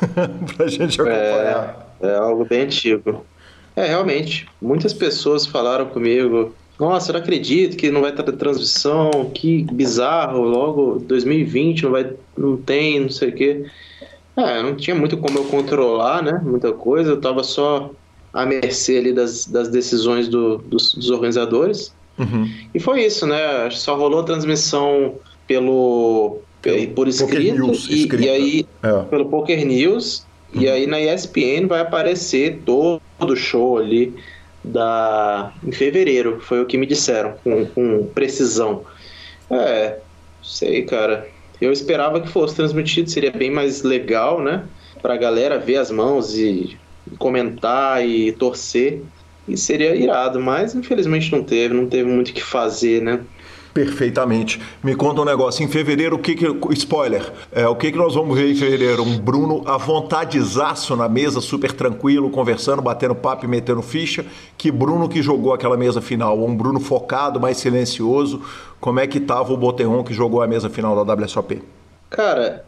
pra 0.56 0.66
gente 0.66 0.98
acompanhar. 0.98 1.94
É, 2.00 2.06
é 2.08 2.16
algo 2.16 2.46
bem 2.46 2.62
antigo. 2.62 3.22
É, 3.76 3.86
realmente. 3.86 4.46
Muitas 4.60 4.92
pessoas 4.92 5.46
falaram 5.46 5.86
comigo. 5.86 6.54
Nossa, 6.78 7.10
eu 7.10 7.14
não 7.14 7.20
acredito 7.20 7.76
que 7.76 7.90
não 7.90 8.00
vai 8.00 8.12
ter 8.12 8.24
transmissão, 8.32 9.30
que 9.32 9.64
bizarro, 9.72 10.42
logo 10.42 10.98
2020 11.00 11.84
não 11.84 11.90
vai, 11.92 12.10
não 12.36 12.56
tem, 12.56 13.00
não 13.00 13.10
sei 13.10 13.28
o 13.28 13.34
quê. 13.34 13.66
É, 14.36 14.62
não 14.62 14.74
tinha 14.74 14.96
muito 14.96 15.16
como 15.16 15.38
eu 15.38 15.44
controlar, 15.44 16.22
né? 16.22 16.40
Muita 16.42 16.72
coisa, 16.72 17.10
eu 17.10 17.20
tava 17.20 17.42
só 17.42 17.90
à 18.32 18.46
mercê 18.46 18.98
ali 18.98 19.12
das, 19.12 19.46
das 19.46 19.68
decisões 19.68 20.28
do, 20.28 20.58
dos, 20.58 20.94
dos 20.94 21.10
organizadores. 21.10 21.94
Uhum. 22.18 22.50
E 22.74 22.80
foi 22.80 23.04
isso, 23.04 23.26
né? 23.26 23.70
Só 23.70 23.94
rolou 23.94 24.22
transmissão 24.22 25.14
pelo, 25.46 26.38
pelo 26.60 26.88
por 26.88 27.08
escrito, 27.08 27.66
News, 27.66 27.88
e, 27.90 28.08
e, 28.08 28.28
aí 28.28 28.66
é. 28.82 29.02
pelo 29.04 29.26
Poker 29.26 29.66
News 29.66 30.26
e 30.54 30.68
aí 30.68 30.86
na 30.86 31.00
ESPN 31.00 31.66
vai 31.66 31.80
aparecer 31.80 32.60
todo 32.64 33.00
o 33.30 33.36
show 33.36 33.78
ali 33.78 34.14
da 34.64 35.52
em 35.62 35.72
fevereiro, 35.72 36.40
foi 36.40 36.60
o 36.60 36.66
que 36.66 36.78
me 36.78 36.86
disseram, 36.86 37.34
com, 37.42 37.66
com 37.66 38.06
precisão. 38.14 38.84
É, 39.50 39.98
sei, 40.42 40.82
cara. 40.82 41.28
Eu 41.60 41.70
esperava 41.70 42.20
que 42.20 42.28
fosse 42.28 42.56
transmitido, 42.56 43.08
seria 43.08 43.30
bem 43.30 43.50
mais 43.50 43.82
legal, 43.82 44.42
né? 44.42 44.64
Pra 45.00 45.16
galera 45.16 45.58
ver 45.58 45.76
as 45.76 45.90
mãos 45.90 46.36
e 46.36 46.76
comentar 47.18 48.04
e 48.04 48.32
torcer. 48.32 49.02
E 49.46 49.56
seria 49.56 49.94
irado, 49.94 50.40
mas 50.40 50.74
infelizmente 50.74 51.30
não 51.32 51.42
teve, 51.42 51.74
não 51.74 51.86
teve 51.86 52.08
muito 52.08 52.30
o 52.30 52.32
que 52.32 52.42
fazer, 52.42 53.02
né? 53.02 53.20
Perfeitamente. 53.72 54.60
Me 54.82 54.94
conta 54.94 55.22
um 55.22 55.24
negócio. 55.24 55.64
Em 55.64 55.68
fevereiro, 55.68 56.16
o 56.16 56.18
que 56.18 56.34
que. 56.34 56.46
Spoiler. 56.74 57.32
É, 57.50 57.66
o 57.66 57.74
que 57.74 57.90
que 57.90 57.96
nós 57.96 58.14
vamos 58.14 58.36
ver 58.36 58.50
em 58.50 58.54
fevereiro? 58.54 59.02
Um 59.02 59.18
Bruno 59.18 59.62
à 59.66 59.78
vontadezaço 59.78 60.94
na 60.94 61.08
mesa, 61.08 61.40
super 61.40 61.72
tranquilo, 61.72 62.28
conversando, 62.30 62.82
batendo 62.82 63.14
papo 63.14 63.46
e 63.46 63.48
metendo 63.48 63.80
ficha. 63.80 64.26
Que 64.58 64.70
Bruno 64.70 65.08
que 65.08 65.22
jogou 65.22 65.54
aquela 65.54 65.76
mesa 65.76 66.02
final? 66.02 66.38
Um 66.38 66.54
Bruno 66.54 66.80
focado, 66.80 67.40
mais 67.40 67.56
silencioso. 67.56 68.42
Como 68.78 69.00
é 69.00 69.06
que 69.06 69.18
tava 69.18 69.52
o 69.52 69.56
Boterron 69.56 70.04
que 70.04 70.12
jogou 70.12 70.42
a 70.42 70.46
mesa 70.46 70.68
final 70.68 71.02
da 71.02 71.14
WSOP? 71.14 71.62
Cara, 72.10 72.64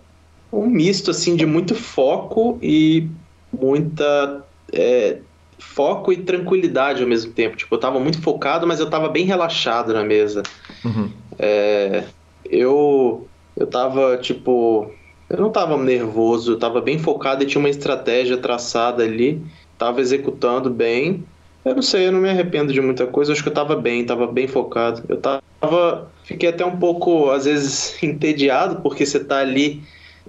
um 0.51 0.67
misto 0.67 1.11
assim 1.11 1.37
de 1.37 1.45
muito 1.45 1.75
foco 1.75 2.59
e 2.63 3.09
muita. 3.53 4.43
É 4.73 5.19
foco 5.59 6.13
e 6.13 6.19
tranquilidade 6.19 7.03
ao 7.03 7.09
mesmo 7.09 7.33
tempo. 7.33 7.57
Tipo, 7.57 7.75
eu 7.75 7.81
tava 7.81 8.01
muito 8.01 8.21
focado, 8.21 8.67
mas 8.67 8.81
eu 8.81 8.89
tava 8.89 9.09
bem 9.09 9.25
relaxado 9.25 9.93
na 9.93 10.05
mesa. 10.05 10.43
Uhum. 10.85 11.11
É, 11.39 12.05
eu, 12.45 13.27
eu 13.57 13.67
tava, 13.67 14.17
tipo, 14.19 14.91
eu 15.29 15.41
não 15.41 15.51
tava 15.51 15.77
nervoso, 15.77 16.53
eu 16.53 16.59
tava 16.59 16.81
bem 16.81 16.99
focado 16.99 17.43
e 17.43 17.47
tinha 17.47 17.61
uma 17.61 17.71
estratégia 17.71 18.37
traçada 18.37 19.03
ali, 19.03 19.43
tava 19.79 20.01
executando 20.01 20.71
bem. 20.71 21.25
Eu 21.65 21.75
não 21.75 21.83
sei, 21.83 22.09
eu 22.09 22.13
não 22.13 22.21
me 22.21 22.29
arrependo 22.29 22.73
de 22.73 22.81
muita 22.81 23.07
coisa, 23.07 23.33
acho 23.33 23.43
que 23.43 23.49
eu 23.49 23.55
tava 23.55 23.75
bem, 23.75 24.05
tava 24.05 24.27
bem 24.27 24.47
focado. 24.47 25.03
Eu 25.09 25.19
tava, 25.19 26.13
fiquei 26.23 26.51
até 26.51 26.65
um 26.65 26.79
pouco, 26.79 27.31
às 27.31 27.47
vezes, 27.47 28.03
entediado, 28.03 28.83
porque 28.83 29.07
você 29.07 29.19
tá 29.25 29.39
ali 29.39 29.83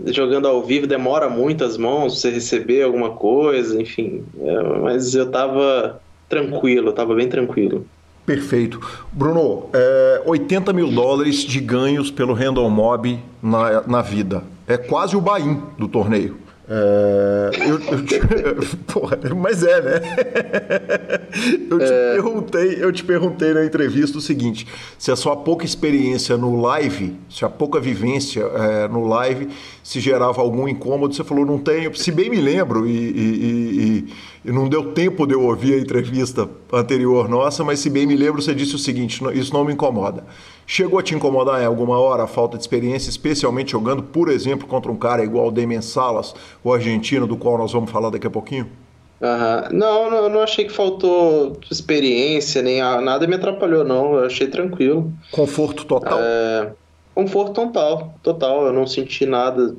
jogando 0.08 0.48
ao 0.48 0.64
vivo 0.64 0.86
demora 0.88 1.30
muito 1.30 1.64
as 1.64 1.78
mãos, 1.78 2.20
você 2.20 2.30
receber 2.30 2.84
alguma 2.84 3.12
coisa, 3.12 3.82
enfim. 3.82 4.24
É, 4.40 4.64
mas 4.80 5.16
eu 5.16 5.30
tava 5.30 6.02
tranquilo, 6.28 6.92
tava 6.92 7.16
bem 7.16 7.30
tranquilo. 7.30 7.86
Perfeito. 8.26 8.80
Bruno, 9.12 9.70
é, 9.72 10.24
80 10.26 10.74
mil 10.74 10.90
dólares 10.92 11.38
de 11.38 11.60
ganhos 11.60 12.10
pelo 12.10 12.34
Random 12.34 12.70
Mob 12.70 13.20
na, 13.42 13.82
na 13.88 14.02
vida. 14.02 14.44
É 14.68 14.78
quase 14.78 15.16
o 15.16 15.22
buy 15.22 15.60
do 15.78 15.88
torneio. 15.88 16.45
É, 16.68 17.52
eu, 17.70 17.80
eu 17.80 18.06
te, 18.06 18.20
porra, 18.92 19.20
mas 19.36 19.64
é, 19.64 19.82
né? 19.82 20.02
Eu 21.70 21.80
te, 21.80 21.86
é. 21.86 22.14
Perguntei, 22.14 22.78
eu 22.80 22.92
te 22.94 23.04
perguntei 23.04 23.54
na 23.54 23.66
entrevista 23.66 24.18
o 24.18 24.22
seguinte: 24.22 24.66
se 24.98 25.12
a 25.12 25.16
sua 25.16 25.36
pouca 25.36 25.66
experiência 25.66 26.38
no 26.38 26.62
live, 26.62 27.16
se 27.30 27.44
a 27.44 27.50
pouca 27.50 27.80
vivência 27.80 28.42
é, 28.42 28.88
no 28.88 29.06
live 29.06 29.50
se 29.84 30.00
gerava 30.00 30.42
algum 30.42 30.68
incômodo, 30.68 31.14
você 31.14 31.24
falou, 31.24 31.46
não 31.46 31.60
tenho. 31.60 31.94
Se 31.96 32.12
bem 32.12 32.30
me 32.30 32.40
lembro, 32.40 32.88
e, 32.88 32.92
e, 32.92 32.96
e, 32.96 33.82
e 33.82 34.14
não 34.46 34.70
deu 34.70 34.94
tempo 34.94 35.26
de 35.26 35.34
eu 35.34 35.44
ouvir 35.44 35.74
a 35.74 35.80
entrevista 35.80 36.48
anterior 36.72 37.28
nossa, 37.28 37.64
mas 37.64 37.80
se 37.80 37.90
bem 37.90 38.06
me 38.06 38.16
lembro, 38.16 38.42
você 38.42 38.54
disse 38.54 38.76
o 38.76 38.80
seguinte: 38.80 39.22
isso 39.34 39.54
não 39.54 39.66
me 39.66 39.74
incomoda. 39.74 40.24
Chegou 40.68 41.00
a 41.00 41.04
te 41.04 41.14
incomodar 41.14 41.62
em 41.62 41.66
alguma 41.66 42.00
hora 42.00 42.24
a 42.24 42.28
falta 42.28 42.58
de 42.58 42.64
experiência, 42.64 43.10
especialmente 43.10 43.72
jogando, 43.72 44.04
por 44.04 44.30
exemplo, 44.30 44.68
contra 44.68 44.92
um 44.92 44.96
cara 44.96 45.24
igual 45.24 45.48
o 45.48 45.52
Demian 45.52 45.82
Salas, 45.82 46.34
o 46.64 46.74
argentino, 46.74 47.28
do 47.28 47.38
qual 47.38 47.58
nós 47.58 47.72
vamos 47.72 47.92
falar 47.92 48.10
daqui 48.10 48.28
a 48.28 48.32
pouquinho? 48.32 48.70
Uhum. 49.22 49.78
Não, 49.78 50.10
não, 50.10 50.30
não 50.30 50.42
achei 50.42 50.66
que 50.66 50.74
faltou 50.74 51.58
experiência, 51.72 52.62
nem 52.62 52.82
nada 52.82 53.26
me 53.28 53.36
atrapalhou, 53.36 53.84
não. 53.84 54.16
Eu 54.16 54.26
achei 54.26 54.48
tranquilo. 54.48 55.12
Conforto 55.32 55.86
total. 55.86 56.20
É, 56.20 56.72
conforto 57.14 57.54
total, 57.54 58.14
total. 58.22 58.66
Eu 58.66 58.74
não 58.74 58.86
senti 58.86 59.26
nada. 59.26 59.76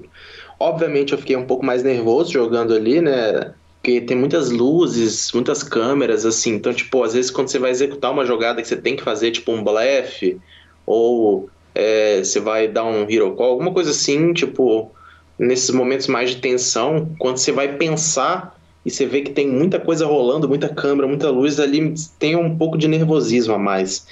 Obviamente 0.58 1.12
eu 1.12 1.18
fiquei 1.18 1.36
um 1.36 1.46
pouco 1.46 1.64
mais 1.64 1.82
nervoso 1.82 2.32
jogando 2.32 2.74
ali, 2.74 3.00
né? 3.00 3.52
Porque 3.86 4.00
tem 4.00 4.16
muitas 4.16 4.50
luzes, 4.50 5.30
muitas 5.32 5.62
câmeras, 5.62 6.26
assim. 6.26 6.54
Então, 6.54 6.74
tipo, 6.74 7.04
às 7.04 7.14
vezes 7.14 7.30
quando 7.30 7.46
você 7.46 7.56
vai 7.56 7.70
executar 7.70 8.10
uma 8.10 8.26
jogada 8.26 8.60
que 8.60 8.66
você 8.66 8.74
tem 8.74 8.96
que 8.96 9.02
fazer, 9.04 9.30
tipo, 9.30 9.52
um 9.52 9.62
blefe 9.62 10.40
ou 10.84 11.48
é, 11.72 12.18
você 12.18 12.40
vai 12.40 12.66
dar 12.66 12.84
um 12.84 13.08
hero 13.08 13.36
call, 13.36 13.50
alguma 13.50 13.72
coisa 13.72 13.92
assim, 13.92 14.32
tipo, 14.32 14.90
nesses 15.38 15.70
momentos 15.70 16.08
mais 16.08 16.30
de 16.30 16.38
tensão, 16.38 17.14
quando 17.16 17.36
você 17.36 17.52
vai 17.52 17.76
pensar 17.76 18.58
e 18.84 18.90
você 18.90 19.06
vê 19.06 19.20
que 19.22 19.30
tem 19.30 19.46
muita 19.46 19.78
coisa 19.78 20.04
rolando, 20.04 20.48
muita 20.48 20.68
câmera, 20.68 21.06
muita 21.06 21.30
luz 21.30 21.60
ali, 21.60 21.94
tem 22.18 22.34
um 22.34 22.58
pouco 22.58 22.76
de 22.76 22.88
nervosismo 22.88 23.54
a 23.54 23.58
mais. 23.58 24.04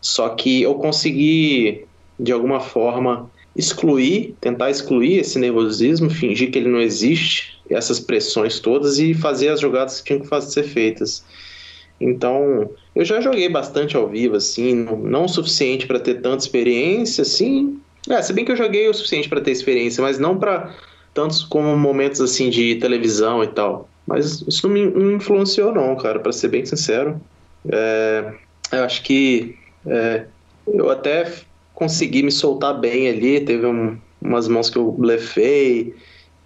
Só 0.00 0.30
que 0.30 0.62
eu 0.62 0.74
consegui, 0.74 1.84
de 2.18 2.32
alguma 2.32 2.58
forma, 2.58 3.30
excluir, 3.54 4.34
tentar 4.40 4.68
excluir 4.68 5.18
esse 5.18 5.38
nervosismo, 5.38 6.10
fingir 6.10 6.50
que 6.50 6.58
ele 6.58 6.68
não 6.68 6.80
existe, 6.80 7.61
essas 7.74 8.00
pressões 8.00 8.60
todas 8.60 8.98
e 8.98 9.14
fazer 9.14 9.48
as 9.48 9.60
jogadas 9.60 10.00
que 10.00 10.06
tinham 10.06 10.20
que 10.20 10.40
ser 10.42 10.64
feitas. 10.64 11.24
Então, 12.00 12.70
eu 12.96 13.04
já 13.04 13.20
joguei 13.20 13.48
bastante 13.48 13.96
ao 13.96 14.08
vivo, 14.08 14.36
assim, 14.36 14.74
não, 14.74 15.24
o 15.24 15.28
suficiente 15.28 15.86
para 15.86 16.00
ter 16.00 16.20
tanta 16.20 16.42
experiência, 16.42 17.22
assim. 17.22 17.80
É, 18.08 18.20
se 18.20 18.32
bem 18.32 18.44
que 18.44 18.50
eu 18.50 18.56
joguei 18.56 18.88
o 18.88 18.94
suficiente 18.94 19.28
para 19.28 19.40
ter 19.40 19.52
experiência, 19.52 20.02
mas 20.02 20.18
não 20.18 20.36
para 20.36 20.74
tantos 21.14 21.44
como 21.44 21.76
momentos 21.76 22.20
assim 22.20 22.50
de 22.50 22.74
televisão 22.76 23.44
e 23.44 23.46
tal. 23.46 23.88
Mas 24.06 24.42
isso 24.48 24.66
não 24.66 24.74
me 24.74 24.86
não 24.86 25.12
influenciou, 25.12 25.72
não, 25.72 25.94
cara, 25.96 26.18
para 26.18 26.32
ser 26.32 26.48
bem 26.48 26.64
sincero. 26.66 27.20
É, 27.70 28.32
eu 28.72 28.84
acho 28.84 29.02
que 29.02 29.56
é, 29.86 30.26
eu 30.66 30.90
até 30.90 31.32
consegui 31.74 32.22
me 32.22 32.32
soltar 32.32 32.78
bem 32.80 33.08
ali. 33.08 33.40
Teve 33.40 33.66
um, 33.66 33.96
umas 34.20 34.48
mãos 34.48 34.68
que 34.68 34.78
eu 34.78 34.90
blefei 34.90 35.94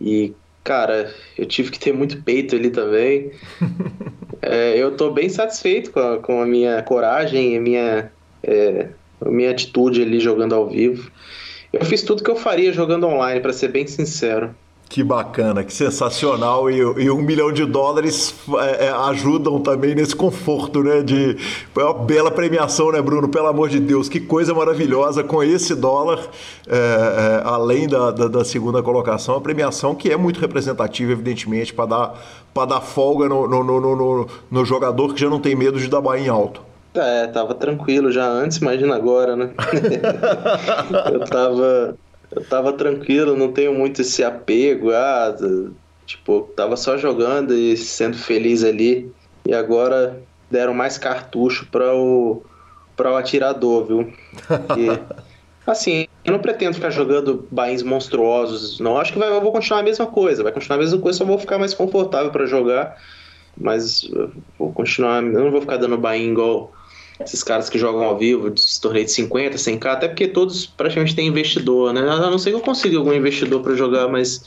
e 0.01 0.35
Cara, 0.67 1.15
eu 1.39 1.47
tive 1.47 1.71
que 1.71 1.79
ter 1.79 1.95
muito 1.95 2.21
peito 2.25 2.57
ali 2.57 2.71
também. 2.71 3.31
é, 4.43 4.77
eu 4.77 4.97
tô 4.97 5.13
bem 5.13 5.29
satisfeito 5.29 5.93
com 5.93 6.01
a, 6.01 6.19
com 6.19 6.43
a 6.43 6.45
minha 6.45 6.83
coragem, 6.83 7.57
a 7.57 7.61
minha, 7.61 8.13
é, 8.43 8.89
a 9.21 9.31
minha 9.31 9.53
atitude 9.53 10.03
ali 10.03 10.19
jogando 10.19 10.57
ao 10.57 10.69
vivo. 10.69 11.09
Eu 11.73 11.85
fiz 11.85 12.03
tudo 12.03 12.25
que 12.25 12.29
eu 12.29 12.35
faria 12.35 12.73
jogando 12.73 13.07
online, 13.07 13.41
para 13.41 13.53
ser 13.53 13.69
bem 13.69 13.87
sincero. 13.87 14.53
Que 14.89 15.03
bacana, 15.03 15.65
que 15.65 15.73
sensacional. 15.73 16.71
E, 16.71 16.79
e 16.79 17.11
um 17.11 17.21
milhão 17.21 17.53
de 17.53 17.65
dólares 17.65 18.35
é, 18.61 18.87
é, 18.87 18.91
ajudam 18.91 19.61
também 19.61 19.95
nesse 19.95 20.15
conforto, 20.15 20.83
né? 20.83 21.03
De, 21.03 21.37
é 21.77 21.85
uma 21.85 21.93
bela 21.93 22.31
premiação, 22.31 22.93
né, 22.93 23.03
Bruno? 23.03 23.29
Pelo 23.29 23.49
amor 23.49 23.69
de 23.69 23.81
Deus, 23.81 24.09
que 24.09 24.21
coisa 24.21 24.55
maravilhosa 24.55 25.25
com 25.25 25.43
esse 25.43 25.75
dólar, 25.75 26.21
é, 26.69 26.77
é, 26.77 27.43
além 27.45 27.89
da, 27.89 28.13
da, 28.13 28.29
da, 28.29 28.45
segunda 28.45 28.81
colocação, 28.83 29.35
a 29.35 29.41
premiação 29.41 29.95
que 29.95 30.11
é 30.11 30.17
muito 30.17 30.41
representativa, 30.41 31.13
evidentemente, 31.13 31.75
para 31.75 31.87
dar, 31.87 32.67
dar 32.67 32.81
folga 32.81 33.29
no, 33.29 33.49
no, 33.49 33.65
no, 33.65 33.81
no, 33.81 34.27
no 34.51 34.65
jogador 34.65 35.13
que 35.15 35.21
já 35.21 35.29
não 35.29 35.41
tem 35.41 35.57
medo 35.57 35.81
de 35.81 35.89
dar 35.89 36.01
bain 36.01 36.29
alto. 36.29 36.63
É, 36.95 37.27
tava 37.27 37.55
tranquilo 37.55 38.11
já 38.11 38.27
antes, 38.27 38.59
imagina 38.59 38.95
agora, 38.95 39.37
né? 39.37 39.51
eu 41.13 41.21
tava 41.21 41.97
eu 42.31 42.45
tava 42.45 42.73
tranquilo, 42.73 43.37
não 43.37 43.53
tenho 43.53 43.73
muito 43.73 44.01
esse 44.01 44.23
apego, 44.25 44.91
ah, 44.93 45.35
tipo, 46.05 46.51
tava 46.57 46.77
só 46.77 46.97
jogando 46.97 47.55
e 47.55 47.77
sendo 47.77 48.17
feliz 48.17 48.65
ali. 48.65 49.11
E 49.47 49.55
agora 49.55 50.21
deram 50.51 50.75
mais 50.75 50.99
cartucho 50.99 51.67
para 51.71 51.95
o 51.95 52.43
para 52.97 53.13
o 53.13 53.17
atirador, 53.17 53.85
viu? 53.85 54.13
Porque, 54.47 54.89
assim, 55.67 56.07
eu 56.25 56.33
não 56.33 56.39
pretendo 56.39 56.75
ficar 56.75 56.89
jogando 56.89 57.47
bains 57.51 57.83
monstruosos, 57.83 58.81
não. 58.81 58.97
Acho 58.99 59.13
que 59.13 59.19
vai, 59.19 59.29
eu 59.29 59.41
vou 59.41 59.53
continuar 59.53 59.81
a 59.81 59.83
mesma 59.83 60.07
coisa, 60.07 60.43
vai 60.43 60.51
continuar 60.51 60.77
a 60.77 60.81
mesma 60.81 60.99
coisa, 60.99 61.19
só 61.19 61.25
vou 61.25 61.39
ficar 61.39 61.59
mais 61.59 61.75
confortável 61.75 62.31
para 62.31 62.47
jogar. 62.47 62.97
Mas 63.59 64.09
vou 64.59 64.73
continuar, 64.73 65.23
eu 65.23 65.45
não 65.45 65.51
vou 65.51 65.61
ficar 65.61 65.77
dando 65.77 65.99
bain 65.99 66.31
igual 66.31 66.73
esses 67.21 67.43
caras 67.43 67.71
que 67.71 67.79
jogam 67.79 68.05
ao 68.05 68.19
vivo, 68.19 68.51
de 68.51 68.81
torneio 68.81 69.07
de 69.07 69.13
50, 69.13 69.57
100k, 69.57 69.87
até 69.87 70.09
porque 70.09 70.29
todos 70.29 70.67
praticamente 70.67 71.15
têm 71.15 71.27
investidor, 71.27 71.93
né? 71.93 72.01
A 72.01 72.31
não 72.31 72.39
ser 72.39 72.51
que 72.51 72.57
eu 72.57 72.61
consiga 72.61 72.99
algum 72.99 73.13
investidor 73.13 73.63
para 73.63 73.75
jogar, 73.75 74.09
mas 74.09 74.45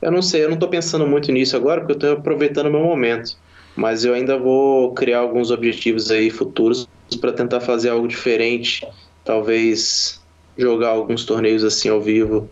eu 0.00 0.10
não 0.10 0.22
sei, 0.22 0.44
eu 0.44 0.50
não 0.50 0.56
tô 0.56 0.68
pensando 0.68 1.06
muito 1.06 1.30
nisso 1.32 1.56
agora, 1.56 1.80
porque 1.80 1.92
eu 1.92 1.98
tô 1.98 2.20
aproveitando 2.20 2.66
o 2.66 2.70
meu 2.70 2.82
momento. 2.82 3.36
Mas 3.74 4.04
eu 4.04 4.14
ainda 4.14 4.38
vou 4.38 4.92
criar 4.94 5.20
alguns 5.20 5.50
objetivos 5.50 6.10
aí 6.10 6.30
futuros 6.30 6.86
para 7.20 7.32
tentar 7.32 7.60
fazer 7.60 7.88
algo 7.88 8.06
diferente, 8.06 8.86
talvez 9.24 10.20
jogar 10.56 10.88
alguns 10.88 11.24
torneios 11.24 11.64
assim 11.64 11.88
ao 11.88 12.00
vivo 12.00 12.50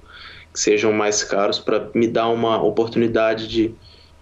que 0.53 0.59
sejam 0.59 0.93
mais 0.93 1.23
caros 1.23 1.59
para 1.59 1.89
me 1.95 2.09
dar 2.09 2.29
uma 2.29 2.63
oportunidade 2.63 3.47
de 3.47 3.75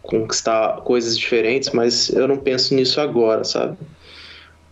conquistar 0.03 0.81
coisas 0.83 1.17
diferentes, 1.19 1.71
mas 1.71 2.09
eu 2.11 2.27
não 2.27 2.37
penso 2.37 2.75
nisso 2.75 3.01
agora, 3.01 3.45
sabe? 3.45 3.77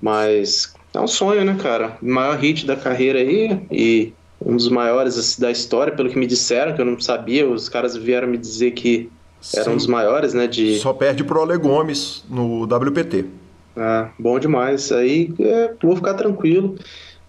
Mas 0.01 0.74
é 0.94 1.01
um 1.01 1.07
sonho, 1.07 1.44
né, 1.44 1.57
cara? 1.61 1.97
O 2.03 2.07
maior 2.07 2.36
hit 2.38 2.66
da 2.66 2.76
carreira 2.76 3.18
aí 3.18 3.61
e 3.70 4.12
um 4.40 4.57
dos 4.57 4.68
maiores 4.68 5.18
assim, 5.18 5.40
da 5.40 5.51
história, 5.51 5.92
pelo 5.92 6.09
que 6.09 6.18
me 6.18 6.26
disseram, 6.26 6.74
que 6.74 6.80
eu 6.80 6.84
não 6.84 6.99
sabia, 7.01 7.49
os 7.49 7.68
caras 7.68 7.97
vieram 7.97 8.28
me 8.28 8.36
dizer 8.36 8.72
que 8.72 9.11
Sim. 9.40 9.61
era 9.61 9.70
um 9.70 9.76
dos 9.76 9.86
maiores, 9.86 10.34
né? 10.34 10.47
De... 10.47 10.78
Só 10.78 10.92
perde 10.92 11.24
pro 11.24 11.42
Ale 11.42 11.59
Gomes 11.59 12.24
no 12.28 12.64
WPT. 12.64 13.24
Ah, 13.76 14.09
bom 14.18 14.38
demais. 14.38 14.90
Aí 14.90 15.32
é, 15.38 15.72
vou 15.82 15.97
ficar 15.97 16.14
tranquilo. 16.14 16.76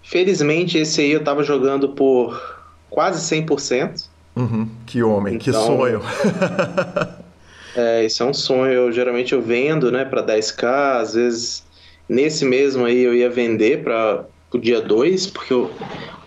Felizmente, 0.02 0.78
esse 0.78 1.00
aí 1.02 1.10
eu 1.10 1.22
tava 1.22 1.42
jogando 1.42 1.90
por 1.90 2.40
quase 2.88 3.36
100%. 3.36 4.06
Uhum, 4.34 4.68
que 4.86 5.02
homem, 5.02 5.34
então, 5.34 5.44
que 5.44 5.52
sonho. 5.52 6.00
é, 7.76 8.06
isso 8.06 8.22
é 8.22 8.26
um 8.26 8.32
sonho. 8.32 8.72
Eu, 8.72 8.92
geralmente 8.92 9.32
eu 9.34 9.42
vendo, 9.42 9.90
né, 9.92 10.04
para 10.04 10.22
10k, 10.22 11.00
às 11.00 11.14
vezes 11.14 11.67
Nesse 12.08 12.44
mesmo 12.44 12.84
aí 12.84 13.00
eu 13.00 13.14
ia 13.14 13.28
vender 13.28 13.82
para 13.82 14.24
o 14.52 14.58
dia 14.58 14.80
2, 14.80 15.26
porque 15.26 15.52
o, 15.52 15.70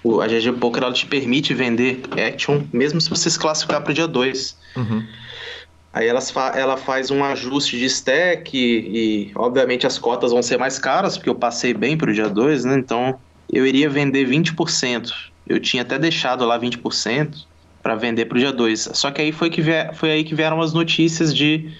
o, 0.03 0.21
a 0.21 0.27
GG 0.27 0.53
Poker 0.59 0.83
ela 0.83 0.93
te 0.93 1.05
permite 1.05 1.53
vender 1.53 2.01
Action, 2.11 2.61
mesmo 2.71 3.01
se 3.01 3.09
você 3.09 3.29
se 3.29 3.39
classificar 3.39 3.81
para 3.81 3.91
o 3.91 3.93
dia 3.93 4.07
2. 4.07 4.57
Uhum. 4.77 5.03
Aí 5.93 6.07
elas 6.07 6.31
fa 6.31 6.53
ela 6.55 6.77
faz 6.77 7.11
um 7.11 7.23
ajuste 7.23 7.77
de 7.77 7.85
stack 7.85 8.57
e, 8.57 9.27
e, 9.27 9.31
obviamente, 9.35 9.85
as 9.85 9.97
cotas 9.97 10.31
vão 10.31 10.41
ser 10.41 10.57
mais 10.57 10.79
caras, 10.79 11.17
porque 11.17 11.29
eu 11.29 11.35
passei 11.35 11.73
bem 11.73 11.97
para 11.97 12.11
o 12.11 12.13
dia 12.13 12.29
2, 12.29 12.65
né? 12.65 12.75
Então, 12.77 13.19
eu 13.51 13.65
iria 13.65 13.89
vender 13.89 14.27
20%. 14.27 15.11
Eu 15.47 15.59
tinha 15.59 15.81
até 15.81 15.99
deixado 15.99 16.45
lá 16.45 16.57
20% 16.57 17.45
para 17.83 17.95
vender 17.95 18.25
para 18.25 18.37
o 18.37 18.39
dia 18.39 18.53
2. 18.53 18.91
Só 18.93 19.11
que 19.11 19.21
aí 19.21 19.31
foi, 19.31 19.49
que 19.49 19.61
foi 19.93 20.11
aí 20.11 20.23
que 20.23 20.35
vieram 20.35 20.61
as 20.61 20.71
notícias 20.71 21.35
de, 21.35 21.71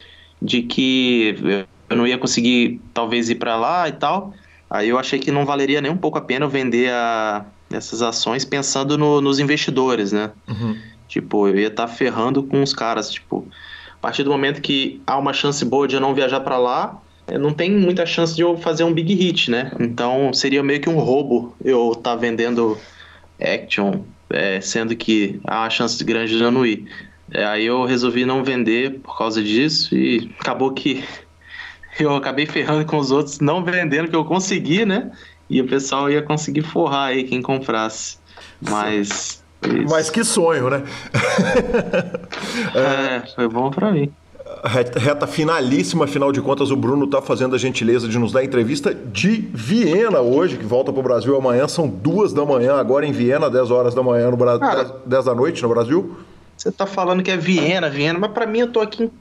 de 0.41 0.63
que 0.63 1.65
eu 1.91 1.97
não 1.97 2.07
ia 2.07 2.17
conseguir 2.17 2.81
talvez 2.93 3.29
ir 3.29 3.35
para 3.35 3.55
lá 3.55 3.87
e 3.87 3.91
tal. 3.91 4.33
Aí 4.69 4.89
eu 4.89 4.97
achei 4.97 5.19
que 5.19 5.31
não 5.31 5.45
valeria 5.45 5.81
nem 5.81 5.91
um 5.91 5.97
pouco 5.97 6.17
a 6.17 6.21
pena 6.21 6.45
eu 6.45 6.49
vender 6.49 6.91
a, 6.91 7.45
essas 7.71 8.01
ações 8.01 8.45
pensando 8.45 8.97
no, 8.97 9.19
nos 9.19 9.39
investidores, 9.39 10.11
né? 10.11 10.31
Uhum. 10.47 10.77
Tipo, 11.07 11.47
eu 11.47 11.59
ia 11.59 11.67
estar 11.67 11.87
tá 11.87 11.93
ferrando 11.93 12.43
com 12.43 12.63
os 12.63 12.73
caras. 12.73 13.11
Tipo, 13.11 13.45
a 13.91 13.97
partir 14.01 14.23
do 14.23 14.31
momento 14.31 14.61
que 14.61 15.01
há 15.05 15.17
uma 15.17 15.33
chance 15.33 15.63
boa 15.65 15.87
de 15.87 15.95
eu 15.95 16.01
não 16.01 16.13
viajar 16.13 16.39
para 16.39 16.57
lá, 16.57 17.01
não 17.39 17.53
tem 17.53 17.71
muita 17.71 18.05
chance 18.05 18.35
de 18.35 18.41
eu 18.41 18.57
fazer 18.57 18.83
um 18.83 18.93
big 18.93 19.13
hit, 19.13 19.51
né? 19.51 19.71
Então 19.79 20.33
seria 20.33 20.63
meio 20.63 20.79
que 20.79 20.89
um 20.89 20.99
roubo 20.99 21.55
eu 21.63 21.91
estar 21.91 22.11
tá 22.11 22.15
vendendo 22.15 22.77
Action, 23.39 24.03
é, 24.29 24.61
sendo 24.61 24.95
que 24.95 25.39
há 25.45 25.61
uma 25.61 25.69
chance 25.69 26.03
grande 26.03 26.37
de 26.37 26.43
eu 26.43 26.51
não 26.51 26.65
ir. 26.65 26.85
É, 27.33 27.45
aí 27.45 27.65
eu 27.65 27.85
resolvi 27.85 28.25
não 28.25 28.43
vender 28.43 28.99
por 28.99 29.17
causa 29.17 29.41
disso 29.41 29.95
e 29.95 30.29
acabou 30.39 30.71
que 30.71 31.03
eu 31.99 32.15
acabei 32.15 32.45
ferrando 32.45 32.85
com 32.85 32.97
os 32.97 33.11
outros, 33.11 33.39
não 33.39 33.63
vendendo 33.63 34.09
que 34.09 34.15
eu 34.15 34.25
consegui, 34.25 34.85
né? 34.85 35.11
E 35.49 35.61
o 35.61 35.67
pessoal 35.67 36.09
ia 36.09 36.21
conseguir 36.21 36.61
forrar 36.61 37.07
aí 37.07 37.23
quem 37.23 37.41
comprasse. 37.41 38.17
Mas 38.61 39.41
Isso. 39.63 39.85
Mas 39.89 40.09
que 40.09 40.23
sonho, 40.23 40.69
né? 40.69 40.83
é, 42.73 43.35
foi 43.35 43.47
bom 43.47 43.69
para 43.69 43.91
mim. 43.91 44.11
Reta 44.63 45.25
finalíssima, 45.25 46.05
afinal 46.05 46.31
de 46.31 46.41
contas, 46.41 46.71
o 46.71 46.75
Bruno 46.75 47.05
está 47.05 47.21
fazendo 47.21 47.55
a 47.55 47.57
gentileza 47.57 48.07
de 48.07 48.17
nos 48.19 48.31
dar 48.31 48.43
entrevista 48.43 48.93
de 48.93 49.49
Viena 49.53 50.19
hoje, 50.19 50.57
que 50.57 50.65
volta 50.65 50.91
para 50.91 50.99
o 50.99 51.03
Brasil 51.03 51.35
amanhã. 51.35 51.67
São 51.67 51.87
duas 51.87 52.33
da 52.33 52.45
manhã, 52.45 52.75
agora 52.75 53.05
em 53.05 53.11
Viena, 53.11 53.49
10 53.49 53.71
horas 53.71 53.95
da 53.95 54.03
manhã 54.03 54.29
no 54.29 54.37
Brasil. 54.37 54.59
10, 54.61 54.93
10 55.05 55.25
da 55.25 55.35
noite 55.35 55.61
no 55.63 55.69
Brasil. 55.69 56.17
Você 56.57 56.69
está 56.69 56.85
falando 56.85 57.23
que 57.23 57.31
é 57.31 57.37
Viena, 57.37 57.89
Viena, 57.89 58.19
mas 58.19 58.31
para 58.31 58.45
mim 58.45 58.59
eu 58.59 58.71
tô 58.71 58.81
aqui 58.81 59.11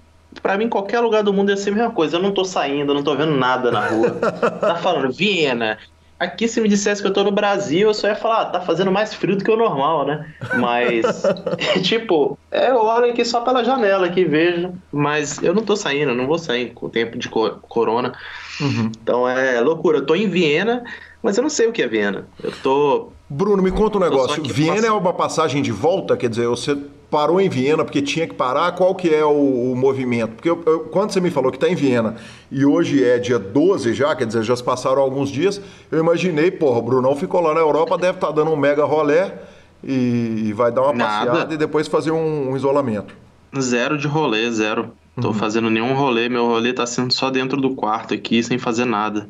Pra 0.43 0.57
mim, 0.57 0.69
qualquer 0.69 1.01
lugar 1.01 1.23
do 1.23 1.33
mundo 1.33 1.51
ia 1.51 1.57
ser 1.57 1.71
a 1.71 1.75
mesma 1.75 1.91
coisa. 1.91 2.17
Eu 2.17 2.23
não 2.23 2.33
tô 2.33 2.45
saindo, 2.45 2.91
eu 2.91 2.95
não 2.95 3.03
tô 3.03 3.17
vendo 3.17 3.33
nada 3.33 3.71
na 3.71 3.87
rua. 3.87 4.11
tá 4.61 4.77
falando, 4.77 5.13
Viena, 5.13 5.79
Aqui, 6.21 6.47
se 6.47 6.61
me 6.61 6.69
dissesse 6.69 7.01
que 7.01 7.09
eu 7.09 7.15
tô 7.15 7.25
no 7.25 7.33
Brasil, 7.33 7.89
eu 7.89 7.95
só 7.95 8.07
ia 8.07 8.15
falar, 8.15 8.43
ah, 8.43 8.45
tá 8.45 8.61
fazendo 8.61 8.93
mais 8.93 9.15
frio 9.15 9.37
do 9.37 9.43
que 9.43 9.51
o 9.51 9.57
normal, 9.57 10.07
né? 10.07 10.35
Mas, 10.59 11.23
tipo, 11.83 12.39
é, 12.51 12.69
eu 12.69 12.77
olho 12.77 13.11
aqui 13.11 13.25
só 13.25 13.41
pela 13.41 13.65
janela 13.65 14.07
aqui 14.07 14.27
vejo. 14.27 14.71
Mas 14.93 15.43
eu 15.43 15.55
não 15.55 15.63
tô 15.63 15.75
saindo, 15.75 16.11
eu 16.11 16.15
não 16.15 16.27
vou 16.27 16.39
sair 16.39 16.75
com 16.75 16.85
o 16.85 16.91
tempo 16.91 17.17
de 17.17 17.27
corona. 17.31 18.13
Uhum. 18.61 18.93
Então 19.03 19.27
é 19.27 19.63
loucura. 19.63 19.97
Eu 19.97 20.05
tô 20.05 20.15
em 20.15 20.29
Viena, 20.29 20.85
mas 21.23 21.39
eu 21.39 21.43
não 21.43 21.49
sei 21.49 21.69
o 21.69 21.73
que 21.73 21.83
é 21.83 21.89
Viena. 21.89 22.27
Eu 22.43 22.53
tô. 22.63 23.09
Bruno, 23.27 23.63
me 23.63 23.71
conta 23.71 23.97
um 23.97 24.03
negócio. 24.03 24.43
Viena 24.43 24.89
é 24.89 24.93
uma 24.93 25.15
passagem 25.15 25.63
de 25.63 25.73
volta? 25.73 26.19
Quer 26.19 26.29
dizer, 26.29 26.47
você 26.49 26.77
parou 27.11 27.41
em 27.41 27.49
Viena 27.49 27.85
porque 27.85 28.01
tinha 28.01 28.27
que 28.27 28.35
parar, 28.35 28.73
qual 28.73 28.95
que 28.95 29.13
é 29.13 29.25
o, 29.25 29.73
o 29.73 29.77
movimento? 29.77 30.35
Porque 30.35 30.49
eu, 30.49 30.63
eu, 30.65 30.81
quando 30.81 31.13
você 31.13 31.21
me 31.21 31.31
falou 31.31 31.51
que 31.51 31.57
está 31.57 31.69
em 31.69 31.75
Viena 31.75 32.17
e 32.51 32.65
hoje 32.65 33.05
é 33.05 33.19
dia 33.19 33.39
12 33.39 33.93
já, 33.93 34.15
quer 34.15 34.27
dizer, 34.27 34.43
já 34.43 34.55
se 34.55 34.63
passaram 34.63 35.03
alguns 35.03 35.31
dias, 35.31 35.61
eu 35.91 35.99
imaginei, 35.99 36.51
porra, 36.51 36.79
o 36.79 36.83
Brunão 36.83 37.17
ficou 37.17 37.41
lá 37.41 37.53
na 37.53 37.61
Europa, 37.61 37.99
deve 37.99 38.19
estar 38.19 38.29
tá 38.29 38.33
dando 38.33 38.53
um 38.53 38.57
mega 38.57 38.85
rolé 38.85 39.35
e, 39.83 40.53
vai 40.55 40.71
dar 40.71 40.83
uma 40.83 40.93
Nada. 40.93 41.27
passeada 41.27 41.55
e 41.55 41.57
depois 41.57 41.89
fazer 41.89 42.11
um, 42.11 42.51
um, 42.51 42.57
isolamento. 42.57 43.15
Zero 43.59 43.97
de 43.99 44.07
rolê, 44.07 44.51
zero. 44.51 44.93
Tô 45.21 45.29
uhum. 45.29 45.35
fazendo 45.35 45.69
nenhum 45.69 45.95
rolê, 45.95 46.29
meu 46.29 46.47
rolê 46.47 46.73
tá 46.73 46.87
sendo 46.87 47.13
só 47.13 47.31
dentro 47.31 47.61
do 47.61 47.75
quarto 47.75 48.15
aqui, 48.15 48.43
sem 48.43 48.59
fazer 48.59 48.85
nada. 48.85 49.29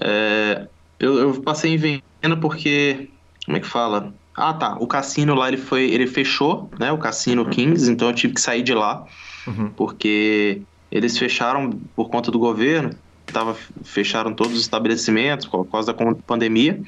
É, 0.00 0.66
eu, 0.98 1.18
eu 1.18 1.34
passei 1.42 1.74
em 1.74 1.76
Viena 1.76 2.36
porque, 2.40 3.08
como 3.44 3.56
é 3.56 3.60
que 3.60 3.66
fala? 3.66 4.12
Ah, 4.36 4.52
tá. 4.52 4.76
O 4.78 4.86
cassino 4.86 5.34
lá 5.34 5.48
ele 5.48 5.56
foi, 5.56 5.90
ele 5.90 6.06
fechou, 6.06 6.70
né? 6.78 6.92
O 6.92 6.98
cassino 6.98 7.42
uhum. 7.42 7.50
Kings, 7.50 7.90
então 7.90 8.08
eu 8.08 8.14
tive 8.14 8.34
que 8.34 8.40
sair 8.40 8.62
de 8.62 8.74
lá 8.74 9.06
uhum. 9.46 9.70
porque 9.70 10.60
eles 10.90 11.16
fecharam 11.16 11.70
por 11.94 12.10
conta 12.10 12.30
do 12.30 12.38
governo. 12.38 12.90
Tava, 13.26 13.56
fecharam 13.82 14.32
todos 14.32 14.52
os 14.52 14.60
estabelecimentos 14.60 15.46
por 15.46 15.64
causa 15.64 15.92
da 15.92 16.12
pandemia. 16.26 16.80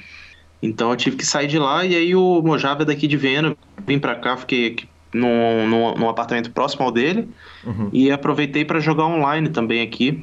Então 0.63 0.91
eu 0.91 0.97
tive 0.97 1.17
que 1.17 1.25
sair 1.25 1.47
de 1.47 1.59
lá 1.59 1.85
e 1.85 1.97
aí 1.97 2.15
o 2.15 2.43
Mojave 2.43 2.83
é 2.83 2.85
daqui 2.85 3.07
de 3.07 3.17
Viena, 3.17 3.57
vim 3.87 3.99
para 3.99 4.15
cá, 4.17 4.37
fiquei 4.37 4.77
num, 5.13 5.67
num, 5.69 5.95
num, 5.95 6.09
apartamento 6.09 6.51
próximo 6.51 6.85
ao 6.85 6.91
dele 6.91 7.29
uhum. 7.65 7.89
e 7.93 8.11
aproveitei 8.11 8.65
para 8.65 8.81
jogar 8.81 9.07
online 9.07 9.49
também 9.49 9.81
aqui. 9.81 10.23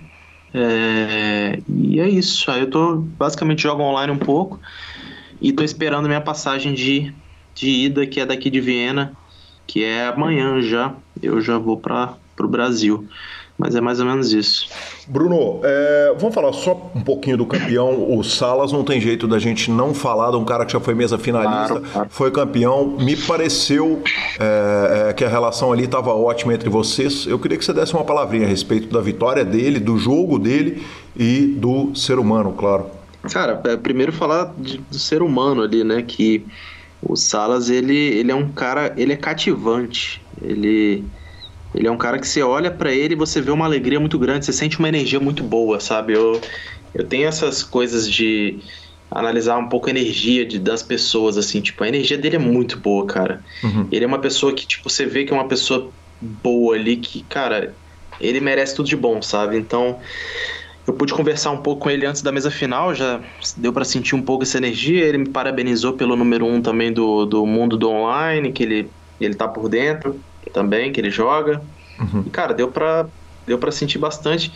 É, 0.54 1.60
e 1.68 2.00
é 2.00 2.08
isso. 2.08 2.50
Aí 2.50 2.62
eu 2.62 2.70
tô 2.70 2.96
basicamente 2.96 3.64
jogo 3.64 3.82
online 3.82 4.12
um 4.12 4.18
pouco. 4.18 4.60
E 5.42 5.52
tô 5.52 5.64
esperando 5.64 6.08
minha 6.08 6.22
passagem 6.22 6.74
de, 6.74 7.14
de 7.54 7.70
ida, 7.70 8.06
que 8.06 8.20
é 8.20 8.26
daqui 8.26 8.50
de 8.50 8.62
Viena, 8.62 9.14
que 9.68 9.84
é 9.84 10.08
amanhã 10.08 10.62
já. 10.62 10.94
Eu 11.22 11.42
já 11.42 11.58
vou 11.58 11.78
para 11.78 12.18
o 12.40 12.48
Brasil. 12.48 13.08
Mas 13.58 13.74
é 13.74 13.80
mais 13.80 14.02
ou 14.02 14.06
menos 14.06 14.34
isso. 14.34 14.68
Bruno, 15.08 15.62
é, 15.64 16.14
vamos 16.18 16.36
falar 16.36 16.52
só 16.52 16.92
um 16.94 17.00
pouquinho 17.00 17.38
do 17.38 17.46
campeão. 17.46 18.18
O 18.18 18.22
Salas 18.22 18.74
não 18.74 18.84
tem 18.84 19.00
jeito 19.00 19.28
da 19.28 19.40
gente 19.40 19.72
não 19.72 19.94
falar 19.94 20.32
de 20.32 20.38
um 20.38 20.44
cara 20.44 20.66
que 20.66 20.74
já 20.74 20.80
foi 20.82 20.94
mesa 20.94 21.18
finalista, 21.18 21.80
claro, 21.80 21.86
claro. 21.94 22.10
foi 22.12 22.32
campeão. 22.32 22.98
Me 23.00 23.16
pareceu 23.16 24.02
é, 24.38 25.10
é, 25.10 25.14
que 25.14 25.24
a 25.24 25.30
relação 25.30 25.72
ali 25.72 25.86
estava 25.86 26.14
ótima 26.14 26.54
entre 26.54 26.68
vocês. 26.68 27.26
Eu 27.26 27.40
queria 27.40 27.58
que 27.58 27.64
você 27.64 27.72
desse 27.72 27.94
uma 27.94 28.04
palavrinha 28.04 28.46
a 28.46 28.50
respeito 28.50 28.94
da 28.94 29.00
vitória 29.00 29.46
dele, 29.46 29.80
do 29.80 29.98
jogo 29.98 30.38
dele 30.38 30.84
e 31.16 31.56
do 31.58 31.96
ser 31.96 32.20
humano, 32.20 32.52
claro. 32.52 32.88
Cara, 33.32 33.62
é, 33.66 33.78
primeiro 33.78 34.12
falar 34.12 34.54
de, 34.58 34.78
do 34.78 35.00
ser 35.00 35.22
humano 35.22 35.64
ali, 35.64 35.84
né? 35.84 36.02
Que 36.02 36.46
o 37.02 37.16
Salas, 37.16 37.70
ele, 37.70 37.96
ele 37.96 38.32
é 38.32 38.36
um 38.36 38.52
cara, 38.52 38.94
ele 38.98 39.14
é 39.14 39.18
cativante. 39.18 40.22
Ele, 40.42 41.06
ele 41.74 41.88
é 41.88 41.92
um 41.92 41.98
cara 41.98 42.20
que 42.20 42.28
você 42.28 42.42
olha 42.42 42.72
para 42.72 42.92
ele 42.94 43.14
e 43.14 43.18
você 43.18 43.42
vê 43.42 43.52
uma 43.52 43.66
alegria 43.66 44.00
muito 44.00 44.18
grande, 44.18 44.46
você 44.46 44.54
sente 44.54 44.80
uma 44.80 44.88
energia 44.88 45.20
muito 45.20 45.44
boa, 45.44 45.80
sabe? 45.80 46.14
Eu, 46.14 46.40
eu 46.94 47.08
tenho 47.08 47.28
essas 47.28 47.64
coisas 47.64 48.10
de 48.10 48.60
analisar 49.12 49.58
um 49.58 49.70
pouco 49.70 49.88
a 49.88 49.92
energia 49.92 50.46
de, 50.46 50.60
das 50.60 50.82
pessoas, 50.82 51.38
assim, 51.38 51.62
tipo, 51.62 51.84
a 51.84 51.88
energia 51.88 52.18
dele 52.18 52.38
é 52.38 52.40
muito 52.40 52.80
boa, 52.80 53.06
cara. 53.06 53.44
Uhum. 53.64 53.88
Ele 53.92 54.04
é 54.04 54.08
uma 54.08 54.20
pessoa 54.20 54.54
que, 54.54 54.66
tipo, 54.66 54.90
você 54.90 55.06
vê 55.06 55.26
que 55.26 55.32
é 55.32 55.36
uma 55.36 55.48
pessoa 55.48 55.94
boa 56.22 56.76
ali, 56.76 56.98
que, 56.98 57.24
cara, 57.24 57.76
ele 58.20 58.40
merece 58.40 58.76
tudo 58.76 58.88
de 58.88 58.96
bom, 58.96 59.22
sabe? 59.22 59.58
Então, 59.58 60.00
eu 60.88 60.94
pude 60.94 61.14
conversar 61.14 61.52
um 61.52 61.62
pouco 61.62 61.84
com 61.84 61.90
ele 61.90 62.06
antes 62.06 62.22
da 62.22 62.32
mesa 62.32 62.52
final, 62.52 62.94
já 62.94 63.20
deu 63.58 63.74
para 63.74 63.84
sentir 63.84 64.16
um 64.16 64.22
pouco 64.22 64.44
essa 64.44 64.58
energia. 64.58 65.04
Ele 65.04 65.18
me 65.18 65.30
parabenizou 65.30 65.94
pelo 65.94 66.16
número 66.16 66.46
um 66.46 66.62
também 66.62 66.94
do, 66.94 67.26
do 67.26 67.46
mundo 67.46 67.76
do 67.76 67.90
online, 67.90 68.52
que 68.52 68.64
ele, 68.64 68.92
ele 69.20 69.34
tá 69.34 69.48
por 69.48 69.68
dentro 69.68 70.20
também, 70.54 70.92
que 70.92 71.02
ele 71.02 71.10
joga. 71.10 71.62
Uhum. 72.00 72.24
E, 72.26 72.30
cara, 72.30 72.54
deu 72.54 72.72
pra, 72.72 73.08
deu 73.48 73.58
pra 73.58 73.72
sentir 73.72 73.98
bastante 73.98 74.52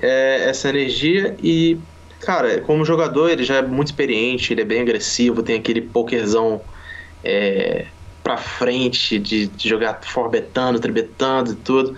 é, 0.00 0.48
essa 0.48 0.68
energia. 0.68 1.36
E, 1.42 1.76
cara, 2.20 2.60
como 2.60 2.84
jogador, 2.84 3.28
ele 3.28 3.42
já 3.42 3.56
é 3.56 3.62
muito 3.62 3.88
experiente, 3.88 4.52
ele 4.52 4.62
é 4.62 4.64
bem 4.64 4.80
agressivo, 4.80 5.42
tem 5.42 5.56
aquele 5.56 5.80
pokerzão 5.80 6.60
é, 7.24 7.86
pra 8.22 8.36
frente, 8.36 9.18
de, 9.18 9.48
de 9.48 9.68
jogar 9.68 10.00
forbetando, 10.04 10.78
tribetando 10.78 11.52
e 11.52 11.56
tudo. 11.56 11.96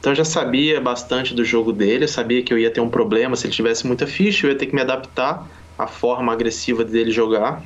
Então 0.00 0.12
eu 0.12 0.16
já 0.16 0.24
sabia 0.24 0.80
bastante 0.80 1.34
do 1.34 1.44
jogo 1.44 1.72
dele, 1.72 2.04
eu 2.04 2.08
sabia 2.08 2.42
que 2.42 2.52
eu 2.52 2.58
ia 2.58 2.70
ter 2.70 2.80
um 2.80 2.88
problema 2.88 3.36
se 3.36 3.46
ele 3.46 3.52
tivesse 3.52 3.86
muita 3.86 4.06
ficha, 4.06 4.46
eu 4.46 4.50
ia 4.50 4.56
ter 4.56 4.66
que 4.66 4.74
me 4.74 4.80
adaptar 4.80 5.46
à 5.78 5.86
forma 5.86 6.32
agressiva 6.32 6.82
dele 6.82 7.10
jogar. 7.10 7.62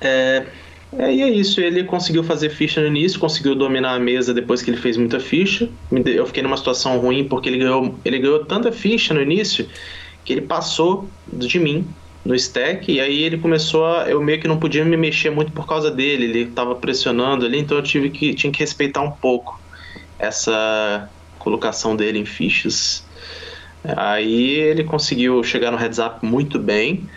É, 0.00 0.44
é, 0.92 1.14
e 1.14 1.22
é 1.22 1.30
isso, 1.30 1.60
ele 1.60 1.84
conseguiu 1.84 2.24
fazer 2.24 2.50
ficha 2.50 2.80
no 2.80 2.88
início, 2.88 3.20
conseguiu 3.20 3.54
dominar 3.54 3.94
a 3.94 3.98
mesa 3.98 4.34
depois 4.34 4.60
que 4.60 4.70
ele 4.70 4.76
fez 4.76 4.96
muita 4.96 5.20
ficha. 5.20 5.68
Eu 6.04 6.26
fiquei 6.26 6.42
numa 6.42 6.56
situação 6.56 6.98
ruim 6.98 7.28
porque 7.28 7.48
ele 7.48 7.58
ganhou, 7.58 7.94
ele 8.04 8.18
ganhou 8.18 8.44
tanta 8.44 8.72
ficha 8.72 9.14
no 9.14 9.22
início 9.22 9.68
que 10.24 10.32
ele 10.32 10.42
passou 10.42 11.08
de 11.32 11.58
mim 11.60 11.86
no 12.24 12.34
stack 12.34 12.90
e 12.90 13.00
aí 13.00 13.22
ele 13.22 13.38
começou 13.38 13.86
a 13.86 14.10
eu 14.10 14.20
meio 14.20 14.40
que 14.40 14.48
não 14.48 14.58
podia 14.58 14.84
me 14.84 14.96
mexer 14.96 15.30
muito 15.30 15.52
por 15.52 15.66
causa 15.66 15.90
dele, 15.90 16.24
ele 16.24 16.40
estava 16.50 16.74
pressionando 16.74 17.46
ali, 17.46 17.58
então 17.58 17.76
eu 17.76 17.82
tive 17.82 18.10
que 18.10 18.34
tinha 18.34 18.52
que 18.52 18.58
respeitar 18.58 19.00
um 19.00 19.10
pouco 19.10 19.58
essa 20.18 21.08
colocação 21.48 21.96
dele 21.96 22.18
em 22.18 22.24
fichas. 22.26 23.04
Aí 23.96 24.50
ele 24.56 24.84
conseguiu 24.84 25.42
chegar 25.42 25.70
no 25.70 25.78
heads 25.78 25.98
up 25.98 26.24
muito 26.24 26.58
bem, 26.58 27.08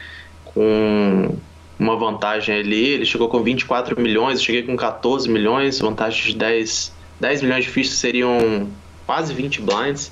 com 0.46 1.36
uma 1.78 1.98
vantagem 1.98 2.56
ali. 2.56 2.88
Ele 2.90 3.06
chegou 3.06 3.28
com 3.28 3.44
24 3.44 4.00
milhões, 4.00 4.40
eu 4.40 4.46
cheguei 4.46 4.64
com 4.64 4.76
14 4.78 5.30
milhões, 5.30 5.80
vantagem 5.80 6.32
de 6.32 6.38
10, 6.38 6.94
10 7.20 7.42
milhões 7.42 7.66
de 7.66 7.70
fichas 7.70 7.96
seriam 7.96 8.70
quase 9.06 9.34
20 9.34 9.62
blinds. 9.62 10.12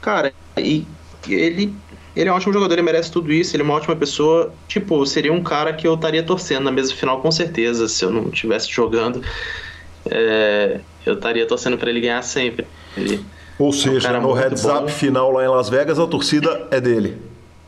Cara, 0.00 0.32
e 0.56 0.86
ele, 1.28 1.74
ele 2.14 2.28
é 2.28 2.32
um 2.32 2.36
ótimo 2.36 2.52
jogador, 2.52 2.74
ele 2.74 2.82
merece 2.82 3.10
tudo 3.10 3.32
isso, 3.32 3.56
ele 3.56 3.62
é 3.62 3.64
uma 3.64 3.74
ótima 3.74 3.96
pessoa. 3.96 4.54
Tipo, 4.68 5.04
seria 5.06 5.32
um 5.32 5.42
cara 5.42 5.72
que 5.72 5.86
eu 5.86 5.94
estaria 5.94 6.22
torcendo 6.22 6.64
na 6.64 6.70
mesa 6.70 6.94
final 6.94 7.20
com 7.20 7.32
certeza, 7.32 7.88
se 7.88 8.04
eu 8.04 8.10
não 8.10 8.28
estivesse 8.28 8.70
jogando. 8.70 9.22
É, 10.08 10.80
eu 11.04 11.14
estaria 11.14 11.46
torcendo 11.46 11.76
para 11.76 11.90
ele 11.90 12.00
ganhar 12.00 12.22
sempre. 12.22 12.66
Ele 12.96 13.24
Ou 13.60 13.68
é 13.68 13.72
seja, 13.72 14.18
um 14.18 14.22
no 14.22 14.32
heads 14.32 14.62
bom. 14.62 14.78
up 14.78 14.90
final 14.90 15.30
lá 15.30 15.44
em 15.44 15.48
Las 15.48 15.68
Vegas, 15.68 15.98
a 15.98 16.06
torcida 16.06 16.66
é 16.70 16.80
dele. 16.80 17.18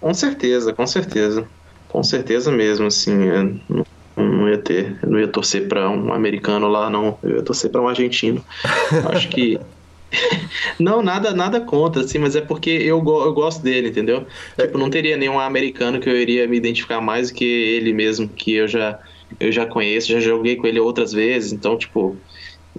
Com 0.01 0.15
certeza, 0.15 0.73
com 0.73 0.87
certeza. 0.87 1.47
Com 1.89 2.03
certeza 2.03 2.51
mesmo, 2.51 2.87
assim. 2.87 3.29
É, 3.29 3.43
não, 3.69 3.87
não 4.17 4.49
ia 4.49 4.57
ter, 4.57 4.99
não 5.07 5.21
ia 5.21 5.29
torcer 5.29 5.69
para 5.69 5.91
um 5.91 6.11
americano 6.13 6.67
lá, 6.67 6.89
não. 6.89 7.19
Eu 7.23 7.37
ia 7.37 7.43
torcer 7.43 7.71
para 7.71 7.83
um 7.83 7.89
argentino. 7.89 8.43
Acho 9.13 9.29
que. 9.29 9.61
não, 10.81 11.03
nada, 11.03 11.33
nada 11.33 11.61
contra, 11.61 12.03
assim, 12.03 12.19
mas 12.19 12.35
é 12.35 12.41
porque 12.41 12.71
eu, 12.71 12.99
eu 12.99 13.33
gosto 13.35 13.63
dele, 13.63 13.89
entendeu? 13.89 14.27
É. 14.57 14.63
Tipo, 14.63 14.79
não 14.79 14.89
teria 14.89 15.19
nenhum 15.19 15.39
americano 15.39 16.01
que 16.01 16.09
eu 16.09 16.17
iria 16.17 16.49
me 16.49 16.57
identificar 16.57 17.03
mais 17.03 17.31
do 17.31 17.35
que 17.35 17.45
ele 17.45 17.93
mesmo, 17.93 18.29
que 18.29 18.55
eu 18.55 18.67
já, 18.67 18.99
eu 19.39 19.53
já 19.53 19.67
conheço, 19.67 20.09
já 20.09 20.21
joguei 20.21 20.57
com 20.57 20.67
ele 20.67 20.81
outras 20.81 21.13
vezes, 21.13 21.53
então, 21.53 21.77
tipo, 21.77 22.17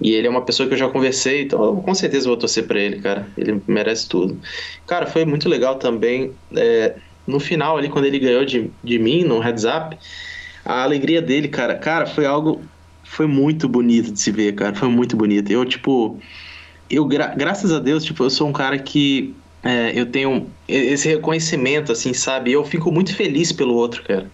e 0.00 0.12
ele 0.12 0.26
é 0.26 0.30
uma 0.30 0.44
pessoa 0.44 0.68
que 0.68 0.74
eu 0.74 0.78
já 0.78 0.88
conversei, 0.88 1.42
então 1.42 1.62
eu 1.64 1.76
com 1.76 1.94
certeza 1.94 2.28
vou 2.28 2.36
torcer 2.36 2.66
pra 2.66 2.80
ele, 2.80 3.00
cara. 3.00 3.28
Ele 3.36 3.62
merece 3.66 4.08
tudo. 4.08 4.40
Cara, 4.86 5.06
foi 5.06 5.24
muito 5.24 5.48
legal 5.48 5.76
também. 5.76 6.34
É, 6.56 6.96
no 7.26 7.38
final 7.38 7.76
ali, 7.76 7.88
quando 7.88 8.04
ele 8.06 8.18
ganhou 8.18 8.44
de, 8.44 8.70
de 8.82 8.98
mim 8.98 9.22
no 9.24 9.38
heads 9.38 9.64
up, 9.64 9.96
a 10.64 10.82
alegria 10.82 11.22
dele, 11.22 11.48
cara, 11.48 11.76
cara, 11.76 12.06
foi 12.06 12.26
algo. 12.26 12.62
Foi 13.04 13.26
muito 13.26 13.68
bonito 13.68 14.10
de 14.10 14.20
se 14.20 14.32
ver, 14.32 14.54
cara. 14.54 14.74
Foi 14.74 14.88
muito 14.88 15.16
bonito. 15.16 15.50
Eu, 15.50 15.64
tipo. 15.64 16.18
Eu, 16.90 17.06
gra 17.06 17.28
graças 17.28 17.72
a 17.72 17.78
Deus, 17.78 18.04
tipo, 18.04 18.24
eu 18.24 18.30
sou 18.30 18.48
um 18.48 18.52
cara 18.52 18.78
que. 18.78 19.34
É, 19.62 19.98
eu 19.98 20.06
tenho 20.06 20.50
esse 20.68 21.08
reconhecimento, 21.08 21.92
assim, 21.92 22.12
sabe? 22.12 22.52
Eu 22.52 22.64
fico 22.64 22.92
muito 22.92 23.14
feliz 23.14 23.52
pelo 23.52 23.74
outro, 23.74 24.02
cara. 24.02 24.30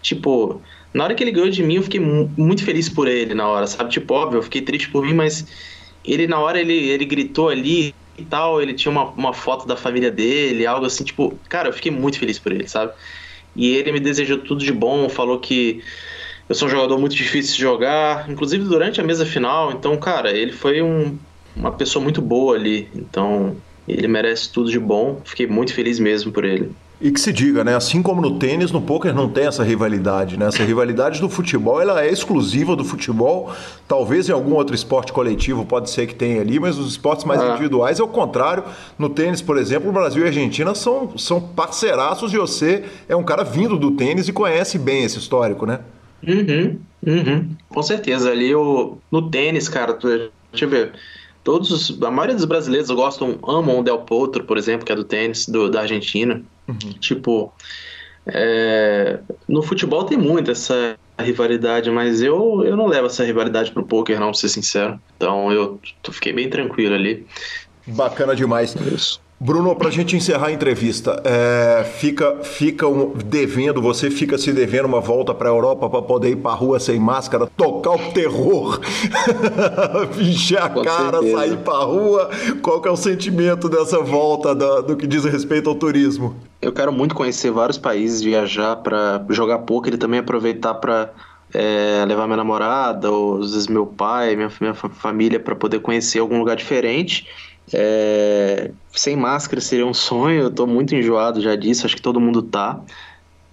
Tipo, 0.00 0.62
Na 0.94 1.04
hora 1.04 1.14
que 1.14 1.24
ele 1.24 1.32
ganhou 1.32 1.50
de 1.50 1.62
mim, 1.62 1.76
eu 1.76 1.82
fiquei 1.82 2.00
muito 2.00 2.64
feliz 2.64 2.88
por 2.88 3.08
ele 3.08 3.34
na 3.34 3.48
hora, 3.48 3.66
sabe? 3.66 3.90
Tipo, 3.90 4.14
óbvio, 4.14 4.38
eu 4.38 4.42
fiquei 4.42 4.62
triste 4.62 4.90
por 4.90 5.04
mim, 5.04 5.14
mas 5.14 5.44
ele 6.04 6.26
na 6.26 6.38
hora 6.38 6.60
ele, 6.60 6.72
ele 6.72 7.04
gritou 7.04 7.48
ali 7.48 7.92
e 8.16 8.24
tal, 8.24 8.62
ele 8.62 8.74
tinha 8.74 8.92
uma, 8.92 9.10
uma 9.10 9.32
foto 9.32 9.66
da 9.66 9.76
família 9.76 10.10
dele, 10.10 10.66
algo 10.66 10.86
assim, 10.86 11.02
tipo, 11.04 11.36
cara, 11.48 11.68
eu 11.68 11.72
fiquei 11.72 11.90
muito 11.90 12.18
feliz 12.18 12.38
por 12.38 12.52
ele, 12.52 12.68
sabe? 12.68 12.92
E 13.56 13.74
ele 13.74 13.92
me 13.92 14.00
desejou 14.00 14.38
tudo 14.38 14.64
de 14.64 14.72
bom, 14.72 15.08
falou 15.08 15.40
que 15.40 15.82
eu 16.48 16.54
sou 16.54 16.68
um 16.68 16.70
jogador 16.70 16.98
muito 16.98 17.14
difícil 17.14 17.56
de 17.56 17.62
jogar, 17.62 18.30
inclusive 18.30 18.64
durante 18.64 19.00
a 19.00 19.04
mesa 19.04 19.24
final. 19.24 19.72
Então, 19.72 19.96
cara, 19.98 20.30
ele 20.32 20.52
foi 20.52 20.82
um, 20.82 21.18
uma 21.56 21.72
pessoa 21.76 22.02
muito 22.02 22.20
boa 22.20 22.54
ali. 22.56 22.90
Então, 22.94 23.62
ele 23.88 24.06
merece 24.08 24.52
tudo 24.52 24.70
de 24.70 24.78
bom. 24.78 25.22
Fiquei 25.24 25.46
muito 25.46 25.72
feliz 25.74 25.98
mesmo 25.98 26.32
por 26.32 26.44
ele. 26.44 26.76
E 27.04 27.12
que 27.12 27.20
se 27.20 27.34
diga, 27.34 27.62
né? 27.62 27.76
Assim 27.76 28.00
como 28.00 28.22
no 28.22 28.38
tênis, 28.38 28.72
no 28.72 28.80
poker 28.80 29.14
não 29.14 29.28
tem 29.28 29.44
essa 29.44 29.62
rivalidade, 29.62 30.38
né? 30.38 30.46
Essa 30.46 30.64
rivalidade 30.64 31.20
do 31.20 31.28
futebol, 31.28 31.78
ela 31.78 32.02
é 32.02 32.10
exclusiva 32.10 32.74
do 32.74 32.82
futebol. 32.82 33.52
Talvez 33.86 34.30
em 34.30 34.32
algum 34.32 34.54
outro 34.54 34.74
esporte 34.74 35.12
coletivo 35.12 35.66
pode 35.66 35.90
ser 35.90 36.06
que 36.06 36.14
tenha 36.14 36.40
ali, 36.40 36.58
mas 36.58 36.78
os 36.78 36.92
esportes 36.92 37.26
mais 37.26 37.42
ah. 37.42 37.50
individuais 37.50 38.00
é 38.00 38.02
o 38.02 38.08
contrário. 38.08 38.64
No 38.98 39.10
tênis, 39.10 39.42
por 39.42 39.58
exemplo, 39.58 39.90
o 39.90 39.92
Brasil 39.92 40.22
e 40.22 40.24
a 40.24 40.28
Argentina 40.28 40.74
são, 40.74 41.18
são 41.18 41.42
parceiraços 41.42 42.32
e 42.32 42.38
você 42.38 42.84
é 43.06 43.14
um 43.14 43.22
cara 43.22 43.44
vindo 43.44 43.76
do 43.78 43.90
tênis 43.90 44.26
e 44.26 44.32
conhece 44.32 44.78
bem 44.78 45.04
esse 45.04 45.18
histórico, 45.18 45.66
né? 45.66 45.80
Uhum, 46.26 46.78
uhum. 47.06 47.50
Com 47.68 47.82
certeza. 47.82 48.30
Ali 48.30 48.54
o, 48.54 48.96
no 49.12 49.28
tênis, 49.28 49.68
cara, 49.68 49.92
deixa 49.92 50.64
eu 50.64 50.68
ver. 50.70 50.92
Todos, 51.42 51.98
a 52.02 52.10
maioria 52.10 52.34
dos 52.34 52.46
brasileiros 52.46 52.90
gostam, 52.90 53.38
amam 53.46 53.80
o 53.80 53.82
Del 53.82 53.98
Potro, 53.98 54.44
por 54.44 54.56
exemplo, 54.56 54.86
que 54.86 54.92
é 54.92 54.96
do 54.96 55.04
tênis, 55.04 55.46
do, 55.46 55.68
da 55.70 55.82
Argentina. 55.82 56.42
Uhum. 56.68 56.92
Tipo, 57.00 57.52
é, 58.26 59.20
no 59.48 59.62
futebol 59.62 60.04
tem 60.04 60.18
muito 60.18 60.50
essa 60.50 60.96
rivalidade, 61.18 61.90
mas 61.90 62.22
eu, 62.22 62.64
eu 62.64 62.76
não 62.76 62.86
levo 62.86 63.06
essa 63.06 63.24
rivalidade 63.24 63.70
pro 63.70 63.86
poker, 63.86 64.18
não, 64.18 64.30
pra 64.30 64.34
ser 64.34 64.48
sincero. 64.48 65.00
Então 65.16 65.52
eu 65.52 65.80
fiquei 66.10 66.32
bem 66.32 66.48
tranquilo 66.48 66.94
ali. 66.94 67.26
Bacana 67.86 68.34
demais. 68.34 68.74
Isso. 68.74 69.23
Bruno, 69.44 69.76
para 69.76 69.88
a 69.88 69.90
gente 69.90 70.16
encerrar 70.16 70.46
a 70.46 70.52
entrevista, 70.52 71.20
é, 71.22 71.84
fica, 71.84 72.36
fica 72.42 72.88
um, 72.88 73.12
devendo, 73.12 73.82
você 73.82 74.10
fica 74.10 74.38
se 74.38 74.50
devendo 74.54 74.86
uma 74.86 75.02
volta 75.02 75.34
para 75.34 75.50
a 75.50 75.52
Europa 75.52 75.90
para 75.90 76.00
poder 76.00 76.30
ir 76.30 76.36
para 76.36 76.52
a 76.52 76.54
rua 76.54 76.80
sem 76.80 76.98
máscara, 76.98 77.46
tocar 77.54 77.90
o 77.90 78.12
terror, 78.12 78.80
encher 80.18 80.62
a 80.62 80.70
Com 80.70 80.80
cara, 80.80 81.18
certeza. 81.18 81.36
sair 81.36 81.56
para 81.58 81.74
a 81.74 81.84
rua. 81.84 82.30
Qual 82.62 82.80
que 82.80 82.88
é 82.88 82.90
o 82.90 82.96
sentimento 82.96 83.68
dessa 83.68 84.00
volta 84.00 84.54
da, 84.54 84.80
do 84.80 84.96
que 84.96 85.06
diz 85.06 85.26
respeito 85.26 85.68
ao 85.68 85.74
turismo? 85.74 86.34
Eu 86.62 86.72
quero 86.72 86.90
muito 86.90 87.14
conhecer 87.14 87.50
vários 87.50 87.76
países, 87.76 88.22
viajar 88.22 88.76
para 88.76 89.22
jogar 89.28 89.58
poker 89.58 89.92
e 89.92 89.98
também 89.98 90.20
aproveitar 90.20 90.72
para 90.72 91.12
é, 91.52 92.02
levar 92.08 92.24
minha 92.24 92.38
namorada, 92.38 93.10
ou 93.10 93.42
às 93.42 93.52
vezes 93.52 93.66
meu 93.66 93.84
pai, 93.84 94.36
minha, 94.36 94.50
minha 94.58 94.72
família 94.72 95.38
para 95.38 95.54
poder 95.54 95.80
conhecer 95.80 96.20
algum 96.20 96.38
lugar 96.38 96.56
diferente 96.56 97.26
é, 97.72 98.70
sem 98.92 99.16
máscara 99.16 99.60
seria 99.60 99.86
um 99.86 99.94
sonho, 99.94 100.42
eu 100.42 100.50
tô 100.50 100.66
muito 100.66 100.94
enjoado 100.94 101.40
já 101.40 101.56
disso, 101.56 101.86
acho 101.86 101.96
que 101.96 102.02
todo 102.02 102.20
mundo 102.20 102.42
tá. 102.42 102.80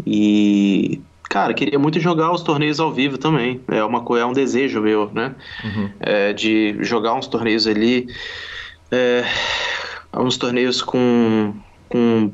E, 0.05 1.01
cara, 1.23 1.53
queria 1.53 1.79
muito 1.79 1.99
jogar 1.99 2.31
os 2.31 2.41
torneios 2.41 2.79
ao 2.79 2.91
vivo 2.91 3.17
também. 3.17 3.61
É, 3.69 3.83
uma, 3.83 4.03
é 4.19 4.25
um 4.25 4.33
desejo 4.33 4.81
meu, 4.81 5.09
né? 5.13 5.35
Uhum. 5.63 5.89
É, 5.99 6.33
de 6.33 6.77
jogar 6.81 7.13
uns 7.13 7.27
torneios 7.27 7.67
ali. 7.67 8.07
É, 8.91 9.23
uns 10.13 10.37
torneios 10.37 10.81
com, 10.81 11.53
com 11.87 12.31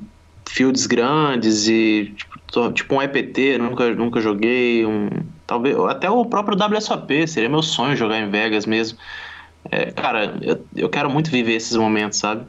fields 0.50 0.88
grandes 0.88 1.68
e 1.68 2.16
tipo, 2.16 2.72
tipo 2.72 2.96
um 2.96 3.02
EPT, 3.02 3.58
nunca, 3.60 3.94
nunca 3.94 4.22
joguei. 4.22 4.86
Um, 4.86 5.10
talvez 5.46 5.78
até 5.78 6.10
o 6.10 6.26
próprio 6.26 6.58
WSOP, 6.58 7.28
seria 7.28 7.50
meu 7.50 7.62
sonho 7.62 7.96
jogar 7.96 8.20
em 8.20 8.30
Vegas 8.30 8.66
mesmo. 8.66 8.98
É, 9.72 9.92
cara, 9.92 10.38
eu, 10.42 10.66
eu 10.76 10.90
quero 10.90 11.10
muito 11.10 11.30
viver 11.30 11.54
esses 11.54 11.76
momentos, 11.76 12.20
sabe? 12.20 12.46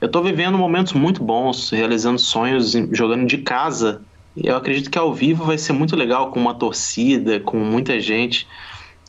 Eu 0.00 0.08
tô 0.08 0.22
vivendo 0.22 0.58
momentos 0.58 0.92
muito 0.92 1.22
bons, 1.22 1.70
realizando 1.70 2.18
sonhos, 2.18 2.72
jogando 2.92 3.26
de 3.26 3.38
casa. 3.38 4.02
Eu 4.36 4.56
acredito 4.56 4.90
que 4.90 4.98
ao 4.98 5.14
vivo 5.14 5.44
vai 5.44 5.56
ser 5.56 5.72
muito 5.72 5.96
legal, 5.96 6.30
com 6.30 6.40
uma 6.40 6.54
torcida, 6.54 7.40
com 7.40 7.58
muita 7.58 7.98
gente. 8.00 8.46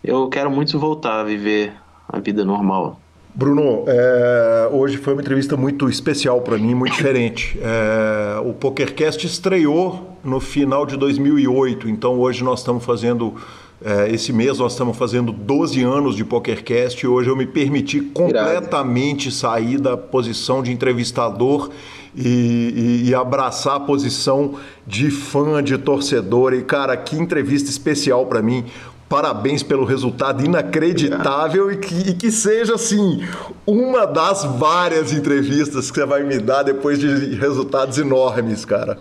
Eu 0.04 0.30
quero 0.30 0.52
muito 0.52 0.78
voltar 0.80 1.20
a 1.20 1.24
viver 1.24 1.74
a 2.08 2.20
vida 2.20 2.46
normal. 2.46 3.00
Bruno, 3.34 3.84
é, 3.86 4.70
hoje 4.72 4.96
foi 4.96 5.12
uma 5.12 5.22
entrevista 5.22 5.58
muito 5.58 5.90
especial 5.90 6.40
para 6.40 6.58
mim, 6.58 6.74
muito 6.74 6.94
diferente. 6.94 7.60
É, 7.62 8.40
o 8.40 8.54
PokerCast 8.54 9.28
estreou 9.28 10.18
no 10.24 10.40
final 10.40 10.86
de 10.86 10.96
2008, 10.96 11.90
então 11.90 12.18
hoje 12.18 12.44
nós 12.46 12.60
estamos 12.60 12.86
fazendo 12.86 13.36
esse 14.08 14.32
mês 14.32 14.60
nós 14.60 14.72
estamos 14.72 14.98
fazendo 14.98 15.32
12 15.32 15.84
anos 15.84 16.16
de 16.16 16.24
PokerCast 16.24 17.06
e 17.06 17.08
hoje 17.08 17.30
eu 17.30 17.36
me 17.36 17.46
permiti 17.46 18.00
completamente 18.00 19.32
sair 19.32 19.78
da 19.78 19.98
posição 19.98 20.64
de 20.64 20.72
entrevistador 20.72 21.70
e, 22.16 23.04
e, 23.04 23.10
e, 23.10 23.16
abraçar 23.16 23.76
a 23.76 23.80
posição 23.80 24.56
de 24.88 25.12
fã, 25.12 25.62
de 25.62 25.78
torcedor. 25.78 26.54
E, 26.54 26.64
cara, 26.64 26.96
que 26.96 27.16
entrevista 27.16 27.70
especial 27.70 28.26
para 28.26 28.42
mim. 28.42 28.66
Parabéns 29.08 29.62
pelo 29.62 29.86
resultado 29.86 30.44
inacreditável 30.44 31.72
e 31.72 31.78
que, 31.78 32.10
e 32.10 32.14
que, 32.16 32.32
seja, 32.32 32.74
assim, 32.74 33.24
uma 33.68 34.08
das 34.08 34.44
várias 34.44 35.14
entrevistas 35.14 35.92
que 35.92 36.00
você 36.00 36.06
vai 36.08 36.24
me 36.24 36.40
dar 36.40 36.64
depois 36.64 36.98
de 36.98 37.36
resultados 37.36 38.00
enormes, 38.00 38.66
cara. 38.66 38.98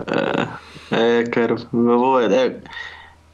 É, 0.90 1.20
é 1.20 1.24
cara, 1.24 1.56
eu 1.72 2.20
é, 2.20 2.56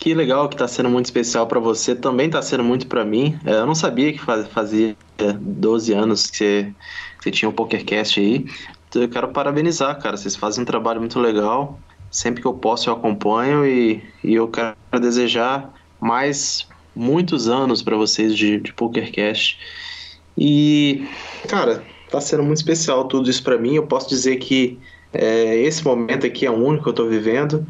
que 0.01 0.15
legal 0.15 0.49
que 0.49 0.55
está 0.55 0.67
sendo 0.67 0.89
muito 0.89 1.05
especial 1.05 1.47
para 1.47 1.61
você, 1.61 1.95
também 1.95 2.27
está 2.27 2.41
sendo 2.41 2.65
muito 2.65 2.87
para 2.87 3.05
mim. 3.05 3.39
É, 3.45 3.53
eu 3.53 3.67
não 3.67 3.75
sabia 3.75 4.11
que 4.11 4.19
fazia 4.19 4.97
12 5.39 5.93
anos 5.93 6.27
que 6.27 6.37
você, 6.39 6.75
que 7.19 7.25
você 7.25 7.31
tinha 7.31 7.49
um 7.51 7.53
PokerCast 7.53 8.19
aí. 8.19 8.47
Então, 8.89 9.03
eu 9.03 9.09
quero 9.11 9.29
parabenizar, 9.29 10.01
cara. 10.01 10.17
Vocês 10.17 10.35
fazem 10.35 10.63
um 10.63 10.65
trabalho 10.65 11.01
muito 11.01 11.21
legal. 11.21 11.79
Sempre 12.11 12.41
que 12.41 12.47
eu 12.47 12.55
posso, 12.55 12.89
eu 12.89 12.95
acompanho 12.95 13.67
e, 13.67 14.03
e 14.25 14.35
eu 14.35 14.49
quero 14.49 14.75
desejar 14.99 15.71
mais 16.01 16.67
muitos 16.97 17.47
anos 17.47 17.83
para 17.83 17.95
vocês 17.95 18.35
de, 18.35 18.59
de 18.59 18.73
PokerCast. 18.73 19.59
E, 20.37 21.07
cara, 21.47 21.85
tá 22.11 22.23
sendo 22.23 22.43
muito 22.43 22.57
especial 22.57 23.05
tudo 23.05 23.29
isso 23.29 23.45
para 23.45 23.59
mim. 23.59 23.75
Eu 23.75 23.87
posso 23.87 24.09
dizer 24.09 24.37
que 24.37 24.79
é, 25.13 25.57
esse 25.57 25.85
momento 25.85 26.27
aqui 26.27 26.47
é 26.47 26.51
o 26.51 26.55
único 26.55 26.85
que 26.85 26.89
eu 26.89 26.95
tô 26.95 27.07
vivendo. 27.07 27.67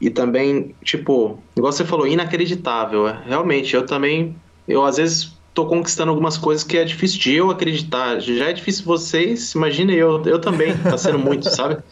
E 0.00 0.10
também, 0.10 0.74
tipo, 0.84 1.42
igual 1.56 1.72
você 1.72 1.84
falou, 1.84 2.06
inacreditável. 2.06 3.08
É, 3.08 3.22
realmente, 3.26 3.74
eu 3.74 3.84
também, 3.84 4.36
eu 4.66 4.84
às 4.84 4.96
vezes 4.96 5.36
tô 5.52 5.66
conquistando 5.66 6.10
algumas 6.10 6.38
coisas 6.38 6.62
que 6.62 6.78
é 6.78 6.84
difícil 6.84 7.18
de 7.18 7.34
eu 7.34 7.50
acreditar. 7.50 8.20
Já 8.20 8.50
é 8.50 8.52
difícil 8.52 8.84
vocês, 8.84 9.52
imagina 9.54 9.92
eu, 9.92 10.22
eu 10.24 10.40
também, 10.40 10.76
tá 10.78 10.96
sendo 10.96 11.18
muito, 11.18 11.50
sabe? 11.50 11.82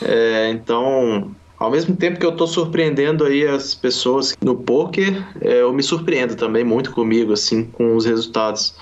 É, 0.00 0.48
então, 0.50 1.34
ao 1.58 1.70
mesmo 1.70 1.94
tempo 1.94 2.18
que 2.18 2.24
eu 2.24 2.32
tô 2.32 2.46
surpreendendo 2.46 3.24
aí 3.24 3.46
as 3.46 3.74
pessoas 3.74 4.34
no 4.42 4.56
poker, 4.56 5.26
é, 5.40 5.60
eu 5.60 5.72
me 5.72 5.82
surpreendo 5.82 6.36
também 6.36 6.64
muito 6.64 6.90
comigo, 6.90 7.34
assim, 7.34 7.64
com 7.64 7.96
os 7.96 8.06
resultados. 8.06 8.74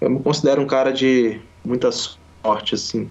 Eu 0.00 0.10
me 0.10 0.22
considero 0.22 0.62
um 0.62 0.66
cara 0.66 0.92
de 0.92 1.40
muita 1.64 1.90
sorte, 1.90 2.74
assim. 2.74 3.10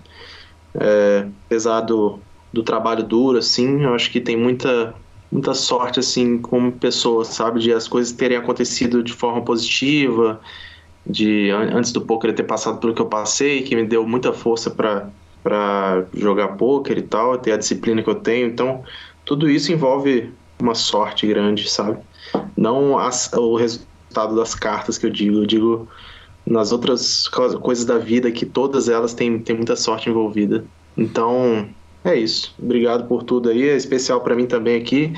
É, 0.76 1.27
apesar 1.45 1.81
do, 1.81 2.19
do 2.54 2.64
trabalho 2.64 3.04
duro, 3.04 3.40
assim, 3.40 3.84
eu 3.84 3.94
acho 3.96 4.12
que 4.12 4.22
tem 4.22 4.38
muita 4.38 4.94
muita 5.32 5.56
sorte 5.56 6.00
assim 6.00 6.38
como 6.38 6.72
pessoa, 6.72 7.26
sabe, 7.26 7.60
de 7.60 7.74
as 7.74 7.88
coisas 7.88 8.14
terem 8.14 8.38
acontecido 8.38 9.02
de 9.02 9.12
forma 9.12 9.42
positiva, 9.42 10.40
de 11.06 11.50
antes 11.50 11.92
do 11.92 12.02
poker 12.02 12.36
ter 12.36 12.44
passado 12.44 12.80
pelo 12.80 12.94
que 12.94 13.02
eu 13.02 13.08
passei, 13.08 13.64
que 13.64 13.76
me 13.76 13.84
deu 13.84 14.08
muita 14.08 14.32
força 14.32 14.70
para 14.70 15.10
para 15.44 16.06
jogar 16.14 16.56
poker 16.56 16.98
e 16.98 17.02
tal, 17.02 17.38
ter 17.38 17.52
a 17.52 17.58
disciplina 17.58 18.02
que 18.02 18.10
eu 18.10 18.16
tenho. 18.16 18.48
Então, 18.48 18.82
tudo 19.26 19.50
isso 19.50 19.74
envolve 19.74 20.32
uma 20.58 20.74
sorte 20.74 21.28
grande, 21.28 21.70
sabe? 21.70 22.00
Não 22.56 22.98
as, 22.98 23.30
o 23.34 23.58
resultado 23.58 24.38
das 24.38 24.56
cartas 24.56 24.98
que 24.98 25.06
eu 25.06 25.10
digo, 25.10 25.40
eu 25.40 25.46
digo 25.46 25.90
nas 26.46 26.72
outras 26.72 27.28
coisas 27.28 27.84
da 27.84 27.98
vida 27.98 28.32
que 28.32 28.46
todas 28.46 28.88
elas 28.88 29.14
têm, 29.14 29.38
têm 29.40 29.58
muita 29.58 29.76
sorte 29.76 30.10
envolvida. 30.10 30.66
Então, 30.96 31.68
é 32.04 32.16
isso. 32.16 32.54
Obrigado 32.62 33.08
por 33.08 33.24
tudo 33.24 33.50
aí. 33.50 33.70
É 33.70 33.76
especial 33.76 34.22
para 34.22 34.36
mim 34.36 34.46
também 34.46 34.80
aqui. 34.80 35.14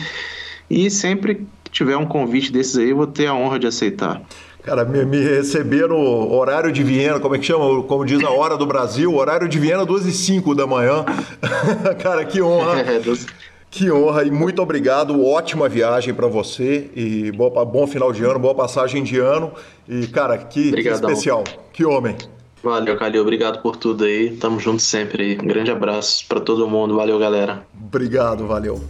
E 0.70 0.90
sempre 0.90 1.36
que 1.64 1.72
tiver 1.72 1.98
um 1.98 2.06
convite 2.06 2.52
desses 2.52 2.78
aí, 2.78 2.90
eu 2.90 2.96
vou 2.96 3.08
ter 3.08 3.28
a 3.28 3.34
honra 3.34 3.60
de 3.60 3.68
aceitar. 3.68 4.22
Cara, 4.64 4.84
me, 4.84 5.06
me 5.06 5.20
receber 5.20 5.88
no 5.88 6.34
horário 6.34 6.72
de 6.72 6.84
Viena, 6.84 7.20
como 7.20 7.36
é 7.36 7.38
que 7.38 7.46
chama? 7.46 7.84
Como 7.84 8.04
diz 8.04 8.24
a 8.24 8.32
hora 8.32 8.58
do 8.58 8.66
Brasil, 8.66 9.14
horário 9.14 9.48
de 9.48 9.60
Viena, 9.60 9.86
12 9.86 10.10
e 10.10 10.12
05 10.12 10.56
da 10.56 10.66
manhã. 10.66 11.06
Cara, 12.02 12.26
que 12.26 12.42
honra. 12.42 12.76
É, 12.86 13.00
que 13.70 13.92
honra 13.92 14.24
e 14.24 14.32
muito 14.32 14.62
obrigado. 14.62 15.22
Ótima 15.26 15.68
viagem 15.68 16.14
para 16.14 16.28
você 16.28 16.90
e 16.96 17.30
boa, 17.34 17.66
bom 17.66 17.86
final 17.86 18.14
de 18.14 18.24
ano, 18.24 18.40
boa 18.40 18.56
passagem 18.56 19.04
de 19.04 19.20
ano. 19.20 19.52
E, 19.88 20.08
cara, 20.08 20.38
que, 20.38 20.72
que 20.72 20.88
especial. 20.88 21.44
Que 21.74 21.84
homem. 21.84 22.16
Valeu, 22.66 22.98
Calil. 22.98 23.22
Obrigado 23.22 23.62
por 23.62 23.76
tudo 23.76 24.06
aí. 24.06 24.36
Tamo 24.38 24.60
junto 24.60 24.82
sempre 24.82 25.22
aí. 25.22 25.38
Um 25.40 25.48
grande 25.48 25.70
abraço 25.70 26.26
para 26.28 26.40
todo 26.40 26.68
mundo. 26.68 26.96
Valeu, 26.96 27.20
galera. 27.20 27.66
Obrigado, 27.80 28.48
valeu. 28.48 28.84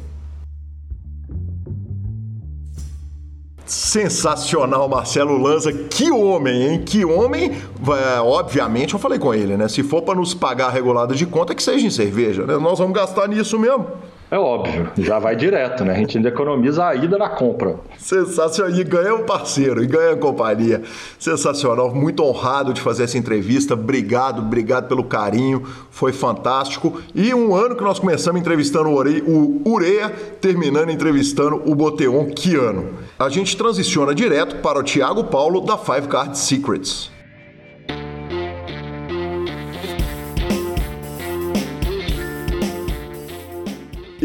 Sensacional, 3.66 4.88
Marcelo 4.88 5.38
Lanza. 5.38 5.74
Que 5.74 6.10
homem, 6.10 6.64
hein? 6.64 6.84
Que 6.86 7.04
homem. 7.04 7.52
É, 7.52 8.22
obviamente, 8.22 8.94
eu 8.94 9.00
falei 9.00 9.20
com 9.20 9.34
ele, 9.34 9.58
né? 9.58 9.68
Se 9.68 9.84
for 9.84 10.04
para 10.04 10.16
nos 10.16 10.34
pagar 10.34 10.68
a 10.68 10.72
regulada 10.72 11.14
de 11.14 11.26
conta, 11.26 11.54
que 11.54 11.62
seja 11.62 11.86
em 11.86 11.90
cerveja, 11.90 12.46
né? 12.46 12.58
Nós 12.58 12.80
vamos 12.80 12.96
gastar 12.96 13.28
nisso 13.28 13.60
mesmo. 13.60 13.88
É 14.32 14.40
óbvio, 14.40 14.90
já 14.98 15.20
vai 15.20 15.36
direto, 15.36 15.86
né? 15.86 15.94
A 15.94 15.98
gente 15.98 16.18
ainda 16.18 16.30
economiza 16.30 16.88
a 16.88 16.96
ida 16.96 17.16
na 17.16 17.30
compra. 17.30 17.76
Sensacional. 17.98 18.76
E 18.76 18.84
ganha 18.84 19.14
um 19.14 19.24
parceiro, 19.24 19.84
e 19.84 19.88
ganha 19.88 20.14
a 20.14 20.18
companhia. 20.18 20.82
Sensacional. 21.20 21.94
Muito 21.94 22.24
honrado 22.24 22.74
de 22.74 22.82
fazer 22.82 23.04
essa 23.04 23.20
entrevista. 23.20 23.76
Obrigado, 23.76 24.40
obrigado 24.40 24.88
pelo 24.88 25.04
carinho. 25.04 25.64
Foi 25.92 26.12
fantástico. 26.12 27.00
E 27.14 27.34
um 27.36 27.56
ano 27.56 27.76
que 27.76 27.84
nós 27.84 28.00
começamos 28.00 28.42
entrevistando 28.42 28.90
o 28.90 29.62
Ureia, 29.70 30.10
terminando 30.42 30.90
entrevistando 30.90 31.62
o 31.64 31.76
Boteon. 31.76 32.26
Que 32.26 32.56
ano? 32.56 32.96
A 33.20 33.30
gente 33.30 33.56
transiciona 33.56 34.14
direto 34.14 34.58
para 34.58 34.80
o 34.80 34.84
Thiago 34.84 35.26
Paulo 35.26 35.62
da 35.62 35.78
Five 35.78 36.08
Card 36.08 36.38
Secrets. 36.38 37.15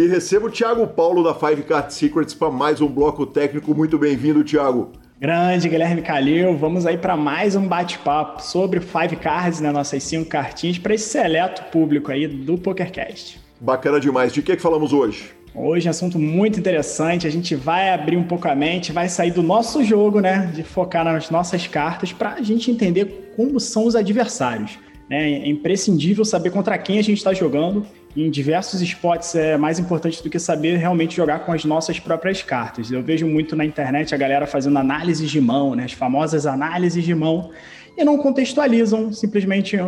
E 0.01 0.07
recebo 0.07 0.47
o 0.47 0.51
Thiago 0.51 0.87
Paulo 0.87 1.23
da 1.23 1.35
Five 1.35 1.63
Card 1.63 1.93
Secrets 1.93 2.33
para 2.33 2.51
mais 2.51 2.81
um 2.81 2.89
bloco 2.89 3.27
técnico. 3.27 3.75
Muito 3.75 3.99
bem-vindo, 3.99 4.43
Thiago. 4.43 4.93
Grande 5.21 5.69
Guilherme 5.69 6.01
Calil, 6.01 6.57
vamos 6.57 6.87
aí 6.87 6.97
para 6.97 7.19
mais 7.19 7.55
um 7.55 7.69
bate-papo 7.69 8.43
sobre 8.43 8.81
Five 8.81 9.17
Cards, 9.17 9.61
né, 9.61 9.71
nossas 9.71 10.03
cinco 10.03 10.31
cartinhas, 10.31 10.79
para 10.79 10.95
esse 10.95 11.11
seleto 11.11 11.65
público 11.65 12.11
aí 12.11 12.27
do 12.27 12.57
PokerCast. 12.57 13.39
Bacana 13.61 14.01
demais. 14.01 14.33
De 14.33 14.41
que, 14.41 14.57
que 14.57 14.63
falamos 14.63 14.95
hoje? 14.95 15.33
Hoje 15.55 15.87
é 15.87 15.91
um 15.91 15.93
assunto 15.93 16.19
muito 16.19 16.59
interessante. 16.59 17.27
A 17.27 17.31
gente 17.31 17.55
vai 17.55 17.93
abrir 17.93 18.17
um 18.17 18.25
pouco 18.25 18.49
a 18.49 18.55
mente, 18.55 18.93
vai 18.93 19.07
sair 19.07 19.33
do 19.33 19.43
nosso 19.43 19.85
jogo, 19.85 20.19
né, 20.19 20.51
de 20.55 20.63
focar 20.63 21.05
nas 21.05 21.29
nossas 21.29 21.67
cartas, 21.67 22.11
para 22.11 22.37
a 22.37 22.43
gente 22.43 22.71
entender 22.71 23.35
como 23.37 23.61
são 23.61 23.85
os 23.85 23.95
adversários. 23.95 24.79
Né? 25.11 25.31
É 25.31 25.47
imprescindível 25.47 26.25
saber 26.25 26.49
contra 26.49 26.79
quem 26.79 26.99
a 26.99 27.03
gente 27.03 27.19
está 27.19 27.35
jogando 27.35 27.85
em 28.17 28.31
diversos 28.31 28.81
esportes 28.81 29.35
é 29.35 29.57
mais 29.57 29.79
importante 29.79 30.23
do 30.23 30.29
que 30.29 30.39
saber 30.39 30.77
realmente 30.77 31.17
jogar 31.17 31.41
com 31.41 31.53
as 31.53 31.65
nossas 31.65 32.01
próprias 32.01 32.43
cartas. 32.43 32.91
Eu 32.91 33.03
vejo 33.03 33.27
muito 33.27 33.55
na 33.55 33.65
internet 33.65 34.15
a 34.15 34.19
galera 34.19 34.47
fazendo 34.47 34.79
análises 34.79 35.31
de 35.31 35.41
mão, 35.41 35.75
né, 35.75 35.85
as 35.85 35.93
famosas 35.93 36.47
análises 36.47 37.05
de 37.05 37.15
mão, 37.15 37.51
e 37.97 38.05
não 38.05 38.19
contextualizam, 38.19 39.13
simplesmente 39.13 39.79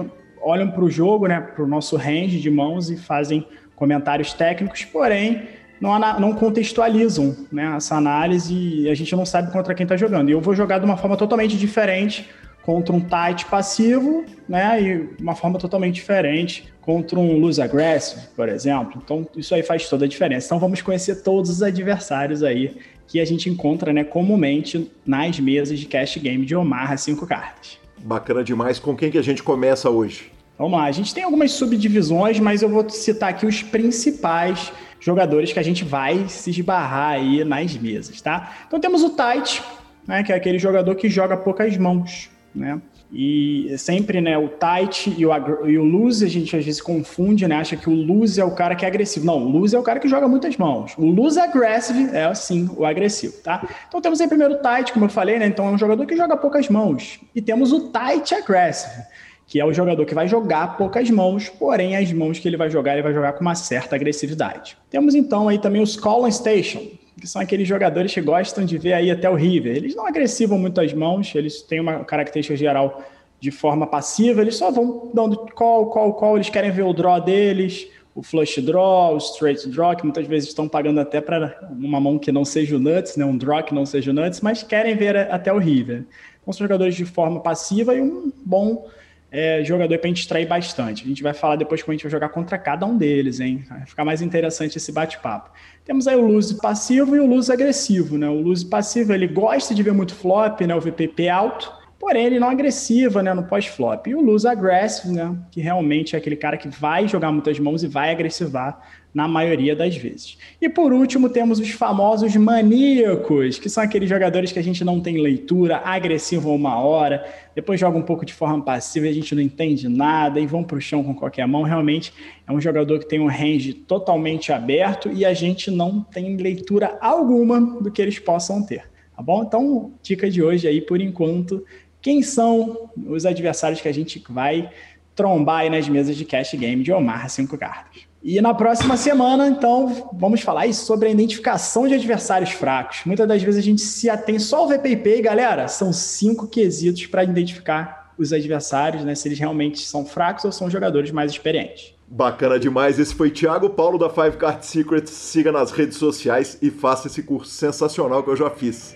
olham 0.41 0.71
para 0.71 0.85
o 0.85 0.91
jogo, 0.91 1.27
né, 1.27 1.41
para 1.41 1.65
o 1.65 1.67
nosso 1.67 1.97
range 1.97 2.41
de 2.41 2.51
mãos 2.51 2.91
e 2.91 2.97
fazem 2.97 3.47
comentários 3.75 4.33
técnicos, 4.33 4.85
porém 4.85 5.49
não, 5.81 5.99
não 6.21 6.33
contextualizam 6.33 7.37
né, 7.51 7.75
essa 7.77 7.97
análise 7.97 8.55
e 8.55 8.89
a 8.89 8.95
gente 8.95 9.15
não 9.17 9.27
sabe 9.27 9.51
contra 9.51 9.75
quem 9.75 9.83
está 9.85 9.97
jogando. 9.97 10.29
E 10.29 10.33
eu 10.33 10.41
vou 10.41 10.55
jogar 10.55 10.79
de 10.79 10.85
uma 10.85 10.97
forma 10.97 11.17
totalmente 11.17 11.57
diferente 11.57 12.29
contra 12.63 12.95
um 12.95 13.01
tight 13.01 13.47
passivo, 13.47 14.25
né, 14.49 14.81
e 14.81 15.09
uma 15.21 15.35
forma 15.35 15.59
totalmente 15.59 15.97
diferente 15.97 16.73
contra 16.81 17.19
um 17.19 17.39
lose 17.39 17.61
aggressive, 17.61 18.27
por 18.37 18.49
exemplo. 18.49 19.01
Então, 19.05 19.27
isso 19.37 19.55
aí 19.55 19.63
faz 19.63 19.89
toda 19.89 20.05
a 20.05 20.09
diferença. 20.09 20.47
Então, 20.47 20.59
vamos 20.59 20.81
conhecer 20.81 21.23
todos 21.23 21.51
os 21.51 21.63
adversários 21.63 22.43
aí 22.43 22.77
que 23.07 23.21
a 23.21 23.25
gente 23.25 23.51
encontra, 23.51 23.93
né, 23.93 24.05
comumente 24.05 24.91
nas 25.05 25.39
mesas 25.39 25.79
de 25.79 25.87
cash 25.87 26.17
game 26.17 26.45
de 26.47 26.55
Omaha 26.57 26.97
5 26.97 27.27
cartas. 27.27 27.79
Bacana 27.99 28.43
demais. 28.43 28.79
Com 28.79 28.97
quem 28.97 29.11
que 29.11 29.19
a 29.19 29.23
gente 29.23 29.43
começa 29.43 29.91
hoje? 29.91 30.33
Vamos 30.59 30.79
lá, 30.79 30.85
a 30.85 30.93
gente 30.93 31.13
tem 31.15 31.25
algumas 31.25 31.53
subdivisões, 31.53 32.39
mas 32.39 32.63
eu 32.63 32.69
vou 32.69 32.89
citar 32.89 33.31
aqui 33.31 33.47
os 33.47 33.63
principais 33.63 34.73
jogadores 35.01 35.53
que 35.53 35.59
a 35.59 35.63
gente 35.63 35.85
vai 35.85 36.29
se 36.29 36.51
esbarrar 36.51 37.15
aí 37.15 37.43
nas 37.45 37.77
mesas, 37.77 38.21
tá? 38.21 38.65
Então 38.67 38.79
temos 38.79 39.03
o 39.03 39.11
Tight, 39.11 39.63
né, 40.07 40.23
que 40.23 40.33
é 40.33 40.37
aquele 40.37 40.59
jogador 40.59 40.95
que 40.95 41.09
joga 41.09 41.37
poucas 41.37 41.77
mãos 41.77 42.31
né? 42.55 42.81
E 43.15 43.75
sempre, 43.77 44.23
né, 44.23 44.39
o 44.39 44.49
tight 44.49 45.15
e 45.19 45.27
o, 45.27 45.31
e 45.69 45.77
o 45.77 45.85
loose, 45.85 46.25
a 46.25 46.29
gente 46.29 46.57
às 46.57 46.65
vezes 46.65 46.81
confunde, 46.81 47.47
né? 47.47 47.57
Acha 47.57 47.77
que 47.77 47.91
o 47.91 47.95
loose 47.95 48.41
é 48.41 48.45
o 48.45 48.53
cara 48.53 48.75
que 48.75 48.87
é 48.87 48.89
agressivo. 48.89 49.27
Não, 49.27 49.37
o 49.37 49.49
loose 49.51 49.77
é 49.77 49.79
o 49.79 49.83
cara 49.83 50.01
que 50.01 50.09
joga 50.09 50.27
muitas 50.27 50.57
mãos. 50.57 50.95
O 50.97 51.11
loose 51.11 51.39
aggressive 51.39 52.09
é, 52.17 52.25
assim, 52.25 52.71
o 52.75 52.87
agressivo, 52.87 53.35
tá? 53.43 53.69
Então 53.87 54.01
temos 54.01 54.19
aí 54.19 54.27
primeiro 54.29 54.55
o 54.55 54.57
tight, 54.59 54.95
como 54.95 55.05
eu 55.05 55.11
falei, 55.11 55.39
né? 55.39 55.47
Então 55.47 55.67
é 55.67 55.71
um 55.71 55.79
jogador 55.79 56.07
que 56.07 56.17
joga 56.17 56.39
poucas 56.39 56.69
mãos. 56.71 57.21
E 57.35 57.43
temos 57.43 57.71
o 57.71 57.91
tight 57.91 58.35
aggressive, 58.35 59.03
que 59.47 59.61
é 59.61 59.65
o 59.65 59.75
jogador 59.75 60.07
que 60.07 60.15
vai 60.15 60.27
jogar 60.27 60.79
poucas 60.79 61.11
mãos, 61.11 61.51
porém 61.51 61.95
as 61.95 62.11
mãos 62.13 62.39
que 62.39 62.49
ele 62.49 62.57
vai 62.57 62.71
jogar, 62.71 62.95
ele 62.95 63.03
vai 63.03 63.13
jogar 63.13 63.35
com 63.35 63.43
uma 63.43 63.55
certa 63.55 63.95
agressividade. 63.95 64.79
Temos 64.89 65.15
então 65.15 65.49
aí 65.49 65.59
também 65.59 65.83
os 65.83 65.97
Call 65.97 66.31
Station, 66.33 66.81
que 67.23 67.29
são 67.29 67.41
aqueles 67.41 67.69
jogadores 67.69 68.13
que 68.13 68.21
gostam 68.21 68.65
de 68.65 68.77
ver 68.77 68.95
aí 68.95 69.09
até 69.09 69.31
o 69.31 69.37
river. 69.37 69.77
Eles 69.77 69.95
não 69.95 70.05
agressivam 70.05 70.59
muito 70.59 70.81
as 70.81 70.93
mãos, 70.93 71.33
eles 71.37 71.63
têm 71.63 71.79
uma 71.79 72.05
característica 72.05 72.57
geral 72.57 73.01
de 73.39 73.53
forma 73.53 73.87
passiva, 73.87 74.41
eles 74.41 74.57
só 74.57 74.73
vão 74.73 75.09
dando 75.15 75.37
call, 75.55 75.87
call, 75.87 76.15
call, 76.15 76.37
eles 76.37 76.51
querem 76.51 76.73
ver 76.73 76.83
o 76.83 76.93
draw 76.93 77.21
deles, 77.21 77.87
o 78.13 78.25
flush 78.25 78.61
draw, 78.61 79.15
o 79.15 79.19
straight 79.19 79.69
draw, 79.69 79.95
que 79.95 80.03
muitas 80.03 80.27
vezes 80.27 80.49
estão 80.49 80.69
pagando 80.69 80.99
até 80.99 81.21
para 81.21 81.71
uma 81.71 82.01
mão 82.01 82.19
que 82.19 82.33
não 82.33 82.45
seja 82.45 82.75
o 82.75 82.81
nuts, 82.81 83.17
né, 83.17 83.25
um 83.25 83.37
draw 83.37 83.63
que 83.63 83.73
não 83.73 83.87
seja 83.87 84.11
o 84.11 84.15
nuts, 84.15 84.41
mas 84.41 84.65
querem 84.65 84.97
ver 84.97 85.17
até 85.17 85.53
o 85.53 85.59
river. 85.59 86.05
Então 86.43 86.53
são 86.53 86.67
jogadores 86.67 86.97
de 86.97 87.05
forma 87.05 87.39
passiva 87.39 87.95
e 87.95 88.03
um 88.03 88.33
bom 88.45 88.89
é, 89.33 89.65
jogador 89.65 89.97
para 89.99 90.07
a 90.07 90.09
gente 90.09 90.21
extrair 90.21 90.47
bastante. 90.47 91.05
A 91.05 91.09
gente 91.09 91.23
vai 91.23 91.33
falar 91.33 91.57
depois 91.57 91.83
como 91.83 91.93
a 91.93 91.95
gente 91.95 92.03
vai 92.03 92.11
jogar 92.11 92.29
contra 92.29 92.59
cada 92.59 92.85
um 92.85 92.99
deles, 92.99 93.41
hein? 93.41 93.65
Vai 93.67 93.87
ficar 93.87 94.05
mais 94.05 94.21
interessante 94.21 94.77
esse 94.77 94.93
bate-papo. 94.93 95.51
Temos 95.87 96.07
aí 96.07 96.15
o 96.15 96.27
lose 96.27 96.59
passivo 96.59 97.17
e 97.17 97.21
o 97.21 97.27
lose 97.27 97.51
agressivo, 97.51 98.19
né? 98.19 98.29
O 98.29 98.43
lose 98.43 98.67
passivo, 98.67 99.15
ele 99.15 99.27
gosta 99.27 99.75
de 99.75 99.83
ver 99.83 99.95
muito 99.95 100.15
flop, 100.15 100.61
né? 100.61 100.75
O 100.75 100.81
VPP 100.81 101.31
alto, 101.31 101.73
porém 102.03 102.27
ele 102.27 102.41
não 102.41 102.49
é 102.49 102.51
agressiva, 102.51 103.23
né? 103.23 103.33
No 103.33 103.45
pós-flop. 103.45 104.09
E 104.09 104.15
o 104.17 104.21
lose 104.21 104.45
aggressive, 104.49 105.15
né? 105.15 105.39
Que 105.53 105.61
realmente 105.61 106.17
é 106.17 106.19
aquele 106.19 106.35
cara 106.35 106.57
que 106.57 106.67
vai 106.67 107.07
jogar 107.07 107.31
muitas 107.31 107.61
mãos 107.61 107.85
e 107.85 107.87
vai 107.87 108.11
agressivar 108.11 108.81
na 109.15 109.29
maioria 109.29 109.77
das 109.77 109.97
vezes. 109.97 110.37
E 110.61 110.69
por 110.69 110.93
último, 110.93 111.29
temos 111.29 111.61
os 111.61 111.71
famosos 111.71 112.35
maníacos, 112.35 113.57
que 113.61 113.69
são 113.69 113.85
aqueles 113.85 114.09
jogadores 114.09 114.51
que 114.51 114.59
a 114.59 114.65
gente 114.65 114.83
não 114.83 114.99
tem 114.99 115.23
leitura, 115.23 115.77
agressivo 115.77 116.53
uma 116.53 116.77
hora, 116.77 117.25
depois 117.55 117.79
joga 117.79 117.97
um 117.97 118.03
pouco 118.03 118.27
de 118.27 118.35
forma 118.35 118.65
passiva, 118.65 119.07
a 119.07 119.13
gente 119.13 119.33
não 119.33 119.43
entende 119.43 119.89
nada 119.89 120.41
e 120.41 120.47
vão 120.47 120.65
para 120.65 120.79
o 120.79 120.81
chão 120.81 121.05
com 121.05 121.15
qualquer 121.15 121.47
mão. 121.47 121.63
Realmente 121.63 122.13
é 122.49 122.51
um 122.51 122.61
jogador 122.61 122.99
que 122.99 123.07
tem 123.07 123.21
um 123.21 123.29
range 123.29 123.75
totalmente 123.75 124.53
aberto 124.53 125.09
e 125.13 125.25
a 125.25 125.35
gente 125.35 125.71
não 125.71 126.01
tem 126.01 126.37
leitura 126.37 126.99
alguma 127.01 127.61
do 127.61 127.93
que 127.93 128.03
eles 128.03 128.19
possam 128.19 128.67
ter. 128.67 128.91
Tá 129.15 129.23
bom? 129.23 129.43
Então, 129.43 129.93
dica 130.03 130.31
de 130.31 130.43
hoje 130.43 130.67
aí, 130.67 130.81
por 130.81 131.01
enquanto, 131.01 131.65
quem 132.03 132.21
são 132.21 132.91
os 133.07 133.25
adversários 133.25 133.81
que 133.81 133.89
a 133.89 133.95
gente 133.95 134.23
vai 134.29 134.69
trombar 135.15 135.61
aí 135.61 135.71
nas 135.71 135.89
mesas 135.89 136.17
de 136.17 136.25
cash 136.25 136.55
game 136.55 136.83
de 136.83 136.93
Omar 136.93 137.31
5 137.31 137.57
cartas. 137.57 138.03
E 138.25 138.41
na 138.41 138.55
próxima 138.55 138.97
semana, 138.97 139.49
então, 139.49 140.11
vamos 140.13 140.43
falar 140.43 140.73
sobre 140.73 141.09
a 141.09 141.11
identificação 141.11 141.89
de 141.89 141.95
adversários 141.95 142.51
fracos. 142.51 143.01
Muitas 143.05 143.27
das 143.27 143.43
vezes 143.43 143.59
a 143.59 143.65
gente 143.65 143.81
se 143.81 144.09
atém 144.09 144.39
só 144.39 144.59
ao 144.59 144.69
VPP 144.69 145.19
e, 145.19 145.23
galera, 145.23 145.67
são 145.67 145.93
cinco 145.93 146.47
quesitos 146.47 147.07
para 147.07 147.25
identificar 147.25 148.13
os 148.17 148.33
adversários, 148.33 149.05
né? 149.05 149.17
Se 149.17 149.27
eles 149.27 149.41
realmente 149.41 149.81
são 149.81 150.07
fracos 150.07 150.45
ou 150.45 150.53
são 150.53 150.71
jogadores 150.71 151.11
mais 151.11 151.33
experientes. 151.33 151.95
Bacana 152.07 152.61
demais. 152.61 153.01
Esse 153.01 153.13
foi 153.13 153.29
Thiago 153.31 153.71
Paulo 153.71 153.99
da 153.99 154.09
Five 154.09 154.37
Card 154.37 154.65
Secrets. 154.65 155.13
Siga 155.13 155.51
nas 155.51 155.73
redes 155.73 155.97
sociais 155.97 156.59
e 156.63 156.71
faça 156.71 157.09
esse 157.09 157.25
curso 157.25 157.51
sensacional 157.51 158.23
que 158.23 158.31
eu 158.31 158.37
já 158.37 158.51
fiz. 158.51 158.95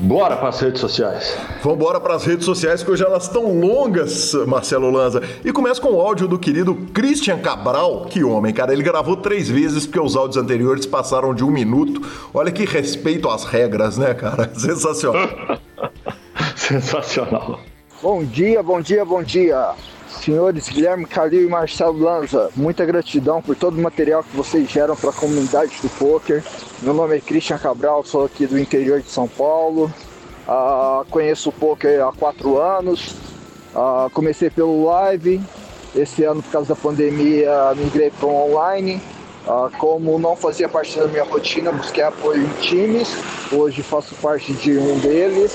Bora 0.00 0.36
para 0.36 0.50
as 0.50 0.60
redes 0.60 0.80
sociais. 0.80 1.36
Vamos 1.60 1.78
embora 1.78 1.98
para 1.98 2.14
as 2.14 2.24
redes 2.24 2.44
sociais, 2.44 2.84
que 2.84 2.90
hoje 2.90 3.04
elas 3.04 3.24
estão 3.24 3.58
longas, 3.58 4.32
Marcelo 4.46 4.90
Lanza. 4.90 5.20
E 5.44 5.52
começa 5.52 5.80
com 5.80 5.88
o 5.88 6.00
áudio 6.00 6.28
do 6.28 6.38
querido 6.38 6.72
Christian 6.94 7.38
Cabral. 7.38 8.06
Que 8.08 8.22
homem, 8.22 8.54
cara. 8.54 8.72
Ele 8.72 8.82
gravou 8.82 9.16
três 9.16 9.48
vezes, 9.48 9.86
porque 9.86 9.98
os 9.98 10.14
áudios 10.14 10.36
anteriores 10.36 10.86
passaram 10.86 11.34
de 11.34 11.42
um 11.42 11.50
minuto. 11.50 12.00
Olha 12.32 12.52
que 12.52 12.64
respeito 12.64 13.28
às 13.28 13.42
regras, 13.42 13.98
né, 13.98 14.14
cara? 14.14 14.48
Sensacional. 14.54 15.28
Sensacional. 16.54 17.58
Bom 18.00 18.22
dia, 18.22 18.62
bom 18.62 18.80
dia, 18.80 19.04
bom 19.04 19.22
dia. 19.22 19.74
Senhores 20.18 20.68
Guilherme 20.68 21.06
Calil 21.06 21.44
e 21.44 21.48
Marcelo 21.48 21.98
Lanza, 21.98 22.50
muita 22.56 22.84
gratidão 22.84 23.40
por 23.40 23.54
todo 23.54 23.78
o 23.78 23.80
material 23.80 24.22
que 24.22 24.36
vocês 24.36 24.68
geram 24.68 24.96
para 24.96 25.10
a 25.10 25.12
comunidade 25.12 25.78
do 25.80 25.88
poker. 25.90 26.42
Meu 26.82 26.92
nome 26.92 27.16
é 27.16 27.20
Christian 27.20 27.56
Cabral, 27.56 28.04
sou 28.04 28.24
aqui 28.24 28.46
do 28.46 28.58
interior 28.58 29.00
de 29.00 29.08
São 29.08 29.28
Paulo. 29.28 29.92
Uh, 30.46 31.04
conheço 31.10 31.50
o 31.50 31.52
poker 31.52 32.04
há 32.04 32.12
quatro 32.12 32.58
anos. 32.58 33.14
Uh, 33.74 34.10
comecei 34.12 34.50
pelo 34.50 34.86
live. 34.86 35.40
Esse 35.94 36.24
ano, 36.24 36.42
por 36.42 36.50
causa 36.50 36.68
da 36.70 36.76
pandemia, 36.76 37.74
migrei 37.76 38.10
para 38.10 38.26
o 38.26 38.50
online. 38.50 39.00
Uh, 39.46 39.70
como 39.78 40.18
não 40.18 40.36
fazia 40.36 40.68
parte 40.68 40.98
da 40.98 41.06
minha 41.06 41.24
rotina, 41.24 41.70
busquei 41.70 42.02
apoio 42.02 42.42
em 42.42 42.60
times. 42.60 43.08
Hoje 43.52 43.82
faço 43.82 44.14
parte 44.16 44.52
de 44.52 44.76
um 44.78 44.98
deles. 44.98 45.54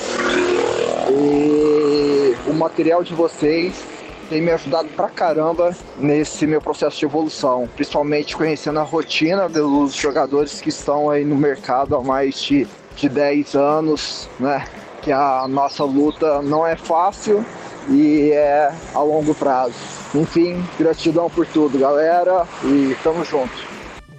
E 1.10 2.36
o 2.48 2.54
material 2.54 3.04
de 3.04 3.14
vocês 3.14 3.93
tem 4.34 4.42
me 4.42 4.52
ajudado 4.52 4.90
pra 4.96 5.10
caramba 5.10 5.76
nesse 5.96 6.48
meu 6.48 6.60
processo 6.60 6.98
de 6.98 7.06
evolução, 7.06 7.70
principalmente 7.76 8.36
conhecendo 8.36 8.80
a 8.80 8.84
rotina 8.84 9.48
dos 9.48 9.94
jogadores 9.94 10.60
que 10.60 10.70
estão 10.70 11.08
aí 11.08 11.24
no 11.24 11.36
mercado 11.36 11.96
há 11.96 12.02
mais 12.02 12.42
de, 12.42 12.68
de 12.96 13.08
10 13.08 13.54
anos, 13.54 14.28
né? 14.40 14.66
Que 15.04 15.12
a 15.12 15.48
nossa 15.48 15.84
luta 15.84 16.42
não 16.42 16.66
é 16.66 16.76
fácil 16.76 17.46
e 17.88 18.32
é 18.32 18.74
a 18.96 19.02
longo 19.04 19.36
prazo. 19.36 19.76
Enfim, 20.16 20.66
gratidão 20.80 21.30
por 21.30 21.46
tudo, 21.46 21.78
galera, 21.78 22.48
e 22.64 22.98
tamo 23.04 23.24
junto. 23.24 23.73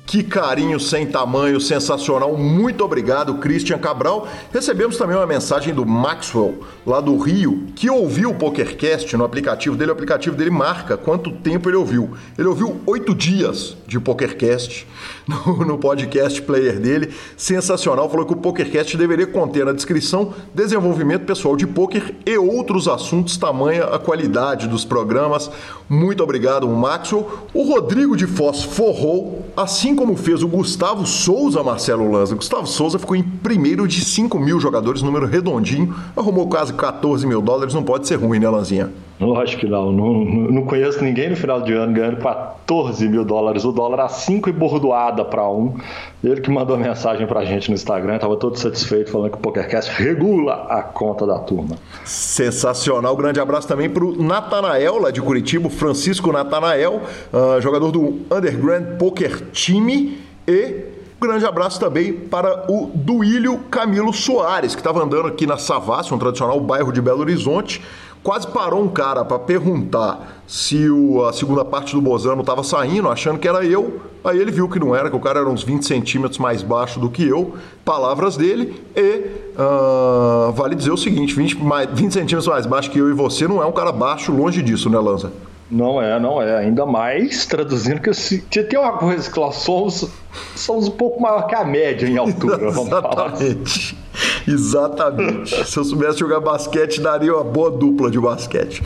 Que 0.06 0.22
carinho 0.22 0.78
sem 0.78 1.06
tamanho, 1.06 1.58
sensacional. 1.58 2.36
Muito 2.36 2.84
obrigado, 2.84 3.38
Christian 3.38 3.78
Cabral. 3.78 4.28
Recebemos 4.52 4.98
também 4.98 5.16
uma 5.16 5.26
mensagem 5.26 5.72
do 5.72 5.86
Maxwell, 5.86 6.62
lá 6.86 7.00
do 7.00 7.16
Rio, 7.16 7.68
que 7.74 7.88
ouviu 7.88 8.30
o 8.30 8.34
PokerCast 8.34 9.16
no 9.16 9.24
aplicativo 9.24 9.76
dele. 9.76 9.90
O 9.90 9.94
aplicativo 9.94 10.36
dele 10.36 10.50
marca 10.50 10.98
quanto 10.98 11.30
tempo 11.32 11.70
ele 11.70 11.76
ouviu. 11.76 12.14
Ele 12.38 12.46
ouviu 12.46 12.80
oito 12.86 13.14
dias 13.14 13.76
de 13.86 13.98
PokerCast 13.98 14.86
no, 15.28 15.64
no 15.64 15.78
podcast 15.78 16.40
player 16.42 16.78
dele. 16.78 17.12
Sensacional. 17.36 18.08
Falou 18.08 18.26
que 18.26 18.32
o 18.32 18.36
PokerCast 18.36 18.96
deveria 18.96 19.26
conter 19.26 19.64
na 19.64 19.72
descrição 19.72 20.34
desenvolvimento 20.54 21.24
pessoal 21.24 21.56
de 21.56 21.66
poker 21.66 22.14
e 22.24 22.36
outros 22.36 22.86
assuntos, 22.88 23.36
tamanha 23.36 23.84
a 23.84 23.98
qualidade 23.98 24.68
dos 24.68 24.84
programas. 24.84 25.50
Muito 25.88 26.22
obrigado, 26.22 26.68
Maxwell. 26.68 27.28
O 27.52 27.62
Rodrigo 27.62 28.16
de 28.16 28.26
Foz 28.26 28.62
forrou, 28.62 29.44
assim 29.56 29.94
como 29.94 30.16
fez 30.16 30.42
o 30.42 30.48
Gustavo 30.48 31.06
Souza, 31.06 31.62
Marcelo 31.62 32.10
Lanza. 32.10 32.34
Gustavo 32.34 32.66
Souza 32.66 32.98
ficou 32.98 33.16
em 33.16 33.22
primeiro 33.22 33.86
de 33.88 34.04
5 34.04 34.38
mil 34.38 34.60
jogadores, 34.60 35.02
número 35.02 35.26
redondinho, 35.26 35.94
arrumou 36.16 36.48
quase 36.48 36.72
14 36.72 37.26
mil 37.26 37.40
dólares, 37.40 37.74
não 37.74 37.82
pode 37.82 38.06
ser 38.06 38.16
ruim, 38.16 38.38
né, 38.38 38.48
Lanzinha? 38.48 38.90
Lógico 39.20 39.60
que 39.60 39.66
não. 39.68 39.92
não. 39.92 40.24
Não 40.24 40.62
conheço 40.64 41.02
ninguém 41.02 41.30
no 41.30 41.36
final 41.36 41.62
de 41.62 41.72
ano 41.72 41.92
ganhando 41.92 42.16
14 42.16 43.08
mil 43.08 43.24
dólares 43.24 43.64
o 43.64 43.72
dólar 43.72 44.00
a 44.00 44.08
5 44.08 44.48
e 44.48 44.52
bordoada 44.52 45.24
para 45.24 45.48
um. 45.48 45.76
Ele 46.22 46.40
que 46.40 46.50
mandou 46.50 46.76
mensagem 46.76 47.26
pra 47.26 47.44
gente 47.44 47.68
no 47.68 47.74
Instagram, 47.74 48.16
estava 48.16 48.36
todo 48.36 48.58
satisfeito, 48.58 49.10
falando 49.10 49.30
que 49.30 49.36
o 49.36 49.40
PokerCast 49.40 49.90
regula 49.90 50.66
a 50.68 50.82
conta 50.82 51.26
da 51.26 51.38
turma. 51.38 51.76
Sensacional. 52.04 53.16
Grande 53.16 53.40
abraço 53.40 53.68
também 53.68 53.88
pro 53.88 54.20
Natanael, 54.20 54.98
lá 54.98 55.10
de 55.10 55.20
Curitiba, 55.20 55.70
Francisco 55.70 56.32
Natanael, 56.32 57.02
uh, 57.32 57.60
jogador 57.60 57.90
do 57.90 58.20
Underground 58.30 58.98
Poker 58.98 59.50
Time 59.52 60.18
e 60.46 60.94
grande 61.20 61.46
abraço 61.46 61.80
também 61.80 62.12
para 62.12 62.70
o 62.70 62.90
Duílio 62.94 63.58
Camilo 63.70 64.12
Soares, 64.12 64.74
que 64.74 64.80
estava 64.80 65.02
andando 65.02 65.28
aqui 65.28 65.46
na 65.46 65.56
Savassi, 65.56 66.12
um 66.12 66.18
tradicional 66.18 66.60
bairro 66.60 66.92
de 66.92 67.00
Belo 67.00 67.20
Horizonte, 67.20 67.82
quase 68.24 68.48
parou 68.48 68.82
um 68.82 68.88
cara 68.88 69.22
para 69.24 69.38
perguntar 69.38 70.42
se 70.46 70.88
o, 70.90 71.24
a 71.24 71.32
segunda 71.32 71.64
parte 71.64 71.94
do 71.94 72.00
Bozano 72.00 72.40
estava 72.40 72.64
saindo, 72.64 73.08
achando 73.08 73.38
que 73.38 73.46
era 73.46 73.64
eu. 73.64 74.00
Aí 74.24 74.38
ele 74.38 74.50
viu 74.50 74.66
que 74.68 74.78
não 74.78 74.96
era, 74.96 75.10
que 75.10 75.16
o 75.16 75.20
cara 75.20 75.40
era 75.40 75.48
uns 75.48 75.62
20 75.62 75.84
centímetros 75.84 76.38
mais 76.38 76.62
baixo 76.62 76.98
do 76.98 77.10
que 77.10 77.28
eu. 77.28 77.54
Palavras 77.84 78.36
dele. 78.36 78.82
E 78.96 79.26
uh, 79.56 80.50
vale 80.52 80.74
dizer 80.74 80.90
o 80.90 80.96
seguinte: 80.96 81.34
20, 81.34 81.62
mais, 81.62 81.88
20 81.90 82.12
centímetros 82.12 82.48
mais 82.48 82.64
baixo 82.64 82.90
que 82.90 82.98
eu 82.98 83.10
e 83.10 83.12
você 83.12 83.46
não 83.46 83.62
é 83.62 83.66
um 83.66 83.72
cara 83.72 83.92
baixo, 83.92 84.32
longe 84.32 84.62
disso, 84.62 84.88
né, 84.88 84.98
Lanza? 84.98 85.30
Não 85.70 86.00
é, 86.00 86.18
não 86.18 86.40
é. 86.40 86.56
Ainda 86.56 86.86
mais 86.86 87.44
traduzindo 87.44 88.00
que 88.00 88.12
se, 88.14 88.38
tem 88.40 88.78
uma 88.78 88.92
coisa 88.92 89.30
que 89.30 89.38
nós 89.38 89.56
somos, 89.56 90.08
somos 90.56 90.88
um 90.88 90.92
pouco 90.92 91.20
maior 91.20 91.46
que 91.46 91.54
a 91.54 91.64
média 91.64 92.06
em 92.06 92.16
altura, 92.16 92.70
vamos 92.70 92.88
falar. 92.88 93.34
Exatamente. 93.34 94.03
Exatamente. 94.48 95.64
Se 95.66 95.76
eu 95.78 95.84
soubesse 95.84 96.18
jogar 96.18 96.40
basquete, 96.40 97.00
daria 97.00 97.34
uma 97.34 97.44
boa 97.44 97.70
dupla 97.70 98.10
de 98.10 98.20
basquete. 98.20 98.82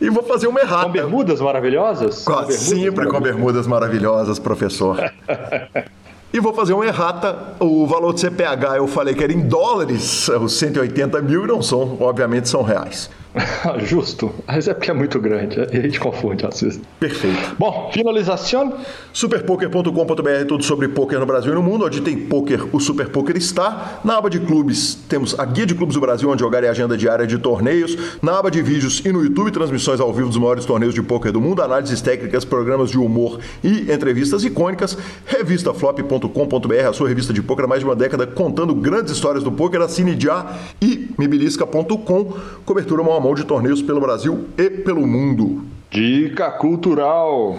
E 0.00 0.10
vou 0.10 0.22
fazer 0.22 0.46
uma 0.46 0.60
errata. 0.60 0.86
Com 0.86 0.92
bermudas 0.92 1.40
maravilhosas? 1.40 2.24
Com, 2.24 2.32
com 2.32 2.38
bermudas 2.38 2.60
sempre 2.60 3.06
com 3.06 3.20
bermudas 3.20 3.66
maravilhosas, 3.66 4.38
professor. 4.38 4.98
E 6.32 6.38
vou 6.38 6.52
fazer 6.52 6.74
uma 6.74 6.86
errata. 6.86 7.56
O 7.58 7.86
valor 7.88 8.12
do 8.12 8.20
CPH 8.20 8.76
eu 8.76 8.86
falei 8.86 9.14
que 9.14 9.24
era 9.24 9.32
em 9.32 9.40
dólares, 9.40 10.28
os 10.28 10.52
180 10.58 11.20
mil, 11.22 11.44
e 11.44 11.48
não 11.48 11.60
são, 11.60 11.96
obviamente, 12.00 12.48
são 12.48 12.62
reais. 12.62 13.10
Justo. 13.84 14.32
Mas 14.46 14.66
é 14.66 14.74
porque 14.74 14.90
é 14.90 14.94
muito 14.94 15.20
grande. 15.20 15.60
A 15.60 15.80
gente 15.80 16.00
confunde 16.00 16.44
às 16.44 16.60
vezes. 16.60 16.80
Perfeito. 16.98 17.54
Bom, 17.58 17.90
finalização. 17.92 18.74
Superpoker.com.br, 19.12 20.46
tudo 20.48 20.64
sobre 20.64 20.88
poker 20.88 21.18
no 21.20 21.26
Brasil 21.26 21.52
e 21.52 21.54
no 21.54 21.62
mundo. 21.62 21.84
Onde 21.84 22.00
tem 22.00 22.16
poker, 22.16 22.74
o 22.74 22.80
Super 22.80 23.08
Poker 23.08 23.36
está. 23.36 24.00
Na 24.04 24.16
aba 24.16 24.28
de 24.28 24.40
clubes, 24.40 24.94
temos 25.08 25.38
a 25.38 25.44
guia 25.44 25.66
de 25.66 25.74
clubes 25.74 25.94
do 25.94 26.00
Brasil, 26.00 26.28
onde 26.28 26.40
jogar 26.40 26.62
e 26.64 26.68
agenda 26.68 26.96
diária 26.96 27.26
de 27.26 27.38
torneios. 27.38 27.96
Na 28.20 28.38
aba 28.38 28.50
de 28.50 28.62
vídeos 28.62 29.02
e 29.04 29.12
no 29.12 29.22
YouTube, 29.22 29.50
transmissões 29.50 30.00
ao 30.00 30.12
vivo 30.12 30.28
dos 30.28 30.38
maiores 30.38 30.64
torneios 30.64 30.94
de 30.94 31.02
poker 31.02 31.32
do 31.32 31.40
mundo, 31.40 31.62
análises 31.62 32.00
técnicas, 32.00 32.44
programas 32.44 32.90
de 32.90 32.98
humor 32.98 33.38
e 33.62 33.92
entrevistas 33.92 34.44
icônicas. 34.44 34.96
Revistaflop.com.br, 35.26 36.88
a 36.88 36.92
sua 36.92 37.08
revista 37.08 37.32
de 37.32 37.42
poker 37.42 37.64
há 37.64 37.68
mais 37.68 37.80
de 37.80 37.86
uma 37.86 37.96
década, 37.96 38.26
contando 38.26 38.74
grandes 38.74 39.12
histórias 39.12 39.44
do 39.44 39.52
poker. 39.52 39.80
Assine 39.80 40.16
já 40.18 40.58
e 40.80 41.10
mibilisca.com, 41.18 42.34
cobertura 42.64 43.02
mão 43.20 43.30
mão 43.30 43.34
de 43.34 43.44
torneios 43.44 43.82
pelo 43.82 44.00
Brasil 44.00 44.48
e 44.56 44.68
pelo 44.68 45.06
mundo. 45.06 45.62
Dica 45.90 46.50
cultural. 46.50 47.58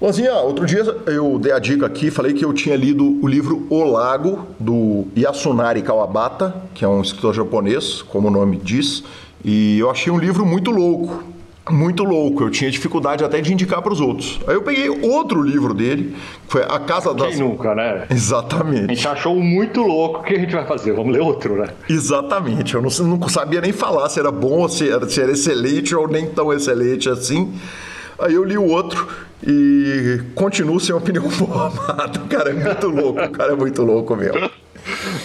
Lanzinha, 0.00 0.32
outro 0.36 0.64
dia 0.64 0.82
eu 1.06 1.38
dei 1.38 1.52
a 1.52 1.58
dica 1.58 1.84
aqui, 1.84 2.10
falei 2.10 2.32
que 2.32 2.42
eu 2.42 2.54
tinha 2.54 2.74
lido 2.74 3.18
o 3.22 3.28
livro 3.28 3.66
O 3.68 3.84
Lago, 3.84 4.46
do 4.58 5.06
Yasunari 5.14 5.82
Kawabata, 5.82 6.54
que 6.74 6.84
é 6.84 6.88
um 6.88 7.02
escritor 7.02 7.34
japonês, 7.34 8.00
como 8.00 8.28
o 8.28 8.30
nome 8.30 8.56
diz, 8.56 9.04
e 9.44 9.78
eu 9.78 9.90
achei 9.90 10.10
um 10.10 10.18
livro 10.18 10.46
muito 10.46 10.70
louco 10.70 11.22
muito 11.68 12.04
louco. 12.04 12.44
Eu 12.44 12.50
tinha 12.50 12.70
dificuldade 12.70 13.24
até 13.24 13.40
de 13.40 13.52
indicar 13.52 13.82
para 13.82 13.92
os 13.92 14.00
outros. 14.00 14.40
Aí 14.46 14.54
eu 14.54 14.62
peguei 14.62 14.88
outro 14.88 15.42
livro 15.42 15.74
dele, 15.74 16.16
que 16.46 16.52
foi 16.52 16.62
A 16.62 16.78
Casa 16.78 17.12
das. 17.12 17.34
Quem 17.34 17.38
nunca, 17.38 17.74
né? 17.74 18.06
Exatamente. 18.10 18.90
A 18.90 18.94
gente 18.94 19.08
achou 19.08 19.34
muito 19.36 19.82
louco. 19.82 20.20
O 20.20 20.22
que 20.22 20.34
a 20.34 20.38
gente 20.38 20.52
vai 20.52 20.66
fazer? 20.66 20.92
Vamos 20.92 21.12
ler 21.12 21.20
outro, 21.20 21.56
né? 21.56 21.68
Exatamente. 21.88 22.74
Eu 22.74 22.82
não, 22.82 22.90
não 23.06 23.28
sabia 23.28 23.60
nem 23.60 23.72
falar 23.72 24.08
se 24.08 24.18
era 24.18 24.30
bom, 24.30 24.68
se 24.68 24.88
era, 24.88 25.08
se 25.08 25.20
era 25.20 25.32
excelente 25.32 25.94
ou 25.94 26.08
nem 26.08 26.26
tão 26.26 26.52
excelente 26.52 27.08
assim. 27.08 27.52
Aí 28.18 28.34
eu 28.34 28.44
li 28.44 28.58
o 28.58 28.66
outro 28.66 29.08
e 29.46 30.20
continuo 30.34 30.78
sem 30.78 30.94
opinião 30.94 31.28
formada. 31.30 32.20
O 32.20 32.28
cara 32.28 32.50
é 32.50 32.52
muito 32.52 32.88
louco, 32.88 33.20
o 33.20 33.30
cara 33.30 33.52
é 33.52 33.56
muito 33.56 33.82
louco 33.82 34.16
mesmo. 34.16 34.50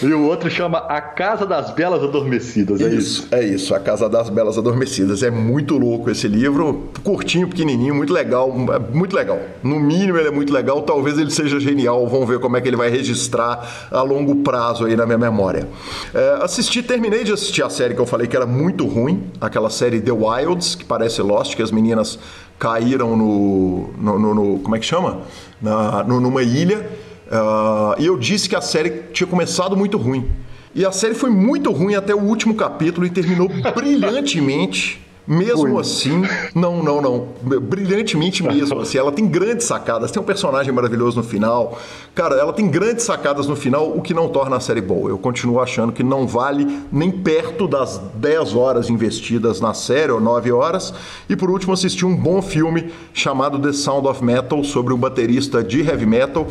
E 0.02 0.12
o 0.12 0.26
outro 0.26 0.50
chama 0.50 0.78
A 0.78 1.00
Casa 1.00 1.46
das 1.46 1.70
Belas 1.70 2.02
Adormecidas, 2.02 2.80
é 2.80 2.88
isso? 2.88 2.96
Isso, 2.96 3.28
é 3.34 3.44
isso, 3.44 3.74
A 3.74 3.80
Casa 3.80 4.08
das 4.08 4.28
Belas 4.28 4.58
Adormecidas. 4.58 5.22
É 5.22 5.30
muito 5.30 5.78
louco 5.78 6.10
esse 6.10 6.28
livro, 6.28 6.90
curtinho, 7.02 7.48
pequenininho, 7.48 7.94
muito 7.94 8.12
legal, 8.12 8.54
é 8.74 8.78
muito 8.78 9.16
legal. 9.16 9.38
No 9.62 9.80
mínimo 9.80 10.18
ele 10.18 10.28
é 10.28 10.30
muito 10.30 10.52
legal, 10.52 10.82
talvez 10.82 11.18
ele 11.18 11.30
seja 11.30 11.58
genial, 11.58 12.06
vamos 12.06 12.28
ver 12.28 12.38
como 12.38 12.56
é 12.56 12.60
que 12.60 12.68
ele 12.68 12.76
vai 12.76 12.90
registrar 12.90 13.88
a 13.90 14.02
longo 14.02 14.36
prazo 14.36 14.84
aí 14.84 14.96
na 14.96 15.06
minha 15.06 15.18
memória. 15.18 15.66
É, 16.14 16.38
assisti, 16.42 16.82
terminei 16.82 17.24
de 17.24 17.32
assistir 17.32 17.62
a 17.62 17.70
série 17.70 17.94
que 17.94 18.00
eu 18.00 18.06
falei 18.06 18.26
que 18.26 18.36
era 18.36 18.46
muito 18.46 18.86
ruim, 18.86 19.24
aquela 19.40 19.70
série 19.70 20.00
The 20.00 20.12
Wilds, 20.12 20.74
que 20.74 20.84
parece 20.84 21.22
Lost, 21.22 21.56
que 21.56 21.62
as 21.62 21.70
meninas 21.70 22.18
caíram 22.58 23.16
no, 23.16 23.90
no, 23.98 24.18
no, 24.18 24.34
no 24.34 24.58
como 24.60 24.76
é 24.76 24.78
que 24.78 24.86
chama? 24.86 25.20
Na, 25.60 26.02
no, 26.04 26.20
numa 26.20 26.42
ilha 26.42 26.86
Uh, 27.26 28.00
e 28.00 28.06
eu 28.06 28.16
disse 28.16 28.48
que 28.48 28.56
a 28.56 28.60
série 28.60 29.04
tinha 29.12 29.26
começado 29.26 29.76
muito 29.76 29.98
ruim. 29.98 30.30
E 30.74 30.84
a 30.84 30.92
série 30.92 31.14
foi 31.14 31.30
muito 31.30 31.72
ruim 31.72 31.94
até 31.94 32.14
o 32.14 32.20
último 32.20 32.54
capítulo 32.54 33.06
e 33.06 33.10
terminou 33.10 33.48
brilhantemente. 33.74 35.06
Mesmo 35.26 35.76
assim, 35.80 36.22
não, 36.54 36.84
não, 36.84 37.02
não. 37.02 37.28
Brilhantemente 37.42 38.44
mesmo. 38.44 38.80
Assim, 38.80 38.96
ela 38.96 39.10
tem 39.10 39.26
grandes 39.26 39.66
sacadas. 39.66 40.12
Tem 40.12 40.22
um 40.22 40.24
personagem 40.24 40.72
maravilhoso 40.72 41.16
no 41.16 41.24
final. 41.24 41.76
Cara, 42.14 42.36
ela 42.36 42.52
tem 42.52 42.68
grandes 42.68 43.04
sacadas 43.04 43.48
no 43.48 43.56
final, 43.56 43.90
o 43.90 44.00
que 44.00 44.14
não 44.14 44.28
torna 44.28 44.54
a 44.54 44.60
série 44.60 44.80
boa. 44.80 45.10
Eu 45.10 45.18
continuo 45.18 45.58
achando 45.58 45.92
que 45.92 46.04
não 46.04 46.28
vale 46.28 46.80
nem 46.92 47.10
perto 47.10 47.66
das 47.66 48.00
10 48.14 48.54
horas 48.54 48.88
investidas 48.88 49.60
na 49.60 49.74
série, 49.74 50.12
ou 50.12 50.20
9 50.20 50.52
horas. 50.52 50.94
E 51.28 51.34
por 51.34 51.50
último, 51.50 51.72
assisti 51.72 52.06
um 52.06 52.14
bom 52.14 52.40
filme 52.40 52.92
chamado 53.12 53.58
The 53.58 53.72
Sound 53.72 54.06
of 54.06 54.22
Metal, 54.22 54.62
sobre 54.62 54.94
um 54.94 54.98
baterista 54.98 55.64
de 55.64 55.80
heavy 55.80 56.06
metal 56.06 56.46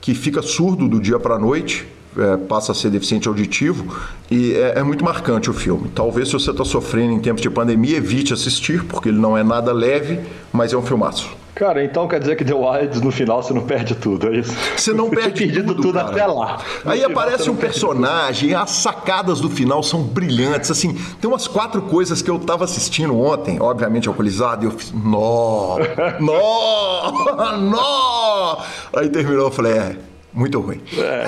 que 0.00 0.14
fica 0.14 0.42
surdo 0.42 0.88
do 0.88 1.00
dia 1.00 1.18
para 1.18 1.34
a 1.34 1.38
noite, 1.38 1.86
é, 2.16 2.36
passa 2.36 2.72
a 2.72 2.74
ser 2.74 2.90
deficiente 2.90 3.28
auditivo 3.28 3.96
e 4.30 4.52
é, 4.54 4.78
é 4.78 4.82
muito 4.82 5.04
marcante 5.04 5.48
o 5.48 5.52
filme. 5.52 5.90
Talvez 5.94 6.28
se 6.28 6.34
você 6.34 6.50
está 6.50 6.64
sofrendo 6.64 7.12
em 7.12 7.20
tempos 7.20 7.42
de 7.42 7.50
pandemia, 7.50 7.98
evite 7.98 8.32
assistir, 8.32 8.84
porque 8.84 9.08
ele 9.08 9.18
não 9.18 9.36
é 9.36 9.44
nada 9.44 9.72
leve, 9.72 10.20
mas 10.52 10.72
é 10.72 10.76
um 10.76 10.82
filmaço. 10.82 11.39
Cara, 11.54 11.84
então 11.84 12.08
quer 12.08 12.20
dizer 12.20 12.36
que 12.36 12.44
The 12.44 12.54
Wilds 12.54 13.00
no 13.00 13.10
final 13.10 13.42
você 13.42 13.52
não 13.52 13.62
perde 13.62 13.94
tudo, 13.94 14.28
é 14.28 14.36
isso? 14.38 14.56
Você 14.76 14.92
não 14.92 15.10
perde 15.10 15.44
perdido 15.44 15.74
tudo, 15.74 15.88
tudo 15.88 15.98
até 15.98 16.24
lá. 16.26 16.58
No 16.84 16.90
Aí 16.90 17.04
aparece 17.04 17.50
um 17.50 17.56
personagem, 17.56 18.54
as 18.54 18.70
sacadas 18.70 19.40
do 19.40 19.50
final 19.50 19.82
são 19.82 20.02
brilhantes, 20.02 20.70
assim, 20.70 20.94
tem 21.20 21.28
umas 21.28 21.46
quatro 21.46 21.82
coisas 21.82 22.22
que 22.22 22.30
eu 22.30 22.38
tava 22.38 22.64
assistindo 22.64 23.18
ontem, 23.18 23.60
obviamente 23.60 24.08
alcoolizado, 24.08 24.64
e 24.64 24.68
eu 24.68 24.72
fiz, 24.72 24.92
nó, 24.92 25.78
nó, 26.20 27.56
nó. 27.58 28.58
Aí 28.96 29.08
terminou, 29.08 29.46
eu 29.46 29.50
falei, 29.50 29.72
é, 29.72 29.96
muito 30.32 30.60
ruim. 30.60 30.80
É, 30.96 31.24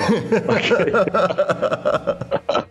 ok. 0.49 0.93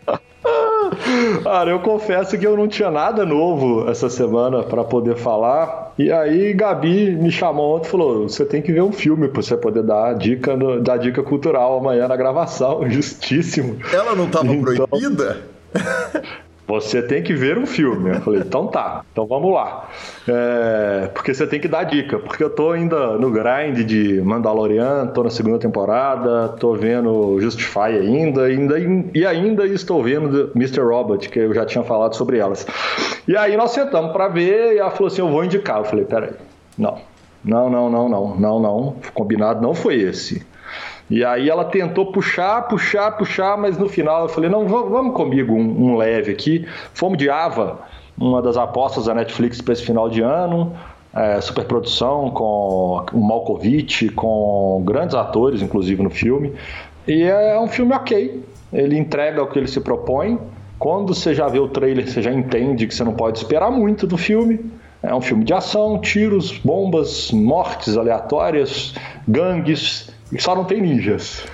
Cara, 1.53 1.69
eu 1.69 1.81
confesso 1.81 2.39
que 2.39 2.47
eu 2.47 2.57
não 2.57 2.67
tinha 2.67 2.91
nada 2.91 3.27
novo 3.27 3.87
essa 3.87 4.09
semana 4.09 4.63
para 4.63 4.83
poder 4.83 5.19
falar. 5.19 5.93
E 5.99 6.11
aí 6.11 6.55
Gabi 6.55 7.15
me 7.15 7.31
chamou 7.31 7.77
ontem 7.77 7.89
e 7.89 7.91
falou: 7.91 8.23
você 8.27 8.47
tem 8.47 8.63
que 8.63 8.73
ver 8.73 8.81
um 8.81 8.91
filme 8.91 9.29
para 9.29 9.43
você 9.43 9.55
poder 9.55 9.83
dar 9.83 10.15
dica, 10.15 10.57
no, 10.57 10.81
dar 10.81 10.97
dica 10.97 11.23
cultural 11.23 11.77
amanhã 11.77 12.09
na 12.09 12.17
gravação. 12.17 12.89
Justíssimo. 12.89 13.77
Ela 13.93 14.15
não 14.15 14.25
estava 14.25 14.47
então... 14.47 14.89
proibida? 14.89 15.43
Você 16.67 17.03
tem 17.03 17.23
que 17.23 17.35
ver 17.35 17.59
um 17.59 17.67
filme. 17.67 18.11
Eu 18.11 18.21
falei, 18.21 18.41
então 18.41 18.67
tá, 18.69 19.05
então 19.13 19.27
vamos 19.27 19.53
lá. 19.53 19.89
É, 20.29 21.11
porque 21.13 21.35
você 21.35 21.47
tem 21.47 21.61
que 21.61 21.67
dar 21.67 21.85
dica, 21.85 22.19
porque 22.19 22.43
eu 22.43 22.51
tô 22.51 22.71
ainda 22.71 23.19
no 23.19 23.31
grind 23.31 23.85
de 23.85 24.21
Mandalorian, 24.23 25.09
tô 25.09 25.25
na 25.25 25.31
segunda 25.31 25.59
temporada, 25.59 26.49
tô 26.61 26.75
vendo 26.75 27.39
Justify 27.41 27.99
ainda, 28.01 28.45
ainda 28.45 28.77
e 29.15 29.27
ainda 29.27 29.67
estou 29.67 30.03
vendo 30.03 30.53
Mr. 30.55 30.81
Robot, 30.81 31.29
que 31.29 31.41
eu 31.41 31.53
já 31.53 31.67
tinha 31.67 31.83
falado 31.83 32.15
sobre 32.15 32.39
elas. 32.39 32.67
E 33.27 33.37
aí 33.37 33.57
nós 33.57 33.73
sentamos 33.73 34.13
para 34.13 34.29
ver 34.29 34.75
e 34.75 34.79
ela 34.79 34.91
falou 34.91 35.09
assim: 35.09 35.21
eu 35.21 35.29
vou 35.29 35.45
indicar. 35.45 35.79
Eu 35.79 35.85
falei, 35.85 36.05
peraí, 36.05 36.31
não, 36.79 36.99
não, 37.45 37.69
não, 37.69 37.91
não, 37.91 38.09
não, 38.09 38.37
não, 38.37 38.61
não, 38.61 38.97
combinado 39.13 39.61
não 39.61 39.75
foi 39.75 40.01
esse. 40.01 40.47
E 41.13 41.23
aí 41.23 41.51
ela 41.51 41.67
tentou 41.67 42.11
puxar, 42.11 42.63
puxar, 42.63 43.19
puxar, 43.19 43.59
mas 43.59 43.77
no 43.77 43.87
final 43.87 44.23
eu 44.23 44.29
falei, 44.31 44.49
não, 44.49 44.67
vamos 44.67 45.15
comigo 45.15 45.53
um, 45.53 45.91
um 45.91 45.97
leve 45.99 46.33
aqui. 46.33 46.67
Fomos 46.95 47.19
de 47.19 47.29
Ava, 47.29 47.81
uma 48.17 48.41
das 48.41 48.57
apostas 48.57 49.05
da 49.05 49.15
Netflix 49.15 49.61
para 49.61 49.75
esse 49.75 49.85
final 49.85 50.09
de 50.09 50.23
ano. 50.23 50.73
É, 51.15 51.39
superprodução 51.43 52.31
com 52.31 53.05
o 53.13 53.21
Malkovich, 53.21 54.09
com 54.09 54.83
grandes 54.87 55.15
atores, 55.15 55.61
inclusive, 55.61 56.03
no 56.03 56.09
filme. 56.09 56.55
E 57.07 57.25
é 57.25 57.61
um 57.61 57.69
filme 57.69 57.93
ok. 57.95 58.43
Ele 58.73 58.97
entrega 58.97 59.43
o 59.43 59.49
que 59.49 59.59
ele 59.59 59.69
se 59.69 59.83
propõe. 59.83 60.39
Quando 60.79 61.15
você 61.15 61.35
já 61.35 61.47
vê 61.47 61.59
o 61.59 61.69
trailer, 61.69 62.09
você 62.09 62.23
já 62.23 62.33
entende 62.33 62.87
que 62.87 62.95
você 62.95 63.05
não 63.05 63.13
pode 63.13 63.37
esperar 63.37 63.71
muito 63.71 64.07
do 64.07 64.17
filme. 64.17 64.61
É 65.03 65.15
um 65.15 65.21
filme 65.21 65.45
de 65.45 65.53
ação, 65.53 66.01
tiros, 66.01 66.57
bombas, 66.57 67.31
mortes 67.33 67.99
aleatórias, 67.99 68.95
gangues, 69.29 70.12
só 70.39 70.55
não 70.55 70.65
tem 70.65 70.81
ninjas. 70.81 71.45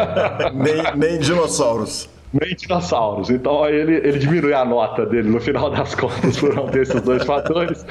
nem, 0.54 0.96
nem 0.96 1.18
dinossauros. 1.18 2.08
Nem 2.32 2.54
dinossauros. 2.56 3.28
Então 3.28 3.68
ele, 3.68 3.96
ele 3.96 4.18
diminui 4.18 4.54
a 4.54 4.64
nota 4.64 5.04
dele 5.04 5.28
no 5.28 5.38
final 5.38 5.68
das 5.70 5.94
contas 5.94 6.38
por 6.38 6.54
não 6.54 6.66
ter 6.66 6.82
esses 6.82 7.02
dois 7.02 7.24
fatores. 7.24 7.84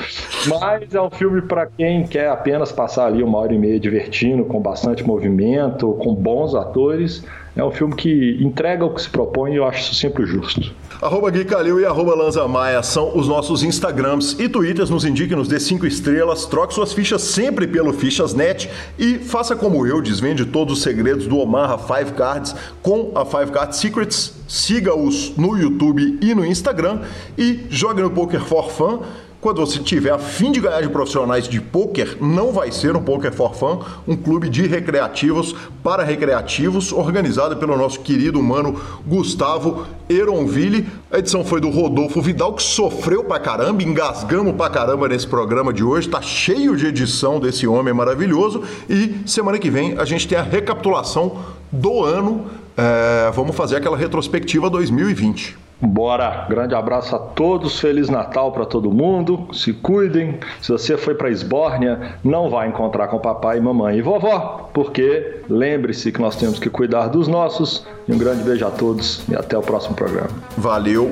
Mas 0.47 0.95
é 0.95 1.01
um 1.01 1.11
filme 1.11 1.43
para 1.43 1.67
quem 1.67 2.03
quer 2.07 2.29
apenas 2.29 2.71
passar 2.71 3.05
ali 3.05 3.21
uma 3.21 3.37
hora 3.37 3.53
e 3.53 3.59
meia 3.59 3.79
divertindo, 3.79 4.43
com 4.45 4.59
bastante 4.59 5.03
movimento, 5.05 5.93
com 5.93 6.15
bons 6.15 6.55
atores. 6.55 7.23
É 7.55 7.63
um 7.63 7.71
filme 7.71 7.95
que 7.95 8.37
entrega 8.41 8.85
o 8.85 8.93
que 8.93 9.01
se 9.01 9.09
propõe 9.09 9.53
e 9.53 9.55
eu 9.57 9.65
acho 9.65 9.81
isso 9.81 9.95
sempre 9.95 10.25
justo. 10.25 10.71
Arroba 11.01 11.29
Gui 11.31 11.43
Calil 11.43 11.79
e 11.79 11.85
arroba 11.85 12.15
Lanza 12.15 12.47
Maia 12.47 12.81
são 12.83 13.17
os 13.17 13.27
nossos 13.27 13.63
Instagrams 13.63 14.39
e 14.39 14.47
Twitters. 14.47 14.89
Nos 14.89 15.03
indique, 15.03 15.35
nos 15.35 15.47
dê 15.47 15.59
cinco 15.59 15.85
estrelas, 15.85 16.45
troque 16.45 16.73
suas 16.73 16.93
fichas 16.93 17.23
sempre 17.23 17.67
pelo 17.67 17.91
Fichas.net 17.91 18.69
e 18.97 19.17
faça 19.17 19.55
como 19.55 19.85
eu, 19.85 20.01
desvende 20.01 20.45
todos 20.45 20.77
os 20.77 20.83
segredos 20.83 21.27
do 21.27 21.37
Omaha 21.39 21.77
Five 21.77 22.13
Cards 22.13 22.55
com 22.81 23.11
a 23.15 23.25
Five 23.25 23.51
Cards 23.51 23.79
Secrets. 23.79 24.33
Siga-os 24.47 25.35
no 25.37 25.57
YouTube 25.57 26.19
e 26.21 26.35
no 26.35 26.45
Instagram 26.45 27.01
e 27.37 27.65
jogue 27.69 28.01
no 28.01 28.11
Poker 28.11 28.41
for 28.41 28.69
Fun 28.69 29.01
quando 29.41 29.59
você 29.59 29.79
tiver 29.79 30.11
a 30.11 30.19
fim 30.19 30.51
de 30.51 30.61
ganhar 30.61 30.81
de 30.81 30.89
profissionais 30.89 31.47
de 31.47 31.59
poker, 31.59 32.15
não 32.21 32.51
vai 32.51 32.71
ser 32.71 32.95
um 32.95 33.01
Poker 33.01 33.33
for 33.33 33.55
Fun, 33.55 33.79
um 34.07 34.15
clube 34.15 34.47
de 34.47 34.67
recreativos 34.67 35.55
para 35.83 36.03
recreativos, 36.03 36.93
organizado 36.93 37.57
pelo 37.57 37.75
nosso 37.75 38.01
querido 38.01 38.39
humano 38.39 38.79
Gustavo 39.05 39.87
Eronville. 40.07 40.87
A 41.11 41.17
edição 41.17 41.43
foi 41.43 41.59
do 41.59 41.71
Rodolfo 41.71 42.21
Vidal, 42.21 42.53
que 42.53 42.61
sofreu 42.61 43.23
pra 43.23 43.39
caramba, 43.39 43.81
engasgamos 43.81 44.55
pra 44.55 44.69
caramba 44.69 45.07
nesse 45.07 45.25
programa 45.25 45.73
de 45.73 45.83
hoje, 45.83 46.07
tá 46.07 46.21
cheio 46.21 46.75
de 46.77 46.85
edição 46.85 47.39
desse 47.39 47.65
homem 47.65 47.93
maravilhoso. 47.95 48.61
E 48.87 49.21
semana 49.25 49.57
que 49.57 49.71
vem 49.71 49.97
a 49.97 50.05
gente 50.05 50.27
tem 50.27 50.37
a 50.37 50.43
recapitulação 50.43 51.39
do 51.71 52.03
ano. 52.03 52.45
É, 52.77 53.31
vamos 53.33 53.55
fazer 53.55 53.77
aquela 53.77 53.97
retrospectiva 53.97 54.69
2020. 54.69 55.70
Bora! 55.81 56.45
Grande 56.47 56.75
abraço 56.75 57.15
a 57.15 57.19
todos, 57.19 57.79
Feliz 57.79 58.07
Natal 58.07 58.51
para 58.51 58.65
todo 58.65 58.91
mundo, 58.91 59.47
se 59.51 59.73
cuidem. 59.73 60.39
Se 60.61 60.71
você 60.71 60.95
foi 60.95 61.15
para 61.15 61.29
Esbórnia, 61.29 62.15
não 62.23 62.49
vai 62.49 62.67
encontrar 62.67 63.07
com 63.07 63.17
papai, 63.17 63.59
mamãe 63.59 63.97
e 63.97 64.01
vovó, 64.01 64.69
porque 64.73 65.41
lembre-se 65.49 66.11
que 66.11 66.21
nós 66.21 66.35
temos 66.35 66.59
que 66.59 66.69
cuidar 66.69 67.07
dos 67.07 67.27
nossos. 67.27 67.85
E 68.07 68.13
um 68.13 68.17
grande 68.17 68.43
beijo 68.43 68.65
a 68.65 68.71
todos 68.71 69.23
e 69.27 69.35
até 69.35 69.57
o 69.57 69.61
próximo 69.61 69.95
programa. 69.95 70.29
Valeu! 70.57 71.11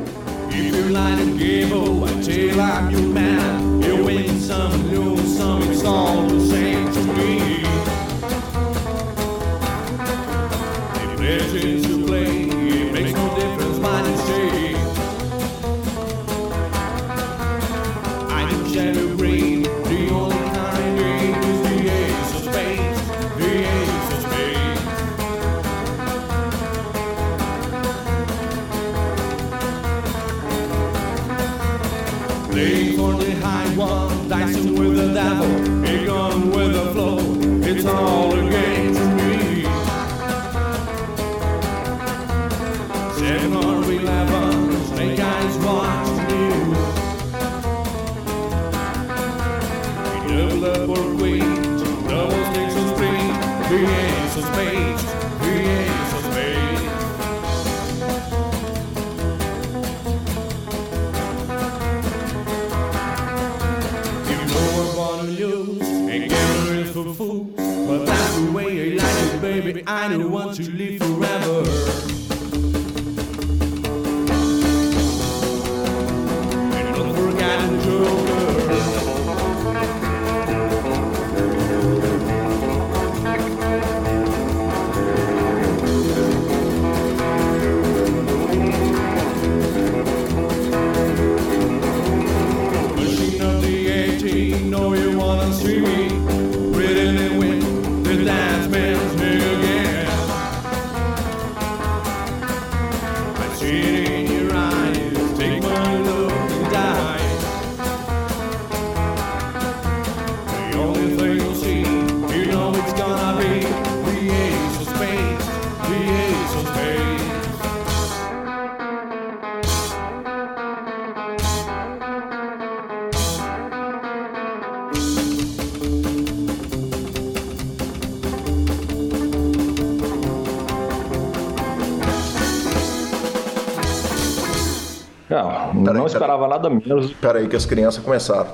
Esperava 136.19 136.47
nada 136.49 136.69
menos. 136.69 137.13
Pera 137.13 137.39
aí 137.39 137.47
que 137.47 137.55
as 137.55 137.65
crianças 137.65 138.03
começaram. 138.03 138.51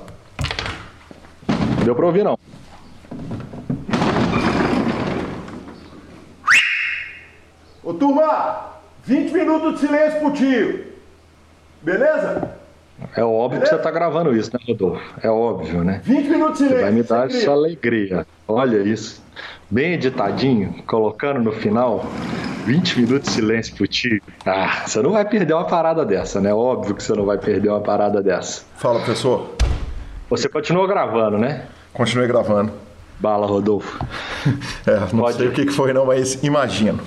Deu 1.84 1.94
pra 1.96 2.06
ouvir, 2.06 2.22
não. 2.24 2.38
Ô 7.82 7.92
turma, 7.94 8.72
20 9.04 9.32
minutos 9.32 9.74
de 9.74 9.86
silêncio 9.86 10.20
pro 10.20 10.32
tio. 10.32 10.86
Beleza? 11.82 12.56
É 13.14 13.22
óbvio 13.22 13.60
que 13.60 13.66
você 13.68 13.78
tá 13.78 13.90
gravando 13.90 14.34
isso, 14.34 14.50
né, 14.52 14.58
Rodolfo? 14.66 15.02
É 15.22 15.28
óbvio, 15.28 15.84
né? 15.84 16.00
20 16.02 16.28
minutos 16.28 16.58
de 16.58 16.64
Você 16.64 16.68
silêncio. 16.68 16.82
vai 16.82 16.92
me 16.92 17.02
dar 17.02 17.26
essa 17.26 17.50
alegria. 17.50 18.26
Olha 18.48 18.78
isso. 18.78 19.22
Bem 19.70 19.92
editadinho, 19.94 20.82
colocando 20.86 21.40
no 21.40 21.52
final 21.52 22.04
20 22.66 23.00
minutos 23.00 23.28
de 23.28 23.34
silêncio 23.36 23.76
pro 23.76 23.86
tio. 23.86 24.20
Ah, 24.44 24.82
você 24.84 25.00
não 25.00 25.12
vai 25.12 25.24
perder 25.24 25.54
uma 25.54 25.66
parada 25.66 26.04
dessa, 26.04 26.40
né? 26.40 26.52
Óbvio 26.52 26.96
que 26.96 27.02
você 27.02 27.12
não 27.14 27.24
vai 27.24 27.38
perder 27.38 27.68
uma 27.68 27.80
parada 27.80 28.20
dessa. 28.20 28.62
Fala, 28.76 28.98
professor. 28.98 29.54
Você 30.28 30.48
continua 30.48 30.84
gravando, 30.88 31.38
né? 31.38 31.66
Continue 31.92 32.26
gravando. 32.26 32.72
Bala, 33.20 33.46
Rodolfo. 33.46 34.04
É, 34.86 35.00
não 35.12 35.24
Pode. 35.24 35.38
sei 35.38 35.48
o 35.48 35.52
que 35.52 35.66
foi 35.72 35.92
não, 35.92 36.06
mas 36.06 36.42
imagino. 36.44 37.00